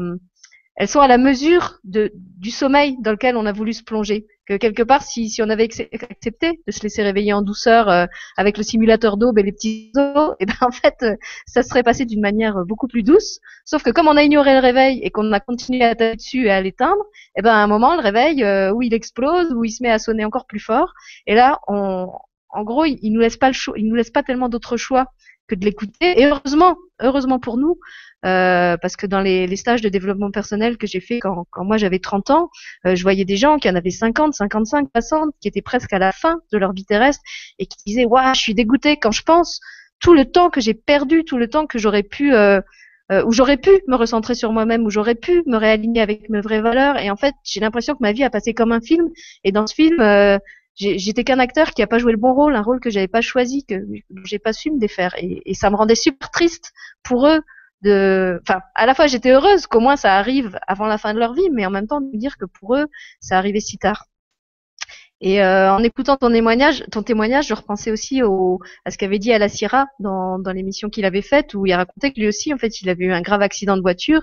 elles 0.82 0.88
sont 0.88 1.00
à 1.00 1.08
la 1.08 1.20
mesure 1.20 1.78
de, 1.84 2.12
du 2.16 2.50
sommeil 2.50 2.98
dans 3.02 3.12
lequel 3.12 3.38
on 3.38 3.46
a 3.46 3.52
voulu 3.52 3.72
se 3.72 3.84
plonger. 3.84 4.26
Que 4.48 4.58
quelque 4.58 4.82
part, 4.82 5.04
si, 5.04 5.30
si 5.30 5.44
on 5.44 5.50
avait 5.52 5.66
accepté 5.66 6.60
de 6.66 6.72
se 6.72 6.82
laisser 6.82 7.04
réveiller 7.04 7.34
en 7.34 7.44
douceur 7.44 7.88
euh, 7.88 8.08
avec 8.36 8.58
le 8.58 8.64
simulateur 8.64 9.18
d'aube 9.18 9.38
et 9.38 9.44
les 9.44 9.52
petits 9.52 9.92
os, 9.96 10.32
et 10.40 10.44
eh 10.44 10.46
ben 10.48 10.56
en 10.62 10.72
fait, 10.72 10.96
euh, 11.04 11.16
ça 11.46 11.62
serait 11.62 11.84
passé 11.84 12.06
d'une 12.06 12.20
manière 12.20 12.66
beaucoup 12.66 12.88
plus 12.88 13.04
douce. 13.04 13.40
Sauf 13.64 13.84
que 13.84 13.92
comme 13.92 14.08
on 14.08 14.18
a 14.18 14.24
ignoré 14.24 14.56
le 14.56 14.60
réveil 14.60 15.02
et 15.04 15.12
qu'on 15.12 15.32
a 15.34 15.40
continué 15.40 15.84
à 15.84 15.94
taper 15.94 16.16
dessus 16.16 16.48
et 16.48 16.52
à 16.52 16.60
l'éteindre, 16.62 17.04
et 17.36 17.42
eh 17.42 17.42
ben 17.44 17.52
à 17.52 17.58
un 17.58 17.68
moment, 17.68 17.94
le 17.94 18.02
réveil, 18.02 18.44
euh, 18.44 18.74
où 18.74 18.82
il 18.82 18.96
explose, 18.96 19.54
où 19.54 19.64
il 19.64 19.70
se 19.70 19.84
met 19.84 19.92
à 19.92 20.00
sonner 20.00 20.26
encore 20.26 20.48
plus 20.48 20.60
fort. 20.60 20.94
Et 21.28 21.36
là, 21.36 21.60
on, 21.68 22.08
en 22.50 22.64
gros, 22.64 22.86
il, 22.86 22.98
il 23.04 23.14
nous 23.14 23.22
laisse 23.22 23.38
pas 23.38 23.50
le 23.50 23.54
choix, 23.54 23.76
il 23.78 23.88
nous 23.88 23.94
laisse 23.94 24.10
pas 24.10 24.24
tellement 24.24 24.50
d'autres 24.50 24.78
choix 24.78 25.06
que 25.48 25.54
de 25.54 25.64
l'écouter. 25.64 26.20
Et 26.20 26.26
heureusement, 26.26 26.76
heureusement 27.02 27.38
pour 27.38 27.58
nous, 27.58 27.78
euh, 28.26 28.78
parce 28.78 28.96
que 28.96 29.06
dans 29.08 29.22
les, 29.22 29.48
les, 29.48 29.56
stages 29.56 29.82
de 29.82 29.90
développement 29.90 30.32
personnel 30.32 30.78
que 30.78 30.88
j'ai 30.88 31.00
fait 31.00 31.20
quand, 31.20 31.46
quand 31.50 31.64
moi 31.64 31.78
j'avais 31.78 32.00
30 32.00 32.30
ans, 32.30 32.50
euh, 32.86 32.96
je 32.96 33.04
voyais 33.04 33.26
des 33.26 33.38
gens 33.38 33.58
qui 33.58 33.70
en 33.70 33.76
avaient 33.76 33.90
50, 33.90 34.34
55, 34.34 34.90
60, 34.96 35.34
qui 35.42 35.48
étaient 35.48 35.62
presque 35.62 35.94
à 35.94 36.00
la 36.00 36.12
fin 36.12 36.40
de 36.52 36.58
leur 36.58 36.74
vie 36.74 36.86
terrestre 36.86 37.24
et 37.60 37.66
qui 37.66 37.78
disaient 37.86 38.06
waouh, 38.06 38.34
je 38.36 38.42
suis 38.42 38.54
dégoûté 38.54 38.98
quand 38.98 39.12
je 39.12 39.24
pense 39.24 39.60
tout 40.00 40.14
le 40.14 40.26
temps 40.26 40.50
que 40.50 40.60
j'ai 40.60 40.74
perdu, 40.74 41.24
tout 41.24 41.38
le 41.38 41.48
temps 41.48 41.66
que 41.68 41.80
j'aurais 41.80 42.04
pu 42.04 42.34
euh, 42.34 42.60
euh, 43.12 43.24
où 43.26 43.32
j'aurais 43.34 43.58
pu 43.58 43.72
me 43.88 43.96
recentrer 43.96 44.36
sur 44.36 44.54
moi-même, 44.54 44.86
où 44.86 44.90
j'aurais 44.90 45.16
pu 45.16 45.44
me 45.46 45.58
réaligner 45.58 46.02
avec 46.02 46.30
mes 46.30 46.40
vraies 46.40 46.62
valeurs. 46.62 46.98
Et 46.98 47.10
en 47.10 47.18
fait, 47.18 47.34
j'ai 47.44 47.60
l'impression 47.60 47.94
que 47.94 48.00
ma 48.02 48.14
vie 48.14 48.24
a 48.24 48.30
passé 48.30 48.54
comme 48.54 48.72
un 48.72 48.80
film. 48.80 49.10
Et 49.44 49.52
dans 49.52 49.68
ce 49.68 49.76
film, 49.76 50.00
euh, 50.00 50.38
j'étais 50.76 51.26
qu'un 51.26 51.40
acteur 51.40 51.72
qui 51.72 51.82
a 51.82 51.88
pas 51.88 51.98
joué 51.98 52.14
le 52.14 52.18
bon 52.18 52.34
rôle, 52.34 52.56
un 52.56 52.62
rôle 52.62 52.80
que 52.80 52.90
j'avais 52.90 53.10
pas 53.10 53.20
choisi, 53.20 53.66
que 53.66 53.76
j'ai 54.24 54.40
pas 54.40 54.54
su 54.54 54.72
me 54.72 54.80
défaire. 54.80 55.14
Et, 55.18 55.42
et, 55.46 55.54
ça 55.54 55.70
me 55.70 55.76
rendait 55.76 55.96
super 55.96 56.32
triste 56.32 56.72
pour 57.04 57.28
eux 57.28 57.42
de, 57.84 58.40
enfin, 58.48 58.62
à 58.76 58.86
la 58.86 58.94
fois 58.96 59.08
j'étais 59.08 59.32
heureuse 59.32 59.68
qu'au 59.68 59.80
moins 59.80 59.96
ça 59.96 60.16
arrive 60.18 60.60
avant 60.68 60.86
la 60.88 60.98
fin 60.98 61.14
de 61.14 61.20
leur 61.20 61.34
vie, 61.34 61.50
mais 61.52 61.66
en 61.66 61.72
même 61.72 61.88
temps 61.88 62.02
de 62.02 62.08
me 62.08 62.18
dire 62.18 62.38
que 62.38 62.46
pour 62.46 62.76
eux, 62.76 62.88
ça 63.20 63.38
arrivait 63.38 63.60
si 63.60 63.78
tard. 63.78 64.06
Et 65.24 65.44
euh, 65.44 65.72
en 65.72 65.84
écoutant 65.84 66.18
ton 66.18 66.32
témoignage, 66.32 66.84
ton 66.92 67.04
témoignage, 67.04 67.48
je 67.48 67.54
repensais 67.54 67.92
aussi 67.92 68.24
au, 68.24 68.60
à 68.86 68.92
ce 68.92 68.98
qu'avait 68.98 69.20
dit 69.20 69.32
Alassira 69.32 69.86
dans, 70.00 70.40
dans 70.40 70.52
l'émission 70.52 70.90
qu'il 70.90 71.06
avait 71.06 71.22
faite, 71.22 71.54
où 71.54 71.68
il 71.68 71.74
racontait 71.74 72.12
que 72.12 72.20
lui 72.20 72.28
aussi, 72.28 72.52
en 72.52 72.58
fait, 72.58 72.82
il 72.82 72.90
avait 72.90 73.06
eu 73.06 73.14
un 73.14 73.22
grave 73.22 73.44
accident 73.44 73.78
de 73.78 73.84
voiture 73.84 74.22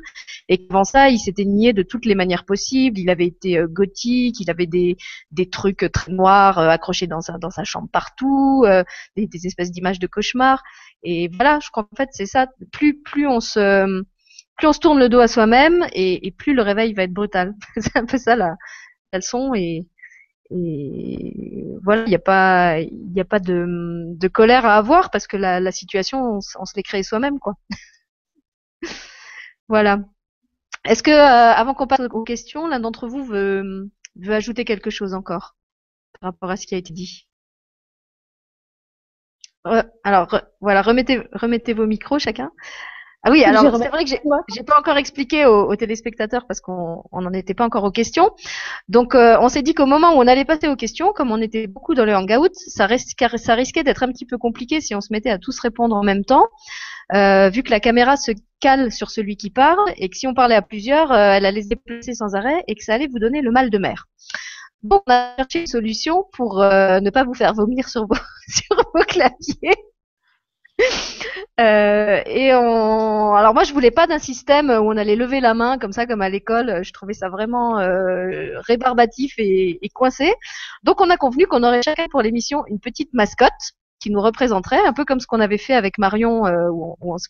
et 0.48 0.58
qu'avant 0.58 0.82
ça, 0.82 1.08
il 1.08 1.18
s'était 1.20 1.44
nié 1.44 1.72
de 1.72 1.84
toutes 1.84 2.04
les 2.04 2.16
manières 2.16 2.44
possibles. 2.44 2.98
Il 2.98 3.10
avait 3.10 3.26
été 3.26 3.58
euh, 3.58 3.68
gothique, 3.68 4.40
il 4.40 4.50
avait 4.50 4.66
des, 4.66 4.96
des 5.30 5.48
trucs 5.48 5.88
très 5.92 6.10
noirs 6.10 6.58
euh, 6.58 6.68
accrochés 6.68 7.06
dans 7.06 7.20
sa, 7.20 7.38
dans 7.38 7.50
sa 7.50 7.62
chambre 7.62 7.88
partout, 7.92 8.64
euh, 8.66 8.82
des, 9.16 9.26
des, 9.28 9.46
espèces 9.46 9.70
d'images 9.70 10.00
de 10.00 10.08
cauchemars. 10.08 10.64
Et 11.04 11.28
voilà, 11.28 11.60
je 11.62 11.70
crois 11.70 11.84
qu'en 11.84 11.96
fait, 11.96 12.08
c'est 12.10 12.26
ça. 12.26 12.48
Plus, 12.72 13.00
plus 13.00 13.28
on 13.28 13.38
se 13.38 14.02
plus 14.56 14.66
on 14.66 14.72
se 14.72 14.80
tourne 14.80 14.98
le 14.98 15.08
dos 15.08 15.20
à 15.20 15.28
soi-même 15.28 15.86
et, 15.92 16.26
et 16.26 16.32
plus 16.32 16.52
le 16.52 16.62
réveil 16.62 16.92
va 16.92 17.04
être 17.04 17.12
brutal. 17.12 17.54
c'est 17.76 17.96
un 17.96 18.04
peu 18.04 18.18
ça 18.18 18.34
la, 18.34 18.56
la 19.12 19.20
leçon 19.20 19.54
et 19.54 19.86
et 20.50 21.76
voilà, 21.82 22.04
il 22.04 22.08
n'y 22.08 22.14
a 22.14 22.18
pas, 22.18 22.76
a 22.78 23.24
pas 23.24 23.38
de, 23.38 24.28
colère 24.28 24.64
à 24.66 24.76
avoir 24.76 25.10
parce 25.10 25.26
que 25.26 25.36
la, 25.36 25.72
situation, 25.72 26.18
on, 26.18 26.38
on 26.58 26.64
se 26.64 26.72
l'est 26.76 26.82
créée 26.82 27.02
soi-même, 27.02 27.38
quoi. 27.38 27.54
voilà. 29.68 30.00
Est-ce 30.84 31.02
que, 31.02 31.10
euh, 31.10 31.54
avant 31.54 31.74
qu'on 31.74 31.86
passe 31.86 32.00
aux 32.10 32.24
questions, 32.24 32.66
l'un 32.66 32.80
d'entre 32.80 33.08
vous 33.08 33.24
veut, 33.24 33.90
ajouter 34.28 34.64
quelque 34.64 34.90
chose 34.90 35.14
encore 35.14 35.56
par 36.20 36.32
rapport 36.32 36.50
à 36.50 36.56
ce 36.56 36.66
qui 36.66 36.74
a 36.74 36.78
été 36.78 36.92
dit? 36.92 37.28
Alors, 40.02 40.28
voilà, 40.60 40.82
remettez 40.82 41.74
vos 41.74 41.86
micros 41.86 42.18
chacun. 42.18 42.52
Ah 43.24 43.32
oui, 43.32 43.42
alors 43.42 43.76
c'est 43.76 43.88
vrai 43.88 44.04
que 44.04 44.10
j'ai 44.10 44.62
pas 44.62 44.78
encore 44.78 44.96
expliqué 44.96 45.44
aux, 45.44 45.68
aux 45.68 45.74
téléspectateurs 45.74 46.46
parce 46.46 46.60
qu'on 46.60 47.02
n'en 47.12 47.32
était 47.32 47.52
pas 47.52 47.64
encore 47.64 47.82
aux 47.82 47.90
questions. 47.90 48.30
Donc 48.88 49.16
euh, 49.16 49.36
on 49.40 49.48
s'est 49.48 49.62
dit 49.62 49.74
qu'au 49.74 49.86
moment 49.86 50.12
où 50.12 50.18
on 50.18 50.26
allait 50.28 50.44
passer 50.44 50.68
aux 50.68 50.76
questions, 50.76 51.12
comme 51.12 51.32
on 51.32 51.40
était 51.40 51.66
beaucoup 51.66 51.94
dans 51.94 52.04
le 52.04 52.14
hangout, 52.14 52.54
ça, 52.54 52.86
reste, 52.86 53.16
ça 53.36 53.54
risquait 53.54 53.82
d'être 53.82 54.04
un 54.04 54.08
petit 54.08 54.24
peu 54.24 54.38
compliqué 54.38 54.80
si 54.80 54.94
on 54.94 55.00
se 55.00 55.12
mettait 55.12 55.30
à 55.30 55.38
tous 55.38 55.58
répondre 55.58 55.96
en 55.96 56.04
même 56.04 56.24
temps, 56.24 56.46
euh, 57.12 57.48
vu 57.48 57.64
que 57.64 57.70
la 57.70 57.80
caméra 57.80 58.16
se 58.16 58.30
cale 58.60 58.92
sur 58.92 59.10
celui 59.10 59.36
qui 59.36 59.50
parle 59.50 59.92
et 59.96 60.08
que 60.08 60.16
si 60.16 60.28
on 60.28 60.34
parlait 60.34 60.54
à 60.54 60.62
plusieurs, 60.62 61.10
euh, 61.10 61.32
elle 61.32 61.44
allait 61.44 61.62
se 61.62 61.68
déplacer 61.68 62.14
sans 62.14 62.36
arrêt 62.36 62.62
et 62.68 62.76
que 62.76 62.84
ça 62.84 62.94
allait 62.94 63.08
vous 63.08 63.18
donner 63.18 63.42
le 63.42 63.50
mal 63.50 63.70
de 63.70 63.78
mer. 63.78 64.06
Donc 64.84 65.02
on 65.08 65.12
a 65.12 65.34
cherché 65.38 65.60
une 65.60 65.66
solution 65.66 66.24
pour 66.32 66.62
euh, 66.62 67.00
ne 67.00 67.10
pas 67.10 67.24
vous 67.24 67.34
faire 67.34 67.52
vomir 67.52 67.88
sur 67.88 68.06
vos, 68.06 68.14
sur 68.48 68.76
vos 68.94 69.02
claviers. 69.02 69.74
Euh, 71.60 72.22
et 72.26 72.54
on... 72.54 73.34
alors 73.34 73.52
moi 73.52 73.64
je 73.64 73.72
voulais 73.72 73.90
pas 73.90 74.06
d'un 74.06 74.20
système 74.20 74.70
où 74.70 74.92
on 74.92 74.96
allait 74.96 75.16
lever 75.16 75.40
la 75.40 75.54
main 75.54 75.76
comme 75.76 75.90
ça 75.90 76.06
comme 76.06 76.22
à 76.22 76.28
l'école. 76.28 76.84
Je 76.84 76.92
trouvais 76.92 77.14
ça 77.14 77.28
vraiment 77.30 77.80
euh, 77.80 78.60
rébarbatif 78.60 79.34
et, 79.38 79.84
et 79.84 79.88
coincé. 79.88 80.32
Donc 80.84 81.00
on 81.00 81.10
a 81.10 81.16
convenu 81.16 81.48
qu'on 81.48 81.64
aurait 81.64 81.82
chacun 81.82 82.06
pour 82.12 82.22
l'émission 82.22 82.64
une 82.68 82.78
petite 82.78 83.12
mascotte 83.12 83.50
qui 84.00 84.10
nous 84.10 84.20
représenterait, 84.20 84.84
un 84.86 84.92
peu 84.92 85.04
comme 85.04 85.20
ce 85.20 85.26
qu'on 85.26 85.40
avait 85.40 85.58
fait 85.58 85.74
avec 85.74 85.98
Marion 85.98 86.46
euh, 86.46 86.68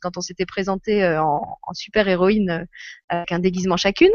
quand 0.01 0.17
on 0.17 0.21
s'était 0.21 0.47
présenté 0.47 1.03
euh, 1.03 1.23
en, 1.23 1.59
en, 1.63 1.75
super 1.75 2.09
héroïne 2.09 2.51
euh, 2.51 2.65
avec 3.09 3.33
un 3.33 3.39
déguisement 3.39 3.77
chacune. 3.77 4.11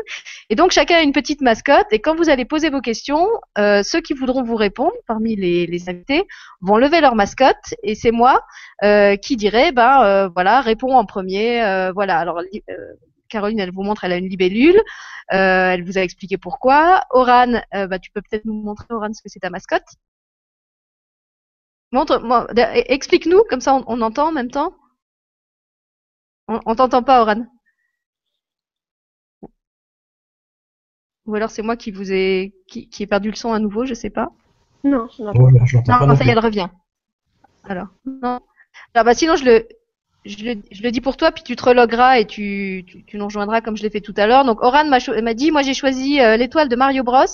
Et 0.49 0.55
donc 0.55 0.71
chacun 0.71 0.97
a 0.97 1.01
une 1.01 1.13
petite 1.13 1.41
mascotte. 1.41 1.87
Et 1.91 1.99
quand 1.99 2.15
vous 2.15 2.29
allez 2.29 2.45
poser 2.45 2.69
vos 2.69 2.81
questions, 2.81 3.27
euh, 3.57 3.81
ceux 3.83 4.01
qui 4.01 4.13
voudront 4.13 4.43
vous 4.43 4.55
répondre 4.55 4.93
parmi 5.07 5.35
les, 5.35 5.65
les 5.65 5.89
invités 5.89 6.23
vont 6.61 6.77
lever 6.77 7.01
leur 7.01 7.15
mascotte 7.15 7.73
et 7.81 7.95
c'est 7.95 8.11
moi 8.11 8.43
euh, 8.83 9.15
qui 9.15 9.35
dirai, 9.35 9.71
ben 9.71 10.29
voilà, 10.33 10.61
réponds 10.61 10.95
en 10.95 11.05
premier. 11.05 11.91
voilà. 11.93 12.19
Alors 12.19 12.41
Caroline, 13.33 13.59
elle 13.59 13.71
vous 13.71 13.81
montre, 13.81 14.03
elle 14.03 14.11
a 14.11 14.17
une 14.17 14.29
libellule. 14.29 14.79
Euh, 15.33 15.71
elle 15.71 15.83
vous 15.83 15.97
a 15.97 16.01
expliqué 16.01 16.37
pourquoi. 16.37 17.03
Oran, 17.09 17.61
euh, 17.73 17.87
bah, 17.87 17.97
tu 17.97 18.11
peux 18.11 18.21
peut-être 18.21 18.45
nous 18.45 18.53
montrer, 18.53 18.85
Oran, 18.91 19.11
ce 19.13 19.21
que 19.21 19.29
c'est 19.29 19.39
ta 19.39 19.49
mascotte 19.49 19.95
Montre, 21.93 22.19
moi, 22.19 22.47
explique-nous, 22.87 23.43
comme 23.47 23.61
ça 23.61 23.75
on, 23.75 23.83
on, 23.85 24.01
entend 24.01 24.29
en 24.29 24.31
même 24.31 24.49
temps. 24.49 24.73
On, 26.47 26.59
on 26.65 26.75
t'entend 26.75 27.03
pas, 27.03 27.21
Oran. 27.21 27.45
Ou 31.27 31.35
alors 31.35 31.51
c'est 31.51 31.61
moi 31.61 31.77
qui 31.77 31.91
vous 31.91 32.11
ai 32.11 32.55
qui, 32.67 32.89
qui 32.89 33.03
ai 33.03 33.07
perdu 33.07 33.29
le 33.29 33.35
son 33.35 33.53
à 33.53 33.59
nouveau, 33.59 33.85
je 33.85 33.93
sais 33.93 34.09
pas. 34.09 34.31
Non, 34.83 35.07
je 35.15 35.21
n'entends 35.21 35.45
pas. 35.45 35.99
non, 35.99 36.07
non, 36.07 36.15
ça 36.15 36.23
y 36.25 36.29
est, 36.29 36.31
elle 36.31 36.39
revient. 36.39 36.67
Alors, 37.63 37.87
non. 38.05 38.41
Alors 38.95 39.05
bah 39.05 39.13
sinon 39.13 39.35
je 39.35 39.45
le 39.45 39.67
je 40.25 40.43
le, 40.43 40.61
je 40.71 40.81
le, 40.81 40.91
dis 40.91 40.99
pour 40.99 41.15
toi, 41.15 41.31
puis 41.31 41.43
tu 41.43 41.55
te 41.55 41.63
relogueras 41.63 42.17
et 42.17 42.25
tu, 42.25 42.83
tu, 42.87 43.05
tu 43.05 43.17
nous 43.17 43.25
rejoindras 43.25 43.61
comme 43.61 43.77
je 43.77 43.83
l'ai 43.83 43.89
fait 43.91 44.01
tout 44.01 44.15
à 44.17 44.25
l'heure. 44.25 44.45
Donc 44.45 44.63
Oran 44.63 44.85
m'a 44.85 45.33
dit, 45.33 45.51
moi 45.51 45.61
j'ai 45.61 45.75
choisi 45.75 46.19
euh, 46.21 46.37
l'étoile 46.37 46.69
de 46.69 46.75
Mario 46.75 47.03
Bros. 47.03 47.25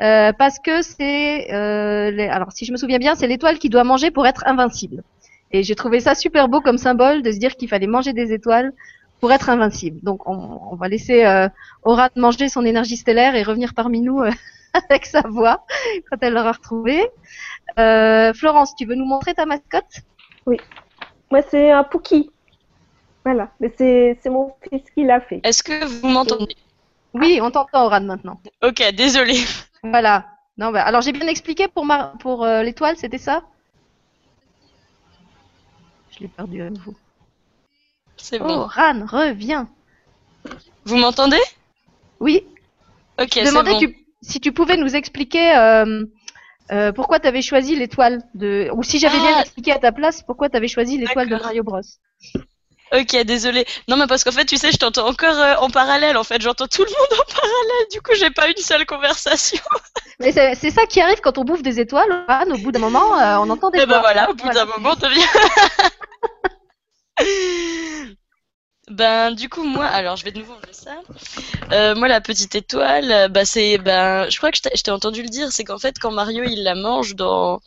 Euh, 0.00 0.32
parce 0.32 0.58
que 0.58 0.82
c'est, 0.82 1.52
euh, 1.52 2.10
les... 2.10 2.28
alors 2.28 2.52
si 2.52 2.64
je 2.64 2.72
me 2.72 2.76
souviens 2.76 2.98
bien, 2.98 3.14
c'est 3.14 3.26
l'étoile 3.26 3.58
qui 3.58 3.68
doit 3.68 3.84
manger 3.84 4.10
pour 4.10 4.26
être 4.26 4.46
invincible. 4.46 5.02
Et 5.50 5.62
j'ai 5.62 5.74
trouvé 5.74 6.00
ça 6.00 6.14
super 6.14 6.48
beau 6.48 6.60
comme 6.60 6.78
symbole 6.78 7.22
de 7.22 7.32
se 7.32 7.38
dire 7.38 7.56
qu'il 7.56 7.68
fallait 7.68 7.86
manger 7.86 8.12
des 8.12 8.32
étoiles 8.32 8.72
pour 9.20 9.32
être 9.32 9.50
invincible. 9.50 10.00
Donc 10.02 10.28
on, 10.28 10.60
on 10.70 10.76
va 10.76 10.88
laisser 10.88 11.24
euh, 11.24 11.48
Oran 11.82 12.08
manger 12.16 12.48
son 12.48 12.64
énergie 12.64 12.96
stellaire 12.96 13.34
et 13.34 13.42
revenir 13.42 13.74
parmi 13.74 14.00
nous 14.00 14.20
euh, 14.20 14.30
avec 14.90 15.06
sa 15.06 15.22
voix 15.22 15.64
quand 16.10 16.18
elle 16.20 16.34
l'aura 16.34 16.52
retrouvée. 16.52 17.08
Euh, 17.78 18.32
Florence, 18.34 18.74
tu 18.76 18.86
veux 18.86 18.94
nous 18.94 19.06
montrer 19.06 19.34
ta 19.34 19.46
mascotte? 19.46 20.02
Oui. 20.46 20.58
Moi, 21.30 21.42
c'est 21.50 21.70
un 21.70 21.84
Pookie. 21.84 22.30
Voilà, 23.24 23.50
mais 23.60 23.72
c'est 23.76 24.30
mon 24.30 24.54
fils 24.62 24.82
qui 24.94 25.04
l'a 25.04 25.20
fait. 25.20 25.40
Est-ce 25.44 25.62
que 25.62 25.84
vous 25.84 26.08
m'entendez? 26.08 26.56
Oui, 27.12 27.40
on 27.42 27.50
t'entend, 27.50 27.86
Oran, 27.86 28.00
maintenant. 28.00 28.40
Ok, 28.62 28.82
désolé. 28.94 29.34
Voilà. 29.82 30.26
Non, 30.56 30.72
bah, 30.72 30.82
alors 30.82 31.02
j'ai 31.02 31.12
bien 31.12 31.26
expliqué 31.28 31.68
pour, 31.68 31.84
ma... 31.84 32.14
pour 32.20 32.44
euh, 32.44 32.62
l'étoile, 32.62 32.96
c'était 32.96 33.18
ça? 33.18 33.42
Je 36.10 36.20
l'ai 36.20 36.28
perdu 36.28 36.62
à 36.62 36.70
nouveau. 36.70 36.94
C'est 38.16 38.40
Oh, 38.40 38.44
bon. 38.44 38.66
Ran, 38.66 39.06
reviens. 39.06 39.68
Vous 40.84 40.96
m'entendez? 40.96 41.40
Oui. 42.20 42.44
Ok, 43.20 43.30
Je 43.34 43.44
demandais 43.46 43.72
bon. 43.72 43.78
tu- 43.80 43.96
si 44.22 44.40
tu 44.40 44.50
pouvais 44.52 44.76
nous 44.76 44.96
expliquer 44.96 45.56
euh, 45.56 46.04
euh, 46.72 46.92
pourquoi 46.92 47.20
tu 47.20 47.28
avais 47.28 47.42
choisi 47.42 47.76
l'étoile 47.76 48.22
de 48.34 48.68
ou 48.74 48.82
si 48.82 48.98
j'avais 48.98 49.18
bien 49.18 49.34
Ah. 49.36 49.40
expliqué 49.42 49.70
à 49.72 49.78
ta 49.78 49.92
place 49.92 50.22
pourquoi 50.22 50.48
tu 50.48 50.56
avais 50.56 50.66
choisi 50.68 50.98
l'étoile 50.98 51.28
de. 51.28 51.36
Mario 51.36 51.62
Bros. 51.62 51.80
Ok, 52.92 53.16
désolé. 53.24 53.66
Non, 53.88 53.96
mais 53.96 54.06
parce 54.06 54.24
qu'en 54.24 54.32
fait, 54.32 54.44
tu 54.46 54.56
sais, 54.56 54.72
je 54.72 54.78
t'entends 54.78 55.06
encore 55.08 55.36
euh, 55.36 55.56
en 55.56 55.68
parallèle. 55.70 56.16
En 56.16 56.24
fait, 56.24 56.40
j'entends 56.40 56.66
tout 56.68 56.82
le 56.84 56.90
monde 56.90 57.20
en 57.20 57.32
parallèle. 57.32 57.86
Du 57.92 58.00
coup, 58.00 58.12
j'ai 58.14 58.30
pas 58.30 58.48
une 58.48 58.56
seule 58.56 58.86
conversation. 58.86 59.60
Mais 60.20 60.32
c'est 60.32 60.54
c'est 60.56 60.70
ça 60.70 60.84
qui 60.86 61.00
arrive 61.00 61.20
quand 61.20 61.38
on 61.38 61.44
bouffe 61.44 61.62
des 61.62 61.78
étoiles, 61.80 62.24
Ran, 62.28 62.50
au 62.50 62.58
bout 62.58 62.72
d'un 62.72 62.80
moment 62.80 63.18
euh, 63.20 63.36
on 63.38 63.50
entend 63.50 63.70
des 63.70 63.80
Et 63.80 63.86
ben 63.86 64.00
voix. 64.00 64.00
voilà, 64.00 64.30
au 64.30 64.34
bout 64.34 64.42
Voilà. 64.44 64.64
d'un 64.64 64.64
moment, 64.66 64.96
t'as 64.96 65.10
bien. 65.10 65.26
Ben 68.90 69.32
du 69.32 69.48
coup 69.50 69.64
moi 69.64 69.84
alors 69.84 70.16
je 70.16 70.24
vais 70.24 70.30
de 70.32 70.38
nouveau 70.38 70.54
enlever 70.54 70.72
ça. 70.72 70.96
Euh, 71.72 71.94
moi 71.94 72.08
la 72.08 72.20
petite 72.22 72.54
étoile 72.54 73.10
euh, 73.12 73.28
bah 73.28 73.44
c'est 73.44 73.76
ben 73.76 74.28
je 74.30 74.36
crois 74.38 74.50
que 74.50 74.56
je 74.56 74.82
t'ai- 74.82 74.90
entendu 74.90 75.22
le 75.22 75.28
dire 75.28 75.52
c'est 75.52 75.64
qu'en 75.64 75.78
fait 75.78 75.98
quand 75.98 76.10
Mario 76.10 76.44
il 76.44 76.62
la 76.62 76.74
mange 76.74 77.14
dans 77.14 77.60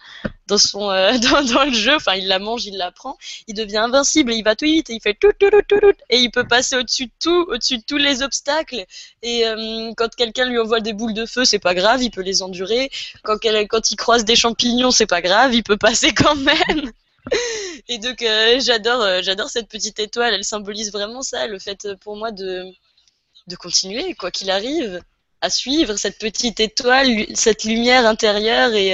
dans 0.47 0.57
son 0.57 0.89
euh, 0.89 1.11
dans, 1.19 1.43
dans 1.43 1.65
le 1.65 1.73
jeu 1.73 1.95
enfin 1.95 2.15
il 2.15 2.27
la 2.27 2.39
mange 2.39 2.65
il 2.65 2.75
la 2.77 2.91
prend 2.91 3.17
il 3.47 3.53
devient 3.53 3.77
invincible 3.77 4.31
et 4.31 4.35
il 4.37 4.43
va 4.43 4.55
tout 4.55 4.65
vite 4.65 4.89
et 4.89 4.93
il 4.93 5.01
fait 5.01 5.13
tout 5.13 5.31
tout 5.39 5.49
tout 5.51 5.61
tout 5.67 5.79
tout 5.79 5.93
et 6.09 6.17
il 6.17 6.31
peut 6.31 6.47
passer 6.47 6.75
au-dessus 6.77 7.05
de 7.05 7.11
tout 7.21 7.45
au-dessus 7.49 7.77
de 7.77 7.83
tous 7.87 7.97
les 7.97 8.23
obstacles. 8.23 8.85
Et 9.21 9.45
euh, 9.47 9.91
quand 9.97 10.15
quelqu'un 10.15 10.45
lui 10.49 10.57
envoie 10.57 10.79
des 10.79 10.93
boules 10.93 11.13
de 11.13 11.25
feu 11.27 11.45
c'est 11.45 11.59
pas 11.59 11.75
grave 11.75 12.01
il 12.01 12.09
peut 12.09 12.21
les 12.21 12.41
endurer. 12.41 12.89
Quand 13.23 13.37
quand 13.69 13.91
il 13.91 13.95
croise 13.95 14.25
des 14.25 14.35
champignons 14.35 14.91
c'est 14.91 15.05
pas 15.05 15.21
grave 15.21 15.53
il 15.53 15.63
peut 15.63 15.77
passer 15.77 16.13
quand 16.13 16.35
même 16.35 16.91
et 17.87 17.97
donc 17.97 18.21
euh, 18.21 18.59
j'adore 18.59 19.01
euh, 19.01 19.21
j'adore 19.21 19.49
cette 19.49 19.67
petite 19.67 19.99
étoile, 19.99 20.33
elle 20.33 20.43
symbolise 20.43 20.91
vraiment 20.91 21.21
ça, 21.21 21.47
le 21.47 21.59
fait 21.59 21.85
euh, 21.85 21.95
pour 21.95 22.15
moi 22.15 22.31
de 22.31 22.65
de 23.47 23.55
continuer 23.55 24.13
quoi 24.15 24.31
qu'il 24.31 24.51
arrive 24.51 25.01
à 25.41 25.49
suivre 25.49 25.95
cette 25.95 26.19
petite 26.19 26.59
étoile, 26.59 27.07
cette 27.33 27.63
lumière 27.63 28.05
intérieure 28.05 28.73
et 28.73 28.93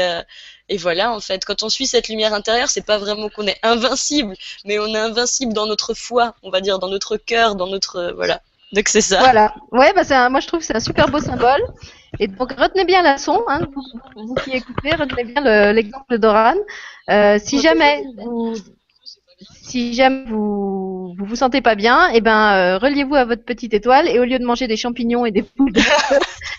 et 0.70 0.78
voilà 0.78 1.12
en 1.12 1.20
fait 1.20 1.44
quand 1.44 1.64
on 1.64 1.70
suit 1.70 1.88
cette 1.88 2.08
lumière 2.08 2.34
intérieure, 2.34 2.70
c'est 2.70 2.86
pas 2.86 2.98
vraiment 2.98 3.30
qu'on 3.30 3.48
est 3.48 3.60
invincible, 3.64 4.36
mais 4.64 4.80
on 4.80 4.88
est 4.88 4.98
invincible 4.98 5.54
dans 5.54 5.66
notre 5.66 5.94
foi, 5.94 6.36
on 6.44 6.50
va 6.50 6.62
dire 6.62 6.80
dans 6.80 6.90
notre 6.90 7.18
cœur, 7.18 7.56
dans 7.56 7.68
notre 7.68 8.14
voilà. 8.16 8.42
Donc 8.72 8.88
c'est 8.90 9.02
ça. 9.02 9.20
Voilà. 9.20 9.54
Ouais, 9.72 9.94
bah 9.94 10.30
moi 10.30 10.40
je 10.40 10.48
trouve 10.48 10.62
que 10.62 10.66
c'est 10.66 10.76
un 10.76 10.80
super 10.80 11.10
beau 11.10 11.20
symbole. 11.20 11.62
Et 12.20 12.28
donc 12.28 12.52
retenez 12.54 12.86
bien 12.86 13.02
la 13.04 13.14
leçon, 13.14 13.42
hein, 13.48 13.60
vous, 13.74 14.26
vous 14.28 14.36
qui 14.36 14.52
écoutez, 14.52 14.96
retenez 14.96 15.24
bien 15.26 15.42
le- 15.44 15.74
l'exemple 15.74 16.18
d'Oran. 16.18 16.54
Euh, 17.10 17.38
si 17.42 17.60
jamais 17.60 18.04
vous, 18.24 18.54
si 19.62 19.94
jamais 19.94 20.24
vous 20.28 21.14
vous, 21.18 21.26
vous 21.26 21.36
sentez 21.36 21.62
pas 21.62 21.76
bien, 21.76 22.10
eh 22.14 22.22
ben 22.22 22.54
euh, 22.54 22.78
reliez-vous 22.78 23.16
à 23.16 23.26
votre 23.26 23.44
petite 23.46 23.74
étoile 23.74 24.08
et 24.08 24.20
au 24.20 24.26
lieu 24.26 24.40
de 24.40 24.46
manger 24.46 24.68
des 24.68 24.78
champignons 24.78 25.26
et 25.26 25.32
des 25.32 25.44
poules, 25.44 25.74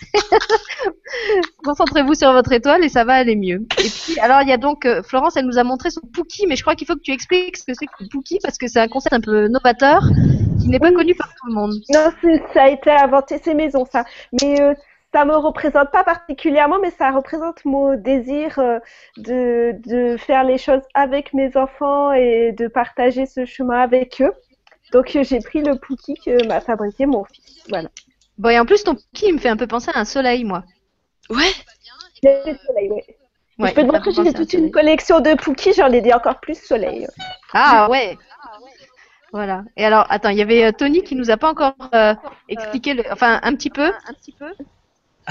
concentrez-vous 1.63 2.13
sur 2.13 2.31
votre 2.33 2.51
étoile 2.51 2.83
et 2.83 2.89
ça 2.89 3.03
va 3.03 3.13
aller 3.13 3.35
mieux. 3.35 3.65
Et 3.79 3.89
puis 3.89 4.19
alors 4.19 4.41
il 4.41 4.49
y 4.49 4.53
a 4.53 4.57
donc 4.57 4.85
euh, 4.85 5.01
Florence, 5.03 5.37
elle 5.37 5.45
nous 5.45 5.57
a 5.57 5.63
montré 5.63 5.89
son 5.89 6.01
Pookie, 6.13 6.45
mais 6.47 6.55
je 6.55 6.61
crois 6.63 6.75
qu'il 6.75 6.87
faut 6.87 6.95
que 6.95 7.01
tu 7.01 7.11
expliques 7.11 7.57
ce 7.57 7.63
que 7.63 7.73
c'est 7.73 7.85
que 7.85 7.91
le 8.01 8.07
Pookie 8.09 8.39
parce 8.41 8.57
que 8.57 8.67
c'est 8.67 8.79
un 8.79 8.87
concept 8.87 9.13
un 9.13 9.21
peu 9.21 9.47
novateur 9.47 10.03
qui 10.61 10.67
n'est 10.69 10.79
pas 10.79 10.91
connu 10.91 11.15
par 11.15 11.29
tout 11.29 11.47
le 11.47 11.53
monde. 11.53 11.73
Non, 11.93 12.11
ça 12.53 12.63
a 12.63 12.69
été 12.69 12.91
inventé, 12.91 13.39
c'est 13.43 13.53
maison 13.53 13.85
ça. 13.85 14.03
Mais 14.41 14.61
euh, 14.61 14.73
ça 15.13 15.25
me 15.25 15.35
représente 15.35 15.91
pas 15.91 16.03
particulièrement, 16.03 16.77
mais 16.81 16.91
ça 16.91 17.11
représente 17.11 17.65
mon 17.65 17.95
désir 17.95 18.59
euh, 18.59 18.79
de, 19.17 19.73
de 19.87 20.17
faire 20.17 20.43
les 20.43 20.57
choses 20.57 20.83
avec 20.93 21.33
mes 21.33 21.55
enfants 21.57 22.11
et 22.11 22.51
de 22.51 22.67
partager 22.67 23.25
ce 23.25 23.45
chemin 23.45 23.79
avec 23.79 24.21
eux. 24.21 24.33
Donc 24.91 25.15
euh, 25.15 25.23
j'ai 25.23 25.39
pris 25.39 25.61
le 25.61 25.77
Pookie 25.77 26.15
que 26.23 26.47
m'a 26.47 26.61
fabriqué 26.61 27.05
mon 27.05 27.23
fils. 27.23 27.63
Voilà. 27.69 27.89
Bon 28.37 28.49
et 28.49 28.59
en 28.59 28.65
plus 28.65 28.83
ton 28.83 28.95
Pookie 28.95 29.27
il 29.29 29.33
me 29.33 29.39
fait 29.39 29.49
un 29.49 29.57
peu 29.57 29.67
penser 29.67 29.91
à 29.93 29.99
un 29.99 30.05
soleil 30.05 30.43
moi. 30.43 30.63
Ouais. 31.29 31.51
Le 32.23 32.55
soleil, 32.65 32.89
ouais. 32.89 33.05
Ouais, 33.59 33.69
je 33.69 33.75
peux 33.75 33.81
te 33.81 33.91
montrer, 33.91 34.11
j'ai 34.11 34.27
un 34.27 34.31
toute 34.31 34.53
une 34.53 34.71
collection 34.71 35.19
de 35.19 35.33
Pookie, 35.35 35.73
j'en 35.73 35.91
ai 35.91 36.01
des 36.01 36.13
encore 36.13 36.39
plus 36.39 36.57
soleil. 36.57 37.07
Ah 37.53 37.89
ouais. 37.89 38.17
Voilà. 39.31 39.63
Et 39.77 39.85
alors, 39.85 40.05
attends, 40.09 40.29
il 40.29 40.37
y 40.37 40.41
avait 40.41 40.65
euh, 40.65 40.71
Tony 40.71 41.03
qui 41.03 41.15
nous 41.15 41.29
a 41.29 41.37
pas 41.37 41.49
encore 41.49 41.75
euh, 41.93 42.15
expliqué, 42.47 42.93
le... 42.93 43.03
enfin 43.11 43.39
un 43.43 43.53
petit 43.55 43.69
peu. 43.69 43.85
Un 43.85 44.13
petit 44.13 44.31
peu. 44.31 44.51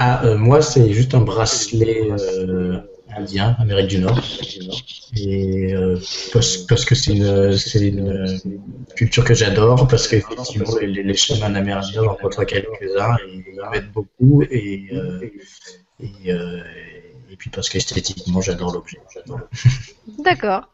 Ah, 0.01 0.23
euh, 0.23 0.37
moi, 0.37 0.61
c'est 0.61 0.93
juste 0.93 1.13
un 1.13 1.19
bracelet 1.19 2.09
euh, 2.09 2.79
indien, 3.17 3.57
Amérique 3.59 3.87
du 3.87 3.99
Nord. 3.99 4.17
Et 5.17 5.73
euh, 5.75 5.99
parce, 6.31 6.55
parce 6.55 6.85
que 6.85 6.95
c'est 6.95 7.11
une, 7.11 7.57
c'est 7.57 7.81
une 7.81 8.39
culture 8.95 9.25
que 9.25 9.33
j'adore, 9.33 9.89
parce 9.89 10.07
qu'effectivement, 10.07 10.73
les, 10.79 11.03
les 11.03 11.13
chemins 11.15 11.49
d'Amérique 11.49 11.89
du 11.89 11.95
Nord, 11.97 12.05
j'en 12.05 12.15
côtoie 12.15 12.45
quelques-uns, 12.45 13.17
et 13.27 13.43
ils 13.45 13.61
m'aident 13.71 13.91
beaucoup. 13.91 14.41
Et, 14.43 14.87
euh, 14.93 15.19
et, 15.99 16.31
euh, 16.31 16.61
et 17.29 17.35
puis 17.35 17.49
parce 17.49 17.67
qu'esthétiquement, 17.67 18.39
j'adore 18.39 18.71
l'objet. 18.73 19.01
j'adore. 19.13 19.41
D'accord. 20.19 20.69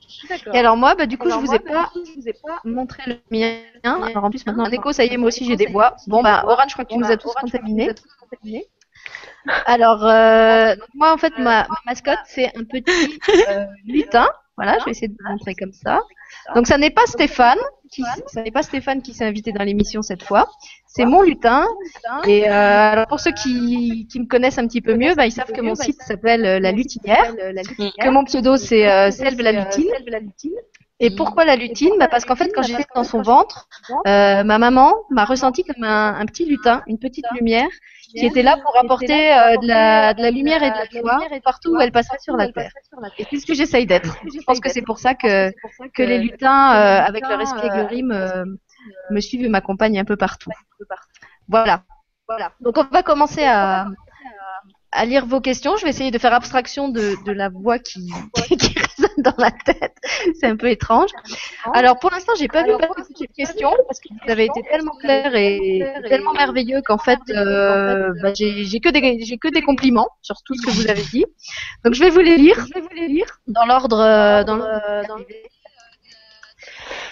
Et 0.53 0.57
alors 0.59 0.78
moi, 0.78 0.93
bah 0.93 1.07
du 1.07 1.17
coup, 1.17 1.32
je 1.32 1.36
vous 1.36 1.51
ai 1.53 1.59
pas, 1.59 1.89
je 1.95 2.21
vous 2.21 2.28
ai 2.28 2.34
pas 2.34 2.59
montré 2.63 3.01
le 3.07 3.17
mien. 3.32 3.57
Alors 3.84 4.23
en 4.23 4.30
plus 4.30 4.45
maintenant, 4.45 4.69
Nico, 4.69 4.91
ça 4.93 5.03
y 5.03 5.07
est, 5.13 5.17
moi 5.17 5.30
aussi 5.30 5.45
j'ai 5.45 5.55
des 5.55 5.65
voix. 5.65 5.95
Bon 6.05 6.21
bah, 6.21 6.43
Oran, 6.47 6.63
je 6.67 6.73
crois 6.73 6.86
que 6.86 6.93
tu 6.93 6.99
nous 6.99 7.09
as 7.09 7.17
tous 7.17 7.34
contaminés. 7.41 7.89
Alors 9.66 10.06
euh, 10.06 10.76
donc, 10.76 10.89
moi 10.93 11.14
en 11.14 11.18
fait, 11.18 11.38
ma, 11.38 11.68
ma 11.68 11.78
mascotte 11.86 12.20
c'est 12.26 12.48
un 12.56 12.64
petit 12.64 13.20
euh, 13.50 13.66
lutin. 13.86 14.28
Voilà, 14.58 14.78
je 14.80 14.86
vais 14.86 14.91
essayer 14.91 15.10
de 15.10 15.16
vous 15.20 15.32
montrer 15.32 15.54
comme 15.54 15.74
ça. 15.74 16.02
Donc 16.56 16.68
ça 16.68 16.78
n'est 16.78 16.89
pas 16.89 17.06
Stéphane, 17.08 17.58
qui, 17.91 18.04
ça 18.28 18.41
n'est 18.41 18.52
pas 18.52 18.64
Stéphane 18.64 19.02
qui 19.02 19.14
s'est 19.14 19.26
invité 19.26 19.52
dans 19.52 19.64
l'émission 19.64 20.02
cette 20.02 20.24
fois. 20.24 20.50
C'est 20.88 21.06
mon 21.06 21.22
lutin. 21.24 21.68
Et 22.26 22.48
euh, 22.48 22.54
alors 22.54 23.08
pour 23.08 23.20
ceux 23.20 23.34
qui, 23.34 24.08
qui 24.10 24.20
me 24.20 24.28
connaissent 24.28 24.58
un 24.58 24.68
petit 24.68 24.82
peu 24.82 24.96
mieux, 24.96 25.14
bah, 25.16 25.26
ils 25.26 25.32
savent 25.32 25.52
que 25.52 25.62
mon 25.62 25.76
site 25.76 26.02
s'appelle 26.02 26.46
euh, 26.46 26.60
La 26.60 26.72
Lutinière, 26.72 27.36
que 27.36 28.10
mon 28.10 28.24
pseudo 28.24 28.56
c'est 28.56 28.89
euh, 28.89 29.12
Selve 29.12 29.41
la 29.41 29.52
Lutine. 29.52 29.89
Et 31.02 31.14
pourquoi 31.14 31.43
la 31.43 31.56
lutine? 31.58 31.91
Bah 32.00 32.08
Parce 32.08 32.24
qu'en 32.24 32.36
fait, 32.36 32.52
quand 32.56 32.62
j'étais 32.64 32.86
dans 32.96 33.04
son 33.04 33.22
ventre, 33.22 33.68
euh, 34.08 34.43
ma 34.43 34.58
maman 34.58 34.93
m'a 35.10 35.26
ressenti 35.26 35.64
comme 35.64 35.84
un, 35.84 36.16
un 36.16 36.26
petit 36.26 36.46
lutin, 36.46 36.84
une 36.88 36.98
petite 37.00 37.26
lumière, 37.34 37.68
qui 38.12 38.26
était 38.26 38.43
là 38.43 38.58
pour 38.64 38.78
apporter 38.80 39.34
euh, 39.34 39.58
de, 39.58 39.68
la, 39.68 40.14
de 40.14 40.22
la 40.22 40.32
lumière 40.32 40.64
et 40.64 40.72
de 40.72 40.76
la 40.76 41.02
joie 41.02 41.20
partout 41.43 41.76
où 41.76 41.82
elle 41.82 41.91
passait 41.91 42.18
sur 42.22 42.38
la 42.38 42.50
terre. 42.50 42.72
Et 43.18 43.26
c'est 43.30 43.39
ce 43.39 43.46
que 43.46 43.54
j'essaye 43.54 43.86
d'être. 43.86 44.16
Je 44.24 44.41
pense 44.46 44.62
que 44.62 44.70
c'est 44.70 44.84
pour 44.84 45.00
ça 45.00 45.16
que, 45.16 45.52
que 45.93 46.04
les 46.04 46.20
lutins, 46.20 46.74
euh, 46.76 47.02
avec 47.04 47.28
leur 47.28 47.41
espièglerie, 47.41 48.04
me, 48.04 48.58
me 49.12 49.20
suivent 49.20 49.43
et 49.43 49.50
m'accompagnent 49.50 50.00
un 50.00 50.06
peu 50.06 50.16
partout. 50.16 50.52
Voilà. 51.50 51.84
Voilà. 52.28 52.54
Donc 52.62 52.78
on 52.78 52.84
va 52.84 53.04
commencer 53.04 53.43
à, 53.43 53.86
à 54.91 55.06
lire 55.06 55.26
vos 55.26 55.41
questions. 55.41 55.76
Je 55.76 55.84
vais 55.84 55.89
essayer 55.89 56.12
de 56.12 56.18
faire 56.18 56.34
abstraction 56.34 56.88
de, 56.88 57.16
de 57.26 57.32
la 57.32 57.50
voix 57.50 57.80
qui, 57.80 58.10
dans 59.24 59.34
la 59.38 59.51
tête. 59.51 59.95
C'est 60.39 60.47
un 60.47 60.55
peu 60.55 60.70
étrange. 60.70 61.09
Alors 61.74 61.99
pour 61.99 62.11
l'instant, 62.11 62.34
j'ai 62.38 62.47
pas 62.47 62.63
vu 62.63 62.72
passer 62.78 63.03
toutes 63.07 63.20
les 63.20 63.28
questions 63.28 63.74
parce 63.88 63.99
que 63.99 64.09
vous 64.09 64.32
avez 64.32 64.45
été 64.45 64.61
tellement 64.70 64.95
clairs 64.99 65.36
et 65.36 65.84
tellement 66.07 66.34
merveilleux 66.34 66.82
qu'en 66.86 66.97
fait, 66.97 67.20
euh, 67.30 68.13
bah, 68.22 68.34
j'ai 68.34 68.80
que 68.80 68.89
des 68.89 69.24
j'ai 69.24 69.38
que 69.38 69.47
des 69.47 69.61
compliments 69.61 70.09
sur 70.22 70.36
tout 70.45 70.55
ce 70.55 70.66
que 70.66 70.72
vous 70.72 70.88
avez 70.89 71.03
dit. 71.03 71.26
Donc 71.84 71.93
je 71.93 72.03
vais 72.03 72.09
vous 72.09 72.20
les 72.20 72.38
lire. 72.38 72.66
Je 72.68 72.74
vais 72.74 72.82
vous 72.82 72.95
les 72.95 73.07
lire 73.07 73.39
dans 73.47 73.66
l'ordre 73.66 73.99
euh, 73.99 74.43
dans 74.43 74.55
l'ordre 74.55 75.26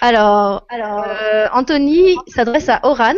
Alors, 0.04 0.68
euh, 0.74 1.47
Anthony 1.54 2.18
s'adresse 2.28 2.68
à 2.68 2.82
Oran. 2.84 3.14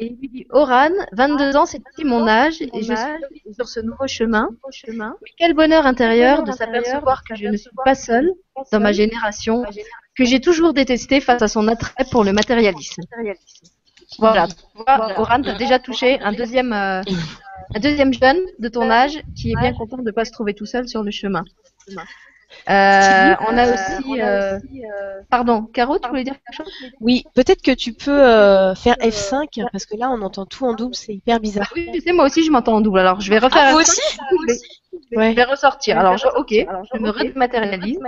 Et 0.00 0.06
il 0.06 0.18
lui 0.18 0.28
dit 0.30 0.46
Oran, 0.48 0.88
22 1.12 1.56
ans, 1.56 1.66
c'est 1.66 1.82
aussi 1.92 2.06
mon 2.06 2.26
âge 2.26 2.62
et 2.62 2.70
je 2.72 2.94
suis 2.94 3.54
sur 3.54 3.68
ce 3.68 3.80
nouveau 3.80 4.06
chemin. 4.06 4.48
Mais 4.88 5.30
quel 5.36 5.52
bonheur 5.52 5.84
intérieur 5.84 6.42
de 6.42 6.52
s'apercevoir 6.52 7.22
que 7.22 7.34
je 7.34 7.48
ne 7.48 7.58
suis 7.58 7.68
pas 7.84 7.94
seule 7.94 8.30
dans 8.72 8.80
ma 8.80 8.92
génération, 8.92 9.62
que 10.16 10.24
j'ai 10.24 10.40
toujours 10.40 10.72
détesté 10.72 11.20
face 11.20 11.42
à 11.42 11.48
son 11.48 11.68
attrait 11.68 12.06
pour 12.10 12.24
le 12.24 12.32
matérialisme. 12.32 13.02
Voilà, 14.18 14.46
tu 14.46 14.54
Oran, 15.18 15.42
t'as 15.42 15.58
déjà 15.58 15.78
touché 15.78 16.18
un 16.20 16.32
deuxième, 16.32 16.72
euh, 16.72 17.02
un 17.74 17.80
deuxième 17.80 18.14
jeune 18.14 18.38
de 18.58 18.68
ton 18.68 18.90
âge 18.90 19.20
qui 19.36 19.50
est 19.50 19.60
bien 19.60 19.74
content 19.74 19.98
de 19.98 20.02
ne 20.02 20.12
pas 20.12 20.24
se 20.24 20.32
trouver 20.32 20.54
tout 20.54 20.64
seul 20.64 20.88
sur 20.88 21.02
le 21.02 21.10
chemin. 21.10 21.44
Euh, 22.68 23.34
on 23.48 23.58
a 23.58 23.72
aussi, 23.96 24.22
euh, 24.22 24.58
pardon, 25.30 25.62
Caro, 25.66 25.98
tu 25.98 26.08
voulais 26.08 26.24
dire 26.24 26.34
quelque 26.34 26.56
chose? 26.56 26.72
Oui, 27.00 27.24
peut-être 27.34 27.62
que 27.62 27.72
tu 27.72 27.92
peux 27.92 28.10
euh, 28.10 28.74
faire 28.74 28.96
F5 28.96 29.64
parce 29.72 29.86
que 29.86 29.96
là 29.96 30.10
on 30.10 30.20
entend 30.22 30.46
tout 30.46 30.64
en 30.64 30.74
double, 30.74 30.94
c'est 30.94 31.14
hyper 31.14 31.38
bizarre. 31.40 31.70
Oui, 31.74 31.90
tu 31.92 32.00
sais, 32.00 32.12
moi 32.12 32.24
aussi 32.26 32.44
je 32.44 32.50
m'entends 32.50 32.76
en 32.76 32.80
double. 32.80 32.98
Alors 33.00 33.20
je 33.20 33.30
vais 33.30 33.38
refaire. 33.38 33.62
Ah, 33.66 33.72
vous 33.72 33.78
aussi? 33.78 34.00
Je 34.10 34.46
vais- 34.46 35.16
Ouais. 35.16 35.30
Je 35.30 35.36
vais 35.36 35.44
ressortir. 35.44 35.98
Alors 35.98 36.16
je, 36.16 36.26
ok, 36.26 36.48
je 36.50 36.98
me 36.98 37.10
rematérialise. 37.10 37.98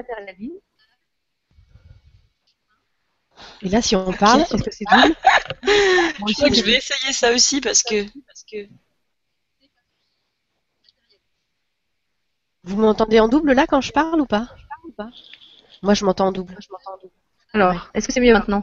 Et 3.62 3.68
là 3.68 3.82
si 3.82 3.95
on 3.95 4.12
parle, 4.12 4.41
est-ce 4.41 4.62
que 4.62 4.70
c'est 4.70 4.84
double? 4.91 5.14
Je 6.28 6.34
crois 6.34 6.49
que 6.49 6.55
je 6.55 6.62
vais 6.62 6.76
essayer 6.76 7.12
ça 7.12 7.32
aussi 7.32 7.61
parce 7.61 7.82
que. 7.82 8.05
Parce 8.26 8.45
que... 8.51 8.66
Vous 12.68 12.76
m'entendez 12.76 13.18
en 13.18 13.28
double 13.28 13.52
là 13.52 13.66
quand 13.66 13.80
je 13.80 13.92
parle 13.92 14.20
ou 14.20 14.26
pas 14.26 14.46
Moi 15.82 15.94
je 15.94 16.04
m'entends 16.04 16.26
en 16.26 16.32
double. 16.32 16.54
Alors, 17.54 17.88
est-ce 17.94 18.06
que 18.06 18.12
c'est 18.12 18.20
mieux 18.20 18.34
maintenant 18.34 18.62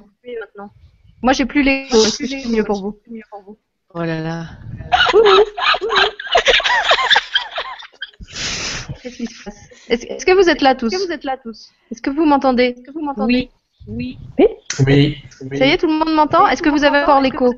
Moi 1.24 1.34
j'ai 1.34 1.46
plus 1.46 1.64
les. 1.64 1.88
Est-ce 1.90 2.20
que 2.20 2.28
c'est 2.28 2.48
mieux 2.48 2.64
pour 2.64 2.84
vous 2.84 3.00
Oh 3.96 4.04
là 4.04 4.22
là. 4.22 4.46
Qu'est-ce 9.02 9.18
qui 9.18 9.26
se 9.26 9.44
passe 9.44 9.56
Est-ce 9.90 10.06
est-ce 10.06 10.26
que 10.26 10.32
vous 10.34 10.50
êtes 10.50 10.62
là 10.62 10.76
tous 10.76 10.94
Est-ce 11.92 12.02
que 12.02 12.12
vous 12.12 12.26
m'entendez 12.26 12.76
Oui. 13.18 13.50
Oui. 13.88 14.20
Ça 14.78 15.66
y 15.66 15.72
est, 15.72 15.78
tout 15.78 15.88
le 15.88 15.94
monde 15.94 16.14
m'entend 16.14 16.48
Est-ce 16.48 16.62
que 16.62 16.70
vous 16.70 16.84
avez 16.84 17.00
encore 17.00 17.22
l'écho 17.22 17.56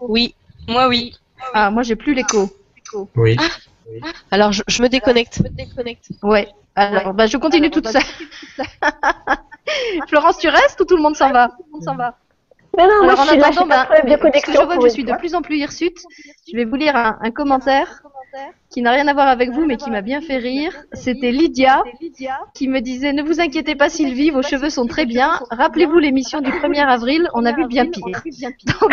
Oui. 0.00 0.34
Moi, 0.68 0.88
oui. 0.88 1.14
Ah, 1.54 1.70
moi 1.70 1.82
j'ai 1.82 1.96
plus 1.96 2.12
l'écho. 2.12 2.50
Oui. 3.14 3.36
Alors 4.30 4.52
je, 4.52 4.62
je 4.66 4.82
me 4.82 4.88
déconnecte. 4.88 5.40
Ouais. 6.22 6.48
Alors, 6.74 7.14
bah, 7.14 7.26
je 7.26 7.36
continue 7.38 7.70
toute 7.70 7.88
seule. 7.88 8.02
Florence, 10.08 10.38
tu 10.38 10.48
restes 10.48 10.80
ou 10.80 10.84
tout 10.84 10.96
le 10.96 11.02
monde 11.02 11.16
s'en 11.16 11.32
va 11.32 11.48
Mais 12.76 12.86
non, 12.86 13.04
moi 13.04 13.12
Alors, 13.12 13.16
je 13.16 13.22
en 13.22 13.24
suis 13.24 13.38
là, 13.38 13.46
attendant, 13.46 13.64
de 13.66 13.70
bah, 13.70 13.86
puisque 13.96 14.20
connexion. 14.20 14.52
je 14.52 14.66
vois 14.66 14.76
que 14.76 14.82
je 14.84 14.88
suis 14.88 15.04
de 15.04 15.12
plus 15.14 15.34
en 15.34 15.40
plus 15.42 15.56
hirsute, 15.56 15.98
je 16.50 16.56
vais 16.56 16.64
vous 16.66 16.76
lire 16.76 16.94
un, 16.94 17.18
un 17.22 17.30
commentaire 17.30 18.02
qui 18.68 18.82
n'a 18.82 18.90
rien 18.90 19.08
à 19.08 19.14
voir 19.14 19.28
avec 19.28 19.50
vous, 19.50 19.64
mais 19.64 19.78
qui 19.78 19.88
m'a 19.90 20.02
bien 20.02 20.20
fait 20.20 20.36
rire. 20.36 20.72
C'était 20.92 21.30
Lydia 21.30 21.82
qui 22.54 22.68
me 22.68 22.80
disait 22.80 23.14
Ne 23.14 23.22
vous 23.22 23.40
inquiétez 23.40 23.74
pas, 23.74 23.88
Sylvie, 23.88 24.30
vos 24.30 24.42
cheveux 24.42 24.68
sont 24.68 24.86
très 24.86 25.06
bien. 25.06 25.40
Rappelez-vous 25.50 25.98
l'émission 25.98 26.40
du 26.42 26.50
1er 26.50 26.84
avril, 26.86 27.28
on 27.32 27.46
a 27.46 27.52
vu 27.52 27.66
bien 27.66 27.86
pire. 27.90 28.22
Donc- 28.66 28.92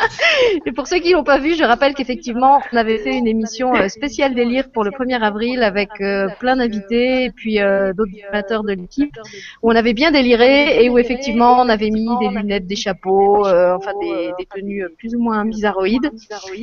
Et 0.66 0.72
pour 0.72 0.86
ceux 0.86 0.98
qui 0.98 1.12
l'ont 1.12 1.24
pas 1.24 1.38
vu, 1.38 1.54
je 1.54 1.64
rappelle 1.64 1.94
qu'effectivement, 1.94 2.60
on 2.72 2.76
avait 2.76 2.98
fait 2.98 3.16
une 3.16 3.26
émission 3.26 3.74
euh, 3.74 3.88
spéciale 3.88 4.34
délire 4.34 4.70
pour 4.70 4.84
le 4.84 4.90
1er 4.90 5.20
avril 5.20 5.62
avec 5.62 5.90
euh, 6.00 6.28
plein 6.38 6.56
d'invités 6.56 7.24
et 7.24 7.30
puis 7.30 7.60
euh, 7.60 7.92
d'autres 7.92 8.12
animateurs 8.22 8.64
de 8.64 8.72
l'équipe 8.72 9.14
où 9.62 9.70
on 9.70 9.76
avait 9.76 9.94
bien 9.94 10.10
déliré 10.10 10.84
et 10.84 10.90
où 10.90 10.98
effectivement 10.98 11.60
on 11.60 11.68
avait 11.68 11.90
mis 11.90 12.08
des 12.20 12.28
lunettes, 12.28 12.66
des 12.66 12.76
chapeaux, 12.76 13.46
euh, 13.46 13.74
enfin 13.74 13.92
des, 14.00 14.32
des 14.38 14.46
tenues 14.46 14.86
plus 14.98 15.14
ou 15.14 15.20
moins 15.20 15.44
bizarroïdes. 15.44 16.10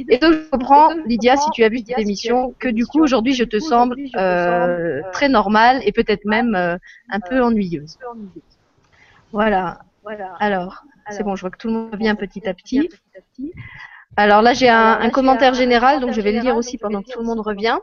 Et 0.09 0.17
donc 0.17 0.33
je 0.33 0.49
comprends, 0.49 0.93
Lydia, 1.05 1.35
si 1.37 1.49
tu 1.51 1.63
as 1.63 1.69
vu 1.69 1.79
cette 1.79 1.99
émission, 1.99 2.53
que 2.59 2.67
du 2.67 2.85
coup 2.85 3.01
aujourd'hui 3.01 3.33
je 3.33 3.43
te 3.43 3.59
semble 3.59 3.95
très 5.13 5.29
normale 5.29 5.81
et 5.85 5.91
peut-être 5.91 6.25
même 6.25 6.55
un 6.55 7.19
peu 7.19 7.41
ennuyeuse. 7.41 7.97
Voilà. 9.31 9.79
Alors, 10.39 10.83
c'est 11.09 11.23
bon, 11.23 11.35
je 11.35 11.41
vois 11.41 11.49
que 11.49 11.57
tout 11.57 11.67
le 11.67 11.73
monde 11.73 11.91
revient 11.91 12.15
petit 12.17 12.47
à 12.47 12.53
petit. 12.53 12.89
Alors 14.19 14.41
là, 14.41 14.53
j'ai 14.53 14.67
un, 14.67 14.99
un, 14.99 15.09
commentaire 15.11 15.53
général, 15.53 15.99
donc 16.01 16.11
je 16.11 16.21
vais 16.21 16.31
le 16.31 16.39
lire 16.39 16.57
aussi 16.57 16.79
pendant 16.79 17.03
que 17.03 17.11
tout 17.11 17.19
le 17.19 17.25
monde 17.25 17.39
revient, 17.39 17.77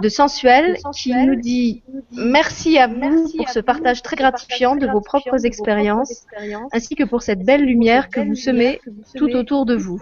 de 0.00 0.08
Sensuel, 0.08 0.78
qui 0.94 1.12
nous 1.14 1.34
dit 1.34 1.82
Merci 2.12 2.78
à 2.78 2.86
vous 2.86 3.30
pour 3.36 3.50
ce 3.50 3.60
partage 3.60 4.00
très 4.00 4.16
gratifiant 4.16 4.76
de 4.76 4.86
vos 4.86 5.02
propres 5.02 5.44
expériences, 5.44 6.24
ainsi 6.72 6.94
que 6.94 7.04
pour 7.04 7.20
cette 7.20 7.44
belle 7.44 7.62
lumière 7.62 8.08
que 8.08 8.20
vous 8.20 8.34
semez 8.34 8.80
tout 9.16 9.30
autour 9.36 9.66
de 9.66 9.76
vous. 9.76 10.00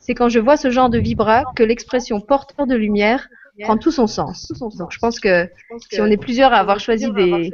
C'est 0.00 0.14
quand 0.14 0.28
je 0.28 0.40
vois 0.40 0.56
ce 0.56 0.70
genre 0.70 0.90
de 0.90 0.98
vibra 0.98 1.44
que 1.54 1.62
l'expression 1.62 2.20
porteur 2.20 2.66
de 2.66 2.74
lumière 2.74 3.28
prend 3.62 3.76
tout 3.76 3.90
son 3.90 4.06
sens. 4.06 4.52
Donc 4.76 4.92
je 4.92 4.98
pense 4.98 5.20
que 5.20 5.48
si 5.90 6.00
on 6.00 6.06
est 6.06 6.16
plusieurs 6.16 6.52
à 6.52 6.58
avoir 6.58 6.80
choisi 6.80 7.10
des, 7.10 7.52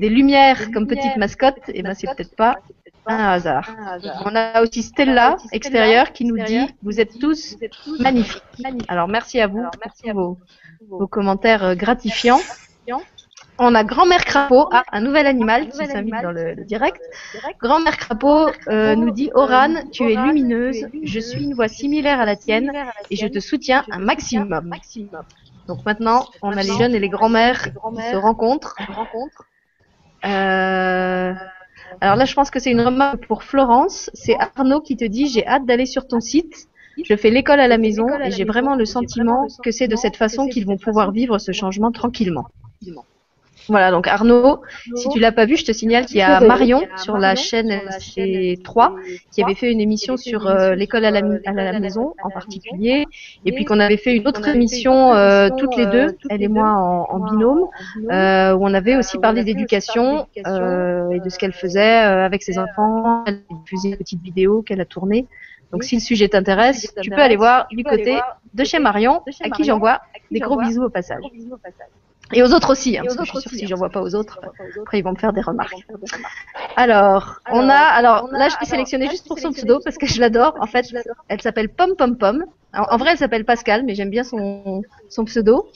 des 0.00 0.08
lumières 0.08 0.70
comme 0.72 0.86
petite 0.86 1.16
mascotte, 1.16 1.68
et 1.68 1.72
eh 1.74 1.82
ben 1.82 1.94
c'est 1.94 2.06
peut-être 2.14 2.36
pas 2.36 2.58
un 3.06 3.28
hasard. 3.28 3.70
On 4.24 4.34
a 4.36 4.62
aussi 4.62 4.82
Stella, 4.82 5.36
extérieure, 5.52 6.12
qui 6.12 6.24
nous 6.24 6.38
dit 6.44 6.60
Vous 6.82 7.00
êtes 7.00 7.18
tous 7.18 7.56
magnifiques. 7.98 8.42
Alors 8.88 9.08
merci 9.08 9.40
à 9.40 9.46
vous 9.46 9.64
pour 10.02 10.12
vos, 10.12 10.38
vos 10.88 11.06
commentaires 11.06 11.64
euh, 11.64 11.74
gratifiants. 11.74 12.40
On 13.60 13.74
a 13.74 13.82
Grand-mère 13.82 14.24
Crapaud, 14.24 14.68
ah, 14.70 14.84
un 14.92 15.00
nouvel 15.00 15.26
animal 15.26 15.68
qui 15.68 15.84
s'invite 15.84 16.14
dans 16.22 16.30
le, 16.30 16.54
direct. 16.64 17.00
Grand-mère 17.60 17.96
Crapaud 17.96 18.50
euh, 18.68 18.94
nous 18.94 19.10
dit 19.10 19.30
Oran, 19.34 19.74
tu 19.90 20.04
es 20.12 20.14
lumineuse, 20.14 20.86
je 21.02 21.20
suis 21.20 21.42
une 21.42 21.54
voix 21.54 21.66
similaire 21.66 22.20
à 22.20 22.24
la 22.24 22.36
tienne 22.36 22.70
et 23.10 23.16
je 23.16 23.26
te 23.26 23.40
soutiens 23.40 23.84
un 23.90 23.98
maximum. 23.98 24.70
Donc 25.66 25.84
maintenant, 25.84 26.26
on 26.40 26.52
a 26.56 26.62
les 26.62 26.72
jeunes 26.78 26.94
et 26.94 27.00
les 27.00 27.08
grands-mères 27.08 27.64
qui 27.64 28.02
se 28.10 28.16
rencontrent. 28.16 28.76
Euh, 30.24 31.34
alors 32.00 32.16
là, 32.16 32.24
je 32.24 32.34
pense 32.34 32.50
que 32.50 32.60
c'est 32.60 32.70
une 32.70 32.80
remarque 32.80 33.26
pour 33.26 33.42
Florence. 33.42 34.10
C'est 34.14 34.36
Arnaud 34.56 34.80
qui 34.80 34.96
te 34.96 35.04
dit 35.04 35.26
J'ai 35.26 35.46
hâte 35.46 35.66
d'aller 35.66 35.86
sur 35.86 36.06
ton 36.06 36.20
site. 36.20 36.68
Je 37.04 37.16
fais 37.16 37.30
l'école 37.30 37.60
à 37.60 37.68
la 37.68 37.78
maison 37.78 38.06
et 38.20 38.30
j'ai 38.30 38.44
vraiment 38.44 38.76
le 38.76 38.84
sentiment 38.84 39.46
que 39.62 39.70
c'est 39.72 39.88
de 39.88 39.96
cette 39.96 40.16
façon 40.16 40.46
qu'ils 40.46 40.66
vont 40.66 40.76
pouvoir 40.76 41.10
vivre 41.12 41.38
ce 41.38 41.52
changement 41.52 41.90
tranquillement. 41.92 42.46
Voilà, 43.68 43.90
donc 43.90 44.06
Arnaud, 44.06 44.62
si 44.96 45.08
tu 45.10 45.20
l'as 45.20 45.32
pas 45.32 45.44
vu, 45.44 45.56
je 45.56 45.64
te 45.64 45.72
signale 45.72 46.06
qu'il 46.06 46.16
y 46.16 46.22
a 46.22 46.40
Marion 46.40 46.82
sur 46.96 47.18
la 47.18 47.34
chaîne 47.34 47.80
C3 47.98 48.94
qui 49.32 49.42
avait 49.42 49.54
fait 49.54 49.70
une 49.70 49.80
émission 49.80 50.16
sur 50.16 50.46
euh, 50.46 50.74
l'école 50.74 51.04
à, 51.04 51.10
la, 51.10 51.80
maison 51.80 52.14
en 52.22 52.30
particulier, 52.30 53.06
et 53.44 53.52
puis 53.52 53.64
qu'on 53.64 53.80
avait 53.80 53.96
fait 53.96 54.16
une 54.16 54.26
autre 54.26 54.46
émission 54.48 55.14
euh, 55.14 55.48
toutes 55.56 55.76
les 55.76 55.86
deux, 55.86 56.16
elle 56.30 56.42
et 56.42 56.48
moi 56.48 56.68
en, 56.68 57.18
binôme, 57.18 57.66
euh, 58.10 58.54
où 58.54 58.64
on 58.64 58.74
avait 58.74 58.96
aussi 58.96 59.18
parlé 59.18 59.44
d'éducation 59.44 60.26
et 60.34 60.42
de 60.42 61.28
ce 61.28 61.38
qu'elle 61.38 61.52
faisait 61.52 61.80
avec 61.80 62.42
ses 62.42 62.58
enfants. 62.58 63.24
Elle 63.26 63.42
une 63.84 63.96
petite 63.96 64.22
vidéo 64.22 64.62
qu'elle 64.62 64.80
a 64.80 64.84
tournée. 64.84 65.26
Donc 65.72 65.84
si 65.84 65.96
le 65.96 66.00
sujet 66.00 66.28
t'intéresse, 66.28 66.94
tu 67.00 67.10
peux 67.10 67.20
aller 67.20 67.36
voir 67.36 67.66
du 67.70 67.84
côté 67.84 68.18
de 68.54 68.64
chez 68.64 68.78
Marion, 68.78 69.22
à 69.40 69.50
qui 69.50 69.64
j'envoie 69.64 70.00
des 70.30 70.40
gros 70.40 70.58
bisous 70.58 70.84
au 70.84 70.90
passage. 70.90 71.22
Et 72.32 72.42
aux 72.42 72.52
autres 72.52 72.70
aussi, 72.72 72.98
hein, 72.98 73.02
parce 73.04 73.16
que 73.16 73.24
je 73.24 73.30
suis 73.30 73.40
sûre 73.40 73.50
que 73.50 73.56
si 73.56 73.66
j'en 73.66 73.76
vois 73.76 73.88
pas 73.88 74.02
aux 74.02 74.14
autres, 74.14 74.38
après 74.82 74.98
ils 74.98 75.02
vont 75.02 75.12
me 75.12 75.16
faire 75.18 75.32
des 75.32 75.40
remarques. 75.40 75.74
Alors, 76.76 77.40
on 77.50 77.68
a, 77.68 77.76
alors 77.76 78.28
là 78.30 78.48
je 78.48 78.56
l'ai 78.60 78.66
sélectionné 78.66 79.08
juste 79.08 79.26
pour 79.26 79.38
son 79.38 79.52
pseudo 79.52 79.80
parce 79.82 79.96
que 79.96 80.06
je 80.06 80.20
l'adore. 80.20 80.56
En 80.60 80.66
fait, 80.66 80.86
elle 81.28 81.40
s'appelle 81.40 81.68
Pom 81.68 81.96
Pom 81.96 82.16
Pom. 82.16 82.44
En, 82.74 82.98
vrai, 82.98 83.12
elle 83.12 83.18
s'appelle 83.18 83.46
Pascal, 83.46 83.82
mais 83.84 83.94
j'aime 83.94 84.10
bien 84.10 84.24
son, 84.24 84.82
son 85.08 85.24
pseudo. 85.24 85.70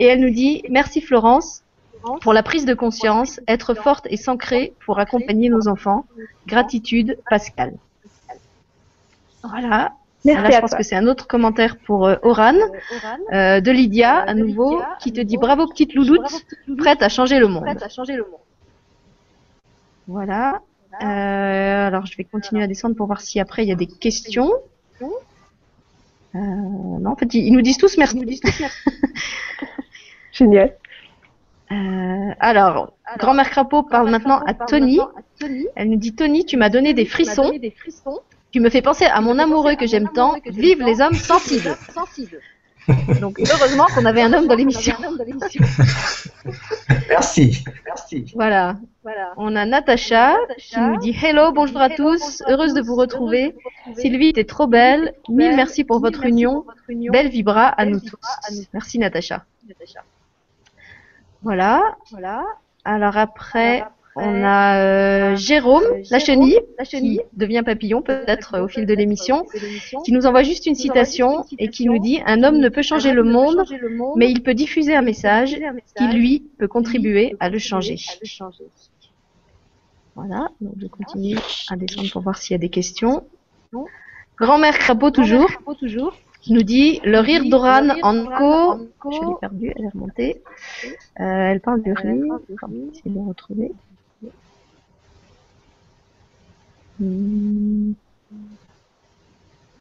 Et 0.00 0.06
elle 0.06 0.20
nous 0.20 0.32
dit 0.32 0.62
merci 0.68 1.00
Florence 1.00 1.62
pour 2.20 2.32
la 2.32 2.42
prise 2.42 2.64
de 2.64 2.74
conscience, 2.74 3.40
être 3.46 3.74
forte 3.74 4.06
et 4.10 4.16
s'ancrer 4.16 4.74
pour 4.84 4.98
accompagner 4.98 5.48
nos 5.48 5.68
enfants. 5.68 6.04
Gratitude, 6.46 7.16
Pascal. 7.30 7.74
Voilà. 9.44 9.92
Merci 10.24 10.52
je 10.52 10.60
pense 10.60 10.74
que 10.74 10.82
c'est 10.82 10.94
un 10.94 11.06
autre 11.08 11.26
commentaire 11.26 11.76
pour 11.78 12.06
euh, 12.06 12.16
Oran, 12.22 12.54
euh, 13.32 13.60
de 13.60 13.70
Lydia, 13.70 14.18
à 14.18 14.34
nouveau, 14.34 14.80
qui 15.00 15.12
te 15.12 15.20
dit 15.20 15.36
bravo 15.36 15.66
petite 15.66 15.94
louloute, 15.94 16.44
prête 16.78 17.02
à 17.02 17.08
changer 17.08 17.38
le 17.38 17.48
monde. 17.48 17.64
Voilà. 20.06 20.62
Euh, 21.00 21.86
alors 21.86 22.04
je 22.04 22.16
vais 22.16 22.24
continuer 22.24 22.62
à 22.62 22.66
descendre 22.66 22.94
pour 22.94 23.06
voir 23.06 23.22
si 23.22 23.40
après 23.40 23.64
il 23.64 23.68
y 23.68 23.72
a 23.72 23.76
des 23.76 23.86
questions. 23.86 24.52
Euh, 26.34 26.38
non, 26.38 27.10
en 27.10 27.16
fait, 27.16 27.34
ils 27.34 27.52
nous 27.52 27.60
disent 27.60 27.78
tous 27.78 27.98
merci. 27.98 28.40
Génial. 30.32 30.76
Euh, 31.70 32.34
alors, 32.40 32.94
grand-mère 33.18 33.50
Crapaud 33.50 33.82
parle 33.82 34.10
maintenant 34.10 34.40
à 34.46 34.54
Tony. 34.54 34.98
Elle 35.74 35.90
nous 35.90 35.96
dit 35.96 36.14
Tony, 36.14 36.44
tu 36.44 36.56
m'as 36.56 36.70
donné 36.70 36.94
des 36.94 37.04
frissons. 37.04 37.52
Tu 38.52 38.60
me 38.60 38.68
fais 38.68 38.82
penser 38.82 39.06
à 39.06 39.20
mon 39.20 39.38
amoureux 39.38 39.76
que 39.76 39.86
j'aime 39.86 40.10
tant. 40.12 40.36
Vive 40.46 40.82
les 40.82 41.00
hommes 41.00 41.14
sensibles. 41.14 41.76
Donc 43.20 43.40
heureusement 43.40 43.86
qu'on 43.94 44.04
avait 44.04 44.22
un 44.22 44.32
homme 44.32 44.46
dans 44.46 44.54
l'émission. 44.54 44.94
Merci. 47.08 47.64
Merci. 47.86 48.32
Voilà. 48.34 48.76
On 49.36 49.56
a 49.56 49.64
Natacha 49.64 50.36
qui 50.58 50.80
nous 50.80 50.98
dit 50.98 51.16
Hello, 51.22 51.52
bonjour 51.52 51.80
à 51.80 51.90
tous, 51.90 52.42
heureuse 52.48 52.74
de 52.74 52.82
vous 52.82 52.96
retrouver. 52.96 53.54
Sylvie, 53.96 54.32
t'es 54.32 54.44
trop 54.44 54.66
belle. 54.66 55.14
Mille 55.28 55.56
merci 55.56 55.84
pour 55.84 56.00
votre 56.00 56.24
union. 56.24 56.64
Belle 56.88 57.28
vibra 57.28 57.68
à 57.68 57.86
nous 57.86 58.00
tous. 58.00 58.66
Merci 58.72 58.98
Natacha. 58.98 59.44
Voilà. 61.42 61.96
Voilà. 62.10 62.44
Alors 62.84 63.16
après, 63.16 63.84
on 64.14 64.44
a 64.44 65.32
euh, 65.32 65.36
Jérôme, 65.36 65.84
la 66.10 66.18
chenille, 66.18 66.60
qui 66.84 67.20
devient 67.32 67.62
papillon 67.64 68.02
peut-être 68.02 68.60
au 68.60 68.68
fil 68.68 68.84
de 68.84 68.94
l'émission, 68.94 69.46
qui 70.04 70.12
nous 70.12 70.26
envoie 70.26 70.42
juste 70.42 70.66
une 70.66 70.74
citation 70.74 71.44
et 71.58 71.68
qui 71.68 71.86
nous 71.86 71.98
dit 71.98 72.20
Un 72.26 72.42
homme 72.42 72.58
ne 72.58 72.68
peut 72.68 72.82
changer 72.82 73.12
le 73.12 73.24
monde, 73.24 73.64
mais 74.16 74.30
il 74.30 74.42
peut 74.42 74.54
diffuser 74.54 74.94
un 74.94 75.02
message 75.02 75.56
qui, 75.96 76.08
lui, 76.08 76.50
peut 76.58 76.68
contribuer 76.68 77.36
à 77.40 77.48
le 77.48 77.58
changer. 77.58 77.96
Voilà, 80.14 80.48
donc 80.60 80.74
je 80.78 80.86
continue 80.88 81.36
à 81.70 81.76
descendre 81.76 82.10
pour 82.12 82.22
voir 82.22 82.36
s'il 82.36 82.52
y 82.52 82.56
a 82.56 82.58
des 82.58 82.68
questions. 82.68 83.24
Grand-mère 84.38 84.78
Crapaud 84.78 85.10
toujours 85.10 85.48
nous 86.50 86.62
dit 86.62 87.00
le 87.04 87.18
rire 87.20 87.44
d'Oran 87.44 87.88
en 88.02 88.24
co. 88.26 89.10
Je 89.10 89.20
l'ai 89.20 89.34
perdu, 89.40 89.72
elle 89.76 89.84
est 89.84 89.88
remontée. 89.88 90.42
Euh, 91.20 91.24
elle 91.24 91.60
parle 91.60 91.82
du 91.82 91.92
rire. 91.92 92.38
Essayer 92.50 93.10
de 93.10 93.14
le 93.14 93.28
retrouver. 93.28 93.72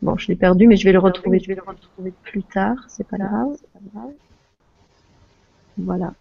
Bon, 0.02 0.18
je 0.18 0.28
l'ai 0.30 0.36
perdu, 0.36 0.68
mais 0.68 0.78
je 0.78 0.86
vais 0.86 0.92
le 0.92 1.00
retrouver. 1.00 1.40
Je 1.40 1.48
vais 1.48 1.56
le 1.56 1.62
retrouver 1.62 2.12
plus 2.24 2.44
tard. 2.44 2.78
C'est 2.88 3.08
pas 3.08 3.18
grave. 3.18 3.58
Voilà. 5.78 6.14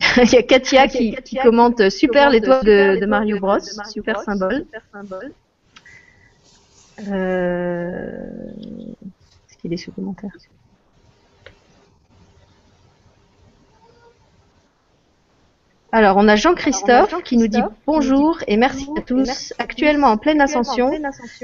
Il 0.16 0.32
y 0.32 0.36
a 0.36 0.42
Katia, 0.42 0.88
qui, 0.88 1.16
commente 1.42 1.88
super 1.88 2.30
l'étoile 2.30 2.64
de, 2.64 2.98
de, 3.00 3.06
Mario 3.06 3.38
Bros. 3.38 3.60
Super 3.88 4.20
symbole. 4.22 4.66
Euh... 7.08 8.52
Est-ce 9.48 9.58
qu'il 9.58 9.72
est 9.72 9.76
ce 9.76 9.90
commentaire? 9.90 10.30
Alors, 15.92 16.16
on 16.16 16.28
a 16.28 16.36
Jean-Christophe 16.36 17.22
qui 17.24 17.36
nous 17.36 17.48
dit 17.48 17.62
bonjour 17.84 18.38
et 18.46 18.56
merci 18.56 18.88
à 18.96 19.00
tous. 19.00 19.52
Actuellement 19.58 20.08
en 20.08 20.16
pleine 20.18 20.40
ascension, 20.40 20.90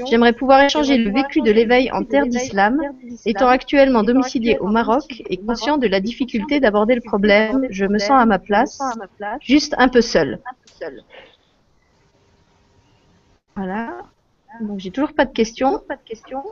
j'aimerais 0.09 0.31
pouvoir 0.31 0.61
échanger 0.61 0.97
le 0.97 1.11
vécu 1.11 1.41
de 1.41 1.51
l'éveil 1.51 1.91
en 1.91 2.03
terre 2.03 2.25
d'islam. 2.25 2.81
Étant 3.25 3.49
actuellement 3.49 4.03
domicilié 4.03 4.57
au 4.59 4.67
Maroc 4.67 5.21
et 5.29 5.37
conscient 5.37 5.77
de 5.77 5.87
la 5.87 5.99
difficulté 5.99 6.59
d'aborder 6.61 6.95
le 6.95 7.01
problème, 7.01 7.67
je 7.69 7.85
me 7.85 7.97
sens 7.97 8.21
à 8.21 8.25
ma 8.25 8.39
place, 8.39 8.79
juste 9.41 9.75
un 9.77 9.89
peu 9.89 10.01
seul. 10.01 10.39
Voilà. 13.55 13.89
Donc, 14.61 14.79
j'ai 14.79 14.91
toujours 14.91 15.13
pas 15.13 15.25
de 15.25 15.33
questions. 15.33 15.79
Pas 15.87 15.97
de 15.97 16.03
questions. 16.03 16.43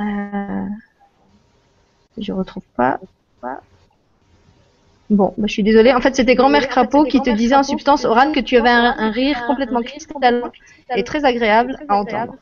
Euh... 0.00 0.66
Je 2.18 2.32
retrouve 2.32 2.64
pas. 2.76 2.98
Bon, 5.12 5.34
bah, 5.36 5.44
je 5.46 5.52
suis 5.52 5.62
désolée. 5.62 5.92
En 5.92 6.00
fait, 6.00 6.16
c'était 6.16 6.34
grand-mère 6.34 6.68
Crapaud 6.68 7.04
qui 7.04 7.20
te 7.20 7.28
disait 7.28 7.54
en 7.54 7.62
substance, 7.62 8.06
Oran, 8.06 8.32
que 8.32 8.40
tu 8.40 8.56
avais 8.56 8.70
un, 8.70 9.10
rire 9.10 9.44
complètement 9.46 9.82
cristallin 9.82 10.50
et 10.96 11.04
très 11.04 11.26
agréable 11.26 11.76
à 11.86 11.96
entendre. 11.96 12.34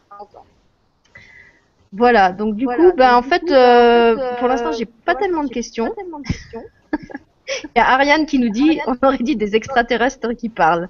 Voilà, 1.93 2.31
donc 2.31 2.55
du 2.55 2.67
coup, 2.67 2.93
bah, 2.97 3.19
en 3.19 3.23
fait, 3.23 3.43
euh, 3.51 4.37
pour 4.39 4.47
l'instant, 4.47 4.71
j'ai 4.71 4.87
pas 4.87 5.17
tellement 5.17 5.43
de 5.43 5.49
questions. 5.51 5.93
Il 7.65 7.79
y 7.79 7.81
a 7.81 7.89
Ariane 7.89 8.27
qui 8.27 8.39
nous 8.39 8.51
dit, 8.51 8.79
on 8.87 8.95
aurait 9.05 9.19
dit 9.19 9.35
des 9.35 9.57
extraterrestres 9.57 10.33
qui 10.35 10.49
parlent. 10.49 10.89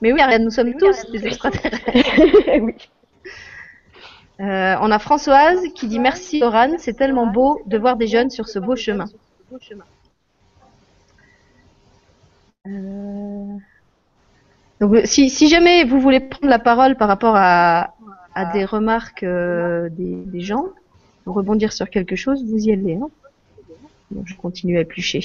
Mais 0.00 0.12
oui, 0.12 0.20
Ariane, 0.20 0.44
nous 0.44 0.52
sommes 0.52 0.74
tous 0.74 1.10
des 1.10 1.26
extraterrestres. 1.26 1.90
Euh, 4.40 4.76
on 4.80 4.92
a 4.92 5.00
Françoise 5.00 5.58
qui 5.74 5.88
dit 5.88 5.98
merci 5.98 6.44
Oran, 6.44 6.76
c'est 6.78 6.96
tellement 6.96 7.26
beau 7.26 7.60
de 7.66 7.76
voir 7.76 7.96
des 7.96 8.06
jeunes 8.06 8.30
sur 8.30 8.46
ce 8.46 8.60
beau 8.60 8.76
chemin. 8.76 9.06
Euh, 12.66 13.56
donc, 14.80 14.96
si, 15.04 15.30
si, 15.30 15.48
jamais 15.48 15.84
vous 15.84 16.00
voulez 16.00 16.20
prendre 16.20 16.48
la 16.48 16.58
parole 16.58 16.96
par 16.96 17.08
rapport 17.08 17.34
à, 17.36 17.94
à 18.34 18.52
des 18.52 18.64
remarques 18.64 19.24
des, 19.24 19.88
des, 20.26 20.40
gens, 20.40 20.66
rebondir 21.26 21.72
sur 21.72 21.90
quelque 21.90 22.16
chose, 22.16 22.44
vous 22.44 22.58
y 22.58 22.72
allez. 22.72 22.94
Hein 22.94 23.08
Donc, 24.10 24.26
je 24.26 24.34
continue 24.36 24.76
à 24.76 24.80
éplucher. 24.80 25.20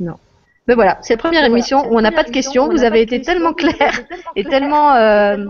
Non. 0.00 0.18
Mais 0.68 0.74
voilà, 0.74 0.98
c'est 1.02 1.14
la 1.14 1.18
première 1.18 1.44
émission 1.44 1.90
où 1.90 1.98
on 1.98 2.00
n'a 2.00 2.12
pas 2.12 2.22
de 2.22 2.30
questions. 2.30 2.68
Vous 2.68 2.84
avez 2.84 3.02
été 3.02 3.20
tellement 3.20 3.52
clair 3.62 4.00
et 4.36 4.44
tellement 4.44 4.94
euh, 4.94 5.44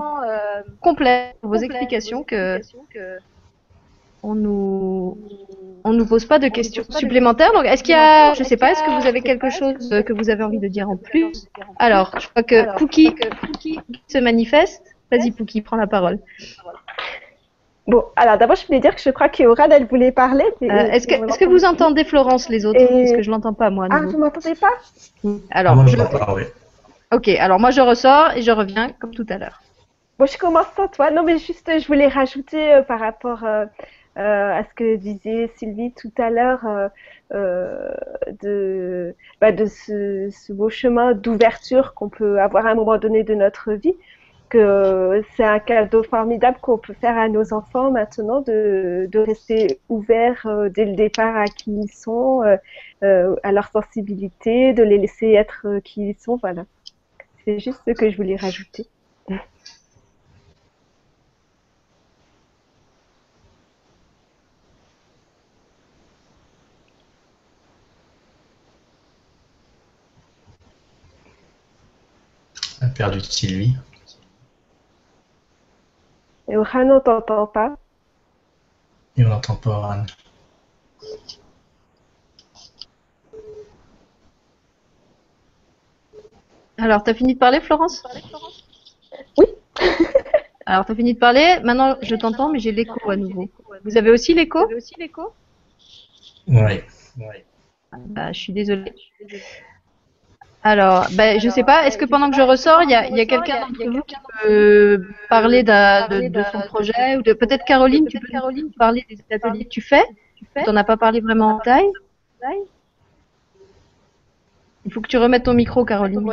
complet 0.80 1.34
dans 1.42 1.48
vos 1.48 1.56
explications 1.56 2.24
que 2.24 2.60
on 4.22 4.34
nous 4.34 5.18
on 5.84 5.92
nous 5.92 6.06
pose 6.06 6.24
pas 6.24 6.38
de 6.38 6.48
questions 6.48 6.84
supplémentaires. 6.88 7.52
Donc, 7.52 7.64
est-ce 7.64 7.82
qu'il 7.82 7.94
y 7.94 7.98
a, 7.98 8.34
je 8.34 8.42
sais 8.44 8.56
pas, 8.56 8.72
est-ce 8.72 8.82
que 8.82 9.00
vous 9.00 9.06
avez 9.06 9.20
quelque 9.20 9.50
chose 9.50 9.88
que 10.06 10.12
vous 10.12 10.30
avez 10.30 10.44
envie 10.44 10.58
de 10.58 10.68
dire 10.68 10.88
en 10.88 10.96
plus 10.96 11.48
Alors, 11.78 12.14
je 12.18 12.28
crois 12.28 12.42
que 12.42 12.76
Pouki 12.78 13.14
se 14.08 14.18
manifeste. 14.18 14.82
Vas-y, 15.10 15.30
Pouki, 15.30 15.60
prends 15.60 15.76
la 15.76 15.86
parole. 15.86 16.18
Bon, 17.86 18.04
alors 18.14 18.38
d'abord, 18.38 18.56
je 18.56 18.64
voulais 18.66 18.78
dire 18.78 18.94
que 18.94 19.02
je 19.02 19.10
crois 19.10 19.28
qu'Aurane, 19.28 19.72
elle 19.72 19.86
voulait 19.86 20.12
parler. 20.12 20.44
Euh, 20.62 20.66
est-ce 20.66 21.08
que, 21.08 21.14
est 21.14 21.38
que 21.38 21.44
vous 21.44 21.64
entendez 21.64 22.04
Florence, 22.04 22.48
les 22.48 22.64
autres 22.64 22.78
Parce 22.78 23.12
que 23.12 23.22
je 23.22 23.30
l'entends 23.30 23.54
pas, 23.54 23.70
moi. 23.70 23.88
Ah, 23.90 24.00
vous 24.02 24.18
m'entendez 24.18 24.54
pas? 24.54 24.70
Alors, 25.50 25.86
je... 25.86 25.96
Pas, 25.96 26.32
oui. 26.32 26.44
Ok, 27.12 27.28
alors 27.28 27.60
moi 27.60 27.70
je 27.70 27.82
ressors 27.82 28.30
et 28.36 28.42
je 28.42 28.50
reviens 28.50 28.90
comme 28.98 29.12
tout 29.12 29.26
à 29.28 29.36
l'heure. 29.36 29.60
Bon, 30.18 30.26
je 30.26 30.38
commence 30.38 30.66
sans 30.76 30.88
toi. 30.88 31.10
Non, 31.10 31.22
mais 31.24 31.36
juste, 31.38 31.70
je 31.78 31.86
voulais 31.86 32.08
rajouter 32.08 32.72
euh, 32.72 32.82
par 32.82 33.00
rapport 33.00 33.44
euh, 33.44 33.66
à 34.16 34.62
ce 34.64 34.74
que 34.74 34.96
disait 34.96 35.50
Sylvie 35.56 35.92
tout 35.92 36.12
à 36.18 36.30
l'heure 36.30 36.90
de, 37.30 39.14
bah, 39.40 39.52
de 39.52 39.66
ce, 39.66 40.28
ce 40.30 40.52
beau 40.52 40.68
chemin 40.68 41.12
d'ouverture 41.14 41.94
qu'on 41.94 42.08
peut 42.08 42.40
avoir 42.40 42.66
à 42.66 42.70
un 42.70 42.74
moment 42.74 42.98
donné 42.98 43.24
de 43.24 43.34
notre 43.34 43.72
vie 43.72 43.94
que 44.52 45.22
c'est 45.34 45.44
un 45.44 45.58
cadeau 45.58 46.02
formidable 46.02 46.58
qu'on 46.60 46.76
peut 46.76 46.92
faire 46.92 47.16
à 47.16 47.26
nos 47.28 47.54
enfants 47.54 47.90
maintenant 47.90 48.42
de, 48.42 49.08
de 49.10 49.18
rester 49.18 49.80
ouverts 49.88 50.44
euh, 50.44 50.68
dès 50.68 50.84
le 50.84 50.94
départ 50.94 51.34
à 51.34 51.46
qui 51.46 51.70
ils 51.70 51.90
sont, 51.90 52.42
euh, 52.42 52.56
euh, 53.02 53.34
à 53.42 53.50
leur 53.50 53.68
sensibilité, 53.68 54.74
de 54.74 54.82
les 54.82 54.98
laisser 54.98 55.30
être 55.32 55.80
qui 55.84 56.10
ils 56.10 56.18
sont. 56.18 56.36
Voilà. 56.36 56.66
C'est 57.44 57.60
juste 57.60 57.80
ce 57.86 57.92
que 57.92 58.10
je 58.10 58.16
voulais 58.18 58.36
rajouter. 58.36 58.86
Perdu 72.92 73.20
Sylvie. 73.20 73.76
Et 76.48 76.56
Oran, 76.56 76.90
on 76.90 77.00
t'entend 77.00 77.46
pas. 77.46 77.76
Et 79.16 79.24
on 79.24 79.28
n'entend 79.28 79.56
pas 79.56 79.70
Oran. 79.70 80.06
Alors, 86.78 87.02
t'as 87.04 87.14
fini 87.14 87.34
de 87.34 87.38
parler, 87.38 87.60
Florence? 87.60 88.02
Oui. 89.38 89.46
Alors, 90.66 90.84
t'as 90.84 90.94
fini 90.94 91.14
de 91.14 91.18
parler. 91.18 91.60
Maintenant, 91.62 91.96
je 92.02 92.16
t'entends, 92.16 92.50
mais 92.50 92.58
j'ai 92.58 92.72
l'écho 92.72 93.10
à 93.10 93.16
nouveau. 93.16 93.48
Vous 93.84 93.96
avez 93.96 94.10
aussi 94.10 94.34
l'écho? 94.34 94.66
Oui. 96.48 96.80
Bah, 98.06 98.32
je 98.32 98.40
suis 98.40 98.52
désolée. 98.52 98.94
Alors, 100.64 101.08
ben, 101.12 101.40
je 101.40 101.48
sais 101.48 101.64
pas, 101.64 101.86
est-ce 101.86 101.98
que 101.98 102.04
pendant 102.04 102.30
que 102.30 102.36
je 102.36 102.42
ressors, 102.42 102.82
il 102.84 102.90
y 102.90 102.94
a, 102.94 103.08
y 103.08 103.20
a 103.20 103.26
quelqu'un 103.26 103.60
d'entre 103.60 103.84
vous 103.84 104.02
qui 104.02 104.14
peut 104.42 105.04
parler 105.28 105.64
de, 105.64 106.28
de, 106.28 106.42
son 106.52 106.60
projet 106.60 107.16
ou 107.16 107.22
de 107.22 107.32
peut-être 107.32 107.64
Caroline, 107.64 108.06
tu 108.06 108.20
peux 108.20 108.28
Caroline 108.28 108.70
parler 108.78 109.04
des 109.08 109.18
ateliers 109.34 109.64
que 109.64 109.70
tu 109.70 109.80
fais. 109.80 110.04
Tu 110.56 110.70
n'en 110.70 110.76
as 110.76 110.84
pas 110.84 110.96
parlé 110.96 111.20
vraiment 111.20 111.56
en 111.56 111.58
taille 111.58 111.90
Il 114.84 114.92
faut 114.92 115.00
que 115.00 115.08
tu 115.08 115.18
remettes 115.18 115.44
ton 115.44 115.54
micro, 115.54 115.84
Caroline. 115.84 116.30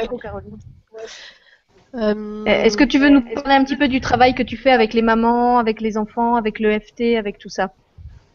Euh, 1.95 2.45
est-ce 2.45 2.77
que 2.77 2.84
tu 2.84 2.99
veux 2.99 3.10
nous 3.10 3.22
parler 3.22 3.56
un 3.56 3.64
petit 3.64 3.77
peu 3.77 3.88
du 3.88 3.99
travail 3.99 4.35
que 4.35 4.43
tu 4.43 4.57
fais 4.57 4.72
avec 4.72 4.93
les 4.93 5.01
mamans, 5.01 5.57
avec 5.57 5.81
les 5.81 5.97
enfants, 5.97 6.35
avec 6.35 6.60
le 6.60 6.80
FT, 6.80 7.18
avec 7.18 7.39
tout 7.39 7.49
ça? 7.49 7.72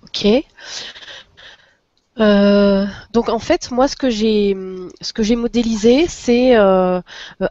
Ok. 0.02 0.26
Euh, 2.20 2.86
donc 3.12 3.28
en 3.28 3.38
fait, 3.38 3.70
moi, 3.70 3.88
ce 3.88 3.96
que 3.96 4.10
j'ai, 4.10 4.56
ce 5.00 5.12
que 5.12 5.22
j'ai 5.22 5.36
modélisé, 5.36 6.06
c'est 6.08 6.56
euh, 6.56 7.00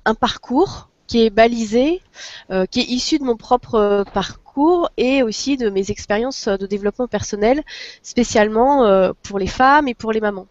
un 0.06 0.16
parcours 0.16 0.90
qui 1.08 1.26
est 1.26 1.30
balisé, 1.30 2.02
euh, 2.52 2.66
qui 2.66 2.80
est 2.80 2.86
issu 2.86 3.20
de 3.20 3.24
mon 3.24 3.36
propre 3.36 4.06
parcours 4.14 4.90
et 4.98 5.22
aussi 5.24 5.58
de 5.58 5.70
mes 5.70 5.92
expériences 5.92 6.48
de 6.48 6.66
développement 6.66 7.08
personnel, 7.08 7.62
spécialement 8.04 9.12
pour 9.24 9.40
les 9.40 9.48
femmes 9.48 9.88
et 9.88 9.94
pour 9.96 10.12
les 10.12 10.22
mamans. 10.22 10.48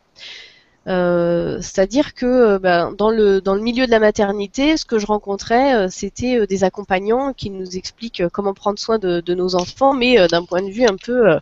C'est-à-dire 0.85 2.13
que 2.15 2.59
ben, 2.59 2.93
dans 2.93 3.11
le 3.11 3.41
dans 3.41 3.55
le 3.55 3.63
milieu 3.63 3.87
de 3.87 3.91
la 3.93 4.01
maternité, 4.01 4.77
ce 4.77 4.85
que 4.85 4.99
je 4.99 5.07
rencontrais, 5.07 5.89
c'était 5.89 6.47
des 6.49 6.65
accompagnants 6.65 7.33
qui 7.33 7.51
nous 7.51 7.77
expliquent 7.77 8.25
comment 8.33 8.55
prendre 8.55 8.79
soin 8.79 8.99
de, 8.99 9.21
de 9.21 9.35
nos 9.35 9.55
enfants, 9.55 9.95
mais 9.95 10.27
d'un 10.29 10.45
point 10.45 10.63
de 10.63 10.71
vue 10.71 10.85
un 10.85 10.97
peu 10.97 11.39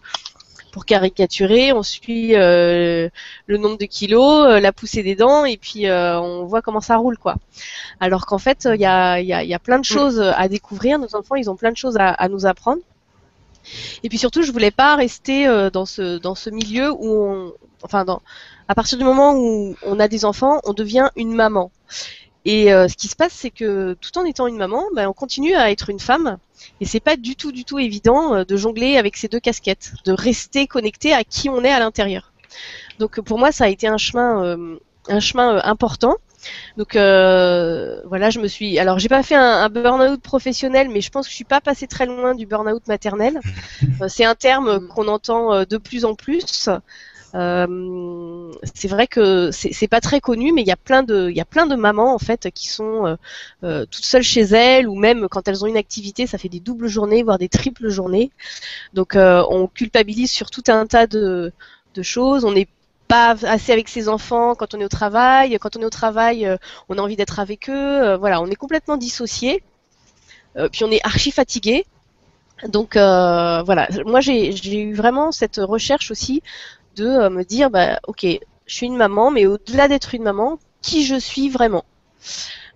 pour 0.72 0.84
caricaturer, 0.84 1.72
on 1.72 1.82
suit 1.82 2.36
euh, 2.36 3.09
le 3.47 3.56
nombre 3.56 3.78
de 3.78 3.84
kilos, 3.84 4.47
euh, 4.47 4.60
la 4.60 4.72
poussée 4.72 5.02
des 5.02 5.16
dents, 5.16 5.44
et 5.44 5.56
puis 5.56 5.86
euh, 5.86 6.20
on 6.20 6.44
voit 6.44 6.62
comment 6.62 6.80
ça 6.80 6.97
roule, 6.97 7.18
quoi. 7.18 7.36
Alors 8.01 8.26
qu'en 8.26 8.38
fait, 8.38 8.68
il 8.72 8.80
y 8.80 8.86
a, 8.86 9.20
y, 9.20 9.32
a, 9.32 9.42
y 9.42 9.55
a, 9.55 9.59
plein 9.59 9.76
de 9.76 9.80
mm. 9.80 9.84
choses 9.84 10.20
à 10.20 10.48
découvrir. 10.48 10.98
Nos 10.98 11.14
enfants, 11.14 11.34
ils 11.34 11.51
ont 11.51 11.56
plein 11.56 11.72
de 11.72 11.76
choses 11.76 11.97
à, 11.97 12.09
à 12.09 12.28
nous 12.28 12.47
apprendre. 12.47 12.82
Et 14.02 14.09
puis 14.09 14.18
surtout, 14.18 14.42
je 14.42 14.52
voulais 14.52 14.70
pas 14.70 14.97
rester 14.97 15.44
dans 15.70 15.84
ce 15.84 16.16
dans 16.16 16.34
ce 16.34 16.48
milieu 16.48 16.90
où 16.92 17.24
on, 17.24 17.52
enfin, 17.82 18.06
dans, 18.06 18.22
à 18.68 18.74
partir 18.74 18.97
du 18.97 19.05
moment 19.05 19.34
où 19.34 19.76
on 19.84 20.01
a 20.01 20.09
des 20.09 20.24
enfants, 20.24 20.60
on 20.64 20.72
devient 20.72 21.10
une 21.16 21.34
maman. 21.34 21.70
Et 22.44 22.72
euh, 22.72 22.88
ce 22.88 22.97
qui 22.97 23.09
se 23.09 23.16
passe, 23.16 23.32
c'est 23.32 23.51
que 23.51 23.94
tout 24.01 24.16
en 24.18 24.24
étant 24.24 24.47
une 24.47 24.56
maman, 24.56 24.84
ben, 24.94 25.09
on 25.09 25.12
continue 25.12 25.55
à 25.55 25.70
être 25.70 25.90
une 25.90 26.01
femme. 26.01 26.38
Et 26.81 26.85
c'est 26.85 27.01
pas 27.01 27.16
du 27.16 27.37
tout, 27.37 27.53
du 27.53 27.65
tout 27.65 27.78
évident 27.78 28.35
euh, 28.35 28.45
de 28.45 28.57
jongler 28.57 28.97
avec 28.97 29.16
ces 29.16 29.28
deux 29.28 29.41
casquettes, 29.41 29.93
de 30.05 30.12
rester 30.12 30.66
connecté 30.66 31.12
à 31.12 31.24
qui 31.24 31.49
on 31.49 31.62
est 31.65 31.70
à 31.70 31.78
l'intérieur. 31.78 32.32
Donc 32.99 33.20
pour 33.20 33.39
moi, 33.39 33.53
ça 33.53 33.65
a 33.65 33.69
été 33.69 33.87
un 33.87 33.97
chemin, 33.97 34.45
euh, 34.45 34.77
un 35.09 35.20
chemin 35.20 35.61
important. 35.65 36.16
Donc 36.78 36.95
voilà, 36.95 38.31
je 38.31 38.39
me 38.41 38.49
suis. 38.49 38.78
Alors 38.78 38.99
j'ai 38.99 39.11
pas 39.11 39.23
fait 39.23 39.35
un, 39.35 39.62
un 39.62 39.69
burn-out 39.69 40.23
professionnel, 40.23 40.89
mais 40.89 41.03
je 41.03 41.11
pense 41.11 41.27
que 41.27 41.31
je 41.31 41.37
suis 41.37 41.45
pas 41.45 41.61
passée 41.61 41.87
très 41.87 42.07
loin 42.07 42.35
du 42.35 42.47
burn-out 42.47 42.87
maternel. 42.89 43.39
c'est 44.09 44.24
un 44.24 44.35
terme 44.35 44.89
qu'on 44.89 45.07
entend 45.09 45.65
de 45.65 45.77
plus 45.77 46.07
en 46.07 46.15
plus. 46.15 46.70
Euh, 47.35 48.52
c'est 48.74 48.89
vrai 48.89 49.07
que 49.07 49.51
c'est 49.52 49.89
pas 49.89 50.01
très 50.01 50.20
connu, 50.20 50.52
mais 50.52 50.62
il 50.62 50.66
y 50.66 50.73
a 50.73 50.77
plein 50.77 51.02
de, 51.02 51.28
il 51.31 51.36
y 51.36 51.40
a 51.40 51.44
plein 51.44 51.66
de 51.66 51.77
mamans 51.77 52.15
en 52.15 52.19
fait 52.19 52.51
qui 52.51 52.69
sont 52.69 53.07
euh, 53.07 53.16
euh, 53.62 53.86
toutes 53.86 54.05
seules 54.05 54.23
chez 54.23 54.43
elles 54.43 54.89
ou 54.89 54.94
même 54.97 55.28
quand 55.28 55.47
elles 55.47 55.65
ont 55.65 55.69
une 55.69 55.77
activité, 55.77 56.27
ça 56.27 56.39
fait 56.39 56.48
des 56.48 56.61
doubles 56.61 56.89
journées, 56.89 57.23
voire 57.23 57.39
des 57.39 57.48
triples 57.48 57.89
journées. 57.89 58.31
Donc 58.94 59.15
on 59.16 59.69
culpabilise 59.69 60.31
sur 60.31 60.51
tout 60.51 60.65
un 60.69 60.86
tas 60.86 61.07
de, 61.07 61.52
de 61.94 62.02
choses. 62.02 62.44
On 62.44 62.52
n'est 62.52 62.69
pas 63.09 63.36
assez 63.44 63.73
avec 63.73 63.89
ses 63.89 64.09
enfants 64.09 64.55
quand 64.55 64.74
on 64.74 64.81
est 64.81 64.85
au 64.85 64.89
travail. 64.89 65.57
Quand 65.61 65.77
on 65.77 65.81
est 65.81 65.85
au 65.85 65.90
travail, 65.90 66.48
on 66.89 66.98
a 66.98 67.01
envie 67.01 67.16
d'être 67.16 67.39
avec 67.40 67.69
eux. 67.70 68.16
voilà, 68.16 68.40
on 68.40 68.47
est 68.47 68.57
complètement 68.57 68.97
dissocié. 68.97 69.62
puis 70.73 70.85
on 70.85 70.90
est 70.90 71.05
archi 71.05 71.31
fatigué. 71.31 71.86
Donc 72.69 72.94
voilà, 72.94 73.89
moi 74.05 74.20
j'ai 74.20 74.82
eu 74.82 74.94
vraiment 74.94 75.32
cette 75.32 75.57
recherche 75.57 76.11
aussi 76.11 76.43
de 77.01 77.06
euh, 77.06 77.31
me 77.31 77.44
dire, 77.44 77.70
bah, 77.70 77.98
ok, 78.06 78.27
je 78.66 78.74
suis 78.74 78.86
une 78.86 78.97
maman, 78.97 79.31
mais 79.31 79.47
au-delà 79.47 79.89
d'être 79.89 80.14
une 80.14 80.22
maman, 80.22 80.59
qui 80.82 81.05
je 81.05 81.16
suis 81.16 81.48
vraiment. 81.48 81.85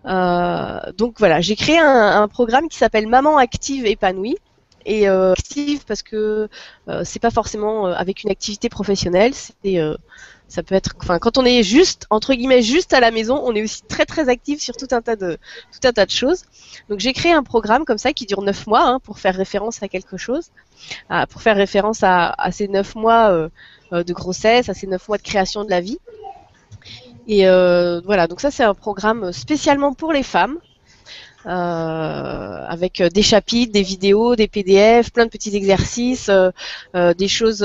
Euh, 0.06 0.80
donc 0.96 1.18
voilà, 1.18 1.40
j'ai 1.40 1.56
créé 1.56 1.78
un, 1.78 2.28
programme 2.28 2.68
qui 2.68 2.76
s'appelle 2.76 3.06
Maman 3.06 3.36
active 3.38 3.86
épanouie. 3.86 4.36
Et 4.86 5.09
euh, 5.09 5.32
active 5.32 5.86
parce 5.86 6.02
que 6.02 6.46
c'est 7.05 7.18
pas 7.18 7.30
forcément 7.30 7.86
avec 7.86 8.22
une 8.22 8.30
activité 8.30 8.68
professionnelle, 8.68 9.32
c'est 9.32 9.78
ça 10.46 10.62
peut 10.62 10.74
être, 10.74 10.94
enfin, 11.01 11.18
quand 11.18 11.38
on 11.38 11.44
est 11.46 11.62
juste 11.62 12.06
entre 12.10 12.34
guillemets 12.34 12.60
juste 12.60 12.92
à 12.92 13.01
la 13.01 13.10
maison, 13.10 13.40
on 13.42 13.55
est 13.55 13.62
aussi 13.62 13.80
très 13.88 14.05
très 14.05 14.28
actif 14.28 14.60
sur 14.60 14.76
tout 14.76 14.88
un 14.90 15.01
tas 15.01 15.16
de 15.16 15.38
tout 15.72 15.88
un 15.88 15.92
tas 15.92 16.05
de 16.05 16.10
choses. 16.10 16.42
Donc 16.90 17.01
j'ai 17.01 17.14
créé 17.14 17.32
un 17.32 17.42
programme 17.42 17.86
comme 17.86 17.96
ça 17.96 18.12
qui 18.12 18.26
dure 18.26 18.42
neuf 18.42 18.66
mois 18.66 18.86
hein, 18.86 19.01
pour 19.02 19.18
faire 19.18 19.34
référence 19.34 19.82
à 19.82 19.88
quelque 19.88 20.18
chose, 20.18 20.51
pour 21.30 21.40
faire 21.40 21.56
référence 21.56 22.02
à, 22.02 22.34
à 22.36 22.52
ces 22.52 22.68
neuf 22.68 22.94
mois 22.94 23.48
de 24.02 24.12
grossesse, 24.12 24.68
à 24.68 24.74
ces 24.74 24.86
neuf 24.86 25.06
mois 25.08 25.18
de 25.18 25.22
création 25.22 25.64
de 25.64 25.70
la 25.70 25.80
vie. 25.80 25.98
Et 27.26 27.48
euh, 27.48 28.00
voilà, 28.04 28.26
donc 28.26 28.40
ça 28.40 28.50
c'est 28.50 28.64
un 28.64 28.74
programme 28.74 29.32
spécialement 29.32 29.94
pour 29.94 30.12
les 30.12 30.22
femmes. 30.22 30.58
Euh, 31.46 31.50
avec 31.50 33.02
des 33.02 33.20
chapitres, 33.20 33.70
des 33.70 33.82
vidéos, 33.82 34.34
des 34.34 34.48
PDF, 34.48 35.12
plein 35.12 35.26
de 35.26 35.30
petits 35.30 35.54
exercices, 35.54 36.30
des 36.94 37.28
choses, 37.28 37.62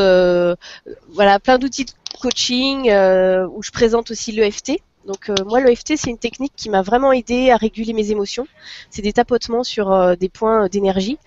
voilà, 1.13 1.39
plein 1.39 1.57
d'outils 1.57 1.85
de 1.85 1.91
coaching 2.21 2.91
où 2.91 3.63
je 3.63 3.71
présente 3.71 4.11
aussi 4.11 4.33
l'EFT 4.33 4.81
Donc 5.07 5.31
moi 5.45 5.61
l'EFT 5.61 5.93
c'est 5.95 6.09
une 6.09 6.17
technique 6.17 6.51
qui 6.57 6.69
m'a 6.69 6.81
vraiment 6.81 7.13
aidé 7.13 7.51
à 7.51 7.55
réguler 7.55 7.93
mes 7.93 8.11
émotions. 8.11 8.47
C'est 8.89 9.01
des 9.01 9.13
tapotements 9.13 9.63
sur 9.63 10.17
des 10.17 10.27
points 10.27 10.67
d'énergie 10.67 11.17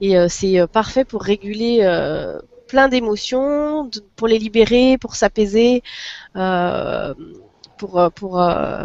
et 0.00 0.14
c'est 0.28 0.64
parfait 0.68 1.04
pour 1.04 1.22
réguler 1.24 1.80
plein 2.68 2.88
d'émotions, 2.88 3.90
pour 4.16 4.28
les 4.28 4.38
libérer, 4.38 4.98
pour 4.98 5.14
s'apaiser, 5.14 5.82
pour 7.78 8.10
pour 8.14 8.32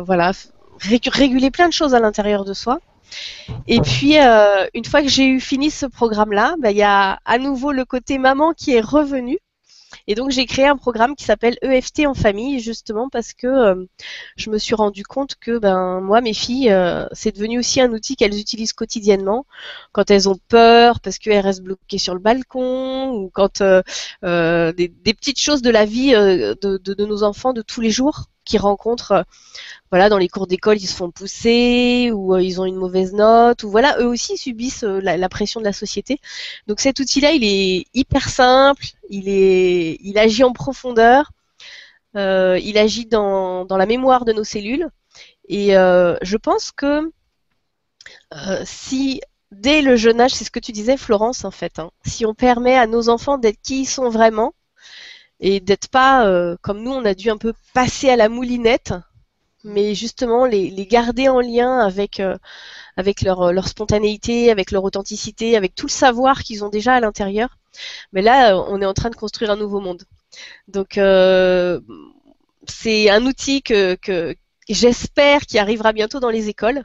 voilà 0.05 0.31
réguler 0.81 1.51
plein 1.51 1.67
de 1.67 1.73
choses 1.73 1.93
à 1.93 1.99
l'intérieur 1.99 2.45
de 2.45 2.53
soi. 2.53 2.79
Et 3.67 3.81
puis, 3.81 4.19
euh, 4.19 4.65
une 4.73 4.85
fois 4.85 5.01
que 5.01 5.07
j'ai 5.07 5.27
eu 5.27 5.39
fini 5.39 5.69
ce 5.69 5.85
programme-là, 5.85 6.55
bah, 6.59 6.71
il 6.71 6.77
y 6.77 6.83
a 6.83 7.19
à 7.25 7.37
nouveau 7.37 7.71
le 7.71 7.85
côté 7.85 8.17
maman 8.17 8.53
qui 8.53 8.73
est 8.73 8.81
revenu. 8.81 9.37
Et 10.07 10.15
donc, 10.15 10.31
j'ai 10.31 10.45
créé 10.45 10.65
un 10.67 10.77
programme 10.77 11.15
qui 11.15 11.23
s'appelle 11.23 11.57
EFT 11.61 12.05
en 12.07 12.13
famille, 12.13 12.59
justement 12.59 13.09
parce 13.09 13.33
que 13.33 13.47
euh, 13.47 13.85
je 14.35 14.49
me 14.49 14.57
suis 14.57 14.75
rendu 14.75 15.03
compte 15.03 15.35
que, 15.35 15.57
ben, 15.57 16.01
moi, 16.01 16.21
mes 16.21 16.33
filles, 16.33 16.71
euh, 16.71 17.05
c'est 17.11 17.35
devenu 17.35 17.59
aussi 17.59 17.81
un 17.81 17.91
outil 17.91 18.15
qu'elles 18.15 18.39
utilisent 18.39 18.73
quotidiennement. 18.73 19.45
Quand 19.91 20.09
elles 20.11 20.29
ont 20.29 20.37
peur, 20.47 20.99
parce 21.01 21.17
qu'elles 21.19 21.39
restent 21.45 21.63
bloquées 21.63 21.97
sur 21.97 22.13
le 22.13 22.19
balcon, 22.19 23.11
ou 23.11 23.29
quand 23.33 23.61
des, 23.61 24.73
des, 24.87 25.13
petites 25.13 25.39
choses 25.39 25.61
de 25.61 25.69
la 25.69 25.85
vie 25.85 26.11
de, 26.11 26.57
de, 26.61 27.05
nos 27.05 27.23
enfants 27.23 27.53
de 27.53 27.61
tous 27.61 27.81
les 27.81 27.91
jours 27.91 28.30
qui 28.45 28.57
rencontrent 28.57 29.25
voilà, 29.91 30.07
dans 30.07 30.17
les 30.17 30.29
cours 30.29 30.47
d'école, 30.47 30.77
ils 30.77 30.87
se 30.87 30.95
font 30.95 31.11
pousser 31.11 32.11
ou 32.13 32.33
euh, 32.33 32.41
ils 32.41 32.61
ont 32.61 32.65
une 32.65 32.77
mauvaise 32.77 33.13
note 33.13 33.63
ou 33.63 33.69
voilà, 33.69 33.97
eux 33.99 34.07
aussi 34.07 34.37
subissent 34.37 34.85
euh, 34.85 35.01
la, 35.01 35.29
pression 35.29 35.59
de 35.59 35.65
la 35.65 35.73
société. 35.73 36.19
Donc 36.67 36.79
cet 36.79 36.99
outil-là, 36.99 37.31
il 37.33 37.43
est 37.43 37.85
hyper 37.93 38.29
simple, 38.29 38.85
il 39.09 39.27
est, 39.27 39.97
il 40.01 40.17
agit 40.17 40.45
en 40.45 40.53
profondeur, 40.53 41.31
euh, 42.15 42.57
il 42.63 42.77
agit 42.77 43.05
dans, 43.05 43.65
dans 43.65 43.77
la 43.77 43.85
mémoire 43.85 44.23
de 44.23 44.31
nos 44.31 44.45
cellules 44.45 44.87
et 45.49 45.71
je 45.71 46.37
pense 46.37 46.71
que 46.71 47.11
si 48.63 49.21
dès 49.51 49.81
le 49.81 49.97
jeune 49.97 50.21
âge, 50.21 50.31
c'est 50.31 50.45
ce 50.45 50.51
que 50.51 50.59
tu 50.59 50.71
disais 50.71 50.95
Florence 50.95 51.43
en 51.43 51.51
fait, 51.51 51.79
hein, 51.79 51.91
si 52.05 52.25
on 52.25 52.33
permet 52.33 52.77
à 52.77 52.87
nos 52.87 53.09
enfants 53.09 53.37
d'être 53.37 53.59
qui 53.61 53.81
ils 53.81 53.85
sont 53.85 54.09
vraiment 54.09 54.53
et 55.41 55.59
d'être 55.59 55.89
pas 55.89 56.25
comme 56.61 56.81
nous, 56.83 56.91
on 56.91 57.05
a 57.05 57.13
dû 57.13 57.29
un 57.29 57.37
peu 57.37 57.53
passer 57.73 58.09
à 58.09 58.15
la 58.15 58.29
moulinette 58.29 58.93
mais 59.63 59.95
justement 59.95 60.45
les, 60.45 60.85
garder 60.85 61.29
en 61.29 61.39
lien 61.39 61.79
avec 61.79 62.19
euh, 62.19 62.37
avec 62.97 63.21
leur, 63.21 63.53
leur 63.53 63.67
spontanéité, 63.67 64.51
avec 64.51 64.71
leur 64.71 64.83
authenticité, 64.83 65.55
avec 65.55 65.75
tout 65.75 65.87
le 65.87 65.91
savoir 65.91 66.43
qu'ils 66.43 66.63
ont 66.65 66.69
déjà 66.69 66.95
à 66.95 66.99
l'intérieur. 66.99 67.57
Mais 68.11 68.21
là, 68.21 68.57
on 68.57 68.81
est 68.81 68.85
en 68.85 68.93
train 68.93 69.09
de 69.09 69.15
construire 69.15 69.51
un 69.51 69.55
nouveau 69.55 69.79
monde. 69.79 70.03
Donc 70.67 70.97
euh, 70.97 71.79
c'est 72.67 73.09
un 73.09 73.25
outil 73.25 73.61
que, 73.61 73.95
que, 73.95 74.35
j'espère 74.69 75.41
qu'il 75.41 75.59
arrivera 75.59 75.93
bientôt 75.93 76.19
dans 76.19 76.29
les 76.29 76.49
écoles. 76.49 76.83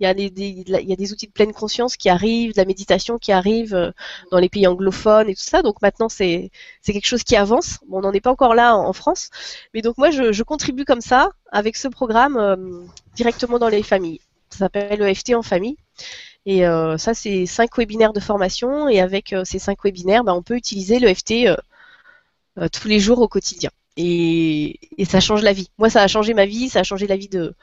Il 0.00 0.04
y, 0.04 0.06
a 0.06 0.14
des, 0.14 1.12
outils 1.12 1.26
de 1.26 1.32
pleine 1.32 1.52
conscience 1.52 1.96
qui 1.96 2.08
arrivent, 2.08 2.52
de 2.52 2.58
la 2.58 2.64
méditation 2.64 3.18
qui 3.18 3.32
arrive 3.32 3.74
euh, 3.74 3.90
dans 4.30 4.38
les 4.38 4.48
pays 4.48 4.66
anglophones 4.66 5.28
et 5.28 5.34
tout 5.34 5.42
ça. 5.42 5.62
Donc 5.62 5.82
maintenant, 5.82 6.08
c'est 6.08 6.50
quelque 6.84 7.06
chose 7.06 7.24
qui 7.24 7.36
avance. 7.36 7.78
Bon, 7.88 7.98
on 7.98 8.02
n'en 8.02 8.12
est 8.12 8.20
pas 8.20 8.30
encore 8.30 8.54
là 8.54 8.76
en, 8.76 8.92
France. 8.92 9.30
Mais 9.74 9.82
donc 9.82 9.98
moi, 9.98 10.10
je, 10.10 10.42
contribue 10.42 10.84
comme 10.84 11.00
ça, 11.00 11.30
avec 11.50 11.76
ce 11.76 11.88
programme, 11.88 12.36
euh, 12.36 12.56
directement 13.14 13.58
dans 13.58 13.68
les 13.68 13.82
familles. 13.82 14.20
Ça 14.50 14.58
s'appelle 14.60 15.02
EFT 15.02 15.34
en 15.34 15.42
famille. 15.42 15.76
Et 16.46 16.66
euh, 16.66 16.96
ça, 16.98 17.14
c'est 17.14 17.46
cinq 17.46 17.76
webinaires 17.76 18.12
de 18.12 18.20
formation. 18.20 18.88
Et 18.88 19.00
avec 19.00 19.32
euh, 19.32 19.44
ces 19.44 19.58
cinq 19.58 19.82
webinaires, 19.84 20.24
ben, 20.24 20.34
on 20.34 20.42
peut 20.42 20.56
utiliser 20.56 20.98
l'EFT 20.98 21.48
tous 22.72 22.88
les 22.88 23.00
jours 23.00 23.20
au 23.20 23.28
quotidien 23.28 23.70
et, 23.96 24.78
ça 25.08 25.20
change 25.20 25.42
la 25.42 25.52
vie. 25.52 25.70
Moi, 25.78 25.90
ça 25.90 26.02
a 26.02 26.06
changé 26.08 26.34
ma 26.34 26.46
vie, 26.46 26.68
ça 26.68 26.80
a 26.80 26.82
changé 26.82 27.06
la 27.06 27.16
vie 27.16 27.28
de, 27.28 27.54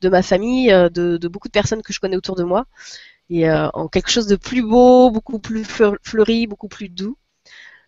de 0.00 0.08
ma 0.08 0.22
famille, 0.22 0.72
euh, 0.72 0.88
de, 0.88 1.28
beaucoup 1.28 1.48
de 1.48 1.52
personnes 1.52 1.82
que 1.82 1.92
je 1.92 2.00
connais 2.00 2.16
autour 2.16 2.36
de 2.36 2.44
moi, 2.44 2.66
et 3.28 3.48
euh, 3.48 3.68
en 3.74 3.88
quelque 3.88 4.10
chose 4.10 4.26
de 4.26 4.36
plus 4.36 4.62
beau, 4.62 5.10
beaucoup 5.10 5.38
plus 5.38 5.64
fleuri, 5.64 6.46
beaucoup 6.46 6.68
plus 6.68 6.88
doux. 6.88 7.16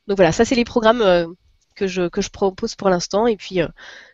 Donc 0.07 0.17
voilà, 0.19 0.33
ça 0.33 0.45
c'est 0.45 0.55
les 0.55 0.65
programmes 0.65 1.03
euh, 1.03 1.27
que, 1.75 1.87
je, 1.87 2.09
que 2.09 2.21
je 2.21 2.31
propose 2.31 2.75
pour 2.75 2.91
l'instant, 2.91 3.27
et 3.27 3.37
puis 3.37 3.61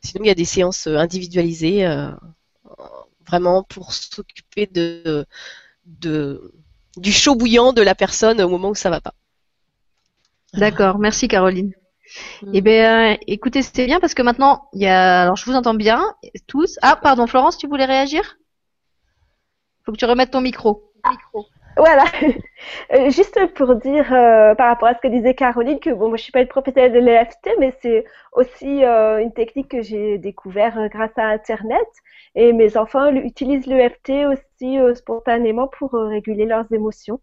sinon 0.02 0.24
il 0.24 0.28
y 0.28 0.30
a 0.30 0.34
des 0.34 0.44
séances 0.44 0.86
individualisées, 0.86 1.86
vraiment 3.26 3.62
pour 3.62 3.92
s'occuper 3.92 4.66
du 5.86 7.12
chaud 7.12 7.34
bouillant 7.34 7.72
de 7.72 7.82
la 7.82 7.94
personne 7.94 8.40
au 8.40 8.48
moment 8.48 8.70
où 8.70 8.74
ça 8.74 8.90
va 8.90 9.00
pas. 9.00 9.14
D'accord, 10.54 10.98
merci 10.98 11.28
Caroline. 11.28 11.72
Mm. 12.42 12.50
Eh 12.54 12.60
bien, 12.60 13.16
écoutez, 13.26 13.62
c'était 13.62 13.86
bien 13.86 14.00
parce 14.00 14.14
que 14.14 14.22
maintenant, 14.22 14.68
il 14.72 14.82
y 14.82 14.86
a. 14.86 15.22
Alors, 15.22 15.36
je 15.36 15.44
vous 15.44 15.54
entends 15.56 15.74
bien, 15.74 16.14
tous. 16.46 16.78
Ah, 16.82 16.96
pardon, 16.96 17.26
Florence, 17.26 17.58
tu 17.58 17.66
voulais 17.66 17.84
réagir? 17.84 18.38
Faut 19.84 19.92
que 19.92 19.96
tu 19.96 20.04
remettes 20.04 20.30
ton 20.30 20.40
micro. 20.40 20.92
Voilà. 21.76 22.04
Euh, 22.92 23.10
juste 23.10 23.38
pour 23.54 23.76
dire 23.76 24.12
euh, 24.12 24.54
par 24.54 24.68
rapport 24.68 24.88
à 24.88 24.94
ce 24.94 25.00
que 25.00 25.08
disait 25.08 25.34
Caroline 25.34 25.78
que 25.78 25.90
bon, 25.90 26.08
moi 26.08 26.16
je 26.16 26.22
suis 26.22 26.32
pas 26.32 26.40
une 26.40 26.48
professionnelle 26.48 26.92
de 26.92 26.98
l'EFT, 26.98 27.50
mais 27.58 27.72
c'est 27.80 28.04
aussi 28.32 28.84
euh, 28.84 29.18
une 29.18 29.32
technique 29.32 29.68
que 29.68 29.82
j'ai 29.82 30.18
découvert 30.18 30.88
grâce 30.88 31.16
à 31.16 31.26
Internet. 31.28 31.86
Et 32.34 32.52
mes 32.52 32.76
enfants 32.76 33.10
utilisent 33.14 33.66
l'EFT 33.66 34.26
aussi 34.26 34.78
spontanément 34.96 35.68
pour 35.68 35.92
réguler 35.92 36.46
leurs 36.46 36.70
émotions. 36.72 37.20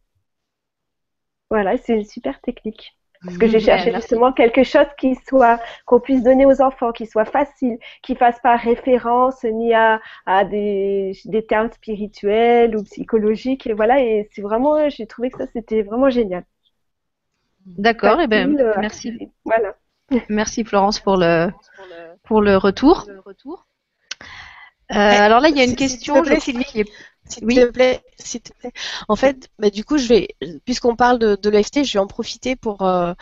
Voilà, 1.50 1.78
c'est 1.78 1.94
une 1.96 2.06
super 2.06 2.40
technique. 2.42 2.96
Parce 3.26 3.38
que 3.38 3.48
j'ai 3.48 3.60
cherché 3.60 3.94
justement 3.94 4.32
quelque 4.32 4.64
chose 4.64 4.86
qui 4.98 5.16
soit, 5.28 5.60
qu'on 5.86 6.00
puisse 6.00 6.24
donner 6.24 6.46
aux 6.46 6.62
enfants, 6.62 6.92
qui 6.92 7.06
soit 7.08 7.26
facile, 7.26 7.78
qui 8.04 8.16
fasse 8.16 8.40
pas 8.40 8.56
référence 8.56 9.44
ni 9.44 9.74
à, 9.74 10.00
à 10.26 10.46
des, 10.46 11.18
des 11.26 11.46
termes 11.46 11.72
spirituels 11.72 12.76
ou 12.78 12.84
psychologiques. 12.84 13.68
Et 13.68 13.74
voilà, 13.74 14.00
et 14.02 14.30
c'est 14.32 14.42
vraiment, 14.42 14.90
j'ai 14.90 15.08
trouvé 15.08 15.32
que 15.32 15.38
ça 15.40 15.48
c'était 15.54 15.82
vraiment 15.82 16.10
génial. 16.10 16.44
D'accord, 17.66 18.20
et 18.22 18.26
eh 18.26 18.28
ben 18.28 18.58
euh, 18.60 18.74
merci. 18.80 19.32
Voilà. 19.44 19.76
Merci 20.30 20.64
Florence 20.64 21.00
pour 21.00 21.18
le, 21.18 21.50
pour 22.24 22.42
le 22.42 22.58
retour. 22.58 23.08
Euh, 24.92 24.96
alors 24.96 25.40
là, 25.40 25.50
il 25.50 25.58
y 25.58 25.62
a 25.62 25.64
une 25.64 25.76
question, 25.76 26.24
Sylvie, 26.40 26.86
s'il 27.28 27.48
te 27.48 27.66
plaît, 27.72 28.02
s'il 28.18 28.42
te 28.42 28.54
plaît. 28.54 28.72
En 29.08 29.16
fait, 29.16 29.50
bah, 29.60 29.70
du 29.70 29.84
coup, 29.84 29.98
je 29.98 30.08
vais, 30.08 30.30
puisqu'on 30.66 30.96
parle 30.96 31.20
de, 31.20 31.36
de 31.36 31.50
l'EFT, 31.50 31.84
je 31.84 31.94
vais 31.94 32.00
en 32.00 32.08
profiter 32.08 32.56
pour, 32.56 32.84
euh, 32.84 33.14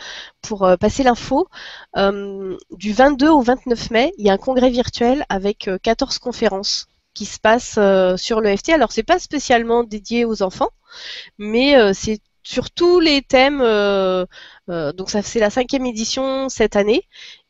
pour 0.42 0.64
euh, 0.64 0.76
passer 0.76 1.02
l'info. 1.02 1.48
Euh, 1.96 2.56
du 2.70 2.92
22 2.92 3.28
au 3.28 3.40
29 3.40 3.90
mai, 3.90 4.12
il 4.18 4.26
y 4.26 4.30
a 4.30 4.34
un 4.34 4.38
congrès 4.38 4.70
virtuel 4.70 5.24
avec 5.28 5.70
14 5.82 6.18
conférences 6.18 6.86
qui 7.14 7.26
se 7.26 7.38
passent 7.38 7.78
sur 8.20 8.40
l'EFT. 8.40 8.70
Alors, 8.70 8.92
c'est 8.92 9.04
pas 9.04 9.18
spécialement 9.18 9.84
dédié 9.84 10.24
aux 10.24 10.42
enfants, 10.42 10.70
mais 11.38 11.94
c'est 11.94 12.18
sur 12.42 12.70
tous 12.70 13.00
les 13.00 13.22
thèmes. 13.22 13.60
donc, 14.68 15.10
ça 15.10 15.22
c'est 15.22 15.38
la 15.38 15.50
cinquième 15.50 15.86
édition 15.86 16.48
cette 16.48 16.76
année. 16.76 17.02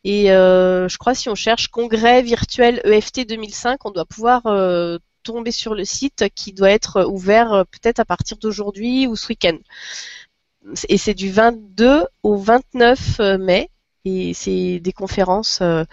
Et 0.05 0.27
je 0.27 0.99
crois 0.99 1.15
si 1.15 1.31
on 1.31 1.35
cherche 1.35 1.69
congrès 1.69 2.21
virtuel 2.21 2.83
EFT 2.85 3.27
2005, 3.27 3.87
on 3.87 3.91
doit 3.91 4.05
pouvoir 4.05 4.43
tomber 5.25 5.51
sur 5.51 5.75
le 5.75 5.85
site 5.85 6.27
qui 6.35 6.53
doit 6.53 6.71
être 6.71 7.05
ouvert 7.05 7.53
euh, 7.53 7.65
peut-être 7.65 7.99
à 7.99 8.05
partir 8.05 8.37
d'aujourd'hui 8.37 9.09
ou 9.09 9.17
ce 9.17 9.29
week-end. 9.29 9.59
Et 10.89 10.99
c'est 10.99 11.15
du 11.15 11.31
22 11.31 12.07
au 12.23 12.37
29 12.37 13.21
euh, 13.21 13.39
mai. 13.39 13.71
Et 14.05 14.35
c'est 14.35 14.81
des 14.81 14.93
conférences 14.93 15.61
euh, 15.63 15.85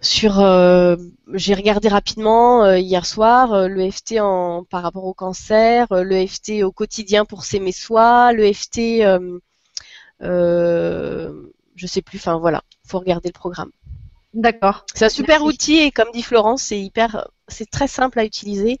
sur. 0.00 0.34
J'ai 1.34 1.54
regardé 1.54 1.88
rapidement 1.88 2.74
hier 2.74 3.04
soir 3.06 3.68
l'EFT 3.68 4.16
par 4.70 4.82
rapport 4.82 5.04
au 5.04 5.14
cancer, 5.14 5.86
l'EFT 5.90 6.62
au 6.62 6.72
quotidien 6.72 7.26
pour 7.26 7.44
s'aimer 7.44 7.72
soi, 7.72 8.32
l'EFT. 8.32 9.02
je 10.20 11.86
sais 11.86 12.02
plus. 12.02 12.18
Enfin 12.18 12.38
voilà, 12.38 12.62
faut 12.86 12.98
regarder 12.98 13.28
le 13.28 13.38
programme. 13.38 13.70
D'accord. 14.34 14.84
C'est 14.94 15.04
un 15.04 15.10
super 15.10 15.44
outil 15.44 15.78
et 15.78 15.92
comme 15.92 16.10
dit 16.12 16.22
Florence, 16.22 16.64
c'est 16.64 16.78
hyper, 16.78 17.28
c'est 17.46 17.70
très 17.70 17.86
simple 17.86 18.18
à 18.18 18.24
utiliser 18.24 18.78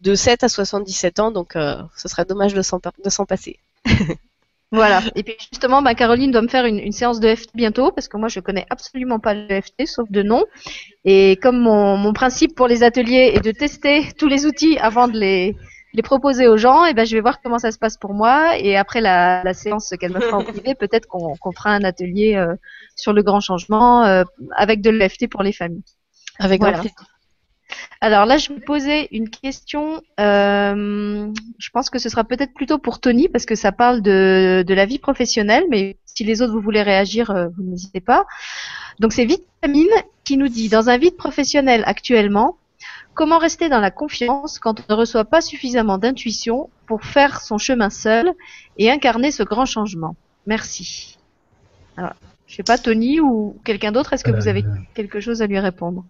de 0.00 0.14
7 0.14 0.44
à 0.44 0.48
77 0.48 1.18
ans, 1.18 1.32
donc 1.32 1.56
euh, 1.56 1.76
ce 1.96 2.08
serait 2.08 2.24
dommage 2.24 2.54
de 2.54 2.62
s'en, 2.62 2.78
passer. 3.26 3.58
voilà. 4.72 5.02
Et 5.16 5.24
puis 5.24 5.34
justement, 5.50 5.82
bah, 5.82 5.96
Caroline 5.96 6.30
doit 6.30 6.42
me 6.42 6.48
faire 6.48 6.66
une, 6.66 6.92
séance 6.92 7.18
de 7.18 7.34
FT 7.34 7.50
bientôt 7.54 7.90
parce 7.90 8.06
que 8.06 8.16
moi 8.16 8.28
je 8.28 8.38
connais 8.38 8.64
absolument 8.70 9.18
pas 9.18 9.34
le 9.34 9.60
FT 9.60 9.86
sauf 9.86 10.08
de 10.08 10.22
nom. 10.22 10.44
Et 11.04 11.36
comme 11.42 11.58
mon, 11.58 12.12
principe 12.12 12.54
pour 12.54 12.68
les 12.68 12.84
ateliers 12.84 13.32
est 13.34 13.44
de 13.44 13.50
tester 13.50 14.06
tous 14.16 14.28
les 14.28 14.46
outils 14.46 14.78
avant 14.78 15.08
de 15.08 15.18
les, 15.18 15.56
les 15.94 16.02
proposer 16.02 16.48
aux 16.48 16.56
gens, 16.56 16.84
et 16.84 16.94
ben 16.94 17.04
je 17.04 17.14
vais 17.14 17.20
voir 17.20 17.40
comment 17.42 17.58
ça 17.58 17.70
se 17.70 17.78
passe 17.78 17.96
pour 17.96 18.14
moi. 18.14 18.58
Et 18.58 18.76
après 18.76 19.00
la, 19.00 19.52
séance 19.54 19.92
qu'elle 20.00 20.12
me 20.12 20.20
fera 20.20 20.38
en 20.38 20.44
privé, 20.44 20.74
peut-être 20.74 21.06
qu'on, 21.06 21.36
fera 21.54 21.70
un 21.70 21.84
atelier 21.84 22.34
euh, 22.36 22.54
sur 22.96 23.12
le 23.12 23.22
grand 23.22 23.40
changement 23.40 24.04
euh, 24.04 24.24
avec 24.56 24.80
de 24.80 24.90
l'EFT 24.90 25.28
pour 25.28 25.42
les 25.42 25.52
familles. 25.52 25.84
Avec 26.38 26.60
voilà. 26.60 26.82
Alors 28.00 28.26
là, 28.26 28.36
je 28.36 28.52
vais 28.52 28.60
poser 28.60 29.14
une 29.14 29.30
question. 29.30 30.02
Euh, 30.20 31.32
je 31.58 31.70
pense 31.70 31.90
que 31.90 31.98
ce 31.98 32.08
sera 32.08 32.24
peut-être 32.24 32.52
plutôt 32.54 32.78
pour 32.78 33.00
Tony 33.00 33.28
parce 33.28 33.46
que 33.46 33.54
ça 33.54 33.72
parle 33.72 34.02
de, 34.02 34.64
de 34.66 34.74
la 34.74 34.86
vie 34.86 34.98
professionnelle, 34.98 35.64
mais 35.70 35.96
si 36.04 36.24
les 36.24 36.42
autres 36.42 36.52
vous 36.52 36.60
voulez 36.60 36.82
réagir, 36.82 37.30
euh, 37.30 37.48
vous 37.56 37.62
n'hésitez 37.62 38.00
pas. 38.00 38.26
Donc 38.98 39.12
c'est 39.12 39.24
Vitamine 39.24 39.88
qui 40.24 40.36
nous 40.36 40.48
dit 40.48 40.68
dans 40.68 40.88
un 40.88 40.98
vide 40.98 41.16
professionnel 41.16 41.82
actuellement, 41.86 42.56
Comment 43.14 43.38
rester 43.38 43.68
dans 43.68 43.80
la 43.80 43.90
confiance 43.90 44.58
quand 44.58 44.80
on 44.80 44.94
ne 44.94 44.98
reçoit 44.98 45.26
pas 45.26 45.40
suffisamment 45.40 45.98
d'intuition 45.98 46.70
pour 46.86 47.04
faire 47.04 47.40
son 47.40 47.58
chemin 47.58 47.90
seul 47.90 48.32
et 48.78 48.90
incarner 48.90 49.30
ce 49.30 49.42
grand 49.42 49.66
changement? 49.66 50.16
Merci. 50.46 51.18
Alors, 51.96 52.14
je 52.46 52.56
sais 52.56 52.62
pas, 52.62 52.78
Tony 52.78 53.20
ou 53.20 53.56
quelqu'un 53.64 53.92
d'autre, 53.92 54.12
est-ce 54.14 54.24
que 54.24 54.30
vous 54.30 54.48
avez 54.48 54.64
euh. 54.64 54.74
quelque 54.94 55.20
chose 55.20 55.42
à 55.42 55.46
lui 55.46 55.58
répondre? 55.58 56.04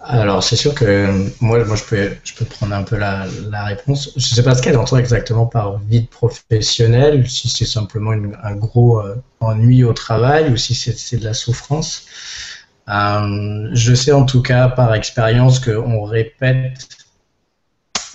Alors, 0.00 0.42
c'est 0.42 0.56
sûr 0.56 0.74
que 0.74 1.08
moi, 1.40 1.62
moi 1.64 1.76
je, 1.76 1.84
peux, 1.84 2.10
je 2.24 2.34
peux 2.34 2.44
prendre 2.44 2.74
un 2.74 2.82
peu 2.82 2.96
la, 2.96 3.26
la 3.50 3.64
réponse. 3.64 4.12
Je 4.16 4.30
ne 4.30 4.34
sais 4.36 4.42
pas 4.42 4.54
ce 4.54 4.62
qu'elle 4.62 4.76
entend 4.78 4.96
exactement 4.96 5.44
par 5.44 5.78
vide 5.78 6.08
professionnelle, 6.08 7.28
si 7.28 7.48
c'est 7.48 7.66
simplement 7.66 8.12
un 8.12 8.54
gros 8.54 9.00
euh, 9.00 9.16
ennui 9.40 9.84
au 9.84 9.92
travail 9.92 10.50
ou 10.50 10.56
si 10.56 10.74
c'est 10.74 11.16
de 11.16 11.24
la 11.24 11.34
souffrance. 11.34 12.06
Euh, 12.88 13.68
je 13.72 13.94
sais 13.94 14.12
en 14.12 14.24
tout 14.24 14.42
cas 14.42 14.68
par 14.68 14.94
expérience 14.94 15.60
qu'on 15.60 16.04
répète 16.04 16.88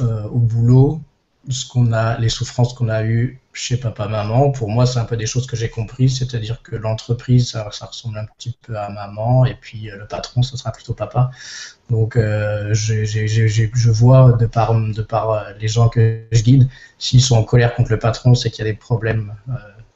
euh, 0.02 0.24
au 0.24 0.40
boulot 0.40 1.02
ce 1.50 1.68
qu'on 1.68 1.92
a, 1.92 2.18
les 2.20 2.30
souffrances 2.30 2.74
qu'on 2.74 2.88
a 2.88 3.04
eues 3.04 3.42
chez 3.52 3.76
papa 3.76 4.08
maman. 4.08 4.52
Pour 4.52 4.70
moi, 4.70 4.86
c'est 4.86 5.00
un 5.00 5.04
peu 5.04 5.18
des 5.18 5.26
choses 5.26 5.46
que 5.46 5.58
j'ai 5.58 5.70
compris, 5.70 6.10
c'est-à-dire 6.10 6.62
que 6.64 6.78
l'entreprise, 6.78 7.52
ça, 7.52 7.70
ressemble 7.86 8.18
un 8.18 8.26
petit 8.38 8.58
peu 8.66 8.78
à 8.78 8.88
maman, 8.90 9.44
et 9.46 9.56
puis 9.56 9.92
euh, 9.92 9.98
le 9.98 10.08
patron, 10.08 10.42
ce 10.42 10.56
sera 10.56 10.72
plutôt 10.72 10.94
papa. 10.94 11.32
Donc, 11.90 12.16
je 12.16 13.92
vois 13.92 14.32
de 14.32 14.46
par, 14.46 14.74
les 15.60 15.68
gens 15.68 15.90
que 15.90 16.22
je 16.32 16.44
guide, 16.44 16.70
s'ils 16.98 17.22
sont 17.22 17.36
en 17.36 17.44
colère 17.44 17.76
contre 17.76 17.92
le 17.92 18.00
patron, 18.00 18.36
c'est 18.36 18.50
qu'il 18.50 18.66
y 18.66 18.68
a 18.70 18.72
des 18.72 18.78
problèmes 18.78 19.36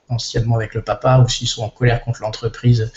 anciennement 0.09 0.55
avec 0.55 0.73
le 0.73 0.81
papa, 0.81 1.19
ou 1.19 1.29
s'ils 1.29 1.47
sont 1.47 1.63
en 1.63 1.69
colère 1.69 2.03
contre 2.03 2.21
l'entreprise, 2.21 2.91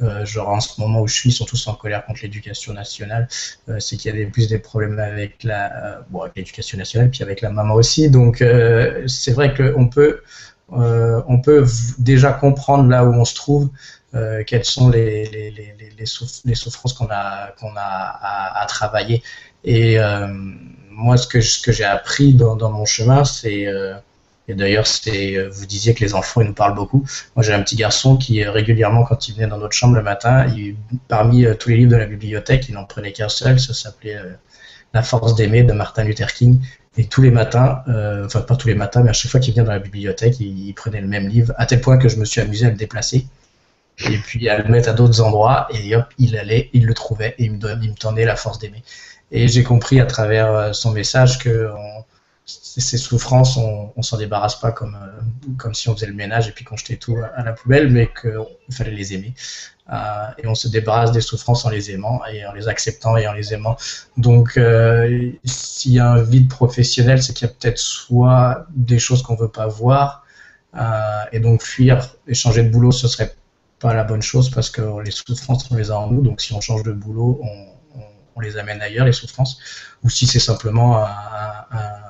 euh, 0.00 0.24
genre 0.24 0.50
en 0.50 0.60
ce 0.60 0.80
moment 0.80 1.00
où 1.00 1.08
je 1.08 1.14
suis, 1.14 1.32
surtout 1.32 1.56
en 1.66 1.74
colère 1.74 2.04
contre 2.06 2.20
l'éducation 2.22 2.72
nationale, 2.72 3.28
euh, 3.68 3.80
c'est 3.80 3.96
qu'il 3.96 4.16
y 4.16 4.22
a 4.22 4.26
plus 4.30 4.48
des 4.48 4.58
problèmes 4.58 4.98
avec 5.00 5.42
la, 5.42 5.96
euh, 5.96 6.00
bon, 6.10 6.22
l'éducation 6.36 6.78
nationale, 6.78 7.10
puis 7.10 7.22
avec 7.22 7.40
la 7.40 7.50
maman 7.50 7.74
aussi. 7.74 8.08
Donc 8.10 8.42
c'est 9.06 9.32
vrai 9.32 9.54
qu'on 9.54 9.88
peut, 9.88 10.22
on 10.70 11.40
peut 11.40 11.66
déjà 11.98 12.32
comprendre 12.32 12.88
là 12.88 13.04
où 13.04 13.12
on 13.12 13.24
se 13.24 13.34
trouve, 13.34 13.70
quelles 14.46 14.64
sont 14.64 14.88
les, 14.88 15.26
les, 15.26 15.50
les, 15.50 15.74
les, 16.44 16.54
souffrances 16.54 16.92
qu'on 16.92 17.08
a, 17.10 17.52
qu'on 17.58 17.74
a 17.76 17.80
à, 17.80 18.62
à, 18.62 18.66
travailler. 18.66 19.22
Et 19.64 19.98
moi, 20.90 21.16
ce 21.16 21.26
que, 21.26 21.40
ce 21.40 21.60
que 21.60 21.72
j'ai 21.72 21.84
appris 21.84 22.34
dans, 22.34 22.56
dans 22.56 22.70
mon 22.70 22.84
chemin, 22.84 23.24
c'est 23.24 23.66
et 24.48 24.54
d'ailleurs, 24.54 24.86
euh, 25.08 25.50
vous 25.52 25.66
disiez 25.66 25.94
que 25.94 26.02
les 26.02 26.14
enfants, 26.14 26.40
ils 26.40 26.46
nous 26.46 26.54
parlent 26.54 26.74
beaucoup. 26.74 27.04
Moi, 27.36 27.42
j'ai 27.42 27.52
un 27.52 27.62
petit 27.62 27.76
garçon 27.76 28.16
qui, 28.16 28.42
euh, 28.42 28.50
régulièrement, 28.50 29.04
quand 29.04 29.28
il 29.28 29.34
venait 29.34 29.46
dans 29.46 29.58
notre 29.58 29.74
chambre 29.74 29.94
le 29.94 30.02
matin, 30.02 30.46
parmi 31.06 31.44
euh, 31.44 31.54
tous 31.54 31.68
les 31.68 31.76
livres 31.76 31.90
de 31.90 31.96
la 31.96 32.06
bibliothèque, 32.06 32.66
il 32.68 32.74
n'en 32.74 32.84
prenait 32.84 33.12
qu'un 33.12 33.28
seul. 33.28 33.60
Ça 33.60 33.74
s'appelait 33.74 34.16
La 34.94 35.02
force 35.02 35.34
d'aimer 35.34 35.64
de 35.64 35.72
Martin 35.74 36.04
Luther 36.04 36.32
King. 36.32 36.60
Et 36.96 37.04
tous 37.04 37.22
les 37.22 37.30
matins, 37.30 37.84
enfin 38.24 38.40
pas 38.40 38.56
tous 38.56 38.66
les 38.66 38.74
matins, 38.74 39.02
mais 39.04 39.10
à 39.10 39.12
chaque 39.12 39.30
fois 39.30 39.38
qu'il 39.38 39.54
vient 39.54 39.62
dans 39.62 39.70
la 39.70 39.78
bibliothèque, 39.78 40.40
il, 40.40 40.72
prenait 40.74 41.00
le 41.00 41.06
même 41.06 41.28
livre, 41.28 41.52
à 41.56 41.64
tel 41.64 41.80
point 41.80 41.96
que 41.96 42.08
je 42.08 42.16
me 42.16 42.24
suis 42.24 42.40
amusé 42.40 42.66
à 42.66 42.70
le 42.70 42.76
déplacer 42.76 43.24
et 44.00 44.16
puis 44.16 44.48
à 44.48 44.58
le 44.58 44.68
mettre 44.68 44.88
à 44.88 44.94
d'autres 44.94 45.20
endroits. 45.20 45.68
Et 45.70 45.94
hop, 45.94 46.06
il 46.18 46.36
allait, 46.36 46.70
il 46.72 46.86
le 46.86 46.94
trouvait 46.94 47.36
et 47.38 47.44
il 47.44 47.52
me, 47.52 47.76
me 47.76 47.94
tendait 47.94 48.24
la 48.24 48.34
force 48.34 48.58
d'aimer. 48.58 48.82
Et 49.30 49.46
j'ai 49.46 49.62
compris 49.62 50.00
à 50.00 50.06
travers 50.06 50.74
son 50.74 50.90
message 50.90 51.38
que 51.38 51.70
ces 52.48 52.96
souffrances, 52.96 53.56
on, 53.56 53.92
on 53.94 54.02
s'en 54.02 54.16
débarrasse 54.16 54.56
pas 54.56 54.72
comme, 54.72 54.96
euh, 54.96 55.52
comme 55.58 55.74
si 55.74 55.88
on 55.88 55.94
faisait 55.94 56.06
le 56.06 56.14
ménage 56.14 56.48
et 56.48 56.52
puis 56.52 56.64
qu'on 56.64 56.76
jetait 56.76 56.96
tout 56.96 57.16
à, 57.34 57.42
la 57.42 57.52
poubelle, 57.52 57.90
mais 57.90 58.10
qu'il 58.20 58.74
fallait 58.74 58.92
les 58.92 59.12
aimer. 59.12 59.34
Euh, 59.92 59.96
et 60.38 60.46
on 60.46 60.54
se 60.54 60.68
débarrasse 60.68 61.12
des 61.12 61.20
souffrances 61.20 61.64
en 61.66 61.70
les 61.70 61.90
aimant 61.90 62.22
et 62.30 62.46
en 62.46 62.52
les 62.52 62.68
acceptant 62.68 63.16
et 63.16 63.28
en 63.28 63.32
les 63.32 63.52
aimant. 63.52 63.76
Donc, 64.16 64.56
euh, 64.56 65.30
s'il 65.44 65.92
y 65.92 65.98
a 65.98 66.08
un 66.08 66.22
vide 66.22 66.48
professionnel, 66.48 67.22
c'est 67.22 67.34
qu'il 67.34 67.46
y 67.46 67.50
a 67.50 67.52
peut-être 67.52 67.78
soit 67.78 68.66
des 68.70 68.98
choses 68.98 69.22
qu'on 69.22 69.36
veut 69.36 69.48
pas 69.48 69.66
voir, 69.66 70.24
et 71.32 71.40
donc 71.40 71.62
fuir 71.62 72.14
et 72.28 72.34
changer 72.34 72.62
de 72.62 72.68
boulot, 72.68 72.92
ce 72.92 73.08
serait 73.08 73.34
pas 73.80 73.94
la 73.94 74.04
bonne 74.04 74.22
chose 74.22 74.48
parce 74.50 74.70
que 74.70 75.02
les 75.02 75.10
souffrances, 75.10 75.68
on 75.70 75.74
les 75.74 75.90
a 75.90 75.98
en 75.98 76.08
nous. 76.08 76.22
Donc, 76.22 76.40
si 76.40 76.52
on 76.52 76.60
change 76.60 76.82
de 76.84 76.92
boulot, 76.92 77.40
on, 77.42 78.40
les 78.40 78.56
amène 78.56 78.80
ailleurs, 78.80 79.04
les 79.04 79.12
souffrances. 79.12 79.58
Ou 80.04 80.10
si 80.10 80.28
c'est 80.28 80.38
simplement 80.38 81.04
un 81.04 82.07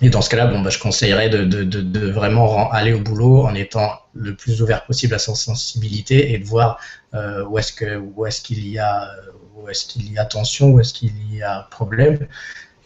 et 0.00 0.10
dans 0.10 0.22
ce 0.22 0.30
cas-là, 0.30 0.46
bon, 0.46 0.60
bah, 0.60 0.70
je 0.70 0.78
conseillerais 0.78 1.28
de, 1.28 2.10
vraiment 2.10 2.70
aller 2.70 2.92
au 2.92 3.00
boulot 3.00 3.42
en 3.42 3.54
étant 3.54 4.00
le 4.14 4.34
plus 4.34 4.60
ouvert 4.60 4.84
possible 4.84 5.14
à 5.14 5.18
sa 5.18 5.34
sensibilité 5.34 6.32
et 6.32 6.38
de 6.38 6.44
voir 6.44 6.78
euh, 7.14 7.44
où 7.44 7.58
est-ce 7.58 7.72
qu'il 7.72 8.68
y 8.68 8.78
a 8.78 9.10
où 9.56 9.68
est-ce 9.68 9.98
y 9.98 10.18
a 10.18 10.24
tension, 10.24 10.70
où 10.70 10.80
est-ce 10.80 10.92
qu'il 10.92 11.12
y 11.32 11.42
a 11.42 11.66
problème, 11.70 12.26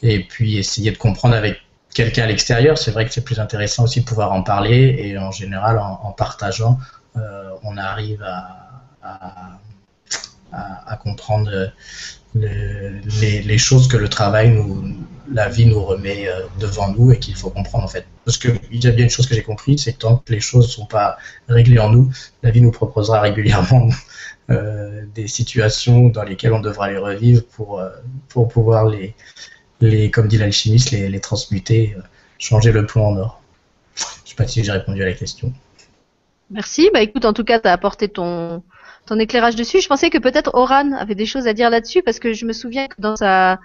et 0.03 0.23
puis 0.23 0.59
essayer 0.59 0.91
de 0.91 0.99
comprendre 0.99 1.35
avec 1.35 1.61
quelqu'un 1.95 2.25
à 2.25 2.27
l'extérieur. 2.27 2.79
C'est 2.79 2.91
vrai 2.91 3.07
que 3.07 3.13
c'est 3.13 3.25
plus 3.25 3.41
intéressant 3.41 3.85
aussi 3.85 4.01
de 4.01 4.05
pouvoir 4.05 4.33
en 4.33 4.43
parler 4.43 4.97
et 4.99 5.19
en 5.19 5.33
général 5.33 5.79
en, 5.79 6.13
partageant, 6.13 6.79
euh, 7.17 7.51
on 7.63 7.77
arrive 7.77 8.23
à, 8.23 9.59
comprendre 11.03 11.73
les, 12.35 13.59
choses 13.59 13.89
que 13.89 13.97
le 13.97 14.09
travail 14.09 14.51
nous 14.51 14.97
la 15.33 15.49
vie 15.49 15.67
nous 15.67 15.83
remet 15.83 16.29
euh, 16.29 16.43
devant 16.59 16.93
nous 16.93 17.13
et 17.13 17.19
qu'il 17.19 17.35
faut 17.35 17.51
comprendre 17.51 17.85
en 17.85 17.89
fait. 17.89 18.07
Parce 18.25 18.39
qu'il 18.39 18.59
y 18.71 18.87
a 18.87 18.91
bien 18.91 19.05
une 19.05 19.11
chose 19.11 19.27
que 19.27 19.35
j'ai 19.35 19.43
compris, 19.43 19.79
c'est 19.79 19.93
que 19.93 19.99
tant 19.99 20.17
que 20.19 20.33
les 20.33 20.41
choses 20.41 20.67
ne 20.67 20.71
sont 20.71 20.87
pas 20.87 21.19
réglées 21.49 21.79
en 21.79 21.91
nous, 21.91 22.11
la 22.43 22.51
vie 22.51 22.61
nous 22.61 22.71
proposera 22.71 23.21
régulièrement 23.21 23.89
euh, 24.51 25.05
des 25.15 25.29
situations 25.29 26.09
dans 26.09 26.23
lesquelles 26.23 26.53
on 26.53 26.61
devra 26.61 26.91
les 26.91 26.99
revivre 26.99 27.45
pour, 27.45 27.81
euh, 27.81 27.91
pour 28.29 28.49
pouvoir 28.49 28.87
les, 28.87 29.15
les, 29.81 30.11
comme 30.11 30.29
dit 30.29 30.39
l'alchimiste, 30.39 30.91
les, 30.91 31.21
transmuter, 31.21 31.97
changer 32.39 32.73
le 32.73 32.87
plomb 32.87 33.09
en 33.09 33.17
or. 33.17 33.43
Je 33.97 34.05
ne 34.05 34.29
sais 34.31 34.35
pas 34.35 34.47
si 34.47 34.65
j'ai 34.65 34.73
répondu 34.73 35.03
à 35.03 35.07
la 35.07 35.13
question. 35.13 35.53
Merci. 36.51 36.89
Bah 36.95 37.03
écoute, 37.03 37.25
en 37.25 37.33
tout 37.33 37.45
cas, 37.45 37.61
tu 37.61 37.69
as 37.69 37.73
apporté 37.73 38.09
ton, 38.09 38.63
ton 39.05 39.19
éclairage 39.19 39.57
dessus. 39.57 39.81
Je 39.81 39.89
pensais 39.89 40.09
que 40.09 40.19
peut-être 40.19 40.51
Oran 40.55 40.93
avait 40.93 41.15
des 41.15 41.27
choses 41.27 41.47
à 41.47 41.53
dire 41.53 41.69
là-dessus 41.69 42.03
parce 42.03 42.19
que 42.19 42.33
je 42.33 42.47
me 42.47 42.53
souviens 42.53 42.89
que 42.89 42.95
dans 42.99 43.17
sa 43.17 43.59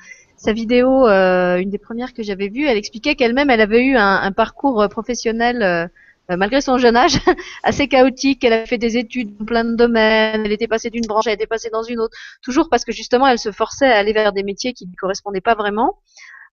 sa 0.44 0.52
vidéo, 0.52 1.08
euh, 1.08 1.56
une 1.56 1.70
des 1.70 1.78
premières 1.78 2.14
que 2.14 2.22
j'avais 2.22 2.50
vues, 2.50 2.68
elle 2.68 2.78
expliquait 2.78 3.16
qu'elle-même, 3.16 3.50
elle 3.50 3.62
avait 3.62 3.82
eu 3.86 3.96
un, 3.96 4.32
parcours 4.34 4.82
euh, 4.82 4.90
professionnel, 4.90 5.64
euh, 5.64 5.88
malgré 6.36 6.60
son 6.60 6.78
jeune 6.78 6.98
âge, 6.98 7.14
assez 7.64 7.88
chaotique. 7.88 8.44
Elle 8.44 8.52
a 8.52 8.66
fait 8.66 8.78
des 8.78 8.98
études 8.98 9.38
dans 9.38 9.46
plein 9.46 9.64
de 9.64 9.76
domaines. 9.76 10.46
Elle 10.46 10.52
était 10.52 10.68
passée 10.68 10.90
d'une 10.90 11.06
branche, 11.06 11.28
elle 11.28 11.36
était 11.36 11.48
passée 11.48 11.70
dans 11.72 11.84
une 11.84 12.02
autre, 12.02 12.18
toujours 12.42 12.68
parce 12.70 12.84
que 12.84 12.92
justement, 12.92 13.26
elle 13.26 13.40
se 13.40 13.54
forçait 13.54 13.90
à 13.90 13.98
aller 13.98 14.12
vers 14.12 14.34
des 14.34 14.44
métiers 14.44 14.74
qui 14.74 14.84
ne 14.84 14.90
lui 14.90 14.98
correspondaient 14.98 15.40
pas 15.40 15.56
vraiment. 15.56 16.00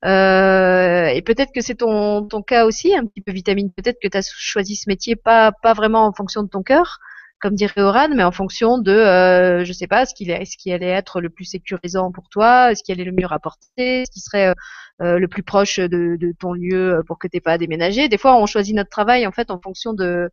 et 0.05 1.23
peut-être 1.27 1.53
que 1.53 1.61
c'est 1.61 1.75
ton, 1.75 2.23
ton 2.23 2.43
cas 2.43 2.67
aussi, 2.67 2.95
un 2.95 3.07
petit 3.07 3.23
peu 3.23 3.33
vitamine. 3.33 3.73
Peut-être 3.73 3.99
que 4.01 4.07
tu 4.07 4.17
as 4.17 4.23
choisi 4.33 4.77
ce 4.77 4.89
métier 4.89 5.17
pas, 5.17 5.51
pas 5.51 5.75
vraiment 5.75 6.07
en 6.07 6.13
fonction 6.13 6.45
de 6.45 6.49
ton 6.49 6.63
cœur, 6.63 7.01
comme 7.41 7.55
dirait 7.55 7.81
Oran, 7.81 8.09
mais 8.15 8.23
en 8.23 8.33
fonction 8.33 8.79
de, 8.79 8.93
euh, 8.93 9.65
je 9.65 9.73
sais 9.73 9.87
pas, 9.87 10.07
ce 10.07 10.15
qui, 10.15 10.27
ce 10.27 10.57
qui 10.57 10.73
allait 10.73 10.87
être 10.87 11.21
le 11.21 11.31
plus 11.31 11.45
sécurisant 11.45 12.13
pour 12.13 12.29
toi, 12.29 12.75
ce 12.75 12.83
qui 12.83 12.93
allait 12.93 13.05
le 13.05 13.13
mieux 13.13 13.27
rapporter, 13.27 14.05
ce 14.07 14.11
qui 14.11 14.21
serait 14.21 14.49
euh, 14.49 14.55
euh, 15.03 15.19
le 15.19 15.27
plus 15.29 15.43
proche 15.43 15.79
de, 15.79 16.17
de, 16.21 16.33
ton 16.39 16.53
lieu 16.53 17.03
pour 17.07 17.19
que 17.19 17.27
tu 17.29 17.41
pas 17.41 17.53
à 17.53 17.59
déménager. 17.59 18.09
Des 18.09 18.19
fois, 18.19 18.37
on 18.37 18.47
choisit 18.47 18.77
notre 18.77 18.91
travail 18.91 19.27
en 19.27 19.33
fait 19.33 19.51
en 19.51 19.59
fonction 19.61 19.95
de, 19.95 20.29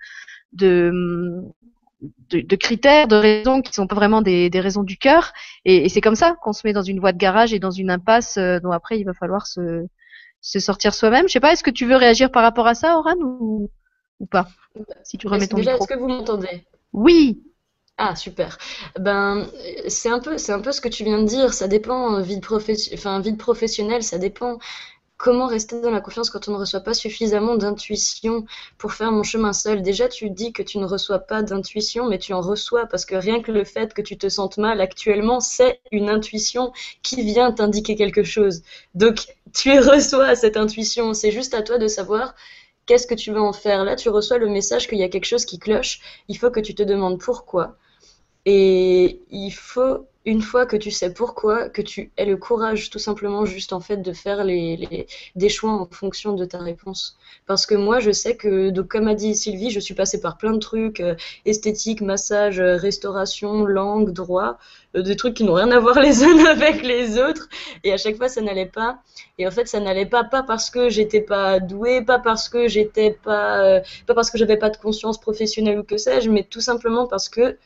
de, 0.53 0.91
de, 2.29 2.55
critères, 2.55 3.07
de 3.07 3.15
raisons 3.15 3.61
qui 3.61 3.73
sont 3.73 3.87
pas 3.87 3.95
vraiment 3.95 4.21
des, 4.21 4.49
des 4.49 4.59
raisons 4.59 4.83
du 4.83 4.97
cœur. 4.97 5.31
Et, 5.65 5.85
et 5.85 5.89
c'est 5.89 6.01
comme 6.01 6.15
ça 6.15 6.35
qu'on 6.41 6.53
se 6.53 6.67
met 6.67 6.73
dans 6.73 6.83
une 6.83 6.99
voie 6.99 7.13
de 7.13 7.17
garage 7.17 7.53
et 7.53 7.59
dans 7.59 7.71
une 7.71 7.89
impasse 7.89 8.37
euh, 8.37 8.59
dont 8.59 8.71
après 8.71 8.99
il 8.99 9.05
va 9.05 9.13
falloir 9.13 9.47
se, 9.47 9.85
se 10.41 10.59
sortir 10.59 10.93
soi-même. 10.93 11.27
Je 11.27 11.33
sais 11.33 11.39
pas, 11.39 11.53
est-ce 11.53 11.63
que 11.63 11.71
tu 11.71 11.85
veux 11.85 11.95
réagir 11.95 12.31
par 12.31 12.43
rapport 12.43 12.67
à 12.67 12.75
ça, 12.75 12.97
Oran, 12.97 13.15
ou, 13.21 13.69
ou 14.19 14.25
pas? 14.25 14.47
Si 15.03 15.17
tu 15.17 15.27
remets 15.27 15.47
ton 15.47 15.57
déjà, 15.57 15.75
est-ce 15.75 15.87
que 15.87 15.97
vous 15.97 16.07
m'entendez? 16.07 16.65
Oui. 16.93 17.43
Ah 17.97 18.15
super. 18.15 18.57
Ben 18.99 19.47
c'est 19.87 20.09
un 20.09 20.19
peu 20.19 20.37
c'est 20.37 20.53
un 20.53 20.61
peu 20.61 20.71
ce 20.71 20.81
que 20.81 20.89
tu 20.89 21.03
viens 21.03 21.19
de 21.21 21.27
dire. 21.27 21.53
Ça 21.53 21.67
dépend 21.67 22.21
vie 22.21 22.39
de 22.39 22.45
enfin 22.95 23.19
vie 23.21 23.35
professionnelle, 23.35 24.03
ça 24.03 24.17
dépend 24.19 24.59
comment 25.17 25.47
rester 25.47 25.81
dans 25.81 25.91
la 25.91 26.01
confiance 26.01 26.29
quand 26.31 26.47
on 26.49 26.53
ne 26.53 26.57
reçoit 26.57 26.81
pas 26.81 26.93
suffisamment 26.95 27.55
d'intuition 27.57 28.45
pour 28.79 28.93
faire 28.93 29.11
mon 29.11 29.23
chemin 29.23 29.53
seul. 29.53 29.81
Déjà, 29.83 30.09
tu 30.09 30.29
dis 30.31 30.53
que 30.53 30.63
tu 30.63 30.79
ne 30.79 30.85
reçois 30.85 31.19
pas 31.19 31.43
d'intuition, 31.43 32.07
mais 32.09 32.19
tu 32.19 32.33
en 32.33 32.41
reçois 32.41 32.87
parce 32.87 33.05
que 33.05 33.15
rien 33.15 33.41
que 33.41 33.51
le 33.51 33.63
fait 33.65 33.93
que 33.93 34.01
tu 34.03 34.17
te 34.17 34.29
sentes 34.29 34.57
mal 34.57 34.81
actuellement, 34.81 35.39
c'est 35.41 35.81
une 35.91 36.09
intuition 36.09 36.73
qui 37.03 37.23
vient 37.23 37.51
t'indiquer 37.53 37.95
quelque 37.95 38.23
chose. 38.23 38.63
Donc, 38.95 39.27
tu 39.55 39.79
reçois 39.79 40.35
cette 40.35 40.57
intuition. 40.57 41.13
C'est 41.13 41.31
juste 41.31 41.53
à 41.55 41.63
toi 41.63 41.77
de 41.79 41.87
savoir 41.87 42.35
Qu'est-ce 42.87 43.05
que 43.05 43.13
tu 43.13 43.31
veux 43.31 43.39
en 43.39 43.53
faire? 43.53 43.83
Là, 43.83 43.95
tu 43.95 44.09
reçois 44.09 44.39
le 44.39 44.49
message 44.49 44.87
qu'il 44.87 44.97
y 44.97 45.03
a 45.03 45.09
quelque 45.09 45.25
chose 45.25 45.45
qui 45.45 45.59
cloche. 45.59 46.01
Il 46.27 46.39
faut 46.39 46.49
que 46.49 46.59
tu 46.59 46.73
te 46.73 46.81
demandes 46.81 47.19
pourquoi. 47.19 47.77
Et 48.49 49.19
il 49.29 49.51
faut 49.51 50.07
une 50.23 50.41
fois 50.41 50.65
que 50.65 50.77
tu 50.77 50.89
sais 50.89 51.13
pourquoi, 51.13 51.67
que 51.67 51.81
tu 51.81 52.13
aies 52.15 52.25
le 52.25 52.37
courage 52.37 52.89
tout 52.89 52.97
simplement 52.97 53.43
juste 53.43 53.73
en 53.73 53.81
fait 53.81 53.97
de 53.97 54.13
faire 54.13 54.45
les, 54.45 55.05
des 55.35 55.49
choix 55.49 55.71
en 55.71 55.85
fonction 55.91 56.31
de 56.31 56.45
ta 56.45 56.59
réponse. 56.59 57.17
Parce 57.45 57.65
que 57.65 57.75
moi 57.75 57.99
je 57.99 58.11
sais 58.11 58.37
que, 58.37 58.71
comme 58.83 59.09
a 59.09 59.15
dit 59.15 59.35
Sylvie, 59.35 59.69
je 59.69 59.81
suis 59.81 59.95
passée 59.95 60.21
par 60.21 60.37
plein 60.37 60.53
de 60.53 60.59
trucs, 60.59 61.01
euh, 61.01 61.15
esthétique, 61.43 61.99
massage, 61.99 62.61
euh, 62.61 62.77
restauration, 62.77 63.65
langue, 63.65 64.11
droit, 64.11 64.57
euh, 64.95 65.01
des 65.01 65.17
trucs 65.17 65.33
qui 65.33 65.43
n'ont 65.43 65.55
rien 65.55 65.71
à 65.71 65.79
voir 65.79 65.99
les 66.07 66.23
uns 66.23 66.45
avec 66.45 66.83
les 66.83 67.19
autres. 67.19 67.49
Et 67.83 67.91
à 67.91 67.97
chaque 67.97 68.15
fois 68.15 68.29
ça 68.29 68.39
n'allait 68.39 68.65
pas. 68.65 68.99
Et 69.39 69.45
en 69.45 69.51
fait 69.51 69.67
ça 69.67 69.81
n'allait 69.81 70.05
pas, 70.05 70.23
pas 70.23 70.43
parce 70.43 70.69
que 70.69 70.87
j'étais 70.87 71.21
pas 71.21 71.59
douée, 71.59 72.01
pas 72.01 72.19
parce 72.19 72.47
que 72.47 72.69
j'étais 72.69 73.11
pas, 73.11 73.81
pas 74.05 74.13
parce 74.13 74.31
que 74.31 74.37
j'avais 74.37 74.57
pas 74.57 74.69
de 74.69 74.77
conscience 74.77 75.19
professionnelle 75.19 75.79
ou 75.79 75.83
que 75.83 75.97
sais-je, 75.97 76.29
mais 76.29 76.43
tout 76.43 76.61
simplement 76.61 77.07
parce 77.07 77.27
que 77.27 77.57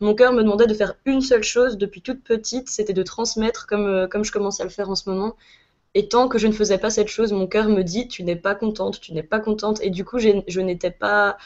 mon 0.00 0.14
cœur 0.14 0.32
me 0.32 0.42
demandait 0.42 0.66
de 0.66 0.74
faire 0.74 0.94
une 1.04 1.20
seule 1.20 1.42
chose 1.42 1.76
depuis 1.76 2.02
toute 2.02 2.22
petite, 2.22 2.68
c'était 2.68 2.92
de 2.92 3.02
transmettre 3.02 3.66
comme, 3.66 3.86
euh, 3.86 4.06
comme 4.06 4.24
je 4.24 4.32
commence 4.32 4.60
à 4.60 4.64
le 4.64 4.70
faire 4.70 4.90
en 4.90 4.94
ce 4.94 5.08
moment. 5.08 5.36
Et 5.94 6.08
tant 6.08 6.28
que 6.28 6.38
je 6.38 6.46
ne 6.46 6.52
faisais 6.52 6.78
pas 6.78 6.90
cette 6.90 7.08
chose, 7.08 7.32
mon 7.32 7.46
cœur 7.46 7.68
me 7.68 7.82
dit 7.82 8.08
tu 8.08 8.22
n'es 8.22 8.36
pas 8.36 8.54
contente, 8.54 9.00
tu 9.00 9.12
n'es 9.12 9.22
pas 9.22 9.40
contente. 9.40 9.80
Et 9.82 9.90
du 9.90 10.04
coup, 10.04 10.18
je 10.18 10.60
n'étais 10.60 10.90
pas 10.90 11.38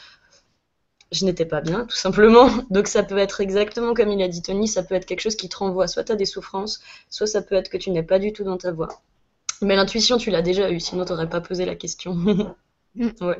je 1.11 1.25
n'étais 1.25 1.45
pas 1.45 1.61
bien, 1.61 1.85
tout 1.85 1.95
simplement. 1.95 2.49
Donc 2.69 2.87
ça 2.87 3.03
peut 3.03 3.17
être 3.17 3.39
exactement 3.41 3.93
comme 3.93 4.11
il 4.11 4.21
a 4.21 4.27
dit 4.27 4.41
Tony, 4.41 4.67
ça 4.67 4.83
peut 4.83 4.95
être 4.95 5.05
quelque 5.05 5.21
chose 5.21 5.35
qui 5.35 5.47
te 5.49 5.57
renvoie 5.57 5.87
soit 5.87 6.09
à 6.09 6.15
des 6.15 6.25
souffrances, 6.25 6.81
soit 7.09 7.27
ça 7.27 7.41
peut 7.41 7.55
être 7.55 7.69
que 7.69 7.77
tu 7.77 7.91
n'es 7.91 8.03
pas 8.03 8.19
du 8.19 8.33
tout 8.33 8.43
dans 8.43 8.57
ta 8.57 8.71
voix. 8.71 9.01
Mais 9.61 9.75
l'intuition, 9.75 10.17
tu 10.17 10.31
l'as 10.31 10.41
déjà 10.41 10.69
eue, 10.71 10.79
sinon 10.79 11.05
tu 11.05 11.13
n'aurais 11.13 11.29
pas 11.29 11.41
posé 11.41 11.65
la 11.65 11.75
question. 11.75 12.15
Mm. 12.95 13.09
ouais. 13.21 13.37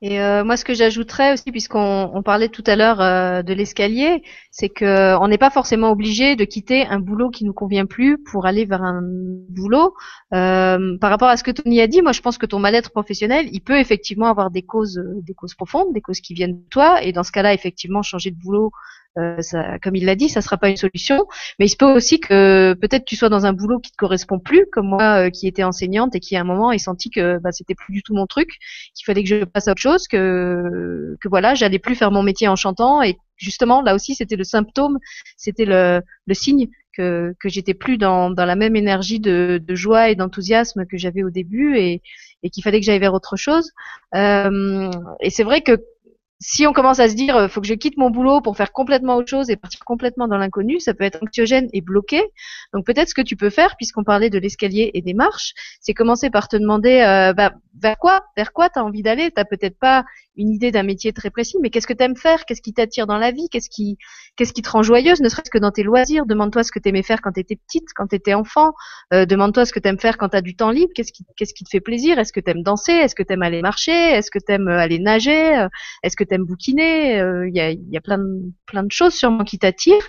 Et 0.00 0.20
euh, 0.20 0.44
moi, 0.44 0.56
ce 0.56 0.64
que 0.64 0.74
j'ajouterais 0.74 1.32
aussi, 1.32 1.50
puisqu'on 1.50 2.10
on 2.14 2.22
parlait 2.22 2.48
tout 2.48 2.62
à 2.68 2.76
l'heure 2.76 3.00
euh, 3.00 3.42
de 3.42 3.52
l'escalier, 3.52 4.22
c'est 4.52 4.68
que 4.68 5.16
on 5.18 5.26
n'est 5.26 5.38
pas 5.38 5.50
forcément 5.50 5.90
obligé 5.90 6.36
de 6.36 6.44
quitter 6.44 6.86
un 6.86 7.00
boulot 7.00 7.30
qui 7.30 7.44
nous 7.44 7.52
convient 7.52 7.84
plus 7.84 8.16
pour 8.16 8.46
aller 8.46 8.64
vers 8.64 8.82
un 8.82 9.00
boulot. 9.02 9.94
Euh, 10.34 10.96
par 10.98 11.10
rapport 11.10 11.28
à 11.28 11.36
ce 11.36 11.42
que 11.42 11.50
Tony 11.50 11.80
a 11.80 11.88
dit, 11.88 12.00
moi, 12.00 12.12
je 12.12 12.20
pense 12.20 12.38
que 12.38 12.46
ton 12.46 12.60
mal-être 12.60 12.92
professionnel, 12.92 13.48
il 13.50 13.60
peut 13.60 13.78
effectivement 13.78 14.26
avoir 14.26 14.52
des 14.52 14.62
causes, 14.62 15.02
des 15.26 15.34
causes 15.34 15.56
profondes, 15.56 15.92
des 15.92 16.00
causes 16.00 16.20
qui 16.20 16.32
viennent 16.32 16.58
de 16.58 16.68
toi, 16.70 17.02
et 17.02 17.10
dans 17.10 17.24
ce 17.24 17.32
cas-là, 17.32 17.52
effectivement, 17.52 18.02
changer 18.02 18.30
de 18.30 18.36
boulot 18.36 18.70
euh, 19.18 19.40
ça, 19.42 19.78
comme 19.80 19.96
il 19.96 20.04
l'a 20.04 20.14
dit, 20.14 20.28
ça 20.28 20.40
sera 20.40 20.56
pas 20.56 20.68
une 20.68 20.76
solution. 20.76 21.26
Mais 21.58 21.66
il 21.66 21.68
se 21.68 21.76
peut 21.76 21.90
aussi 21.92 22.20
que 22.20 22.74
peut-être 22.80 23.04
tu 23.04 23.16
sois 23.16 23.28
dans 23.28 23.46
un 23.46 23.52
boulot 23.52 23.80
qui 23.80 23.90
te 23.90 23.96
correspond 23.96 24.38
plus, 24.38 24.66
comme 24.72 24.88
moi 24.88 25.26
euh, 25.26 25.30
qui 25.30 25.46
étais 25.46 25.64
enseignante 25.64 26.14
et 26.14 26.20
qui 26.20 26.36
à 26.36 26.40
un 26.40 26.44
moment 26.44 26.72
ai 26.72 26.78
senti 26.78 27.10
que 27.10 27.38
bah, 27.38 27.52
c'était 27.52 27.74
plus 27.74 27.92
du 27.92 28.02
tout 28.02 28.14
mon 28.14 28.26
truc, 28.26 28.50
qu'il 28.94 29.04
fallait 29.04 29.22
que 29.22 29.28
je 29.28 29.44
passe 29.44 29.68
à 29.68 29.72
autre 29.72 29.80
chose, 29.80 30.08
que 30.08 31.16
que 31.20 31.28
voilà, 31.28 31.54
j'allais 31.54 31.78
plus 31.78 31.94
faire 31.94 32.10
mon 32.10 32.22
métier 32.22 32.48
en 32.48 32.56
chantant 32.56 33.02
et 33.02 33.16
justement 33.36 33.82
là 33.82 33.94
aussi 33.94 34.14
c'était 34.14 34.36
le 34.36 34.44
symptôme, 34.44 34.98
c'était 35.36 35.64
le, 35.64 36.02
le 36.26 36.34
signe 36.34 36.68
que 36.96 37.34
que 37.40 37.48
j'étais 37.48 37.74
plus 37.74 37.98
dans 37.98 38.30
dans 38.30 38.44
la 38.44 38.56
même 38.56 38.76
énergie 38.76 39.20
de, 39.20 39.62
de 39.64 39.74
joie 39.74 40.10
et 40.10 40.14
d'enthousiasme 40.16 40.86
que 40.86 40.96
j'avais 40.98 41.22
au 41.22 41.30
début 41.30 41.76
et 41.78 42.02
et 42.42 42.50
qu'il 42.50 42.62
fallait 42.62 42.80
que 42.80 42.86
j'aille 42.86 42.98
vers 42.98 43.14
autre 43.14 43.36
chose. 43.36 43.70
Euh, 44.14 44.90
et 45.20 45.30
c'est 45.30 45.44
vrai 45.44 45.62
que 45.62 45.72
si 46.40 46.66
on 46.66 46.72
commence 46.72 47.00
à 47.00 47.08
se 47.08 47.14
dire 47.14 47.36
euh, 47.36 47.48
faut 47.48 47.60
que 47.60 47.66
je 47.66 47.74
quitte 47.74 47.96
mon 47.96 48.10
boulot 48.10 48.40
pour 48.40 48.56
faire 48.56 48.72
complètement 48.72 49.16
autre 49.16 49.28
chose 49.28 49.50
et 49.50 49.56
partir 49.56 49.80
complètement 49.84 50.28
dans 50.28 50.38
l'inconnu, 50.38 50.78
ça 50.78 50.94
peut 50.94 51.04
être 51.04 51.18
anxiogène 51.22 51.68
et 51.72 51.80
bloqué. 51.80 52.22
Donc 52.72 52.86
peut-être 52.86 53.08
ce 53.08 53.14
que 53.14 53.22
tu 53.22 53.36
peux 53.36 53.50
faire, 53.50 53.76
puisqu'on 53.76 54.04
parlait 54.04 54.30
de 54.30 54.38
l'escalier 54.38 54.90
et 54.94 55.02
des 55.02 55.14
marches, 55.14 55.54
c'est 55.80 55.94
commencer 55.94 56.30
par 56.30 56.48
te 56.48 56.56
demander 56.56 57.00
euh, 57.00 57.32
bah, 57.32 57.54
vers 57.80 57.98
quoi, 57.98 58.24
vers 58.36 58.52
quoi 58.52 58.68
t'as 58.68 58.82
envie 58.82 59.02
d'aller? 59.02 59.30
T'as 59.30 59.44
peut-être 59.44 59.78
pas 59.78 60.04
une 60.36 60.50
idée 60.50 60.70
d'un 60.70 60.84
métier 60.84 61.12
très 61.12 61.30
précis, 61.30 61.56
mais 61.60 61.70
qu'est-ce 61.70 61.88
que 61.88 61.92
t'aimes 61.92 62.16
faire, 62.16 62.44
qu'est-ce 62.44 62.62
qui 62.62 62.72
t'attire 62.72 63.08
dans 63.08 63.18
la 63.18 63.32
vie, 63.32 63.48
qu'est-ce 63.50 63.68
qui, 63.68 63.98
qu'est-ce 64.36 64.52
qui 64.52 64.62
te 64.62 64.70
rend 64.70 64.84
joyeuse, 64.84 65.20
ne 65.20 65.28
serait-ce 65.28 65.50
que 65.50 65.58
dans 65.58 65.72
tes 65.72 65.82
loisirs. 65.82 66.26
Demande-toi 66.26 66.62
ce 66.62 66.70
que 66.70 66.78
t'aimais 66.78 67.02
faire 67.02 67.20
quand 67.20 67.32
t'étais 67.32 67.56
petite, 67.56 67.88
quand 67.96 68.06
t'étais 68.06 68.34
enfant. 68.34 68.72
Euh, 69.12 69.26
demande-toi 69.26 69.64
ce 69.64 69.72
que 69.72 69.80
t'aimes 69.80 69.98
faire 69.98 70.16
quand 70.16 70.28
t'as 70.28 70.40
du 70.40 70.54
temps 70.54 70.70
libre. 70.70 70.92
Qu'est-ce 70.94 71.12
qui, 71.12 71.24
qu'est-ce 71.36 71.54
qui 71.54 71.64
te 71.64 71.70
fait 71.70 71.80
plaisir? 71.80 72.20
Est-ce 72.20 72.32
que 72.32 72.38
t'aimes 72.38 72.62
danser? 72.62 72.92
Est-ce 72.92 73.16
que 73.16 73.24
t'aimes 73.24 73.42
aller 73.42 73.62
marcher? 73.62 73.90
Est-ce 73.90 74.30
que 74.30 74.38
t'aimes 74.38 74.68
aller 74.68 75.00
nager? 75.00 75.66
Est-ce 76.04 76.14
que 76.16 76.24
t'aimes 76.28 76.44
bouquiner 76.44 77.20
euh, 77.20 77.48
Il 77.48 77.54
y, 77.56 77.60
a, 77.60 77.72
y 77.72 77.96
a 77.96 78.00
plein 78.00 78.18
de, 78.18 78.52
de 78.84 78.92
choses 78.92 79.14
sûrement 79.14 79.44
qui 79.44 79.58
t'attirent. 79.58 80.06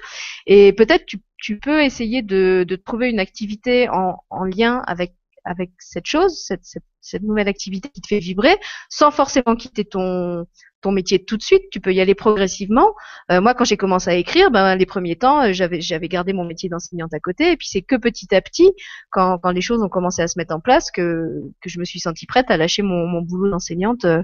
Et 0.47 0.73
peut-être 0.73 1.05
tu, 1.05 1.19
tu 1.37 1.59
peux 1.59 1.83
essayer 1.83 2.21
de, 2.21 2.65
de 2.67 2.75
trouver 2.75 3.09
une 3.09 3.19
activité 3.19 3.89
en, 3.89 4.17
en 4.29 4.43
lien 4.45 4.83
avec 4.87 5.13
avec 5.45 5.71
cette 5.79 6.05
chose, 6.05 6.41
cette, 6.45 6.63
cette, 6.63 6.83
cette, 7.01 7.23
nouvelle 7.23 7.47
activité 7.47 7.89
qui 7.89 8.01
te 8.01 8.07
fait 8.07 8.19
vibrer, 8.19 8.57
sans 8.89 9.11
forcément 9.11 9.55
quitter 9.55 9.85
ton 9.85 10.45
ton 10.81 10.91
métier 10.91 11.23
tout 11.23 11.37
de 11.37 11.41
suite. 11.41 11.63
Tu 11.71 11.81
peux 11.81 11.93
y 11.93 12.01
aller 12.01 12.15
progressivement. 12.15 12.93
Euh, 13.31 13.41
moi, 13.41 13.53
quand 13.53 13.65
j'ai 13.65 13.77
commencé 13.77 14.09
à 14.09 14.15
écrire, 14.15 14.51
ben 14.51 14.75
les 14.75 14.85
premiers 14.85 15.17
temps, 15.17 15.41
euh, 15.43 15.53
j'avais 15.53 15.81
j'avais 15.81 16.07
gardé 16.07 16.33
mon 16.33 16.45
métier 16.45 16.69
d'enseignante 16.69 17.13
à 17.13 17.19
côté, 17.19 17.51
et 17.51 17.57
puis 17.57 17.67
c'est 17.67 17.81
que 17.81 17.95
petit 17.95 18.33
à 18.33 18.41
petit, 18.41 18.71
quand 19.11 19.39
quand 19.39 19.51
les 19.51 19.61
choses 19.61 19.81
ont 19.83 19.89
commencé 19.89 20.21
à 20.21 20.27
se 20.27 20.37
mettre 20.39 20.55
en 20.55 20.59
place, 20.59 20.91
que 20.91 21.27
que 21.61 21.69
je 21.69 21.79
me 21.79 21.85
suis 21.85 21.99
sentie 21.99 22.25
prête 22.25 22.49
à 22.51 22.57
lâcher 22.57 22.81
mon, 22.81 23.07
mon 23.07 23.21
boulot 23.21 23.49
d'enseignante 23.49 24.05
euh, 24.05 24.23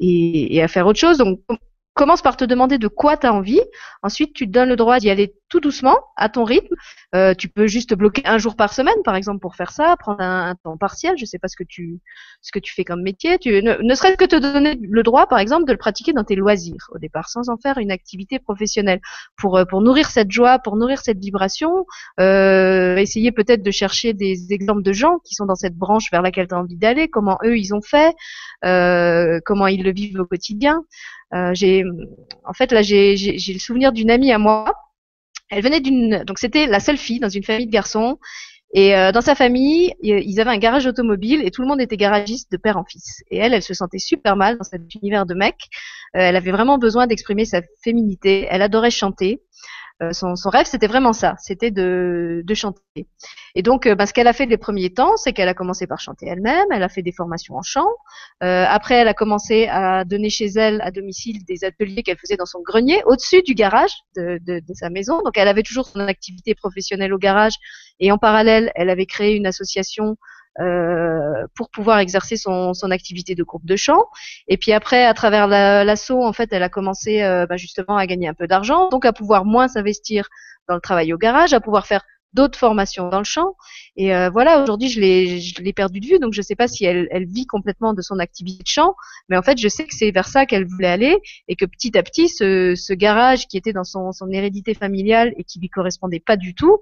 et, 0.00 0.56
et 0.56 0.62
à 0.62 0.68
faire 0.68 0.86
autre 0.86 0.98
chose. 0.98 1.18
Donc 1.18 1.40
commence 1.94 2.22
par 2.22 2.36
te 2.36 2.44
demander 2.44 2.78
de 2.78 2.88
quoi 2.88 3.16
tu 3.16 3.26
as 3.26 3.32
envie. 3.32 3.60
Ensuite, 4.02 4.32
tu 4.32 4.46
te 4.46 4.50
donnes 4.52 4.68
le 4.68 4.76
droit 4.76 4.98
d'y 4.98 5.10
aller 5.10 5.34
tout 5.48 5.60
doucement, 5.60 5.98
à 6.16 6.28
ton 6.28 6.44
rythme. 6.44 6.74
Euh, 7.14 7.34
tu 7.34 7.48
peux 7.48 7.66
juste 7.66 7.92
bloquer 7.94 8.22
un 8.24 8.38
jour 8.38 8.56
par 8.56 8.72
semaine, 8.72 8.94
par 9.04 9.16
exemple, 9.16 9.40
pour 9.40 9.56
faire 9.56 9.72
ça, 9.72 9.96
prendre 9.98 10.20
un, 10.20 10.54
temps 10.62 10.76
partiel. 10.76 11.14
Je 11.18 11.24
sais 11.24 11.38
pas 11.38 11.48
ce 11.48 11.56
que 11.56 11.64
tu 11.64 12.00
ce 12.40 12.52
que 12.52 12.60
tu 12.60 12.72
fais 12.72 12.84
comme 12.84 13.02
métier. 13.02 13.38
Tu, 13.38 13.60
ne, 13.62 13.94
serait-ce 13.94 14.16
que 14.16 14.24
te 14.24 14.36
donner 14.36 14.78
le 14.80 15.02
droit, 15.02 15.26
par 15.26 15.40
exemple, 15.40 15.66
de 15.66 15.72
le 15.72 15.78
pratiquer 15.78 16.12
dans 16.12 16.24
tes 16.24 16.36
loisirs 16.36 16.88
au 16.92 16.98
départ, 16.98 17.28
sans 17.28 17.48
en 17.50 17.56
faire 17.56 17.78
une 17.78 17.90
activité 17.90 18.38
professionnelle, 18.38 19.00
pour 19.36 19.58
euh, 19.58 19.64
pour 19.64 19.82
nourrir 19.82 20.08
cette 20.08 20.30
joie, 20.30 20.60
pour 20.60 20.76
nourrir 20.76 21.00
cette 21.00 21.18
vibration. 21.18 21.84
Euh, 22.20 22.96
essayer 22.96 23.32
peut-être 23.32 23.62
de 23.62 23.70
chercher 23.70 24.14
des 24.14 24.52
exemples 24.52 24.82
de 24.82 24.92
gens 24.92 25.18
qui 25.24 25.34
sont 25.34 25.46
dans 25.46 25.56
cette 25.56 25.76
branche 25.76 26.10
vers 26.12 26.22
laquelle 26.22 26.46
tu 26.46 26.54
as 26.54 26.58
envie 26.58 26.76
d'aller, 26.76 27.08
comment 27.08 27.38
eux 27.44 27.58
ils 27.58 27.74
ont 27.74 27.82
fait, 27.82 28.14
euh, 28.64 29.40
comment 29.44 29.66
ils 29.66 29.82
le 29.82 29.92
vivent 29.92 30.20
au 30.20 30.26
quotidien. 30.26 30.84
Euh, 31.34 31.50
j'ai, 31.54 31.84
en 32.44 32.52
fait, 32.52 32.72
là, 32.72 32.82
j'ai 32.82 33.14
le 33.14 33.58
souvenir 33.58 33.92
d'une 33.92 34.10
amie 34.10 34.32
à 34.32 34.38
moi. 34.38 34.74
Elle 35.50 35.62
venait 35.62 35.80
d'une, 35.80 36.22
donc 36.24 36.38
c'était 36.38 36.66
la 36.66 36.80
seule 36.80 36.96
fille 36.96 37.18
dans 37.18 37.28
une 37.28 37.44
famille 37.44 37.66
de 37.66 37.72
garçons. 37.72 38.18
Et 38.72 38.94
euh, 38.94 39.10
dans 39.10 39.20
sa 39.20 39.34
famille, 39.34 39.94
ils 40.00 40.40
avaient 40.40 40.50
un 40.50 40.58
garage 40.58 40.86
automobile 40.86 41.42
et 41.44 41.50
tout 41.50 41.60
le 41.60 41.66
monde 41.66 41.80
était 41.80 41.96
garagiste 41.96 42.52
de 42.52 42.56
père 42.56 42.76
en 42.76 42.84
fils. 42.84 43.24
Et 43.30 43.38
elle, 43.38 43.52
elle 43.52 43.62
se 43.62 43.74
sentait 43.74 43.98
super 43.98 44.36
mal 44.36 44.58
dans 44.58 44.64
cet 44.64 44.82
univers 44.94 45.26
de 45.26 45.34
mec. 45.34 45.56
Euh, 46.14 46.20
elle 46.20 46.36
avait 46.36 46.52
vraiment 46.52 46.78
besoin 46.78 47.08
d'exprimer 47.08 47.44
sa 47.44 47.62
féminité. 47.82 48.46
Elle 48.48 48.62
adorait 48.62 48.92
chanter. 48.92 49.42
Euh, 50.02 50.12
son, 50.12 50.34
rêve, 50.48 50.64
c'était 50.64 50.86
vraiment 50.86 51.12
ça, 51.12 51.34
c'était 51.38 51.70
de, 51.70 52.42
chanter. 52.54 53.06
Et 53.54 53.62
donc, 53.62 53.86
euh, 53.86 53.94
ce 54.06 54.12
qu'elle 54.14 54.28
a 54.28 54.32
fait 54.32 54.46
les 54.46 54.56
premiers 54.56 54.90
temps, 54.90 55.16
c'est 55.16 55.34
qu'elle 55.34 55.48
a 55.48 55.54
commencé 55.54 55.86
par 55.86 56.00
chanter 56.00 56.26
elle-même, 56.26 56.66
elle 56.70 56.82
a 56.82 56.88
fait 56.88 57.02
des 57.02 57.12
formations 57.12 57.56
en 57.56 57.62
chant. 57.62 57.88
Euh, 58.42 58.64
après, 58.66 58.94
elle 58.94 59.08
a 59.08 59.14
commencé 59.14 59.68
à 59.68 60.04
donner 60.04 60.30
chez 60.30 60.46
elle, 60.46 60.80
à 60.80 60.90
domicile, 60.90 61.44
des 61.44 61.64
ateliers 61.64 62.02
qu'elle 62.02 62.16
faisait 62.16 62.36
dans 62.36 62.46
son 62.46 62.62
grenier, 62.62 63.02
au-dessus 63.04 63.42
du 63.42 63.54
garage 63.54 63.92
de, 64.16 64.40
sa 64.74 64.88
maison. 64.88 65.20
Donc, 65.22 65.36
elle 65.36 65.48
avait 65.48 65.62
toujours 65.62 65.86
son 65.86 66.00
activité 66.00 66.54
professionnelle 66.54 67.12
au 67.12 67.18
garage. 67.18 67.54
Et 67.98 68.10
en 68.10 68.16
parallèle, 68.16 68.72
elle 68.76 68.88
avait 68.88 69.06
créé 69.06 69.36
une 69.36 69.46
association 69.46 70.16
euh, 70.58 71.46
pour 71.54 71.70
pouvoir 71.70 72.00
exercer 72.00 72.36
son, 72.36 72.74
son, 72.74 72.90
activité 72.90 73.36
de 73.36 73.44
groupe 73.44 73.64
de 73.64 73.76
chant. 73.76 74.04
Et 74.48 74.56
puis 74.56 74.72
après, 74.72 75.06
à 75.06 75.14
travers 75.14 75.46
l'assaut, 75.46 76.24
en 76.24 76.32
fait, 76.32 76.52
elle 76.52 76.64
a 76.64 76.68
commencé 76.68 77.22
euh, 77.22 77.46
bah, 77.46 77.56
justement 77.56 77.96
à 77.96 78.06
gagner 78.06 78.26
un 78.26 78.34
peu 78.34 78.48
d'argent, 78.48 78.88
donc 78.88 79.04
à 79.04 79.12
pouvoir 79.12 79.44
moins 79.44 79.68
s'investir 79.68 80.28
dans 80.68 80.74
le 80.74 80.80
travail 80.80 81.12
au 81.12 81.18
garage, 81.18 81.52
à 81.52 81.60
pouvoir 81.60 81.86
faire 81.86 82.02
d'autres 82.32 82.58
formations 82.58 83.08
dans 83.08 83.18
le 83.18 83.24
champ. 83.24 83.56
Et 83.96 84.14
euh, 84.14 84.30
voilà, 84.30 84.62
aujourd'hui, 84.62 84.88
je 84.88 85.00
l'ai, 85.00 85.40
je 85.40 85.60
l'ai 85.62 85.72
perdu 85.72 86.00
de 86.00 86.06
vue, 86.06 86.18
donc 86.18 86.32
je 86.32 86.40
ne 86.40 86.44
sais 86.44 86.54
pas 86.54 86.68
si 86.68 86.84
elle, 86.84 87.08
elle, 87.10 87.26
vit 87.26 87.46
complètement 87.46 87.92
de 87.92 88.02
son 88.02 88.18
activité 88.18 88.62
de 88.62 88.68
chant, 88.68 88.94
mais 89.28 89.36
en 89.36 89.42
fait, 89.42 89.58
je 89.58 89.68
sais 89.68 89.84
que 89.84 89.94
c'est 89.94 90.10
vers 90.10 90.28
ça 90.28 90.46
qu'elle 90.46 90.66
voulait 90.66 90.88
aller 90.88 91.18
et 91.48 91.56
que 91.56 91.64
petit 91.64 91.96
à 91.98 92.02
petit, 92.02 92.28
ce, 92.28 92.74
ce 92.76 92.92
garage 92.92 93.46
qui 93.46 93.56
était 93.56 93.72
dans 93.72 93.84
son, 93.84 94.12
son, 94.12 94.30
hérédité 94.30 94.74
familiale 94.74 95.34
et 95.36 95.44
qui 95.44 95.58
lui 95.58 95.68
correspondait 95.68 96.20
pas 96.20 96.36
du 96.36 96.54
tout, 96.54 96.78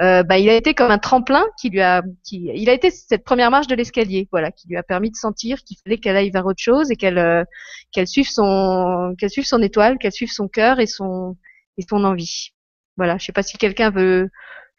euh, 0.00 0.22
bah, 0.22 0.38
il 0.38 0.48
a 0.50 0.54
été 0.54 0.74
comme 0.74 0.90
un 0.90 0.98
tremplin 0.98 1.44
qui 1.60 1.70
lui 1.70 1.80
a, 1.80 2.02
qui, 2.24 2.50
il 2.54 2.68
a 2.68 2.72
été 2.72 2.90
cette 2.90 3.24
première 3.24 3.50
marche 3.50 3.68
de 3.68 3.74
l'escalier, 3.74 4.28
voilà, 4.30 4.50
qui 4.50 4.68
lui 4.68 4.76
a 4.76 4.82
permis 4.82 5.10
de 5.10 5.16
sentir 5.16 5.62
qu'il 5.62 5.76
fallait 5.84 5.98
qu'elle 5.98 6.16
aille 6.16 6.30
vers 6.30 6.46
autre 6.46 6.62
chose 6.62 6.90
et 6.90 6.96
qu'elle, 6.96 7.18
euh, 7.18 7.44
qu'elle 7.92 8.08
suive 8.08 8.28
son, 8.28 9.14
qu'elle 9.18 9.30
suive 9.30 9.46
son 9.46 9.62
étoile, 9.62 9.98
qu'elle 9.98 10.12
suive 10.12 10.30
son 10.30 10.48
cœur 10.48 10.80
et 10.80 10.86
son, 10.86 11.36
et 11.78 11.82
son 11.88 12.04
envie. 12.04 12.50
Voilà, 12.96 13.16
je 13.16 13.26
sais 13.26 13.32
pas 13.32 13.44
si 13.44 13.56
quelqu'un 13.58 13.90
veut 13.90 14.28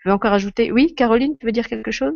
veux 0.05 0.13
encore 0.13 0.34
ajouter? 0.34 0.71
Oui, 0.71 0.93
Caroline, 0.95 1.38
tu 1.38 1.45
veux 1.45 1.51
dire 1.51 1.67
quelque 1.67 1.91
chose? 1.91 2.15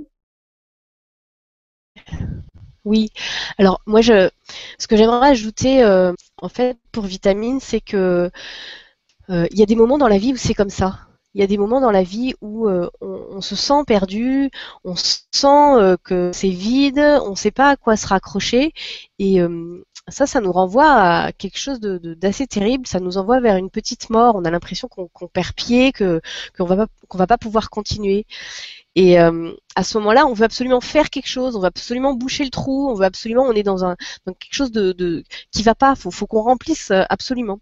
Oui. 2.86 3.12
Alors 3.58 3.82
moi, 3.86 4.02
je, 4.02 4.30
ce 4.78 4.88
que 4.88 4.98
j'aimerais 4.98 5.30
ajouter, 5.30 5.84
euh, 5.84 6.14
en 6.42 6.50
fait, 6.50 6.78
pour 6.92 7.06
vitamine, 7.06 7.60
c'est 7.60 7.80
que 7.82 8.30
euh, 9.30 9.48
il 9.52 9.60
y 9.60 9.64
a 9.64 9.66
des 9.66 9.76
moments 9.76 9.98
dans 9.98 10.08
la 10.08 10.18
vie 10.18 10.34
où 10.34 10.38
c'est 10.38 10.54
comme 10.54 10.70
ça. 10.70 11.00
Il 11.34 11.42
y 11.42 11.44
a 11.44 11.48
des 11.48 11.58
moments 11.58 11.82
dans 11.82 11.92
la 11.92 12.04
vie 12.04 12.36
où 12.42 12.68
euh, 12.68 12.90
on, 13.02 13.42
se 13.42 13.56
sent 13.56 13.84
perdu, 13.88 14.52
on 14.84 14.96
sent 14.96 15.98
que 16.04 16.32
c'est 16.34 16.50
vide, 16.50 17.00
on 17.00 17.32
ne 17.32 17.36
sait 17.36 17.52
pas 17.52 17.72
à 17.72 17.76
quoi 17.76 17.96
se 17.98 18.06
raccrocher. 18.08 18.74
Et, 19.18 19.40
ça, 20.10 20.28
ça 20.28 20.42
nous 20.42 20.52
renvoie 20.52 20.92
à 20.92 21.32
quelque 21.32 21.58
chose 21.58 21.80
d'assez 21.80 22.46
terrible. 22.48 22.86
Ça 22.88 23.00
nous 23.00 23.18
envoie 23.18 23.40
vers 23.40 23.56
une 23.58 23.70
petite 23.70 24.10
mort. 24.10 24.36
On 24.36 24.44
a 24.46 24.52
l'impression 24.52 24.88
qu'on 24.90 25.28
perd 25.28 25.54
pied, 25.54 25.92
que 25.94 26.22
qu'on 26.58 26.66
va 26.66 26.76
pas 26.76 26.88
qu'on 27.08 27.18
va 27.18 27.28
pas 27.28 27.38
pouvoir 27.38 27.70
continuer. 27.70 28.26
Et 28.96 29.20
euh, 29.20 29.54
à 29.76 29.84
ce 29.84 29.98
moment-là, 30.00 30.26
on 30.28 30.34
veut 30.34 30.46
absolument 30.46 30.82
faire 30.82 31.10
quelque 31.10 31.28
chose, 31.28 31.56
on 31.56 31.60
veut 31.62 31.68
absolument 31.68 32.14
boucher 32.14 32.44
le 32.44 32.50
trou, 32.52 32.90
on 32.90 32.96
veut 32.96 33.06
absolument, 33.06 33.44
on 33.44 33.54
est 33.54 33.64
dans 33.64 33.86
un 33.86 33.96
dans 34.26 34.34
quelque 34.34 34.54
chose 34.54 34.72
de, 34.72 34.92
de 34.94 35.24
qui 35.52 35.64
va 35.64 35.76
pas. 35.76 35.96
Faut 35.96 36.12
faut 36.12 36.28
qu'on 36.28 36.44
remplisse 36.44 36.92
euh, 36.92 37.04
absolument. 37.10 37.60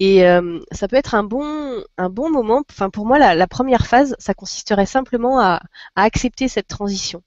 Et 0.00 0.26
euh, 0.28 0.60
ça 0.72 0.88
peut 0.88 0.96
être 0.96 1.14
un 1.14 1.24
bon 1.24 1.82
un 1.98 2.10
bon 2.10 2.30
moment. 2.30 2.62
Enfin 2.70 2.90
pour 2.90 3.06
moi, 3.06 3.18
la, 3.18 3.34
la 3.34 3.46
première 3.48 3.86
phase, 3.86 4.16
ça 4.18 4.34
consisterait 4.34 4.86
simplement 4.86 5.40
à, 5.40 5.60
à 5.96 6.02
accepter 6.04 6.48
cette 6.48 6.68
transition, 6.68 7.22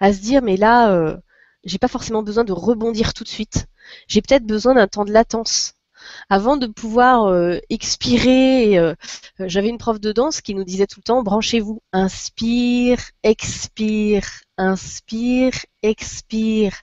à 0.00 0.12
se 0.12 0.20
dire 0.20 0.42
mais 0.42 0.56
là. 0.56 0.92
Euh, 0.92 1.16
j'ai 1.64 1.78
pas 1.78 1.88
forcément 1.88 2.22
besoin 2.22 2.44
de 2.44 2.52
rebondir 2.52 3.14
tout 3.14 3.24
de 3.24 3.28
suite. 3.28 3.66
J'ai 4.08 4.22
peut-être 4.22 4.46
besoin 4.46 4.74
d'un 4.74 4.86
temps 4.88 5.04
de 5.04 5.12
latence 5.12 5.74
avant 6.28 6.56
de 6.56 6.66
pouvoir 6.66 7.24
euh, 7.26 7.58
expirer. 7.70 8.78
Euh, 8.78 8.94
j'avais 9.38 9.68
une 9.68 9.78
prof 9.78 10.00
de 10.00 10.12
danse 10.12 10.40
qui 10.40 10.54
nous 10.54 10.64
disait 10.64 10.86
tout 10.86 11.00
le 11.00 11.04
temps 11.04 11.22
branchez-vous, 11.22 11.82
inspire, 11.92 12.98
expire, 13.22 14.26
inspire, 14.56 15.52
expire. 15.82 16.74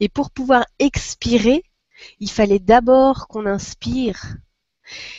Et 0.00 0.08
pour 0.08 0.30
pouvoir 0.30 0.66
expirer, 0.78 1.64
il 2.20 2.30
fallait 2.30 2.58
d'abord 2.58 3.28
qu'on 3.28 3.46
inspire. 3.46 4.36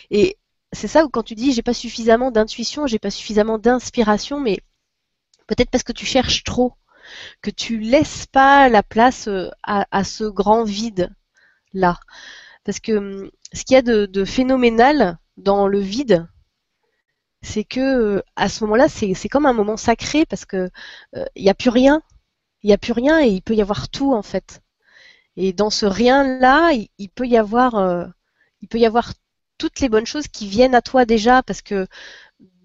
Et 0.09 0.37
c'est 0.71 0.87
ça 0.87 1.05
où 1.05 1.09
quand 1.09 1.23
tu 1.23 1.35
dis 1.35 1.53
j'ai 1.53 1.61
pas 1.61 1.73
suffisamment 1.73 2.31
d'intuition, 2.31 2.87
j'ai 2.87 2.99
pas 2.99 3.11
suffisamment 3.11 3.57
d'inspiration, 3.57 4.39
mais 4.39 4.59
peut-être 5.47 5.69
parce 5.69 5.83
que 5.83 5.91
tu 5.93 6.05
cherches 6.05 6.43
trop 6.43 6.73
que 7.41 7.49
tu 7.49 7.79
laisses 7.79 8.25
pas 8.25 8.69
la 8.69 8.83
place 8.83 9.27
euh, 9.27 9.49
à, 9.63 10.03
ce 10.03 10.23
grand 10.25 10.63
vide 10.63 11.13
là. 11.73 11.99
Parce 12.63 12.79
que 12.79 12.93
hum, 12.93 13.31
ce 13.53 13.63
qu'il 13.63 13.75
y 13.75 13.77
a 13.77 13.81
de, 13.81 14.25
phénoménal 14.25 15.17
dans 15.37 15.67
le 15.67 15.79
vide, 15.79 16.27
c'est 17.41 17.63
que 17.63 17.79
euh, 18.17 18.23
à 18.35 18.49
ce 18.49 18.63
moment-là, 18.63 18.87
c'est 18.89 19.29
comme 19.29 19.45
un 19.45 19.53
moment 19.53 19.77
sacré 19.77 20.25
parce 20.25 20.45
que 20.45 20.69
euh, 21.15 21.25
il 21.35 21.43
n'y 21.43 21.49
a 21.49 21.53
plus 21.53 21.69
rien, 21.69 22.01
il 22.63 22.67
n'y 22.67 22.73
a 22.73 22.77
plus 22.77 22.93
rien 22.93 23.21
et 23.21 23.27
il 23.27 23.41
peut 23.41 23.55
y 23.55 23.61
avoir 23.61 23.89
tout 23.89 24.13
en 24.13 24.23
fait. 24.23 24.61
Et 25.35 25.53
dans 25.53 25.69
ce 25.69 25.85
rien 25.85 26.39
là, 26.39 26.71
il, 26.71 27.09
peut 27.09 27.27
y 27.27 27.37
avoir, 27.37 28.13
il 28.61 28.67
peut 28.67 28.77
y 28.77 28.85
avoir 28.85 29.13
toutes 29.57 29.79
les 29.79 29.89
bonnes 29.89 30.05
choses 30.05 30.27
qui 30.27 30.47
viennent 30.47 30.75
à 30.75 30.81
toi 30.81 31.05
déjà 31.05 31.41
parce 31.41 31.63
que 31.63 31.87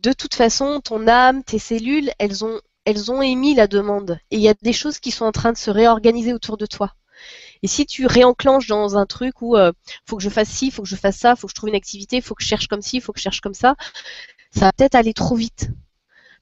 de 0.02 0.12
toute 0.12 0.34
façon, 0.34 0.80
ton 0.80 1.08
âme, 1.08 1.42
tes 1.44 1.58
cellules, 1.58 2.10
elles 2.18 2.44
ont 2.44 2.60
elles 2.88 3.12
ont 3.12 3.20
émis 3.20 3.54
la 3.54 3.66
demande 3.66 4.18
et 4.30 4.36
il 4.36 4.40
y 4.40 4.48
a 4.48 4.54
des 4.62 4.72
choses 4.72 4.98
qui 4.98 5.10
sont 5.10 5.26
en 5.26 5.32
train 5.32 5.52
de 5.52 5.58
se 5.58 5.70
réorganiser 5.70 6.32
autour 6.32 6.56
de 6.56 6.64
toi. 6.64 6.94
Et 7.62 7.66
si 7.66 7.84
tu 7.84 8.06
réenclenches 8.06 8.66
dans 8.66 8.96
un 8.96 9.04
truc 9.04 9.42
où 9.42 9.56
euh, 9.56 9.72
faut 10.06 10.16
que 10.16 10.22
je 10.22 10.30
fasse 10.30 10.48
ci, 10.48 10.70
faut 10.70 10.82
que 10.82 10.88
je 10.88 10.96
fasse 10.96 11.16
ça, 11.18 11.36
faut 11.36 11.48
que 11.48 11.50
je 11.50 11.54
trouve 11.54 11.68
une 11.68 11.74
activité, 11.74 12.22
faut 12.22 12.34
que 12.34 12.42
je 12.42 12.48
cherche 12.48 12.66
comme 12.66 12.80
ci, 12.80 13.02
faut 13.02 13.12
que 13.12 13.18
je 13.18 13.24
cherche 13.24 13.42
comme 13.42 13.52
ça, 13.52 13.76
ça 14.52 14.60
va 14.60 14.72
peut-être 14.72 14.94
aller 14.94 15.12
trop 15.12 15.34
vite. 15.34 15.68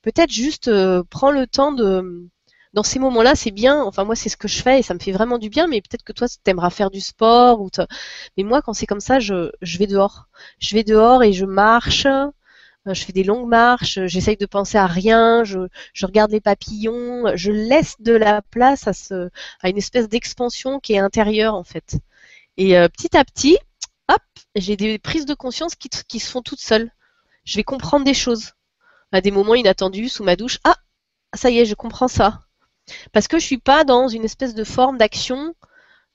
Peut-être 0.03 0.31
juste 0.31 0.69
euh, 0.69 1.03
prends 1.11 1.33
le 1.33 1.49
temps 1.49 1.73
de 1.73 2.29
dans 2.75 2.85
ces 2.85 2.99
moments-là, 3.01 3.35
c'est 3.35 3.51
bien. 3.51 3.83
Enfin, 3.83 4.05
moi, 4.05 4.15
c'est 4.15 4.29
ce 4.29 4.37
que 4.37 4.49
je 4.49 4.63
fais 4.63 4.81
et 4.81 4.83
ça 4.83 4.95
me 4.95 5.01
fait 5.01 5.11
vraiment 5.13 5.39
du 5.39 5.49
bien. 5.49 5.67
Mais 5.67 5.81
peut-être 5.81 6.05
que 6.05 6.13
toi, 6.13 6.29
tu 6.29 6.37
aimeras 6.47 6.71
faire 6.71 6.91
du 6.91 7.01
sport 7.01 7.61
ou. 7.61 7.71
Mais 8.37 8.45
moi, 8.45 8.63
quand 8.63 8.75
c'est 8.75 8.87
comme 8.87 9.01
ça, 9.01 9.19
je, 9.19 9.51
je 9.63 9.79
vais 9.79 9.87
dehors. 9.87 10.27
Je 10.61 10.75
vais 10.77 10.85
dehors 10.85 11.23
et 11.23 11.33
je 11.33 11.47
marche. 11.47 12.07
Euh, 12.87 12.95
je 12.95 13.05
fais 13.05 13.13
des 13.13 13.25
longues 13.25 13.49
marches, 13.49 13.99
j'essaye 14.07 14.37
de 14.37 14.47
penser 14.47 14.79
à 14.79 14.87
rien, 14.87 15.45
je, 15.45 15.59
regarde 16.03 16.31
les 16.31 16.41
papillons, 16.41 17.25
je 17.35 17.51
laisse 17.51 17.97
de 18.01 18.13
la 18.13 18.43
place 18.43 18.87
à, 18.87 19.69
une 19.69 19.79
espèce 19.79 20.09
d'expansion 20.09 20.81
qui 20.81 20.95
est 20.95 20.99
intérieure 20.99 21.55
en 21.55 21.65
fait. 21.65 21.99
Et 22.57 22.79
euh, 22.79 22.89
petit 22.89 23.17
à 23.17 23.25
petit, 23.25 23.59
hop, 24.09 24.23
j'ai 24.55 24.77
des 24.77 24.99
prises 24.99 25.27
de 25.27 25.35
conscience 25.35 25.75
qui, 25.75 26.21
se 26.21 26.31
font 26.31 26.43
toutes 26.43 26.61
seules. 26.61 26.91
Je 27.45 27.57
vais 27.57 27.65
comprendre 27.65 28.05
des 28.05 28.15
choses 28.15 28.53
à 29.13 29.21
des 29.21 29.31
moments 29.31 29.55
inattendus 29.55 30.09
sous 30.09 30.25
ma 30.25 30.37
douche. 30.37 30.59
Ah, 30.65 30.77
ça 31.35 31.51
y 31.51 31.59
est, 31.59 31.67
je 31.67 31.75
comprends 31.75 32.09
ça. 32.09 32.41
Parce 33.13 33.29
que 33.29 33.39
je 33.39 33.45
suis 33.45 33.59
pas 33.59 33.85
dans 33.85 34.09
une 34.09 34.25
espèce 34.25 34.55
de 34.55 34.65
forme 34.65 34.99
d'action 34.99 35.55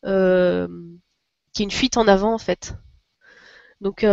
euh, 0.05 0.67
qui 1.53 1.63
est 1.63 1.65
une 1.65 1.71
fuite 1.71 1.97
en 1.97 2.07
avant 2.07 2.33
en 2.33 2.37
fait. 2.37 2.75
Donc 3.81 4.03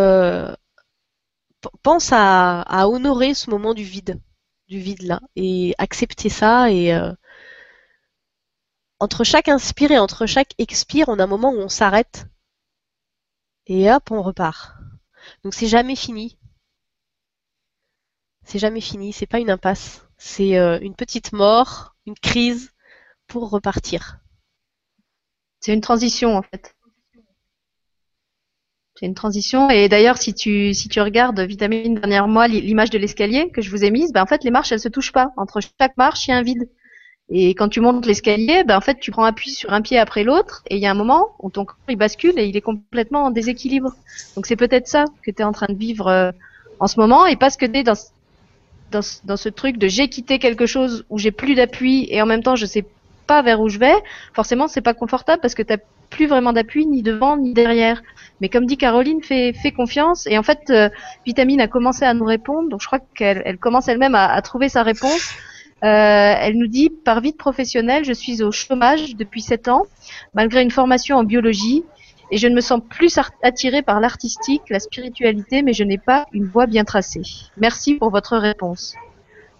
pense 1.82 2.10
à, 2.12 2.88
honorer 2.88 3.34
ce 3.34 3.50
moment 3.50 3.74
du 3.74 3.84
vide, 3.84 4.20
du 4.68 4.78
vide 4.78 5.02
là, 5.02 5.20
et 5.36 5.74
accepter 5.78 6.28
ça. 6.28 6.70
Et 6.70 6.94
euh, 6.94 7.12
entre 9.00 9.24
chaque 9.24 9.48
inspire 9.48 9.90
et 9.90 9.98
entre 9.98 10.26
chaque 10.26 10.54
expire, 10.58 11.08
on 11.08 11.18
a 11.18 11.24
un 11.24 11.26
moment 11.28 11.50
où 11.50 11.58
on 11.58 11.68
s'arrête 11.68 12.26
et 13.66 13.90
hop, 13.90 14.10
on 14.10 14.22
repart. 14.22 14.74
Donc 15.44 15.54
c'est 15.54 15.66
jamais 15.66 15.96
fini. 15.96 16.38
C'est 18.44 18.58
jamais 18.58 18.80
fini. 18.80 19.12
C'est 19.12 19.26
pas 19.26 19.40
une 19.40 19.50
impasse. 19.50 20.06
C'est 20.16 20.58
euh, 20.58 20.78
une 20.80 20.94
petite 20.94 21.32
mort, 21.32 21.94
une 22.06 22.14
crise 22.14 22.72
pour 23.26 23.50
repartir. 23.50 24.20
C'est 25.60 25.74
une 25.74 25.82
transition 25.82 26.36
en 26.36 26.42
fait. 26.42 26.74
C'est 28.98 29.06
une 29.06 29.14
transition. 29.14 29.70
Et 29.70 29.88
d'ailleurs, 29.88 30.18
si 30.18 30.34
tu, 30.34 30.74
si 30.74 30.88
tu 30.88 31.00
regardes 31.00 31.38
Vitamine 31.40 31.94
dernière 31.94 32.26
mois, 32.26 32.48
l'image 32.48 32.90
de 32.90 32.98
l'escalier 32.98 33.48
que 33.50 33.62
je 33.62 33.70
vous 33.70 33.84
ai 33.84 33.92
mise, 33.92 34.12
ben, 34.12 34.22
en 34.22 34.26
fait, 34.26 34.42
les 34.42 34.50
marches, 34.50 34.72
elles 34.72 34.80
se 34.80 34.88
touchent 34.88 35.12
pas. 35.12 35.30
Entre 35.36 35.60
chaque 35.60 35.96
marche, 35.96 36.26
il 36.26 36.32
y 36.32 36.34
a 36.34 36.36
un 36.36 36.42
vide. 36.42 36.68
Et 37.30 37.50
quand 37.50 37.68
tu 37.68 37.80
montes 37.80 38.06
l'escalier, 38.06 38.64
ben, 38.64 38.76
en 38.76 38.80
fait, 38.80 38.98
tu 38.98 39.12
prends 39.12 39.22
appui 39.22 39.50
sur 39.50 39.72
un 39.72 39.82
pied 39.82 39.98
après 39.98 40.24
l'autre, 40.24 40.64
et 40.68 40.76
il 40.76 40.80
y 40.80 40.86
a 40.86 40.90
un 40.90 40.94
moment 40.94 41.28
où 41.38 41.50
ton 41.50 41.64
corps, 41.64 41.76
il 41.88 41.96
bascule 41.96 42.38
et 42.38 42.46
il 42.46 42.56
est 42.56 42.60
complètement 42.60 43.24
en 43.24 43.30
déséquilibre. 43.30 43.94
Donc 44.34 44.46
c'est 44.46 44.56
peut-être 44.56 44.88
ça 44.88 45.04
que 45.22 45.30
tu 45.30 45.42
es 45.42 45.44
en 45.44 45.52
train 45.52 45.68
de 45.68 45.78
vivre 45.78 46.08
euh, 46.08 46.32
en 46.80 46.88
ce 46.88 46.98
moment, 46.98 47.26
et 47.26 47.36
parce 47.36 47.56
que 47.56 47.66
tu 47.66 47.84
dans, 47.84 47.94
dans, 48.90 49.00
dans 49.24 49.36
ce 49.36 49.48
truc 49.48 49.76
de 49.76 49.86
j'ai 49.86 50.08
quitté 50.08 50.38
quelque 50.38 50.66
chose 50.66 51.04
où 51.10 51.18
j'ai 51.18 51.30
plus 51.30 51.54
d'appui, 51.54 52.08
et 52.10 52.20
en 52.20 52.26
même 52.26 52.42
temps, 52.42 52.56
je 52.56 52.66
sais 52.66 52.84
pas 53.26 53.42
vers 53.42 53.60
où 53.60 53.68
je 53.68 53.78
vais, 53.78 53.94
forcément 54.32 54.66
c'est 54.66 54.80
pas 54.80 54.94
confortable 54.94 55.40
parce 55.42 55.54
que 55.54 55.62
tu 55.62 55.74
plus 56.10 56.26
vraiment 56.26 56.52
d'appui 56.52 56.86
ni 56.86 57.02
devant 57.02 57.36
ni 57.36 57.52
derrière. 57.54 58.02
Mais 58.40 58.48
comme 58.48 58.66
dit 58.66 58.76
Caroline, 58.76 59.22
fais, 59.22 59.52
fais 59.52 59.72
confiance. 59.72 60.26
Et 60.26 60.38
en 60.38 60.42
fait, 60.42 60.70
euh, 60.70 60.88
Vitamine 61.26 61.60
a 61.60 61.68
commencé 61.68 62.04
à 62.04 62.14
nous 62.14 62.24
répondre, 62.24 62.68
donc 62.68 62.80
je 62.80 62.86
crois 62.86 63.00
qu'elle 63.14 63.42
elle 63.44 63.58
commence 63.58 63.88
elle-même 63.88 64.14
à, 64.14 64.40
trouver 64.42 64.68
sa 64.68 64.82
réponse. 64.82 65.32
Euh, 65.84 66.34
elle 66.40 66.56
nous 66.56 66.66
dit, 66.66 66.90
par 66.90 67.20
vie 67.20 67.32
de 67.32 67.36
professionnelle, 67.36 68.04
je 68.04 68.12
suis 68.12 68.42
au 68.42 68.50
chômage 68.50 69.16
depuis 69.16 69.42
7 69.42 69.68
ans, 69.68 69.86
malgré 70.34 70.62
une 70.62 70.70
formation 70.70 71.16
en 71.16 71.24
biologie, 71.24 71.84
et 72.30 72.36
je 72.36 72.46
ne 72.46 72.54
me 72.54 72.60
sens 72.60 72.80
plus 72.88 73.18
attirée 73.42 73.82
par 73.82 74.00
l'artistique, 74.00 74.62
la 74.70 74.80
spiritualité, 74.80 75.62
mais 75.62 75.72
je 75.72 75.84
n'ai 75.84 75.98
pas 75.98 76.26
une 76.32 76.44
voie 76.44 76.66
bien 76.66 76.84
tracée. 76.84 77.22
Merci 77.56 77.94
pour 77.94 78.10
votre 78.10 78.36
réponse. 78.36 78.94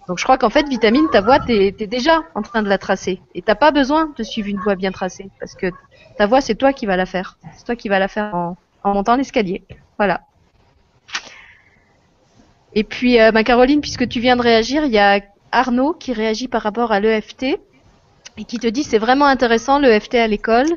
Donc 0.09 0.19
je 0.19 0.25
crois 0.25 0.39
qu'en 0.39 0.49
fait, 0.49 0.67
vitamine, 0.67 1.07
ta 1.13 1.21
voix, 1.21 1.39
tu 1.39 1.53
es, 1.53 1.71
déjà 1.71 2.23
en 2.35 2.41
train 2.41 2.63
de 2.63 2.69
la 2.69 2.79
tracer. 2.79 3.21
Et 3.35 3.43
t'as 3.43 3.55
pas 3.55 3.71
besoin 3.73 4.11
de 4.17 4.23
suivre 4.23 4.49
une 4.49 4.59
voie 4.59 4.75
bien 4.75 4.91
tracée. 4.91 5.29
Parce 5.39 5.55
que 5.55 5.71
ta 6.17 6.27
voix, 6.27 6.41
c'est 6.41 6.55
toi 6.55 6.73
qui 6.73 6.87
vas 6.87 6.97
la 6.97 7.05
faire. 7.05 7.37
C'est 7.55 7.67
toi 7.67 7.77
qui 7.77 7.91
vas 7.91 7.99
la 7.99 8.09
faire 8.09 8.35
en, 8.35 8.57
montant 8.85 9.17
l'escalier. 9.17 9.65
Voilà. 9.99 10.23
Et 12.73 12.85
puis, 12.85 13.21
euh, 13.21 13.33
ma 13.33 13.45
Caroline, 13.45 13.83
puisque 13.83 14.09
tu 14.09 14.19
viens 14.19 14.37
de 14.37 14.41
réagir, 14.41 14.87
il 14.87 14.93
y 14.93 14.99
a 14.99 15.21
Arnaud 15.53 15.93
qui 15.93 16.15
réagit 16.15 16.49
par 16.49 16.63
rapport 16.63 16.91
à 16.91 17.01
l'EFT 17.01 17.61
et 18.39 18.45
qui 18.45 18.59
te 18.59 18.67
dit 18.67 18.85
c'est 18.85 18.99
vraiment 18.99 19.27
intéressant 19.27 19.79
l'EFT 19.79 20.15
à 20.15 20.27
l'école. 20.27 20.69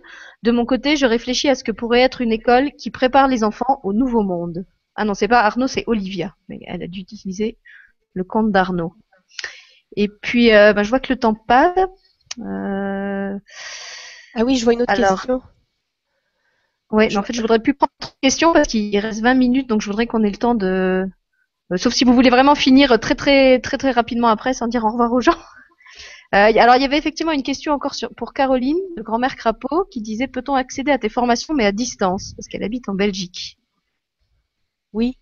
De 0.43 0.51
mon 0.51 0.65
côté, 0.65 0.97
je 0.97 1.05
réfléchis 1.05 1.47
à 1.47 1.55
ce 1.55 1.63
que 1.63 1.71
pourrait 1.71 2.01
être 2.01 2.19
une 2.19 2.33
école 2.33 2.71
qui 2.73 2.91
prépare 2.91 3.29
les 3.29 3.45
enfants 3.45 3.79
au 3.83 3.93
nouveau 3.93 4.23
monde. 4.23 4.65
Ah 4.95 5.05
non, 5.05 5.13
c'est 5.13 5.29
pas 5.29 5.39
Arnaud, 5.39 5.67
c'est 5.67 5.85
Olivia. 5.87 6.35
Mais 6.49 6.59
elle 6.67 6.83
a 6.83 6.87
dû 6.87 6.99
utiliser 6.99 7.57
le 8.13 8.25
compte 8.25 8.51
d'Arnaud. 8.51 8.93
Et 9.95 10.07
puis, 10.07 10.53
euh, 10.53 10.73
bah, 10.73 10.83
je 10.83 10.89
vois 10.89 10.99
que 10.99 11.11
le 11.11 11.19
temps 11.19 11.33
passe. 11.33 11.77
Euh... 12.39 13.37
Ah 14.35 14.43
oui, 14.45 14.55
je 14.55 14.63
vois 14.63 14.73
une 14.73 14.81
autre 14.83 14.93
question. 14.93 15.41
Oui, 16.91 17.07
mais 17.09 17.17
en 17.17 17.23
fait, 17.23 17.33
je 17.33 17.41
voudrais 17.41 17.59
plus 17.59 17.73
prendre 17.73 17.91
de 18.01 18.07
questions 18.21 18.53
parce 18.53 18.67
qu'il 18.67 18.97
reste 18.99 19.21
20 19.21 19.33
minutes, 19.33 19.67
donc 19.67 19.81
je 19.81 19.87
voudrais 19.87 20.07
qu'on 20.07 20.23
ait 20.23 20.29
le 20.29 20.37
temps 20.37 20.55
de. 20.55 21.05
Euh, 21.71 21.77
sauf 21.77 21.93
si 21.93 22.03
vous 22.03 22.13
voulez 22.13 22.29
vraiment 22.29 22.55
finir 22.55 22.99
très 22.99 23.15
très 23.15 23.59
très 23.59 23.77
très 23.77 23.91
rapidement 23.91 24.27
après, 24.27 24.53
sans 24.53 24.67
dire 24.67 24.83
au 24.83 24.91
revoir 24.91 25.11
aux 25.13 25.21
gens. 25.21 25.37
Euh, 26.33 26.47
alors, 26.57 26.77
il 26.77 26.81
y 26.81 26.85
avait 26.85 26.97
effectivement 26.97 27.33
une 27.33 27.43
question 27.43 27.73
encore 27.73 27.93
sur, 27.93 28.09
pour 28.15 28.31
Caroline, 28.31 28.79
de 28.95 29.01
grand-mère 29.01 29.35
Crapaud, 29.35 29.83
qui 29.91 30.01
disait 30.01 30.27
peut-on 30.27 30.55
accéder 30.55 30.89
à 30.89 30.97
tes 30.97 31.09
formations 31.09 31.53
mais 31.53 31.65
à 31.65 31.73
distance? 31.73 32.33
Parce 32.37 32.47
qu'elle 32.47 32.63
habite 32.63 32.87
en 32.87 32.93
Belgique. 32.93 33.57
Oui, 34.93 35.17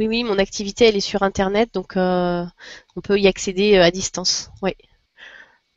oui, 0.00 0.08
oui, 0.08 0.24
mon 0.24 0.38
activité, 0.38 0.86
elle 0.86 0.96
est 0.96 1.00
sur 1.00 1.22
Internet, 1.22 1.74
donc 1.74 1.94
euh, 1.98 2.42
on 2.96 3.02
peut 3.02 3.20
y 3.20 3.28
accéder 3.28 3.76
euh, 3.76 3.82
à 3.82 3.90
distance. 3.90 4.50
Oui. 4.62 4.72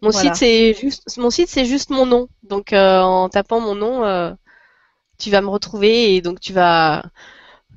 Mon 0.02 0.12
site, 0.12 0.36
c'est 0.36 0.74
juste, 0.74 1.18
mon 1.18 1.30
site, 1.30 1.50
c'est 1.50 1.66
juste 1.66 1.90
mon 1.90 2.06
nom. 2.06 2.30
Donc, 2.42 2.72
euh, 2.72 3.02
en 3.02 3.28
tapant 3.28 3.60
mon 3.60 3.76
nom, 3.76 4.36
tu 5.18 5.30
vas 5.30 5.42
me 5.42 5.50
retrouver 5.50 6.16
et 6.16 6.22
donc 6.22 6.40
tu 6.40 6.54
vas, 6.54 7.04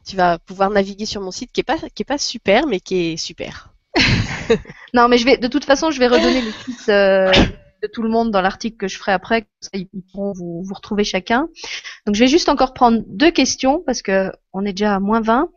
tu 0.06 0.14
vas 0.14 0.39
pouvoir 0.39 0.70
naviguer 0.70 1.05
sur 1.05 1.20
mon 1.20 1.32
site 1.32 1.51
qui 1.51 1.60
est 1.60 1.64
pas, 1.64 1.78
qui 1.78 2.02
est 2.02 2.05
pas 2.05 2.18
super, 2.18 2.68
mais 2.68 2.78
qui 2.78 3.12
est 3.12 3.16
super. 3.16 3.73
non, 4.94 5.09
mais 5.09 5.18
je 5.18 5.24
vais, 5.24 5.39
de 5.39 5.48
toute 5.48 5.64
façon, 5.64 5.90
je 5.90 5.98
vais 5.98 6.06
redonner 6.06 6.43
le 6.43 6.52
site 6.52 6.86
de 7.82 7.89
tout 7.93 8.02
le 8.02 8.09
monde 8.09 8.31
dans 8.31 8.40
l'article 8.40 8.77
que 8.77 8.89
je 8.89 8.98
ferai 8.98 9.12
après. 9.12 9.47
Ça, 9.60 9.70
ils 9.74 9.89
pourront 10.12 10.32
vous, 10.32 10.62
vous 10.62 10.74
retrouver 10.74 11.02
chacun. 11.02 11.48
Donc 12.06 12.14
je 12.14 12.20
vais 12.20 12.28
juste 12.28 12.48
encore 12.48 12.73
prendre 12.73 13.02
deux 13.09 13.32
questions 13.32 13.82
parce 13.85 14.02
que 14.02 14.31
on 14.52 14.64
est 14.64 14.73
déjà 14.73 14.94
à 14.94 15.01
moins 15.01 15.20
20. 15.20 15.51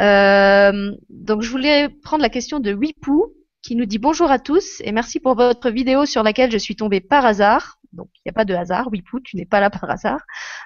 Euh, 0.00 0.96
donc 1.10 1.42
je 1.42 1.50
voulais 1.50 1.88
prendre 1.88 2.22
la 2.22 2.30
question 2.30 2.58
de 2.58 2.72
Wipou 2.72 3.34
qui 3.62 3.76
nous 3.76 3.84
dit 3.84 3.98
bonjour 3.98 4.30
à 4.30 4.38
tous 4.38 4.80
et 4.80 4.92
merci 4.92 5.20
pour 5.20 5.34
votre 5.34 5.68
vidéo 5.68 6.06
sur 6.06 6.22
laquelle 6.22 6.50
je 6.50 6.58
suis 6.58 6.76
tombée 6.76 7.00
par 7.00 7.26
hasard. 7.26 7.78
Donc 7.92 8.08
il 8.14 8.22
n'y 8.26 8.30
a 8.30 8.32
pas 8.32 8.44
de 8.44 8.54
hasard, 8.54 8.88
Wipou, 8.90 9.20
tu 9.20 9.36
n'es 9.36 9.44
pas 9.44 9.60
là 9.60 9.68
par 9.68 9.90
hasard. 9.90 10.20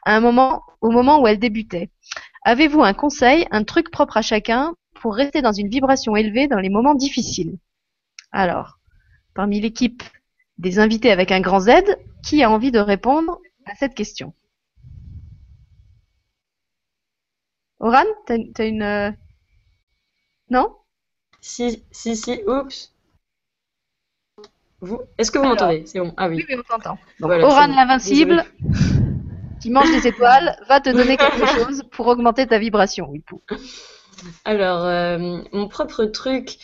À 0.04 0.14
un 0.16 0.20
moment, 0.20 0.62
au 0.80 0.90
moment 0.90 1.20
où 1.20 1.26
elle 1.26 1.38
débutait. 1.38 1.90
Avez-vous 2.44 2.82
un 2.82 2.94
conseil, 2.94 3.46
un 3.50 3.64
truc 3.64 3.90
propre 3.90 4.18
à 4.18 4.22
chacun 4.22 4.74
pour 5.00 5.14
rester 5.14 5.42
dans 5.42 5.52
une 5.52 5.68
vibration 5.68 6.14
élevée 6.14 6.46
dans 6.46 6.60
les 6.60 6.68
moments 6.70 6.94
difficiles? 6.94 7.58
Alors, 8.30 8.78
parmi 9.34 9.60
l'équipe 9.60 10.02
des 10.58 10.78
invités 10.78 11.10
avec 11.10 11.32
un 11.32 11.40
grand 11.40 11.60
Z, 11.60 11.70
qui 12.22 12.42
a 12.42 12.50
envie 12.50 12.70
de 12.70 12.78
répondre 12.78 13.40
à 13.66 13.74
cette 13.74 13.94
question? 13.94 14.34
Oran, 17.80 18.04
t'as 18.26 18.68
une... 18.68 19.16
Non? 20.54 20.70
Si, 21.40 21.82
si, 21.90 22.14
si, 22.14 22.40
oups. 22.46 22.92
Vous, 24.80 25.00
est-ce 25.18 25.32
que 25.32 25.38
vous 25.38 25.46
m'entendez? 25.46 25.82
C'est 25.84 25.98
bon. 25.98 26.14
Ah 26.16 26.28
oui. 26.28 26.46
Oui, 26.48 26.54
on 26.56 26.62
t'entend. 26.62 26.96
Oran 27.22 27.66
l'invincible, 27.66 28.44
qui 29.60 29.70
mange 29.70 29.90
des 29.90 30.06
étoiles, 30.06 30.56
va 30.68 30.80
te 30.80 30.90
donner 30.90 31.16
quelque 31.22 31.44
chose 31.58 31.82
pour 31.90 32.06
augmenter 32.06 32.46
ta 32.46 32.60
vibration. 32.60 33.12
Alors, 34.44 34.84
euh, 34.84 35.40
mon 35.52 35.66
propre 35.66 36.04
truc 36.04 36.58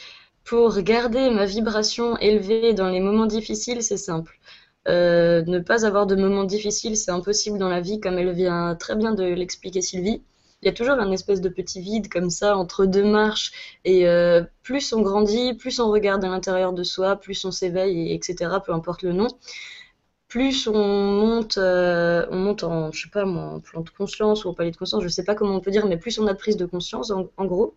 pour 0.45 0.81
garder 0.83 1.29
ma 1.31 1.47
vibration 1.47 2.17
élevée 2.19 2.75
dans 2.75 2.91
les 2.91 3.01
moments 3.01 3.27
difficiles, 3.27 3.83
c'est 3.83 3.97
simple. 3.97 4.39
Euh, 4.87 5.43
ne 5.49 5.59
pas 5.59 5.85
avoir 5.85 6.07
de 6.07 6.15
moments 6.15 6.45
difficiles, 6.45 6.97
c'est 6.97 7.11
impossible 7.11 7.59
dans 7.59 7.69
la 7.69 7.81
vie, 7.81 7.99
comme 7.99 8.19
elle 8.19 8.31
vient 8.31 8.77
très 8.77 8.95
bien 8.95 9.15
de 9.15 9.25
l'expliquer 9.25 9.83
Sylvie 9.83 10.23
il 10.63 10.67
y 10.67 10.69
a 10.69 10.73
toujours 10.73 10.95
un 10.95 11.11
espèce 11.11 11.41
de 11.41 11.49
petit 11.49 11.81
vide 11.81 12.09
comme 12.09 12.31
ça 12.31 12.57
entre 12.57 12.85
deux 12.87 13.05
marches. 13.05 13.53
Et 13.85 14.07
euh, 14.07 14.43
plus 14.63 14.93
on 14.93 15.01
grandit, 15.03 15.55
plus 15.55 15.81
on 15.81 15.91
regarde 15.91 16.25
à 16.25 16.29
l'intérieur 16.29 16.73
de 16.73 16.83
soi, 16.83 17.17
plus 17.17 17.45
on 17.45 17.51
s'éveille, 17.51 18.13
etc., 18.13 18.59
peu 18.65 18.73
importe 18.73 19.03
le 19.03 19.13
nom, 19.13 19.29
plus 20.29 20.69
on 20.69 20.75
monte, 20.75 21.59
euh, 21.59 22.27
on 22.31 22.37
monte 22.37 22.63
en, 22.65 22.93
je 22.93 23.03
sais 23.03 23.11
pas 23.11 23.25
en 23.25 23.61
plan 23.61 23.81
de 23.81 23.91
conscience 23.91 24.45
ou 24.45 24.51
en 24.51 24.55
palier 24.55 24.71
de 24.71 24.77
conscience, 24.77 25.03
je 25.03 25.09
sais 25.09 25.25
pas 25.25 25.35
comment 25.35 25.57
on 25.57 25.61
peut 25.61 25.71
dire, 25.71 25.87
mais 25.87 25.97
plus 25.97 26.19
on 26.19 26.27
a 26.27 26.35
de 26.35 26.39
prise 26.39 26.57
de 26.57 26.67
conscience, 26.67 27.11
en, 27.11 27.45
gros. 27.47 27.75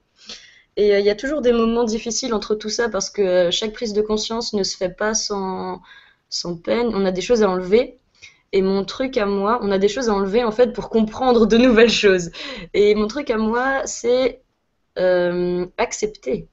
Et 0.77 0.93
euh, 0.93 0.99
il 0.99 1.05
y 1.05 1.09
a 1.09 1.15
toujours 1.15 1.41
des 1.41 1.53
moments 1.53 1.85
difficiles 1.85 2.33
entre 2.33 2.55
tout 2.55 2.69
ça 2.69 2.89
parce 2.89 3.09
que 3.09 3.49
chaque 3.51 3.73
prise 3.73 3.93
de 3.93 4.01
conscience 4.01 4.53
ne 4.53 4.63
se 4.63 4.75
fait 4.77 4.89
pas 4.89 5.13
sans 5.13 5.81
peine. 6.63 6.87
On 6.93 7.05
a 7.05 7.11
des 7.11 7.21
choses 7.21 7.43
à 7.43 7.49
enlever 7.49 7.99
et 8.53 8.61
mon 8.61 8.85
truc 8.85 9.17
à 9.17 9.25
moi, 9.25 9.59
on 9.63 9.71
a 9.71 9.79
des 9.79 9.87
choses 9.87 10.09
à 10.09 10.13
enlever 10.13 10.43
en 10.43 10.51
fait 10.51 10.73
pour 10.73 10.89
comprendre 10.89 11.47
de 11.47 11.57
nouvelles 11.57 11.89
choses. 11.89 12.29
Et 12.73 12.93
mon 12.93 13.07
truc 13.07 13.31
à 13.31 13.37
moi, 13.37 13.81
c'est 13.85 14.41
euh, 14.99 15.65
accepter. 15.77 16.47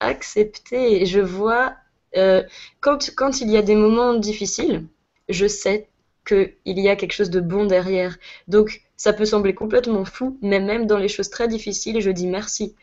Accepter. 0.00 1.06
Je 1.06 1.20
vois, 1.20 1.74
euh, 2.16 2.42
quand, 2.80 3.40
il 3.40 3.50
y 3.50 3.56
a 3.56 3.62
des 3.62 3.76
moments 3.76 4.14
difficiles, 4.14 4.84
je 5.28 5.46
sais 5.46 5.88
qu'il 6.26 6.50
y 6.64 6.88
a 6.88 6.96
quelque 6.96 7.12
chose 7.12 7.30
de 7.30 7.40
bon 7.40 7.66
derrière. 7.66 8.18
Donc 8.48 8.82
ça 8.96 9.12
peut 9.12 9.24
sembler 9.24 9.54
complètement 9.54 10.04
fou, 10.04 10.38
mais 10.42 10.58
même 10.58 10.86
dans 10.86 10.98
les 10.98 11.08
choses 11.08 11.30
très 11.30 11.46
difficiles, 11.46 12.00
je 12.00 12.10
dis 12.10 12.26
merci. 12.26 12.74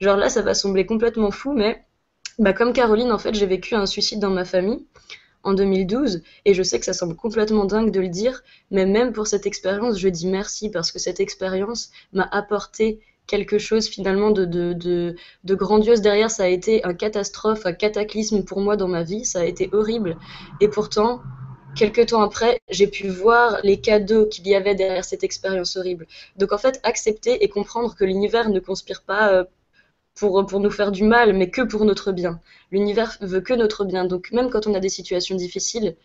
Genre 0.00 0.16
là, 0.16 0.28
ça 0.28 0.42
va 0.42 0.54
sembler 0.54 0.86
complètement 0.86 1.32
fou, 1.32 1.52
mais 1.52 1.84
bah, 2.38 2.52
comme 2.52 2.72
Caroline, 2.72 3.10
en 3.10 3.18
fait, 3.18 3.34
j'ai 3.34 3.46
vécu 3.46 3.74
un 3.74 3.86
suicide 3.86 4.20
dans 4.20 4.30
ma 4.30 4.44
famille 4.44 4.86
en 5.48 5.54
2012 5.54 6.22
et 6.44 6.54
je 6.54 6.62
sais 6.62 6.78
que 6.78 6.84
ça 6.84 6.92
semble 6.92 7.16
complètement 7.16 7.64
dingue 7.64 7.90
de 7.90 8.00
le 8.00 8.08
dire, 8.08 8.42
mais 8.70 8.86
même 8.86 9.12
pour 9.12 9.26
cette 9.26 9.46
expérience, 9.46 9.98
je 9.98 10.08
dis 10.08 10.26
merci 10.26 10.70
parce 10.70 10.92
que 10.92 10.98
cette 10.98 11.20
expérience 11.20 11.90
m'a 12.12 12.28
apporté 12.30 13.00
quelque 13.26 13.58
chose 13.58 13.86
finalement 13.88 14.30
de, 14.30 14.44
de, 14.44 15.14
grandiose 15.54 16.00
derrière. 16.00 16.30
Ça 16.30 16.44
a 16.44 16.48
été 16.48 16.84
un 16.84 16.94
catastrophe, 16.94 17.66
un 17.66 17.72
cataclysme 17.72 18.42
pour 18.42 18.60
moi 18.60 18.76
dans 18.76 18.88
ma 18.88 19.02
vie, 19.02 19.24
ça 19.24 19.40
a 19.40 19.44
été 19.44 19.68
horrible. 19.72 20.16
Et 20.60 20.68
pourtant, 20.68 21.20
quelques 21.76 22.06
temps 22.06 22.22
après, 22.22 22.60
j'ai 22.70 22.86
pu 22.86 23.08
voir 23.08 23.58
les 23.62 23.80
cadeaux 23.80 24.26
qu'il 24.26 24.46
y 24.48 24.54
avait 24.54 24.74
derrière 24.74 25.04
cette 25.04 25.24
expérience 25.24 25.76
horrible. 25.76 26.06
Donc 26.36 26.52
en 26.52 26.58
fait, 26.58 26.80
accepter 26.82 27.44
et 27.44 27.48
comprendre 27.48 27.94
que 27.94 28.04
l'univers 28.04 28.48
ne 28.48 28.60
conspire 28.60 29.02
pas 29.02 29.32
euh, 29.32 29.44
pour, 30.18 30.44
pour 30.46 30.60
nous 30.60 30.70
faire 30.70 30.92
du 30.92 31.04
mal, 31.04 31.32
mais 31.32 31.50
que 31.50 31.62
pour 31.62 31.84
notre 31.84 32.12
bien. 32.12 32.40
L'univers 32.72 33.16
veut 33.20 33.40
que 33.40 33.54
notre 33.54 33.84
bien. 33.84 34.04
Donc 34.04 34.30
même 34.32 34.50
quand 34.50 34.66
on 34.66 34.74
a 34.74 34.80
des 34.80 34.88
situations 34.88 35.36
difficiles, 35.36 35.96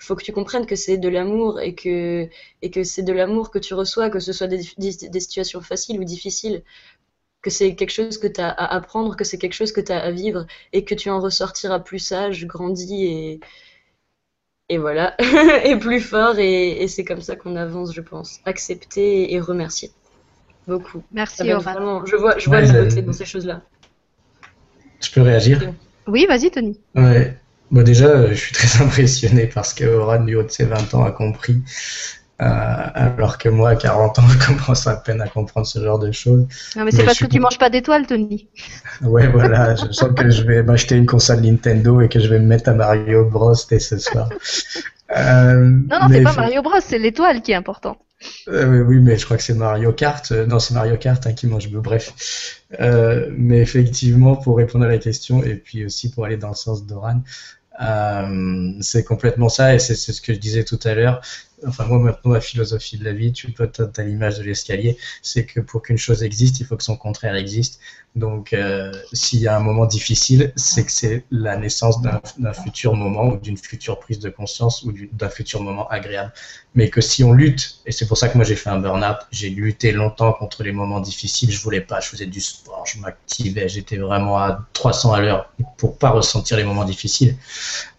il 0.00 0.04
faut 0.04 0.16
que 0.16 0.24
tu 0.24 0.32
comprennes 0.32 0.66
que 0.66 0.76
c'est 0.76 0.98
de 0.98 1.08
l'amour 1.08 1.60
et 1.60 1.74
que, 1.74 2.28
et 2.62 2.70
que 2.70 2.84
c'est 2.84 3.02
de 3.02 3.12
l'amour 3.12 3.50
que 3.50 3.58
tu 3.58 3.74
reçois, 3.74 4.10
que 4.10 4.20
ce 4.20 4.32
soit 4.32 4.46
des, 4.46 4.62
situations 5.20 5.60
faciles 5.62 5.98
ou 6.00 6.04
difficiles, 6.04 6.62
que 7.42 7.50
c'est 7.50 7.74
quelque 7.76 7.90
chose 7.90 8.18
que 8.18 8.26
tu 8.26 8.40
as 8.40 8.50
à 8.50 8.74
apprendre, 8.74 9.16
que 9.16 9.24
c'est 9.24 9.38
quelque 9.38 9.54
chose 9.54 9.72
que 9.72 9.80
tu 9.80 9.92
as 9.92 10.00
à 10.02 10.10
vivre 10.10 10.46
et 10.72 10.84
que 10.84 10.94
tu 10.94 11.10
en 11.10 11.20
ressortiras 11.20 11.80
plus 11.80 11.98
sage, 12.00 12.46
grandi 12.46 13.04
et, 13.06 13.40
et 14.68 14.78
voilà, 14.78 15.16
et 15.64 15.76
plus 15.78 16.00
fort. 16.00 16.38
Et 16.38 16.86
c'est 16.88 17.04
comme 17.04 17.22
ça 17.22 17.36
qu'on 17.36 17.56
avance, 17.56 17.92
je 17.94 18.02
pense. 18.02 18.40
Accepter 18.44 19.32
et 19.32 19.40
remercier 19.40 19.90
beaucoup. 20.66 21.02
Merci, 21.12 21.50
vraiment, 21.50 22.04
Je 22.04 22.16
vois, 22.16 22.38
je 22.38 22.46
vois 22.46 22.60
la 22.60 22.84
beauté 22.84 23.02
dans 23.02 23.12
ces 23.12 23.24
choses-là. 23.24 23.62
Je 25.00 25.10
peux 25.10 25.22
réagir? 25.22 25.72
Oui, 26.06 26.26
vas-y, 26.28 26.50
Tony. 26.50 26.80
Ouais. 26.94 27.36
Bon, 27.70 27.82
déjà, 27.82 28.06
euh, 28.06 28.28
je 28.30 28.34
suis 28.34 28.52
très 28.52 28.82
impressionné 28.82 29.46
parce 29.46 29.74
que 29.74 29.84
Oran, 29.84 30.20
du 30.24 30.36
haut 30.36 30.42
de 30.42 30.50
ses 30.50 30.64
20 30.64 30.94
ans, 30.94 31.04
a 31.04 31.10
compris. 31.10 31.62
Euh, 32.42 32.44
alors 32.94 33.38
que 33.38 33.48
moi, 33.48 33.70
à 33.70 33.76
40 33.76 34.18
ans, 34.18 34.22
je 34.28 34.46
commence 34.46 34.86
à 34.86 34.96
peine 34.96 35.20
à 35.22 35.28
comprendre 35.28 35.66
ce 35.66 35.82
genre 35.82 35.98
de 35.98 36.12
choses. 36.12 36.46
Non, 36.76 36.84
mais 36.84 36.90
c'est 36.90 37.04
parce 37.04 37.18
que 37.18 37.26
tu 37.26 37.40
manges 37.40 37.58
pas 37.58 37.70
d'étoiles, 37.70 38.06
Tony. 38.06 38.48
Ouais, 39.02 39.26
voilà, 39.28 39.74
je 39.74 39.92
sens 39.92 40.10
que 40.16 40.30
je 40.30 40.42
vais 40.42 40.62
m'acheter 40.62 40.96
une 40.96 41.06
console 41.06 41.40
Nintendo 41.40 42.00
et 42.00 42.08
que 42.08 42.18
je 42.18 42.28
vais 42.28 42.38
me 42.38 42.46
mettre 42.46 42.70
à 42.70 42.72
Mario 42.72 43.24
Bros 43.26 43.54
dès 43.68 43.78
ce 43.78 43.98
soir. 43.98 44.28
Euh, 45.16 45.54
non, 45.54 46.00
non, 46.00 46.08
c'est 46.10 46.22
pas 46.22 46.32
Mario 46.32 46.62
Bros, 46.62 46.80
c'est 46.80 46.98
l'étoile 46.98 47.42
qui 47.42 47.52
est 47.52 47.56
importante. 47.56 47.98
Euh, 48.48 48.82
oui, 48.82 48.98
mais 49.00 49.16
je 49.16 49.24
crois 49.24 49.36
que 49.36 49.42
c'est 49.42 49.54
Mario 49.54 49.92
Kart. 49.92 50.30
Euh, 50.32 50.46
non, 50.46 50.58
c'est 50.58 50.74
Mario 50.74 50.96
Kart 50.96 51.24
hein, 51.26 51.32
qui 51.32 51.46
mange. 51.46 51.68
Bref. 51.70 52.62
Euh, 52.80 53.30
mais 53.36 53.60
effectivement, 53.60 54.36
pour 54.36 54.56
répondre 54.56 54.84
à 54.84 54.88
la 54.88 54.98
question, 54.98 55.42
et 55.42 55.56
puis 55.56 55.84
aussi 55.84 56.10
pour 56.10 56.24
aller 56.24 56.36
dans 56.36 56.48
le 56.48 56.54
sens 56.54 56.86
d'Oran, 56.86 57.22
c'est 58.80 59.04
complètement 59.04 59.48
ça, 59.48 59.74
et 59.74 59.78
c'est 59.78 59.94
ce 59.94 60.20
que 60.20 60.32
je 60.32 60.38
disais 60.38 60.64
tout 60.64 60.80
à 60.84 60.94
l'heure 60.94 61.20
enfin 61.66 61.84
moi 61.86 61.98
maintenant 61.98 62.32
ma 62.32 62.40
philosophie 62.40 62.98
de 62.98 63.04
la 63.04 63.12
vie, 63.12 63.32
tu 63.32 63.50
peux 63.50 63.70
à 63.96 64.02
l'image 64.02 64.38
de 64.38 64.44
l'escalier, 64.44 64.96
c'est 65.22 65.46
que 65.46 65.60
pour 65.60 65.82
qu'une 65.82 65.98
chose 65.98 66.22
existe, 66.22 66.60
il 66.60 66.66
faut 66.66 66.76
que 66.76 66.82
son 66.82 66.96
contraire 66.96 67.34
existe. 67.34 67.80
Donc 68.14 68.52
euh, 68.52 68.92
s'il 69.12 69.40
y 69.40 69.48
a 69.48 69.56
un 69.56 69.60
moment 69.60 69.86
difficile, 69.86 70.52
c'est 70.56 70.84
que 70.84 70.92
c'est 70.92 71.24
la 71.30 71.56
naissance 71.56 72.00
d'un 72.00 72.52
futur 72.52 72.94
moment 72.94 73.26
ou 73.26 73.36
d'une 73.36 73.58
future 73.58 73.98
prise 73.98 74.18
de 74.18 74.30
conscience 74.30 74.82
ou 74.84 74.92
d'un 75.12 75.28
futur 75.28 75.62
moment 75.62 75.86
agréable. 75.88 76.32
Mais 76.74 76.88
que 76.88 77.00
si 77.00 77.24
on 77.24 77.32
lutte, 77.32 77.80
et 77.86 77.92
c'est 77.92 78.06
pour 78.06 78.16
ça 78.16 78.28
que 78.28 78.36
moi 78.36 78.44
j'ai 78.44 78.56
fait 78.56 78.70
un 78.70 78.78
burn-out, 78.78 79.18
j'ai 79.30 79.50
lutté 79.50 79.92
longtemps 79.92 80.32
contre 80.32 80.62
les 80.62 80.72
moments 80.72 81.00
difficiles, 81.00 81.50
je 81.50 81.60
voulais 81.60 81.80
pas, 81.80 82.00
je 82.00 82.08
faisais 82.08 82.26
du 82.26 82.40
sport, 82.40 82.84
je 82.86 82.98
m'activais, 83.00 83.68
j'étais 83.68 83.96
vraiment 83.96 84.38
à 84.38 84.66
300 84.72 85.12
à 85.12 85.20
l'heure 85.20 85.52
pour 85.76 85.98
pas 85.98 86.10
ressentir 86.10 86.56
les 86.56 86.64
moments 86.64 86.84
difficiles. 86.84 87.36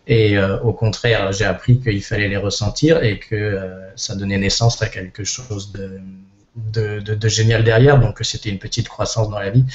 Et 0.08 0.38
euh, 0.38 0.60
au 0.62 0.72
contraire, 0.72 1.32
j'ai 1.34 1.46
appris 1.46 1.80
qu'il 1.80 2.02
fallait 2.02 2.30
les 2.30 2.38
ressentir 2.38 3.04
et 3.04 3.20
que 3.20 3.36
euh, 3.36 3.96
ça 3.96 4.16
donnait 4.16 4.38
naissance 4.38 4.82
à 4.82 4.88
quelque 4.88 5.26
chose 5.26 5.74
de, 5.74 7.00
de, 7.00 7.28
génial 7.28 7.64
derrière. 7.64 8.00
Donc 8.00 8.20
c'était 8.22 8.50
une 8.50 8.60
petite 8.60 8.88
croissance 8.88 9.30
dans 9.30 9.40
la 9.40 9.50
vie. 9.50 9.66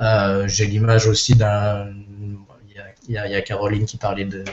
Euh, 0.00 0.46
j'ai 0.46 0.66
l'image 0.66 1.06
aussi 1.06 1.34
d'un... 1.34 1.88
Il 3.08 3.14
y 3.14 3.18
a 3.18 3.42
Caroline 3.42 3.84
qui 3.84 3.96
parlait 3.96 4.24
de, 4.24 4.44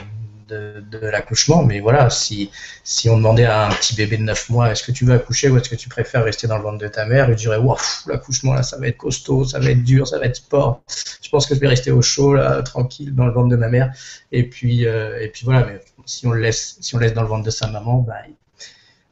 de, 0.50 0.98
l'accouchement, 0.98 1.64
mais 1.64 1.80
voilà, 1.80 2.10
si, 2.10 2.50
si 2.84 3.08
on 3.08 3.16
demandait 3.16 3.44
à 3.44 3.68
un 3.68 3.70
petit 3.70 3.94
bébé 3.94 4.16
de 4.16 4.22
9 4.22 4.50
mois, 4.50 4.70
est-ce 4.70 4.82
que 4.82 4.92
tu 4.92 5.04
veux 5.04 5.14
accoucher 5.14 5.48
ou 5.48 5.56
est-ce 5.56 5.68
que 5.68 5.76
tu 5.76 5.88
préfères 5.88 6.24
rester 6.24 6.46
dans 6.46 6.56
le 6.56 6.62
ventre 6.62 6.78
de 6.78 6.88
ta 6.88 7.06
mère, 7.06 7.28
il 7.30 7.36
dirait, 7.36 7.56
waouh, 7.56 7.78
l'accouchement 8.06 8.54
là, 8.54 8.62
ça 8.62 8.78
va 8.78 8.88
être 8.88 8.98
costaud, 8.98 9.44
ça 9.44 9.58
va 9.58 9.70
être 9.70 9.82
dur, 9.82 10.06
ça 10.06 10.18
va 10.18 10.26
être 10.26 10.36
sport. 10.36 10.82
Je 11.22 11.28
pense 11.28 11.46
que 11.46 11.54
je 11.54 11.60
vais 11.60 11.68
rester 11.68 11.90
au 11.90 12.02
chaud 12.02 12.34
là, 12.34 12.62
tranquille 12.62 13.14
dans 13.14 13.26
le 13.26 13.32
ventre 13.32 13.48
de 13.48 13.56
ma 13.56 13.68
mère. 13.68 13.92
Et 14.32 14.48
puis, 14.48 14.86
euh, 14.86 15.20
et 15.20 15.28
puis 15.28 15.44
voilà, 15.44 15.66
mais 15.66 15.80
si 16.06 16.26
on 16.26 16.32
le 16.32 16.40
laisse, 16.40 16.76
si 16.80 16.94
on 16.94 16.98
laisse 16.98 17.14
dans 17.14 17.22
le 17.22 17.28
ventre 17.28 17.44
de 17.44 17.50
sa 17.50 17.68
maman, 17.68 17.98
bah, 17.98 18.14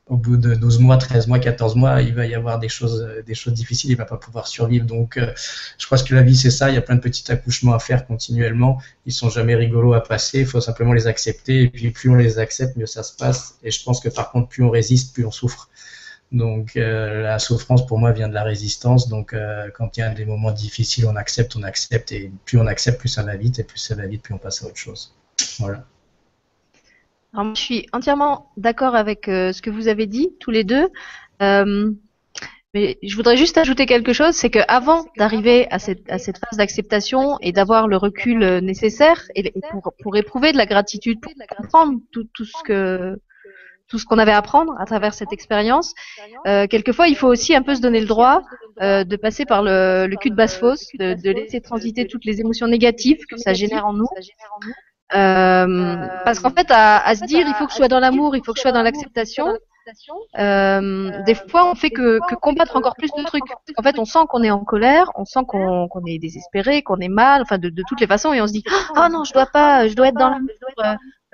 au 0.09 0.17
bout 0.17 0.37
de 0.37 0.55
12 0.55 0.79
mois, 0.79 0.97
13 0.97 1.27
mois, 1.27 1.39
14 1.39 1.77
mois, 1.77 2.01
il 2.03 2.15
va 2.15 2.27
y 2.27 2.35
avoir 2.35 2.59
des 2.59 2.69
choses, 2.69 3.07
des 3.27 3.35
choses 3.35 3.53
difficiles, 3.53 3.91
il 3.91 3.97
va 3.97 4.05
pas 4.05 4.17
pouvoir 4.17 4.47
survivre. 4.47 4.87
Donc, 4.87 5.17
euh, 5.17 5.33
je 5.79 5.87
crois 5.87 5.99
que 5.99 6.15
la 6.15 6.23
vie, 6.23 6.37
c'est 6.37 6.51
ça. 6.51 6.71
Il 6.71 6.75
y 6.75 6.79
a 6.79 6.83
plein 6.83 6.97
de 6.97 7.01
petits 7.01 7.31
accouchements 7.31 7.75
à 7.75 7.79
faire 7.79 8.07
continuellement. 8.07 8.81
Ils 9.07 9.13
sont 9.13 9.29
jamais 9.29 9.55
rigolos 9.55 9.93
à 9.95 10.03
passer. 10.03 10.41
Il 10.41 10.47
faut 10.47 10.61
simplement 10.61 10.93
les 10.93 11.07
accepter. 11.07 11.65
Et 11.65 11.69
puis, 11.69 11.91
plus 11.91 12.11
on 12.11 12.15
les 12.15 12.39
accepte, 12.39 12.77
mieux 12.77 12.87
ça 12.87 13.03
se 13.03 13.15
passe. 13.15 13.59
Et 13.63 13.71
je 13.71 13.83
pense 13.85 14.01
que 14.01 14.09
par 14.09 14.31
contre, 14.31 14.49
plus 14.49 14.63
on 14.63 14.71
résiste, 14.71 15.15
plus 15.15 15.27
on 15.27 15.31
souffre. 15.31 15.69
Donc, 16.33 16.77
euh, 16.77 17.23
la 17.23 17.39
souffrance, 17.39 17.87
pour 17.87 17.99
moi, 17.99 18.13
vient 18.13 18.29
de 18.29 18.35
la 18.35 18.43
résistance. 18.45 19.09
Donc, 19.09 19.33
euh, 19.33 19.69
quand 19.75 19.97
il 19.97 20.01
y 20.01 20.03
a 20.03 20.11
des 20.15 20.25
moments 20.25 20.53
difficiles, 20.53 21.07
on 21.07 21.17
accepte, 21.17 21.57
on 21.57 21.63
accepte. 21.63 22.13
Et 22.13 22.31
plus 22.45 22.59
on 22.59 22.67
accepte, 22.67 22.99
plus 22.99 23.09
ça 23.09 23.23
va 23.23 23.37
vite. 23.37 23.59
Et 23.59 23.65
plus 23.65 23.79
ça 23.79 23.95
va 23.95 24.07
vite, 24.07 24.23
plus 24.23 24.35
on 24.35 24.39
passe 24.39 24.63
à 24.63 24.67
autre 24.67 24.77
chose. 24.77 25.15
Voilà. 25.59 25.85
Alors, 27.35 27.55
je 27.55 27.61
suis 27.61 27.87
entièrement 27.93 28.51
d'accord 28.57 28.95
avec 28.95 29.29
euh, 29.29 29.53
ce 29.53 29.63
que 29.63 29.71
vous 29.71 29.89
avez 29.89 30.07
dit, 30.07 30.31
tous 30.41 30.51
les 30.51 30.65
deux. 30.65 30.89
Euh, 31.43 31.91
mais 32.75 32.99
je 33.03 33.17
voudrais 33.17 33.37
juste 33.37 33.57
ajouter 33.57 33.87
quelque 33.87 34.13
chose, 34.13 34.35
c'est 34.35 34.51
que 34.51 34.59
avant 34.69 35.07
d'arriver 35.17 35.67
à 35.71 35.79
cette, 35.79 36.11
à 36.11 36.19
cette 36.19 36.39
phase 36.39 36.59
d'acceptation 36.59 37.39
et 37.41 37.53
d'avoir 37.53 37.89
le 37.89 37.97
recul 37.97 38.43
euh, 38.43 38.61
nécessaire 38.61 39.23
et, 39.35 39.53
pour, 39.71 39.93
pour 40.03 40.17
éprouver 40.17 40.53
de 40.53 40.59
la 40.59 40.67
gratitude, 40.67 41.19
pour 41.21 41.33
comprendre 41.57 41.99
tout, 42.13 42.25
tout 42.35 42.45
ce 42.45 42.63
que 42.65 43.19
tout 43.89 43.99
ce 43.99 44.05
qu'on 44.05 44.19
avait 44.19 44.33
à 44.33 44.37
apprendre 44.37 44.75
à 44.79 44.85
travers 44.85 45.15
cette 45.15 45.33
expérience, 45.33 45.95
euh, 46.47 46.67
quelquefois 46.67 47.09
il 47.09 47.17
faut 47.17 47.27
aussi 47.27 47.55
un 47.55 47.63
peu 47.63 47.75
se 47.75 47.81
donner 47.81 48.01
le 48.01 48.07
droit 48.07 48.43
euh, 48.83 49.03
de 49.03 49.17
passer 49.17 49.47
par 49.47 49.63
le, 49.63 50.07
le 50.07 50.17
cul 50.17 50.29
de 50.29 50.35
basse 50.35 50.59
fosse, 50.59 50.89
de, 50.99 51.15
de 51.15 51.31
laisser 51.31 51.63
transiter 51.63 52.07
toutes 52.07 52.27
les 52.27 52.41
émotions 52.41 52.67
négatives 52.67 53.25
que 53.25 53.39
ça 53.39 53.55
génère 53.55 53.87
en 53.87 53.95
nous. 53.95 54.07
Euh, 55.15 56.07
parce 56.25 56.41
qu'en 56.41 56.51
fait, 56.51 56.71
à, 56.71 56.99
à, 56.99 57.15
se 57.15 57.25
dire, 57.25 57.47
il 57.47 57.55
faut 57.55 57.67
que 57.67 57.73
je 57.73 57.77
sois 57.77 57.89
dans 57.89 58.01
l'amour, 58.01 58.37
il 58.37 58.45
faut 58.45 58.53
que 58.53 58.59
je 58.59 58.63
sois 58.63 58.73
dans 58.73 58.83
l'acceptation, 58.83 59.57
euh, 60.39 61.23
des 61.25 61.35
fois, 61.35 61.71
on 61.71 61.75
fait 61.75 61.91
que, 61.91 62.19
que 62.29 62.35
combattre 62.35 62.77
encore 62.77 62.95
plus 62.97 63.11
de 63.17 63.25
trucs. 63.25 63.45
En 63.77 63.83
fait, 63.83 63.99
on 63.99 64.05
sent 64.05 64.21
qu'on 64.29 64.43
est 64.43 64.51
en 64.51 64.65
colère, 64.65 65.11
on 65.15 65.25
sent 65.25 65.41
qu'on 65.47 65.89
qu'on 65.89 66.05
est 66.07 66.19
désespéré, 66.19 66.83
qu'on 66.83 66.99
est 66.99 67.09
mal, 67.09 67.43
enfin 67.43 67.59
de, 67.59 67.69
de, 67.69 67.83
toutes 67.89 68.01
les 68.01 68.07
façons, 68.07 68.33
et 68.33 68.41
on 68.41 68.47
se 68.47 68.53
dit, 68.53 68.65
oh 68.97 69.07
non, 69.11 69.25
je 69.25 69.33
dois 69.33 69.47
pas, 69.47 69.89
je 69.89 69.95
dois 69.95 70.09
être 70.09 70.19
dans 70.19 70.31
l'amour. 70.31 70.51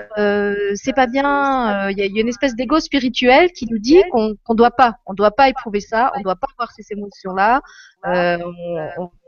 Euh, 0.01 0.05
euh, 0.19 0.73
c'est 0.75 0.93
pas 0.93 1.07
bien. 1.07 1.91
Il 1.91 1.99
y, 1.99 2.03
a, 2.03 2.07
y, 2.07 2.19
a 2.19 2.21
une 2.21 2.29
espèce 2.29 2.55
d'ego 2.57 2.81
spirituel 2.81 3.53
qui 3.53 3.67
nous 3.71 3.79
dit 3.79 4.03
qu'on 4.11 4.35
qu'on 4.45 4.55
doit 4.55 4.71
pas, 4.71 4.97
on 5.07 5.15
doit 5.15 5.31
pas 5.31 5.49
éprouver 5.49 5.81
ça, 5.81 6.13
on 6.17 6.21
doit 6.21 6.37
pas 6.37 6.49
avoir 6.57 6.73
ces 6.73 6.85
émotions-là. 6.91 7.61
Euh, 8.07 8.39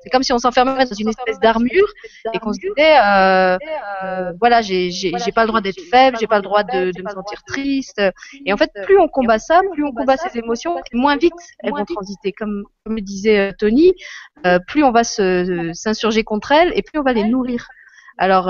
c'est 0.03 0.11
comme 0.11 0.23
si 0.23 0.33
on 0.33 0.39
s'enfermait 0.39 0.85
dans 0.85 0.95
une 0.95 1.09
espèce 1.09 1.41
d'armure 1.41 1.87
et 2.33 2.39
qu'on 2.39 2.53
se 2.53 2.61
disait, 2.61 2.99
euh, 2.99 3.57
euh, 4.05 4.33
voilà, 4.39 4.61
j'ai 4.61 4.91
pas 5.35 5.43
le 5.43 5.49
droit 5.49 5.61
d'être 5.61 5.81
faible, 5.91 6.19
j'ai 6.21 6.27
pas 6.27 6.37
le 6.37 6.43
droit 6.43 6.63
de, 6.63 6.91
de, 6.91 7.03
me 7.03 7.11
sentir 7.11 7.43
triste. 7.45 8.03
Et 8.45 8.53
en 8.53 8.57
fait, 8.57 8.71
plus 8.85 8.99
on 8.99 9.09
combat 9.09 9.39
ça, 9.39 9.61
plus 9.73 9.85
on 9.85 9.93
combat 9.93 10.17
ces 10.17 10.39
émotions, 10.39 10.77
moins 10.93 11.17
vite 11.17 11.33
elles 11.61 11.71
vont 11.71 11.85
transiter. 11.85 12.33
Comme, 12.33 12.65
comme 12.85 13.01
disait 13.01 13.53
Tony, 13.59 13.95
plus 14.67 14.85
on 14.85 14.93
va 14.93 15.05
s'insurger 15.05 16.25
contre 16.25 16.53
elles 16.53 16.73
et 16.75 16.83
plus 16.83 16.99
on 16.99 17.03
va 17.03 17.13
les 17.13 17.25
nourrir. 17.25 17.69
Alors 18.19 18.49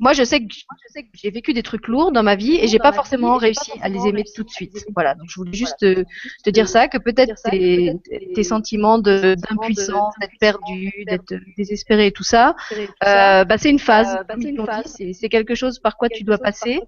moi, 0.00 0.14
je 0.14 0.24
sais 0.24 0.40
que 0.40 0.46
j'ai 1.12 1.30
vécu 1.30 1.52
des 1.52 1.62
trucs 1.62 1.86
lourds 1.86 2.10
dans 2.10 2.22
ma 2.22 2.34
vie 2.34 2.56
et 2.56 2.66
j'ai 2.68 2.78
pas 2.78 2.92
forcément 2.92 3.36
réussi 3.36 3.72
à 3.82 3.88
les 3.88 4.06
aimer 4.06 4.24
tout 4.34 4.42
de 4.42 4.48
suite. 4.48 4.86
Voilà. 4.94 5.14
Donc, 5.14 5.28
je 5.28 5.36
voulais 5.36 5.52
juste 5.52 5.78
te, 5.78 6.50
dire 6.50 6.68
ça, 6.68 6.88
que 6.88 6.96
peut-être 6.96 7.34
tes, 7.50 7.92
tes 8.34 8.42
sentiments 8.42 8.98
d'impuissance, 8.98 10.14
d'être 10.20 10.38
perdu, 10.40 10.92
d'être 11.06 11.34
désespéré 11.56 12.06
et 12.06 12.12
tout 12.12 12.24
ça, 12.24 12.56
euh, 13.04 13.44
bah, 13.44 13.58
c'est 13.58 13.70
une 13.70 13.78
phase. 13.78 14.16
Euh, 14.20 14.24
bah, 14.24 14.82
c'est 14.84 15.28
quelque 15.28 15.54
chose 15.54 15.78
par 15.78 15.98
quoi 15.98 16.08
tu 16.08 16.24
dois 16.24 16.38
passer. 16.38 16.80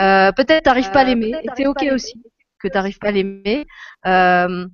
Euh, 0.00 0.32
peut-être 0.32 0.64
t'arrives 0.64 0.90
pas 0.90 1.00
à 1.00 1.04
l'aimer 1.04 1.34
et 1.42 1.48
c'est 1.56 1.66
ok 1.66 1.86
aussi 1.92 2.20
que 2.60 2.68
t'arrives 2.68 2.98
pas 2.98 3.08
à 3.08 3.12
l'aimer. 3.12 3.66
Euh, 4.06 4.66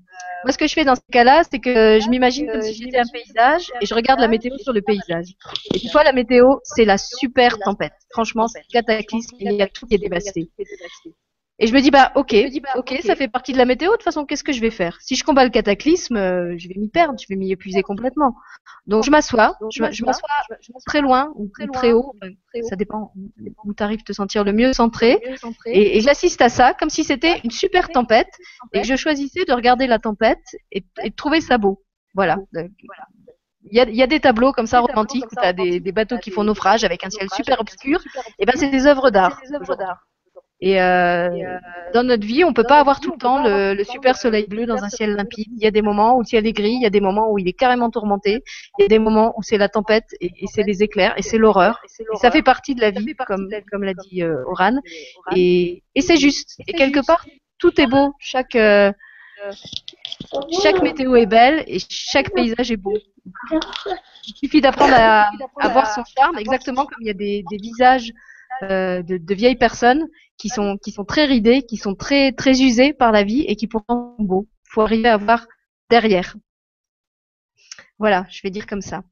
moi, 0.44 0.52
ce 0.52 0.58
que 0.58 0.66
je 0.66 0.74
fais 0.74 0.84
dans 0.84 0.94
ce 0.94 1.00
cas-là, 1.10 1.42
c'est 1.50 1.58
que 1.58 1.98
je 2.00 2.08
m'imagine 2.08 2.46
comme 2.50 2.62
si 2.62 2.74
j'étais 2.74 2.98
un 2.98 3.08
paysage 3.12 3.70
et 3.80 3.86
je 3.86 3.94
regarde 3.94 4.20
la 4.20 4.28
météo 4.28 4.56
sur 4.58 4.72
le 4.72 4.82
paysage. 4.82 5.34
Et 5.74 5.78
puis, 5.78 5.88
fois, 5.88 6.04
la 6.04 6.12
météo, 6.12 6.56
c'est 6.62 6.84
la 6.84 6.98
super 6.98 7.58
tempête. 7.58 7.94
Franchement, 8.10 8.46
c'est 8.46 8.62
cataclysme. 8.70 9.36
Il 9.40 9.52
y 9.52 9.62
a 9.62 9.66
tout 9.66 9.86
qui 9.86 9.94
est 9.94 9.98
dévasté. 9.98 10.50
Et 11.58 11.66
je 11.66 11.72
me 11.72 11.80
dis 11.80 11.90
bah 11.90 12.12
ok, 12.14 12.34
bah, 12.62 12.68
ok, 12.76 12.98
ça 13.02 13.16
fait 13.16 13.28
partie 13.28 13.52
de 13.52 13.58
la 13.58 13.64
météo. 13.64 13.90
De 13.92 13.96
toute 13.96 14.02
façon, 14.02 14.26
qu'est-ce 14.26 14.44
que 14.44 14.52
je 14.52 14.60
vais 14.60 14.70
faire? 14.70 14.98
Si 15.00 15.16
je 15.16 15.24
combats 15.24 15.44
le 15.44 15.50
cataclysme, 15.50 16.16
euh, 16.16 16.54
je 16.58 16.68
vais 16.68 16.74
m'y 16.76 16.88
perdre, 16.88 17.18
je 17.18 17.26
vais 17.28 17.36
m'y 17.36 17.50
épuiser 17.50 17.82
complètement. 17.82 18.36
Donc 18.86 19.04
je 19.04 19.10
m'assois, 19.10 19.56
je, 19.72 19.82
m'assois 19.82 20.28
très 20.84 21.00
loin 21.00 21.32
ou 21.34 21.50
très, 21.72 21.92
haut, 21.92 22.14
ça 22.68 22.76
dépend 22.76 23.12
où 23.64 23.74
tu 23.74 23.82
arrives 23.82 24.02
te 24.02 24.12
sentir 24.12 24.44
le 24.44 24.52
mieux 24.52 24.72
centré. 24.74 25.18
Et, 25.66 26.00
j'assiste 26.00 26.42
à 26.42 26.50
ça 26.50 26.74
comme 26.74 26.90
si 26.90 27.04
c'était 27.04 27.40
une 27.42 27.50
super 27.50 27.88
tempête 27.88 28.30
et 28.74 28.82
que 28.82 28.86
je 28.86 28.94
choisissais 28.96 29.44
de 29.44 29.52
regarder 29.52 29.86
la 29.86 29.98
tempête 29.98 30.44
et, 30.72 30.80
de 30.82 31.14
trouver 31.16 31.40
ça 31.40 31.56
beau. 31.56 31.82
Voilà. 32.14 32.36
Il 33.68 33.76
y, 33.76 33.80
a, 33.80 33.88
il 33.88 33.96
y 33.96 34.02
a, 34.02 34.06
des 34.06 34.20
tableaux 34.20 34.52
comme 34.52 34.68
ça 34.68 34.78
romantiques 34.78 35.24
où 35.24 35.34
tu 35.34 35.44
as 35.44 35.52
des, 35.52 35.80
des, 35.80 35.90
bateaux 35.90 36.18
qui 36.18 36.30
font 36.30 36.44
naufrage 36.44 36.84
avec 36.84 37.04
un 37.04 37.10
ciel 37.10 37.28
super 37.34 37.60
obscur. 37.60 38.00
Et 38.38 38.46
ben 38.46 38.52
c'est 38.54 38.70
des 38.70 38.86
œuvres 38.86 39.10
d'art. 39.10 39.40
Et, 40.60 40.80
euh, 40.80 41.28
euh, 41.28 41.58
dans 41.92 42.02
notre 42.02 42.26
vie, 42.26 42.42
on 42.42 42.54
peut 42.54 42.64
pas 42.64 42.80
avoir 42.80 43.00
tout 43.00 43.12
le 43.12 43.18
temps 43.18 43.42
le, 43.42 43.74
le, 43.74 43.84
super 43.84 44.16
soleil 44.16 44.46
bleu 44.46 44.64
dans 44.64 44.82
un 44.82 44.88
ciel 44.88 45.14
limpide. 45.14 45.48
Il 45.54 45.62
y 45.62 45.66
a 45.66 45.70
des 45.70 45.82
moments 45.82 46.16
où 46.16 46.20
le 46.20 46.24
ciel 46.24 46.46
est 46.46 46.52
gris, 46.52 46.72
il 46.72 46.82
y 46.82 46.86
a 46.86 46.90
des 46.90 47.00
moments 47.00 47.30
où 47.30 47.38
il 47.38 47.46
est 47.46 47.52
carrément 47.52 47.90
tourmenté, 47.90 48.42
il 48.78 48.82
y 48.82 48.84
a 48.86 48.88
des 48.88 48.98
moments 48.98 49.34
où 49.36 49.42
c'est 49.42 49.58
la 49.58 49.68
tempête 49.68 50.06
et, 50.20 50.30
et 50.38 50.46
c'est 50.46 50.62
les 50.62 50.82
éclairs 50.82 51.12
et 51.18 51.22
c'est 51.22 51.36
l'horreur. 51.36 51.80
Et 52.00 52.16
ça 52.16 52.30
fait 52.30 52.42
partie 52.42 52.74
de 52.74 52.80
la 52.80 52.90
vie, 52.90 53.14
comme, 53.26 53.50
comme 53.70 53.84
l'a 53.84 53.92
dit 53.94 54.22
euh, 54.22 54.44
Oran. 54.46 54.78
Et, 55.34 55.82
et 55.94 56.00
c'est 56.00 56.16
juste. 56.16 56.58
Et 56.66 56.72
quelque 56.72 57.04
part, 57.04 57.26
tout 57.58 57.78
est 57.78 57.86
beau. 57.86 58.14
Chaque 58.18 58.56
euh, 58.56 58.92
chaque 60.62 60.82
météo 60.82 61.16
est 61.16 61.26
belle 61.26 61.64
et 61.66 61.78
chaque 61.88 62.32
paysage 62.32 62.70
est 62.70 62.76
beau. 62.78 62.96
Il 64.26 64.34
suffit 64.34 64.60
d'apprendre 64.60 64.94
à, 64.96 65.30
à, 65.60 65.68
voir 65.68 65.92
son 65.92 66.02
charme, 66.16 66.38
exactement 66.38 66.86
comme 66.86 67.02
il 67.02 67.08
y 67.08 67.10
a 67.10 67.14
des, 67.14 67.44
des 67.50 67.56
visages 67.58 68.12
euh, 68.62 69.02
de, 69.02 69.16
de, 69.18 69.34
vieilles 69.34 69.56
personnes 69.56 70.06
qui 70.38 70.48
sont 70.48 70.78
qui 70.78 70.92
sont 70.92 71.04
très 71.04 71.24
ridées, 71.26 71.62
qui 71.62 71.76
sont 71.76 71.94
très 71.94 72.32
très 72.32 72.62
usées 72.62 72.92
par 72.92 73.12
la 73.12 73.22
vie 73.22 73.42
et 73.42 73.56
qui 73.56 73.66
pourtant 73.66 74.14
sont 74.18 74.24
beaux. 74.24 74.48
Faut 74.70 74.82
arriver 74.82 75.08
à 75.08 75.16
voir 75.16 75.46
derrière. 75.90 76.36
Voilà, 77.98 78.26
je 78.30 78.40
vais 78.42 78.50
dire 78.50 78.66
comme 78.66 78.82
ça. 78.82 79.02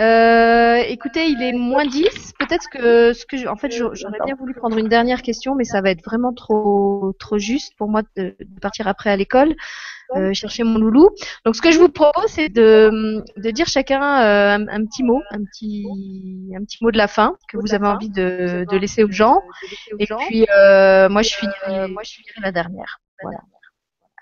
Euh, 0.00 0.76
écoutez, 0.86 1.26
il 1.26 1.42
est 1.42 1.52
moins 1.52 1.84
10. 1.84 2.34
Peut-être 2.38 2.68
que 2.70 3.12
ce 3.12 3.26
que 3.26 3.36
je, 3.36 3.48
en 3.48 3.56
fait, 3.56 3.70
j'aurais 3.72 4.18
bien 4.24 4.36
voulu 4.36 4.54
prendre 4.54 4.78
une 4.78 4.88
dernière 4.88 5.22
question, 5.22 5.54
mais 5.54 5.64
ça 5.64 5.80
va 5.80 5.90
être 5.90 6.04
vraiment 6.04 6.32
trop 6.32 7.14
trop 7.18 7.38
juste 7.38 7.74
pour 7.76 7.88
moi 7.88 8.02
de, 8.16 8.36
de 8.38 8.60
partir 8.60 8.86
après 8.86 9.10
à 9.10 9.16
l'école. 9.16 9.54
Euh, 10.16 10.32
chercher 10.32 10.64
mon 10.64 10.78
loulou. 10.78 11.10
Donc 11.44 11.54
ce 11.54 11.60
que 11.60 11.70
je 11.70 11.78
vous 11.78 11.90
propose, 11.90 12.30
c'est 12.30 12.48
de, 12.48 13.22
de 13.36 13.50
dire 13.50 13.66
chacun 13.66 14.22
euh, 14.22 14.66
un, 14.66 14.84
petit 14.86 15.02
mot, 15.02 15.20
un 15.30 15.44
petit, 15.44 15.84
un 16.56 16.64
petit 16.64 16.82
mot 16.82 16.90
de 16.90 16.96
la 16.96 17.08
fin 17.08 17.36
que 17.48 17.58
vous 17.58 17.74
avez 17.74 17.86
envie 17.86 18.08
de, 18.08 18.64
de 18.70 18.76
laisser 18.78 19.04
aux 19.04 19.10
gens. 19.10 19.42
Et 19.98 20.06
puis 20.06 20.46
euh, 20.48 21.10
moi 21.10 21.20
je 21.20 21.34
finirai, 21.34 21.88
moi 21.88 22.02
je 22.04 22.12
finirai 22.12 22.40
la 22.40 22.52
dernière. 22.52 23.00
Voilà. 23.22 23.40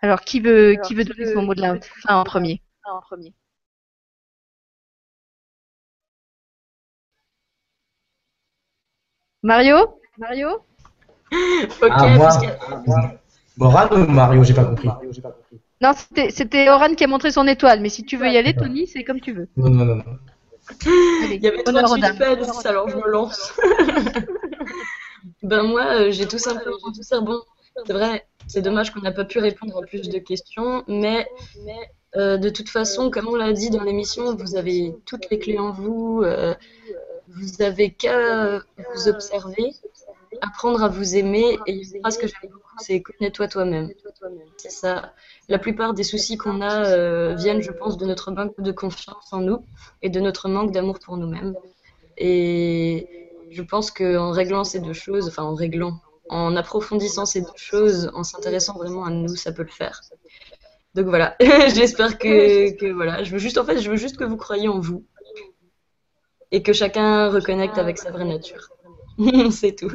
Alors 0.03 0.23
qui 0.23 0.41
veut, 0.41 0.77
qui 0.83 0.97
veut 0.97 1.05
donner 1.05 1.33
son 1.33 1.43
mot 1.43 1.55
de 1.55 1.61
la 1.61 1.81
fin 1.81 2.17
en 2.17 2.25
premier? 2.25 2.63
En 2.85 3.01
premier? 3.01 3.33
Mario 9.47 9.77
Mario 10.19 10.49
Ok. 11.83 11.91
Ah, 11.91 12.09
moi, 12.17 12.31
Moran 13.57 13.89
ou 13.93 14.07
Mario 14.11 14.43
J'ai 14.43 14.55
pas 14.55 14.65
compris. 14.65 14.89
Non, 15.81 15.93
c'était 16.31 16.69
Oran 16.69 16.95
qui 16.95 17.05
a 17.05 17.07
montré 17.07 17.31
son 17.31 17.47
étoile, 17.47 17.81
mais 17.81 17.89
si 17.89 18.03
tu 18.03 18.17
veux 18.17 18.29
y 18.29 18.37
aller, 18.37 18.55
Tony, 18.57 18.89
c'est 18.89 19.05
comme 19.05 19.21
tu 19.21 19.33
veux. 19.33 19.49
Non, 19.57 19.71
non, 19.71 19.85
non. 19.85 20.03
Il 20.85 21.39
y 21.41 21.47
avait 21.47 21.63
38 21.63 22.03
fans, 22.15 22.69
alors 22.69 22.89
je 22.89 22.97
me 22.97 23.09
lance. 23.09 23.53
ben 25.45 25.63
moi, 25.63 25.85
euh, 25.95 26.11
j'ai 26.11 26.27
tout 26.27 26.39
simplement 26.39 26.91
tout 26.93 27.03
ça. 27.05 27.21
Bon, 27.21 27.39
c'est 27.87 27.93
vrai, 27.93 28.27
c'est 28.49 28.63
dommage 28.63 28.91
qu'on 28.93 29.01
n'a 29.01 29.13
pas 29.13 29.25
pu 29.25 29.39
répondre 29.39 29.79
à 29.79 29.83
plus 29.83 30.09
de 30.09 30.19
questions, 30.19 30.83
mais 30.89 31.25
euh, 32.17 32.37
de 32.37 32.49
toute 32.49 32.69
façon, 32.69 33.11
comme 33.11 33.29
on 33.29 33.37
l'a 33.37 33.53
dit 33.53 33.71
dans 33.71 33.85
l'émission, 33.85 34.35
vous 34.35 34.57
avez 34.57 34.93
toutes 35.05 35.31
les 35.31 35.39
clés 35.39 35.59
en 35.59 35.71
vous. 35.71 36.23
Euh, 36.25 36.55
vous 37.29 37.63
avez 37.63 37.91
qu'à 37.93 38.61
vous 38.95 39.09
observer, 39.09 39.73
apprendre 40.41 40.83
à 40.83 40.89
vous 40.89 41.17
aimer, 41.17 41.59
et 41.67 41.73
une 41.73 42.01
phrase 42.01 42.19
que 42.19 42.27
j'aime 42.27 42.51
beaucoup, 42.51 42.77
c'est 42.79 43.01
connais-toi 43.01 43.49
toi-même. 43.49 43.91
C'est 44.57 44.71
ça. 44.71 45.13
La 45.49 45.59
plupart 45.59 45.95
des 45.95 46.03
soucis 46.03 46.37
qu'on 46.37 46.61
a 46.61 46.87
euh, 46.87 47.35
viennent, 47.35 47.63
je 47.63 47.73
pense, 47.73 47.97
de 47.97 48.07
notre 48.07 48.31
manque 48.31 48.61
de 48.61 48.73
confiance 48.73 49.33
en 49.33 49.41
nous 49.41 49.65
et 50.03 50.11
de 50.11 50.21
notre 50.21 50.49
manque 50.49 50.73
d'amour 50.73 50.99
pour 50.99 51.17
nous-mêmes. 51.17 51.55
Et 52.19 53.09
je 53.51 53.63
pense 53.63 53.91
qu'en 53.91 54.31
réglant 54.31 54.65
ces 54.65 54.81
deux 54.81 54.93
choses, 54.93 55.29
enfin 55.29 55.43
en 55.43 55.55
réglant, 55.55 56.01
en 56.29 56.57
approfondissant 56.57 57.27
ces 57.27 57.43
deux 57.43 57.49
choses, 57.57 58.11
en 58.15 58.25
s'intéressant 58.25 58.75
vraiment 58.75 59.05
à 59.05 59.11
nous, 59.11 59.37
ça 59.37 59.53
peut 59.53 59.63
le 59.63 59.69
faire. 59.69 60.01
Donc 60.95 61.07
voilà, 61.07 61.37
j'espère 61.75 62.19
que, 62.19 62.93
voilà, 62.93 63.23
je 63.23 63.31
veux 63.31 63.39
juste 63.39 63.59
en 63.59 63.65
fait, 63.65 63.81
je 63.81 63.91
veux 63.91 63.97
juste 63.97 64.17
que 64.17 64.25
vous 64.25 64.37
croyiez 64.37 64.69
en 64.69 64.81
vous 64.81 65.05
et 66.53 66.63
que 66.63 66.73
chacun 66.73 67.29
reconnecte 67.29 67.79
avec 67.79 67.99
sa 67.99 68.11
vraie 68.11 68.25
nature. 68.25 68.69
c'est 69.51 69.75
tout. 69.75 69.91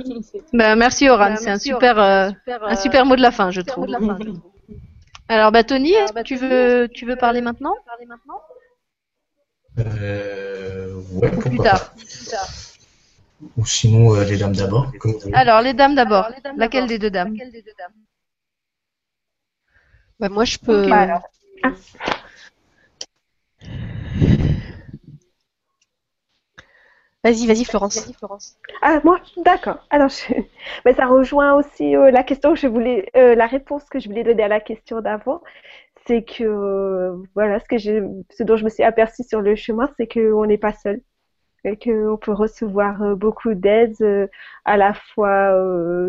Bah, 0.54 0.76
merci 0.76 1.10
Oran, 1.10 1.32
bah, 1.32 1.36
c'est 1.36 1.50
un 1.50 1.60
super, 1.60 2.00
euh, 2.00 2.30
un 2.48 2.76
super 2.76 3.06
mot 3.06 3.16
de 3.16 3.22
la 3.22 3.32
fin, 3.32 3.52
je 3.52 3.62
trouve. 3.62 3.88
Alors, 5.28 5.52
bah, 5.52 5.64
Tony, 5.64 5.94
tu 6.26 6.36
veux, 6.36 6.90
tu 6.94 7.06
veux 7.06 7.16
parler 7.16 7.42
maintenant? 7.42 7.76
Euh, 9.80 10.94
ouais, 11.14 11.32
plus 11.32 11.58
tard. 11.58 11.94
Ou 13.58 13.66
sinon, 13.66 14.14
euh, 14.14 14.24
les 14.26 14.38
dames 14.38 14.56
d'abord. 14.56 14.92
Alors, 15.34 15.62
les 15.62 15.74
dames 15.74 15.96
d'abord. 15.96 16.30
Laquelle 16.58 16.88
des 16.88 17.00
deux 17.00 17.10
dames? 17.10 17.36
Bah, 20.20 20.30
Moi, 20.30 20.46
je 20.46 20.58
peux. 20.58 20.86
Ah. 20.92 21.22
Vas-y, 27.24 27.46
vas-y, 27.46 27.66
Florence. 27.66 28.12
Ah, 28.82 29.00
moi, 29.04 29.20
d'accord. 29.38 29.86
Alors, 29.92 30.10
mais 30.86 30.94
ça 30.94 31.06
rejoint 31.06 31.54
aussi 31.54 31.96
euh, 31.96 32.10
la 32.10 32.24
question 32.24 32.54
que 32.54 32.60
je 32.60 32.68
voulais, 32.68 33.10
euh, 33.16 33.36
la 33.36 33.46
réponse 33.46 33.84
que 33.86 34.00
je 34.00 34.08
voulais 34.10 34.24
donner 34.24 34.44
à 34.44 34.48
la 34.48 34.60
question 34.60 35.02
d'avant. 35.02 35.42
C'est 36.08 36.24
que, 36.24 36.44
euh, 36.44 37.18
voilà, 37.36 37.60
ce, 37.60 37.66
que 37.66 37.78
je, 37.78 38.04
ce 38.32 38.44
dont 38.44 38.56
je 38.58 38.64
me 38.64 38.70
suis 38.70 38.84
aperçue 38.84 39.24
sur 39.24 39.40
le 39.42 39.56
chemin, 39.56 39.88
c'est 39.98 40.08
qu'on 40.08 40.46
n'est 40.46 40.58
pas 40.58 40.74
seul. 40.74 41.02
Et 41.64 41.78
qu'on 41.78 42.18
peut 42.18 42.34
recevoir 42.34 43.16
beaucoup 43.16 43.54
d'aide 43.54 44.30
à 44.66 44.78
la 44.78 44.94
fois 44.94 45.52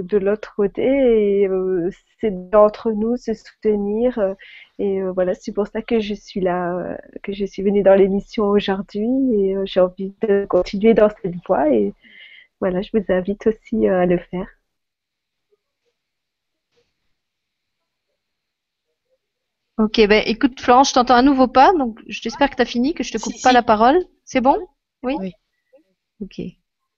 de 0.02 0.16
l'autre 0.16 0.54
côté 0.56 0.82
et 0.82 1.48
c'est 2.20 2.50
d'entre 2.50 2.92
nous 2.92 3.18
se 3.18 3.34
soutenir 3.34 4.18
et 4.82 5.00
euh, 5.00 5.12
voilà, 5.12 5.34
c'est 5.34 5.52
pour 5.52 5.68
ça 5.68 5.80
que 5.80 6.00
je 6.00 6.12
suis 6.12 6.40
là, 6.40 6.76
euh, 6.76 6.96
que 7.22 7.32
je 7.32 7.44
suis 7.44 7.62
venue 7.62 7.84
dans 7.84 7.94
l'émission 7.94 8.46
aujourd'hui 8.46 9.06
et 9.32 9.56
euh, 9.56 9.62
j'ai 9.64 9.78
envie 9.78 10.12
de 10.22 10.44
continuer 10.46 10.92
dans 10.92 11.08
cette 11.22 11.36
voie. 11.46 11.70
Et 11.72 11.94
voilà, 12.60 12.82
je 12.82 12.90
vous 12.92 13.04
invite 13.08 13.46
aussi 13.46 13.86
à 13.86 14.06
le 14.06 14.18
faire. 14.18 14.48
Ok, 19.78 20.00
ben 20.08 20.22
écoute 20.26 20.60
Florence, 20.60 20.90
je 20.90 20.94
t'entends 20.94 21.14
à 21.14 21.22
nouveau 21.22 21.48
pas, 21.48 21.72
donc 21.72 21.98
j'espère 22.06 22.50
que 22.50 22.56
tu 22.56 22.62
as 22.62 22.66
fini, 22.66 22.92
que 22.92 23.02
je 23.04 23.12
te 23.12 23.18
coupe 23.18 23.40
pas 23.42 23.52
la 23.52 23.62
parole. 23.62 23.98
C'est 24.24 24.40
bon? 24.40 24.58
Oui, 25.02 25.16
oui. 25.18 25.32
Ok. 26.22 26.40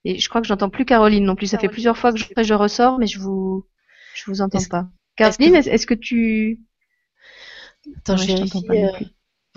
Et 0.07 0.19
je 0.19 0.29
crois 0.29 0.41
que 0.41 0.47
j'entends 0.47 0.71
plus 0.71 0.85
Caroline 0.85 1.25
non 1.25 1.35
plus. 1.35 1.47
Ça 1.47 1.59
fait 1.59 1.69
plusieurs 1.69 1.97
fois 1.97 2.13
que 2.13 2.19
je, 2.19 2.27
je 2.37 2.55
ressors, 2.55 2.99
mais 2.99 3.07
je 3.07 3.19
vous 3.19 3.67
je 4.15 4.25
vous 4.27 4.43
entends 4.43 4.63
pas. 4.71 4.87
Caroline, 5.17 5.57
est-ce 5.57 5.87
que 5.87 5.95
tu 5.95 6.61
Attends, 7.99 8.17
je 8.17 8.33
euh, 8.33 8.93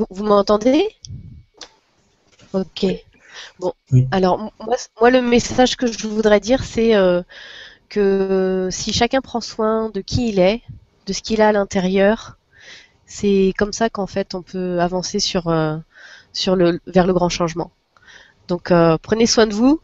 Vous, 0.10 0.24
m'entendez? 0.24 0.88
Ok. 2.54 2.86
Bon, 3.60 3.74
alors 4.12 4.52
moi, 5.00 5.12
le 5.12 5.22
message 5.22 5.76
que 5.76 5.88
je 5.88 6.08
voudrais 6.08 6.40
dire, 6.40 6.64
c'est 6.64 6.96
euh, 6.96 7.22
que 7.90 8.70
si 8.72 8.94
chacun 8.94 9.22
prend 9.22 9.42
soin 9.42 9.90
de 9.90 10.02
qui 10.02 10.30
il 10.30 10.40
est, 10.40 10.62
de 11.06 11.14
ce 11.14 11.22
qu'il 11.22 11.42
a 11.42 11.50
à 11.50 11.52
l'intérieur, 11.52 12.38
c'est 13.06 13.54
comme 13.58 13.74
ça 13.74 13.90
qu'en 13.90 14.08
fait 14.08 14.36
on 14.36 14.42
peut 14.42 14.80
avancer 14.80 15.20
sur, 15.20 15.48
euh, 15.48 15.78
sur 16.34 16.56
le, 16.56 16.80
vers 16.88 17.08
le 17.08 17.14
grand 17.14 17.30
changement. 17.30 17.72
Donc 18.48 18.72
prenez 19.02 19.26
soin 19.26 19.48
de 19.48 19.54
vous 19.54 19.80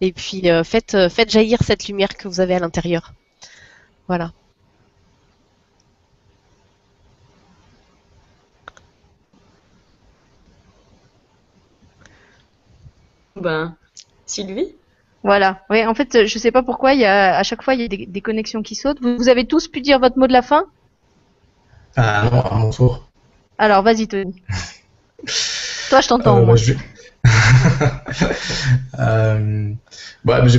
et 0.00 0.12
puis 0.12 0.44
faites, 0.64 1.08
faites 1.08 1.30
jaillir 1.30 1.58
cette 1.62 1.88
lumière 1.88 2.16
que 2.16 2.28
vous 2.28 2.40
avez 2.40 2.54
à 2.54 2.58
l'intérieur. 2.58 3.12
Voilà. 4.06 4.32
Ben, 13.40 13.76
Sylvie? 14.26 14.74
Voilà. 15.22 15.62
Oui, 15.70 15.84
en 15.86 15.94
fait, 15.94 16.26
je 16.26 16.38
sais 16.38 16.50
pas 16.50 16.62
pourquoi, 16.62 16.94
il 16.94 17.00
y 17.00 17.04
a, 17.04 17.36
à 17.36 17.42
chaque 17.42 17.62
fois, 17.62 17.74
il 17.74 17.80
y 17.80 17.84
a 17.84 17.88
des, 17.88 18.20
connexions 18.20 18.62
qui 18.62 18.74
sautent. 18.74 19.00
Vous, 19.00 19.28
avez 19.28 19.46
tous 19.46 19.68
pu 19.68 19.80
dire 19.80 19.98
votre 19.98 20.18
mot 20.18 20.26
de 20.26 20.32
la 20.32 20.42
fin? 20.42 20.64
Ah 21.96 22.28
non, 22.30 22.40
à 22.40 22.54
mon 22.56 22.70
tour. 22.70 23.08
Alors, 23.58 23.82
vas-y, 23.82 24.06
Tony. 24.06 24.42
Toi, 25.90 26.00
je 26.00 26.08
t'entends. 26.08 26.38
Euh, 26.38 26.52
euh, 26.52 26.56
je 26.56 26.72
vais 26.72 26.78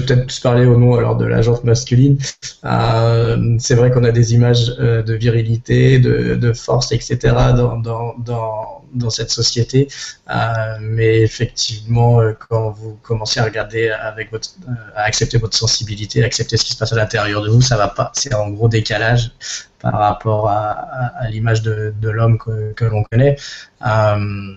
peut-être 0.10 0.26
plus 0.26 0.40
parler 0.40 0.66
au 0.66 0.78
nom 0.78 0.95
alors 0.95 1.16
de 1.16 1.26
la 1.26 1.41
jante 1.41 1.64
masculine. 1.64 2.18
Euh, 2.66 3.56
c'est 3.60 3.76
vrai 3.76 3.91
qu'on 3.91 4.03
a 4.03 4.11
des 4.11 4.34
images 4.34 4.76
euh, 4.80 5.03
de 5.03 5.14
virilité, 5.14 5.99
de, 5.99 6.36
de, 6.36 6.53
force, 6.53 6.91
etc. 6.91 7.18
dans, 7.56 7.78
dans, 7.78 8.16
dans, 8.18 8.84
dans 8.94 9.10
cette 9.10 9.30
société, 9.30 9.88
euh, 10.30 10.34
mais 10.82 11.22
effectivement, 11.22 12.22
euh, 12.22 12.34
quand 12.49 12.72
vous 12.72 12.98
commencez 13.03 13.40
à 13.40 13.44
regarder 13.45 13.90
avec 13.90 14.32
votre, 14.32 14.49
à 14.95 15.03
accepter 15.03 15.38
votre 15.38 15.56
sensibilité, 15.56 16.24
à 16.24 16.26
accepter 16.26 16.57
ce 16.57 16.66
qui 16.66 16.74
se 16.74 16.78
passe 16.78 16.94
à 16.94 16.95
l'intérieur 16.95 17.41
de 17.41 17.49
vous, 17.49 17.61
ça 17.61 17.78
va 17.78 17.88
pas. 17.88 18.11
C'est 18.16 18.34
en 18.34 18.49
gros 18.49 18.68
décalage 18.68 19.32
par 19.80 19.94
rapport 19.94 20.49
à, 20.49 20.72
à, 20.72 21.30
l'image 21.30 21.61
de, 21.61 21.94
de 22.02 22.10
l'homme 22.10 22.38
que, 22.38 22.74
que 22.74 22.86
l'on 22.86 23.03
connaît. 23.03 23.38
Euh, 23.86 24.53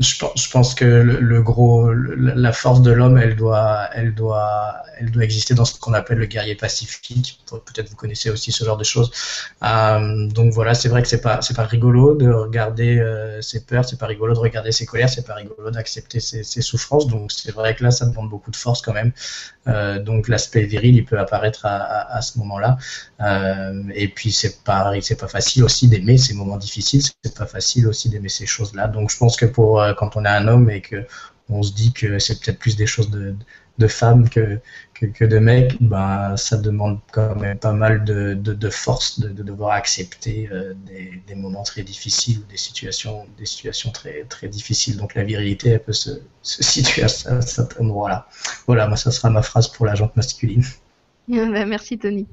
je 0.00 0.50
pense, 0.50 0.74
que 0.74 0.86
le, 0.86 1.42
gros, 1.42 1.92
la 1.92 2.52
force 2.54 2.80
de 2.80 2.90
l'homme, 2.90 3.18
elle 3.18 3.36
doit, 3.36 3.90
elle 3.94 4.14
doit, 4.14 4.76
elle 4.98 5.10
doit 5.10 5.24
exister 5.24 5.52
dans 5.52 5.66
ce 5.66 5.78
qu'on 5.78 5.92
appelle 5.92 6.16
le 6.16 6.24
guerrier 6.24 6.54
pacifique. 6.54 7.38
Peut-être 7.50 7.90
vous 7.90 7.96
connaissez 7.96 8.30
aussi 8.30 8.50
ce 8.50 8.64
genre 8.64 8.78
de 8.78 8.84
choses. 8.84 9.10
Euh, 9.62 10.26
donc 10.28 10.54
voilà, 10.54 10.72
c'est 10.72 10.88
vrai 10.88 11.02
que 11.02 11.08
c'est 11.08 11.20
pas, 11.20 11.42
c'est 11.42 11.54
pas 11.54 11.64
rigolo 11.64 12.14
de 12.14 12.30
regarder 12.30 12.98
euh, 12.98 13.42
ses 13.42 13.66
peurs, 13.66 13.84
c'est 13.84 13.98
pas 13.98 14.06
rigolo 14.06 14.32
de 14.32 14.38
regarder 14.38 14.72
ses 14.72 14.86
colères, 14.86 15.10
c'est 15.10 15.26
pas 15.26 15.34
rigolo 15.34 15.70
d'accepter 15.70 16.18
ses, 16.18 16.62
souffrances. 16.62 17.06
Donc 17.06 17.30
c'est 17.30 17.52
vrai 17.52 17.74
que 17.74 17.84
là, 17.84 17.90
ça 17.90 18.06
demande 18.06 18.30
beaucoup 18.30 18.50
de 18.50 18.56
force 18.56 18.80
quand 18.80 18.94
même. 18.94 19.12
Euh, 19.68 19.98
donc 19.98 20.28
l'aspect 20.28 20.62
viril, 20.62 20.96
il 20.96 21.04
peut 21.04 21.18
apparaître 21.18 21.66
à, 21.66 22.22
ce 22.22 22.38
moment-là. 22.38 22.78
Et 23.94 24.08
puis 24.08 24.32
c'est 24.32 24.64
pas, 24.64 24.92
c'est 25.02 25.20
pas 25.20 25.28
facile 25.28 25.62
aussi 25.62 25.88
d'aimer 25.88 26.16
ces 26.16 26.32
moments 26.32 26.56
difficiles. 26.56 27.02
C'est 27.02 27.36
pas 27.36 27.46
facile 27.46 27.86
aussi 27.86 28.08
d'aimer 28.08 28.30
ces 28.30 28.46
choses-là. 28.46 28.88
Donc 28.88 29.10
je 29.10 29.18
pense 29.18 29.36
que 29.36 29.44
pour 29.44 29.82
quand 29.94 30.16
on 30.16 30.24
est 30.24 30.28
un 30.28 30.48
homme 30.48 30.70
et 30.70 30.80
que 30.80 31.06
on 31.50 31.62
se 31.62 31.72
dit 31.72 31.92
que 31.92 32.18
c'est 32.18 32.40
peut-être 32.40 32.58
plus 32.58 32.76
des 32.76 32.86
choses 32.86 33.10
de, 33.10 33.34
de 33.78 33.86
femmes 33.88 34.28
que, 34.28 34.60
que, 34.94 35.24
de 35.24 35.38
mecs, 35.38 35.82
ben, 35.82 36.36
ça 36.36 36.56
demande 36.56 37.00
quand 37.12 37.34
même 37.34 37.58
pas 37.58 37.72
mal 37.72 38.04
de, 38.04 38.34
de, 38.34 38.70
force 38.70 39.18
de, 39.20 39.42
devoir 39.42 39.72
accepter 39.72 40.48
euh, 40.52 40.74
des, 40.86 41.22
des, 41.26 41.34
moments 41.34 41.62
très 41.62 41.82
difficiles 41.82 42.38
ou 42.38 42.50
des 42.50 42.58
situations, 42.58 43.26
des 43.38 43.46
situations 43.46 43.90
très, 43.90 44.24
très 44.24 44.48
difficiles. 44.48 44.96
Donc 44.96 45.14
la 45.14 45.24
virilité, 45.24 45.70
elle 45.70 45.82
peut 45.82 45.92
se, 45.92 46.10
se 46.42 46.62
situer 46.74 47.02
à, 47.02 47.08
cet 47.08 47.80
endroit-là. 47.80 48.28
Voilà, 48.66 48.86
moi, 48.86 48.96
ça 48.96 49.10
sera 49.10 49.30
ma 49.30 49.42
phrase 49.42 49.68
pour 49.68 49.86
la 49.86 49.94
jante 49.94 50.14
masculine. 50.16 50.64
Ben, 51.28 51.64
merci, 51.68 51.96
Tony. 51.96 52.26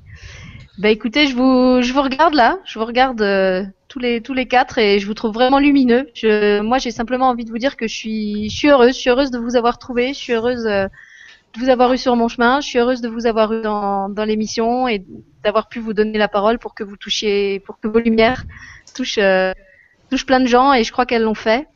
Bah 0.80 0.90
écoutez, 0.90 1.28
je 1.28 1.36
vous, 1.36 1.84
je 1.84 1.94
vous 1.94 2.02
regarde 2.02 2.34
là, 2.34 2.58
je 2.66 2.80
vous 2.80 2.86
regarde 2.86 3.22
euh, 3.22 3.64
tous 3.98 4.03
les 4.03 4.22
tous 4.22 4.34
les 4.34 4.45
quatre 4.45 4.78
et 4.78 4.99
je 4.99 5.07
vous 5.07 5.15
trouve 5.15 5.34
vraiment 5.34 5.57
lumineux. 5.57 6.07
Moi, 6.61 6.78
j'ai 6.78 6.91
simplement 6.91 7.30
envie 7.30 7.45
de 7.45 7.49
vous 7.49 7.57
dire 7.57 7.76
que 7.76 7.88
je 7.88 7.95
suis, 7.95 8.49
heureuse, 8.65 8.94
je 8.94 8.99
suis 8.99 9.10
heureuse 9.10 9.32
de 9.32 9.40
vous 9.40 9.56
avoir 9.56 9.80
trouvé, 9.80 10.10
je 10.10 10.19
suis 10.19 10.34
heureuse 10.34 10.68
euh, 10.68 10.86
de 11.56 11.60
vous 11.60 11.69
avoir 11.69 11.91
eu 11.94 11.98
sur 11.98 12.15
mon 12.15 12.28
chemin, 12.28 12.61
je 12.61 12.68
suis 12.68 12.78
heureuse 12.78 13.02
de 13.02 13.10
vous 13.10 13.26
avoir 13.26 13.52
eu 13.53 13.61
dans, 13.61 14.14
l'émission 14.26 14.88
et 14.88 15.03
d'avoir 15.44 15.68
pu 15.68 15.80
vous 15.80 15.94
donner 15.94 16.19
la 16.19 16.28
parole 16.28 16.60
pour 16.60 16.76
que 16.76 16.84
vous 16.84 16.95
touchiez, 16.95 17.60
pour 17.61 17.80
que 17.80 17.88
vos 17.88 17.98
lumières 17.98 18.44
touchent 18.94 19.18
euh, 19.18 19.52
plein 20.28 20.41
de 20.41 20.48
gens 20.48 20.74
et 20.74 20.84
je 20.84 20.91
crois 20.91 21.07
qu'elles 21.07 21.24
l'ont 21.24 21.34
fait. 21.34 21.68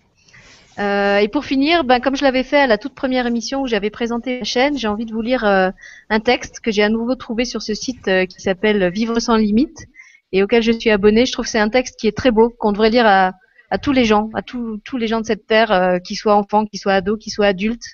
Euh, 0.78 1.18
et 1.18 1.28
pour 1.28 1.44
finir, 1.44 1.84
ben, 1.84 2.00
comme 2.00 2.16
je 2.16 2.24
l'avais 2.24 2.44
fait 2.44 2.60
à 2.60 2.68
la 2.68 2.78
toute 2.78 2.94
première 2.94 3.26
émission 3.26 3.62
où 3.62 3.68
j'avais 3.68 3.90
présenté 3.90 4.40
la 4.40 4.46
chaîne, 4.46 4.78
j'ai 4.78 4.88
envie 4.88 5.06
de 5.06 5.12
vous 5.12 5.22
lire 5.22 5.44
un 5.44 6.20
texte 6.20 6.60
que 6.60 6.70
j'ai 6.70 6.84
à 6.84 6.90
nouveau 6.90 7.16
trouvé 7.16 7.46
sur 7.46 7.64
ce 7.64 7.74
site 7.74 8.06
qui 8.28 8.42
s'appelle 8.42 8.92
Vivre 8.92 9.20
sans 9.20 9.38
limite 9.38 9.88
et 10.32 10.44
auquel 10.44 10.64
je 10.64 10.72
suis 10.72 10.90
abonnée. 10.90 11.26
Je 11.26 11.32
trouve 11.32 11.46
que 11.46 11.52
c'est 11.52 11.60
un 11.60 11.70
texte 11.70 12.00
qui 12.00 12.08
est 12.08 12.16
très 12.18 12.32
beau, 12.32 12.50
qu'on 12.50 12.72
devrait 12.72 12.90
lire 12.90 13.06
à, 13.06 13.34
tous 13.82 13.92
les 13.92 14.06
gens, 14.06 14.30
à 14.34 14.42
tous 14.42 14.98
les 14.98 15.08
gens 15.08 15.22
de 15.22 15.26
cette 15.26 15.48
terre, 15.48 15.72
euh, 15.72 16.00
qu'ils 16.00 16.18
soient 16.18 16.36
enfants, 16.36 16.66
qu'ils 16.66 16.80
soient 16.80 16.94
ados, 16.94 17.18
qu'ils 17.20 17.32
soient 17.32 17.48
adultes. 17.48 17.86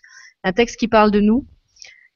Un 0.44 0.54
texte 0.54 0.78
qui 0.78 0.88
parle 0.88 1.12
de 1.12 1.20
nous 1.20 1.46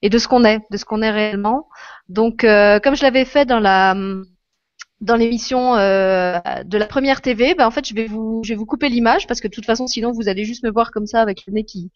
et 0.01 0.09
de 0.09 0.17
ce 0.17 0.27
qu'on 0.27 0.43
est, 0.43 0.61
de 0.71 0.77
ce 0.77 0.85
qu'on 0.85 1.01
est 1.01 1.11
réellement. 1.11 1.67
Donc, 2.09 2.41
comme 2.41 2.95
je 2.95 3.01
l'avais 3.03 3.25
fait 3.25 3.45
dans 3.45 5.15
l'émission 5.15 5.75
euh, 5.75 6.39
de 6.63 6.77
la 6.77 6.87
première 6.87 7.21
TV, 7.21 7.55
ben 7.55 7.67
en 7.67 7.71
fait 7.71 7.87
je 7.87 7.93
vais 7.93 8.07
vous 8.07 8.65
couper 8.65 8.89
l'image 8.89 9.27
parce 9.27 9.41
que 9.41 9.47
de 9.47 9.53
toute 9.53 9.65
façon 9.65 9.87
sinon 9.87 10.11
vous 10.11 10.27
allez 10.27 10.45
juste 10.45 10.63
me 10.63 10.71
voir 10.71 10.91
comme 10.91 11.05
ça 11.05 11.21
avec 11.21 11.45
le 11.45 11.53
nez 11.53 11.65
qui 11.65 11.91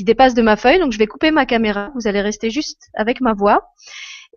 dépasse 0.00 0.34
de 0.34 0.42
ma 0.42 0.56
feuille. 0.56 0.78
Donc 0.78 0.92
je 0.92 0.98
vais 0.98 1.06
couper 1.06 1.30
ma 1.30 1.44
caméra. 1.44 1.90
Vous 1.94 2.06
allez 2.06 2.20
rester 2.20 2.50
juste 2.50 2.90
avec 2.94 3.20
ma 3.20 3.34
voix. 3.34 3.72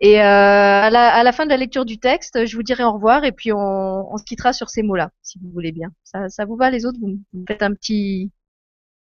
Et 0.04 0.20
euh, 0.20 0.22
à, 0.22 0.90
la, 0.90 1.32
fin 1.32 1.46
de 1.46 1.48
la 1.48 1.56
lecture 1.56 1.86
du 1.86 1.98
texte, 1.98 2.44
je 2.44 2.56
vous 2.56 2.62
dirai 2.62 2.84
au 2.84 2.92
revoir 2.92 3.24
et 3.24 3.32
puis 3.32 3.54
on, 3.54 4.18
se 4.18 4.24
quittera 4.24 4.52
sur 4.52 4.68
ces 4.68 4.82
mots-là, 4.82 5.10
si 5.22 5.38
vous 5.38 5.50
voulez 5.50 5.72
bien. 5.72 5.88
Ça, 6.04 6.28
ça 6.28 6.44
vous 6.44 6.56
va 6.56 6.68
les 6.68 6.84
autres? 6.84 6.98
Vous, 7.00 7.18
vous 7.32 7.44
faites 7.48 7.62
un 7.62 7.72
petit. 7.72 8.30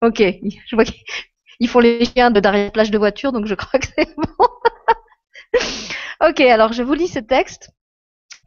Ok, 0.03 0.19
je 0.67 0.75
vois 0.75 0.85
qu'ils 0.85 1.67
font 1.67 1.79
les 1.79 2.05
chiens 2.05 2.29
de 2.29 2.39
derrière 2.39 2.71
plage 2.71 2.91
de 2.91 2.99
voiture, 2.99 3.31
donc 3.31 3.47
je 3.47 3.55
crois 3.55 3.79
que 3.79 3.87
c'est 3.87 4.15
bon. 4.15 4.47
ok, 6.29 6.39
alors 6.41 6.71
je 6.71 6.83
vous 6.83 6.93
lis 6.93 7.07
ce 7.07 7.17
texte 7.17 7.71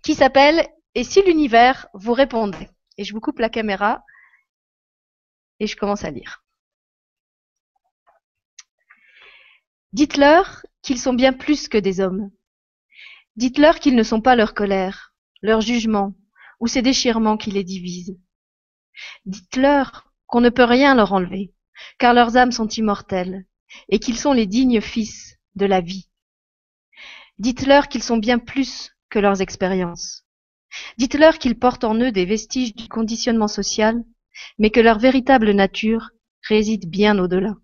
qui 0.05 0.15
s'appelle 0.15 0.65
Et 0.95 1.03
si 1.03 1.23
l'univers 1.23 1.89
vous 1.93 2.13
répondait? 2.13 2.71
Et 2.99 3.03
je 3.03 3.15
vous 3.15 3.21
coupe 3.21 3.41
la 3.41 3.49
caméra 3.49 4.05
et 5.59 5.67
je 5.67 5.75
commence 5.75 6.05
à 6.05 6.13
lire. 6.13 6.45
Dites-leur 9.93 10.65
qu'ils 10.83 11.01
sont 11.01 11.15
bien 11.15 11.33
plus 11.33 11.67
que 11.67 11.79
des 11.79 11.99
hommes. 11.99 12.31
Dites-leur 13.37 13.81
qu'ils 13.81 13.97
ne 13.97 14.03
sont 14.03 14.21
pas 14.21 14.37
leur 14.37 14.55
colère, 14.55 15.15
leur 15.43 15.61
jugement 15.61 16.15
ou 16.61 16.67
ces 16.69 16.83
déchirements 16.83 17.37
qui 17.37 17.51
les 17.51 17.65
divisent. 17.65 18.17
Dites-leur 19.27 20.07
qu'on 20.27 20.41
ne 20.41 20.51
peut 20.51 20.65
rien 20.65 20.95
leur 20.95 21.13
enlever, 21.13 21.53
car 21.99 22.15
leurs 22.15 22.37
âmes 22.37 22.53
sont 22.53 22.69
immortelles 22.69 23.45
et 23.89 23.99
qu'ils 23.99 24.19
sont 24.19 24.33
les 24.33 24.47
dignes 24.47 24.81
fils 24.81 25.37
de 25.57 25.67
la 25.67 25.81
vie. 25.81 26.09
Dites-leur 27.39 27.89
qu'ils 27.89 28.03
sont 28.03 28.19
bien 28.19 28.39
plus 28.39 28.93
que 29.11 29.19
leurs 29.19 29.41
expériences. 29.41 30.25
Dites-leur 30.99 31.39
qu'ils 31.39 31.59
portent 31.59 31.85
en 31.85 31.97
eux 31.97 32.13
des 32.13 32.25
vestiges 32.25 32.75
du 32.75 32.89
conditionnement 32.89 33.49
social, 33.49 34.03
mais 34.59 34.71
que 34.71 34.81
leur 34.81 34.99
véritable 34.99 35.51
nature 35.53 36.11
réside 36.49 36.89
bien 36.89 37.19
au-delà. 37.19 37.55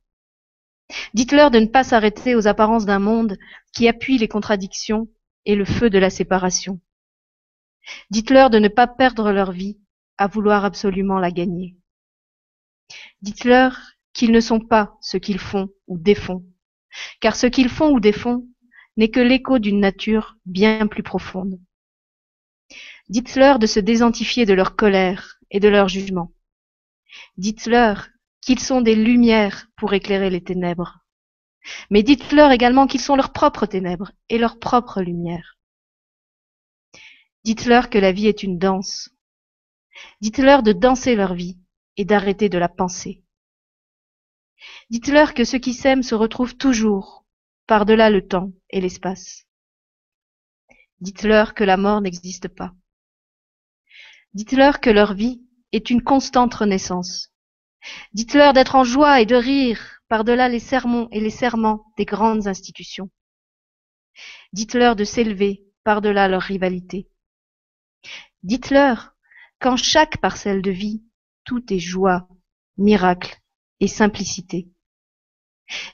Dites-leur 1.14 1.52
de 1.52 1.60
ne 1.60 1.66
pas 1.66 1.84
s'arrêter 1.84 2.34
aux 2.34 2.48
apparences 2.48 2.86
d'un 2.86 2.98
monde 2.98 3.38
qui 3.72 3.86
appuie 3.86 4.18
les 4.18 4.28
contradictions 4.28 5.08
et 5.46 5.54
le 5.54 5.64
feu 5.64 5.90
de 5.90 5.98
la 5.98 6.10
séparation. 6.10 6.80
Dites-leur 8.10 8.50
de 8.50 8.58
ne 8.58 8.68
pas 8.68 8.86
perdre 8.86 9.32
leur 9.32 9.52
vie 9.52 9.78
à 10.18 10.26
vouloir 10.26 10.64
absolument 10.64 11.18
la 11.18 11.30
gagner. 11.30 11.76
Dites-leur 13.22 13.78
qu'ils 14.12 14.32
ne 14.32 14.40
sont 14.40 14.60
pas 14.60 14.96
ce 15.00 15.16
qu'ils 15.16 15.38
font 15.38 15.70
ou 15.86 15.98
défont, 15.98 16.44
car 17.20 17.36
ce 17.36 17.46
qu'ils 17.46 17.68
font 17.68 17.90
ou 17.90 18.00
défont 18.00 18.46
n'est 18.96 19.10
que 19.10 19.20
l'écho 19.20 19.58
d'une 19.58 19.80
nature 19.80 20.36
bien 20.44 20.86
plus 20.86 21.02
profonde. 21.02 21.60
Dites-leur 23.08 23.58
de 23.58 23.66
se 23.66 23.80
désentifier 23.80 24.46
de 24.46 24.52
leur 24.52 24.76
colère 24.76 25.38
et 25.50 25.60
de 25.60 25.68
leur 25.68 25.88
jugement. 25.88 26.32
Dites-leur 27.36 28.08
qu'ils 28.40 28.60
sont 28.60 28.80
des 28.80 28.94
lumières 28.94 29.66
pour 29.76 29.94
éclairer 29.94 30.30
les 30.30 30.42
ténèbres. 30.42 31.00
Mais 31.90 32.02
dites-leur 32.02 32.50
également 32.50 32.86
qu'ils 32.86 33.00
sont 33.00 33.16
leurs 33.16 33.32
propres 33.32 33.66
ténèbres 33.66 34.12
et 34.28 34.38
leur 34.38 34.58
propre 34.58 35.02
lumière. 35.02 35.58
Dites-leur 37.44 37.90
que 37.90 37.98
la 37.98 38.12
vie 38.12 38.26
est 38.26 38.42
une 38.42 38.58
danse. 38.58 39.10
Dites-leur 40.20 40.62
de 40.62 40.72
danser 40.72 41.14
leur 41.14 41.34
vie 41.34 41.58
et 41.96 42.04
d'arrêter 42.04 42.48
de 42.48 42.58
la 42.58 42.68
penser. 42.68 43.22
Dites-leur 44.90 45.34
que 45.34 45.44
ceux 45.44 45.58
qui 45.58 45.74
s'aiment 45.74 46.02
se 46.02 46.14
retrouvent 46.14 46.56
toujours, 46.56 47.24
par-delà 47.66 48.10
le 48.10 48.26
temps 48.26 48.52
et 48.70 48.80
l'espace. 48.80 49.46
Dites-leur 51.00 51.54
que 51.54 51.64
la 51.64 51.76
mort 51.76 52.00
n'existe 52.00 52.48
pas. 52.48 52.74
Dites-leur 54.34 54.80
que 54.80 54.90
leur 54.90 55.14
vie 55.14 55.42
est 55.72 55.90
une 55.90 56.02
constante 56.02 56.54
renaissance. 56.54 57.32
Dites-leur 58.12 58.52
d'être 58.52 58.76
en 58.76 58.84
joie 58.84 59.20
et 59.20 59.26
de 59.26 59.36
rire 59.36 59.99
par-delà 60.10 60.48
les 60.48 60.58
sermons 60.58 61.08
et 61.12 61.20
les 61.20 61.30
serments 61.30 61.86
des 61.96 62.04
grandes 62.04 62.48
institutions. 62.48 63.10
Dites-leur 64.52 64.96
de 64.96 65.04
s'élever 65.04 65.64
par-delà 65.84 66.26
leur 66.26 66.42
rivalité. 66.42 67.08
Dites-leur 68.42 69.14
qu'en 69.60 69.76
chaque 69.76 70.20
parcelle 70.20 70.62
de 70.62 70.72
vie, 70.72 71.04
tout 71.44 71.72
est 71.72 71.78
joie, 71.78 72.28
miracle 72.76 73.40
et 73.78 73.86
simplicité. 73.86 74.68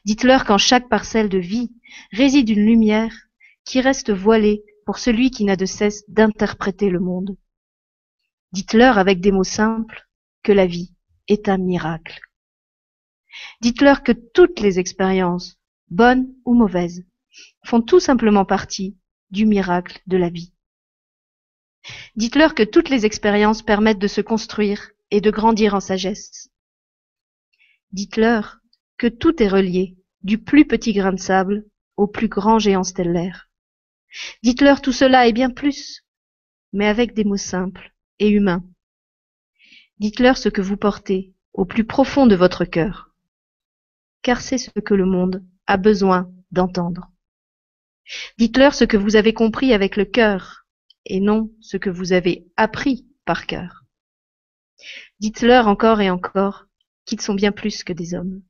Dites-leur 0.07 0.47
qu'en 0.47 0.59
chaque 0.59 0.89
parcelle 0.89 1.29
de 1.29 1.39
vie 1.39 1.71
réside 2.11 2.49
une 2.49 2.65
lumière 2.65 3.15
qui 3.65 3.83
reste 3.83 4.11
voilée 4.11 4.65
pour 4.87 4.99
celui 4.99 5.31
qui 5.31 5.45
n'a 5.45 5.57
de 5.57 5.67
cesse 5.67 6.09
d'interpréter 6.09 6.89
le 6.89 7.01
monde. 7.01 7.37
Dites-leur 8.53 8.97
avec 8.97 9.21
des 9.21 9.33
mots 9.33 9.45
simples 9.45 10.09
que 10.43 10.53
la 10.53 10.65
vie 10.65 10.95
est 11.29 11.51
un 11.51 11.59
miracle. 11.59 12.26
Dites-leur 13.61 14.03
que 14.03 14.13
toutes 14.13 14.61
les 14.61 14.79
expériences, 14.79 15.59
bonnes 15.89 16.35
ou 16.45 16.55
mauvaises, 16.55 17.05
font 17.65 17.83
tout 17.83 18.01
simplement 18.01 18.45
partie 18.45 18.97
du 19.31 19.47
miracle 19.47 20.01
de 20.07 20.17
la 20.17 20.31
vie. 20.31 20.53
Dites-leur 22.17 22.55
que 22.55 22.63
toutes 22.63 22.89
les 22.89 23.07
expériences 23.07 23.63
permettent 23.63 23.99
de 23.99 24.09
se 24.09 24.21
construire 24.21 24.91
et 25.11 25.21
de 25.21 25.31
grandir 25.31 25.75
en 25.75 25.81
sagesse. 25.81 26.51
Dites-leur 27.93 28.59
que 28.99 29.07
tout 29.07 29.43
est 29.43 29.49
relié, 29.49 29.97
du 30.23 30.39
plus 30.39 30.67
petit 30.67 30.93
grain 30.93 31.13
de 31.13 31.21
sable 31.21 31.65
au 31.97 32.07
plus 32.07 32.29
grand 32.29 32.59
géant 32.59 32.85
stellaire. 32.85 33.49
Dites-leur 34.43 34.81
tout 34.81 34.93
cela 34.93 35.27
et 35.27 35.33
bien 35.33 35.51
plus, 35.51 36.05
mais 36.73 36.87
avec 36.87 37.15
des 37.15 37.25
mots 37.25 37.37
simples 37.37 37.95
et 38.19 38.29
humains. 38.29 38.65
Dites-leur 39.99 40.37
ce 40.37 40.49
que 40.49 40.61
vous 40.61 40.77
portez 40.77 41.33
au 41.53 41.65
plus 41.65 41.85
profond 41.85 42.27
de 42.27 42.35
votre 42.35 42.65
cœur, 42.65 43.15
car 44.27 44.41
c'est 44.41 44.59
ce 44.59 44.71
que 44.81 44.95
le 44.95 45.05
monde 45.05 45.45
a 45.69 45.77
besoin 45.77 46.29
d'entendre. 46.51 47.13
Dites-leur 48.39 48.75
ce 48.75 48.83
que 48.83 48.97
vous 48.97 49.15
avez 49.15 49.33
compris 49.33 49.73
avec 49.73 49.95
le 49.95 50.05
cœur 50.05 50.67
et 51.05 51.21
non 51.21 51.53
ce 51.61 51.77
que 51.77 51.91
vous 51.91 52.13
avez 52.13 52.45
appris 52.57 53.07
par 53.25 53.47
cœur. 53.47 53.85
Dites-leur 55.21 55.69
encore 55.69 56.01
et 56.01 56.11
encore 56.11 56.67
qu'ils 57.05 57.21
sont 57.21 57.35
bien 57.35 57.53
plus 57.53 57.85
que 57.85 57.93
des 57.93 58.15
hommes. 58.15 58.43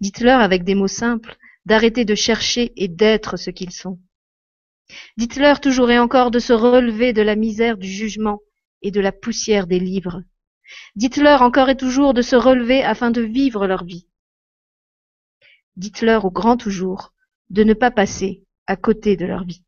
Dites-leur 0.00 0.40
avec 0.40 0.64
des 0.64 0.74
mots 0.74 0.88
simples 0.88 1.36
d'arrêter 1.64 2.04
de 2.04 2.16
chercher 2.16 2.72
et 2.74 2.88
d'être 2.88 3.36
ce 3.36 3.50
qu'ils 3.50 3.70
sont. 3.70 4.00
Dites-leur 5.16 5.60
toujours 5.60 5.92
et 5.92 6.00
encore 6.00 6.32
de 6.32 6.40
se 6.40 6.52
relever 6.52 7.12
de 7.12 7.22
la 7.22 7.36
misère 7.36 7.76
du 7.76 7.88
jugement 7.88 8.40
et 8.82 8.90
de 8.90 9.00
la 9.00 9.12
poussière 9.12 9.68
des 9.68 9.78
livres. 9.78 10.24
Dites-leur 10.96 11.42
encore 11.42 11.68
et 11.68 11.76
toujours 11.76 12.14
de 12.14 12.22
se 12.22 12.34
relever 12.34 12.82
afin 12.82 13.12
de 13.12 13.22
vivre 13.22 13.68
leur 13.68 13.84
vie. 13.84 14.05
Dites-leur 15.76 16.24
au 16.24 16.30
grand 16.30 16.56
toujours 16.56 17.12
de 17.50 17.62
ne 17.62 17.74
pas 17.74 17.90
passer 17.90 18.44
à 18.66 18.76
côté 18.76 19.16
de 19.16 19.26
leur 19.26 19.44
vie. 19.44 19.62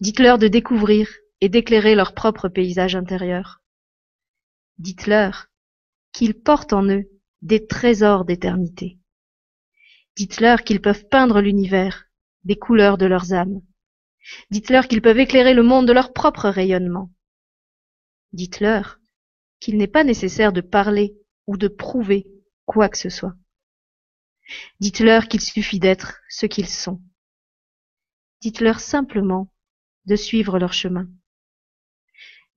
Dites-leur 0.00 0.38
de 0.38 0.48
découvrir 0.48 1.08
et 1.40 1.48
d'éclairer 1.48 1.94
leur 1.94 2.14
propre 2.14 2.48
paysage 2.48 2.96
intérieur. 2.96 3.62
Dites-leur 4.78 5.46
qu'ils 6.12 6.34
portent 6.34 6.72
en 6.72 6.84
eux 6.88 7.08
des 7.42 7.66
trésors 7.66 8.24
d'éternité. 8.24 8.98
Dites-leur 10.16 10.62
qu'ils 10.62 10.80
peuvent 10.80 11.06
peindre 11.08 11.40
l'univers 11.40 12.06
des 12.44 12.56
couleurs 12.56 12.98
de 12.98 13.06
leurs 13.06 13.32
âmes. 13.32 13.60
Dites-leur 14.50 14.88
qu'ils 14.88 15.02
peuvent 15.02 15.18
éclairer 15.18 15.54
le 15.54 15.62
monde 15.62 15.86
de 15.86 15.92
leur 15.92 16.12
propre 16.12 16.48
rayonnement. 16.48 17.12
Dites-leur 18.32 18.98
qu'il 19.60 19.76
n'est 19.76 19.86
pas 19.86 20.04
nécessaire 20.04 20.52
de 20.52 20.60
parler 20.60 21.16
ou 21.46 21.56
de 21.56 21.68
prouver 21.68 22.26
quoi 22.66 22.88
que 22.88 22.98
ce 22.98 23.08
soit. 23.08 23.34
Dites-leur 24.80 25.28
qu'il 25.28 25.40
suffit 25.40 25.78
d'être 25.78 26.20
ce 26.28 26.46
qu'ils 26.46 26.68
sont. 26.68 27.00
Dites-leur 28.40 28.80
simplement 28.80 29.52
de 30.06 30.16
suivre 30.16 30.58
leur 30.58 30.72
chemin. 30.72 31.08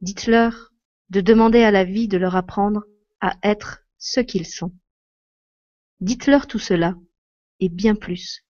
Dites-leur 0.01 0.71
de 1.09 1.21
demander 1.21 1.63
à 1.63 1.71
la 1.71 1.83
vie 1.83 2.07
de 2.07 2.17
leur 2.17 2.35
apprendre 2.35 2.85
à 3.19 3.37
être 3.43 3.83
ce 3.97 4.19
qu'ils 4.19 4.47
sont. 4.47 4.73
Dites-leur 5.99 6.47
tout 6.47 6.59
cela, 6.59 6.95
et 7.59 7.69
bien 7.69 7.95
plus. 7.95 8.45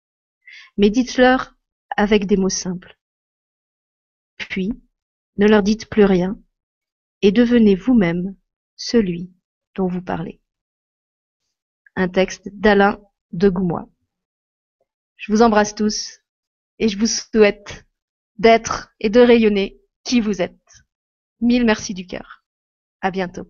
Mais 0.77 0.89
dites-leur 0.89 1.55
avec 1.95 2.25
des 2.25 2.37
mots 2.37 2.49
simples. 2.49 2.99
Puis, 4.37 4.71
ne 5.37 5.47
leur 5.47 5.63
dites 5.63 5.89
plus 5.89 6.05
rien, 6.05 6.39
et 7.21 7.31
devenez 7.31 7.75
vous-même 7.75 8.35
celui 8.75 9.31
dont 9.75 9.87
vous 9.87 10.01
parlez. 10.01 10.41
Un 11.95 12.09
texte 12.09 12.49
d'Alain 12.53 13.01
de 13.31 13.49
Goumois. 13.49 13.89
Je 15.17 15.31
vous 15.31 15.41
embrasse 15.41 15.75
tous 15.75 16.19
et 16.79 16.87
je 16.87 16.97
vous 16.97 17.07
souhaite 17.07 17.85
d'être 18.37 18.91
et 18.99 19.09
de 19.09 19.19
rayonner 19.19 19.79
qui 20.03 20.21
vous 20.21 20.41
êtes. 20.41 20.55
Mille 21.41 21.65
merci 21.65 21.93
du 21.93 22.05
cœur. 22.07 22.43
À 23.01 23.11
bientôt. 23.11 23.49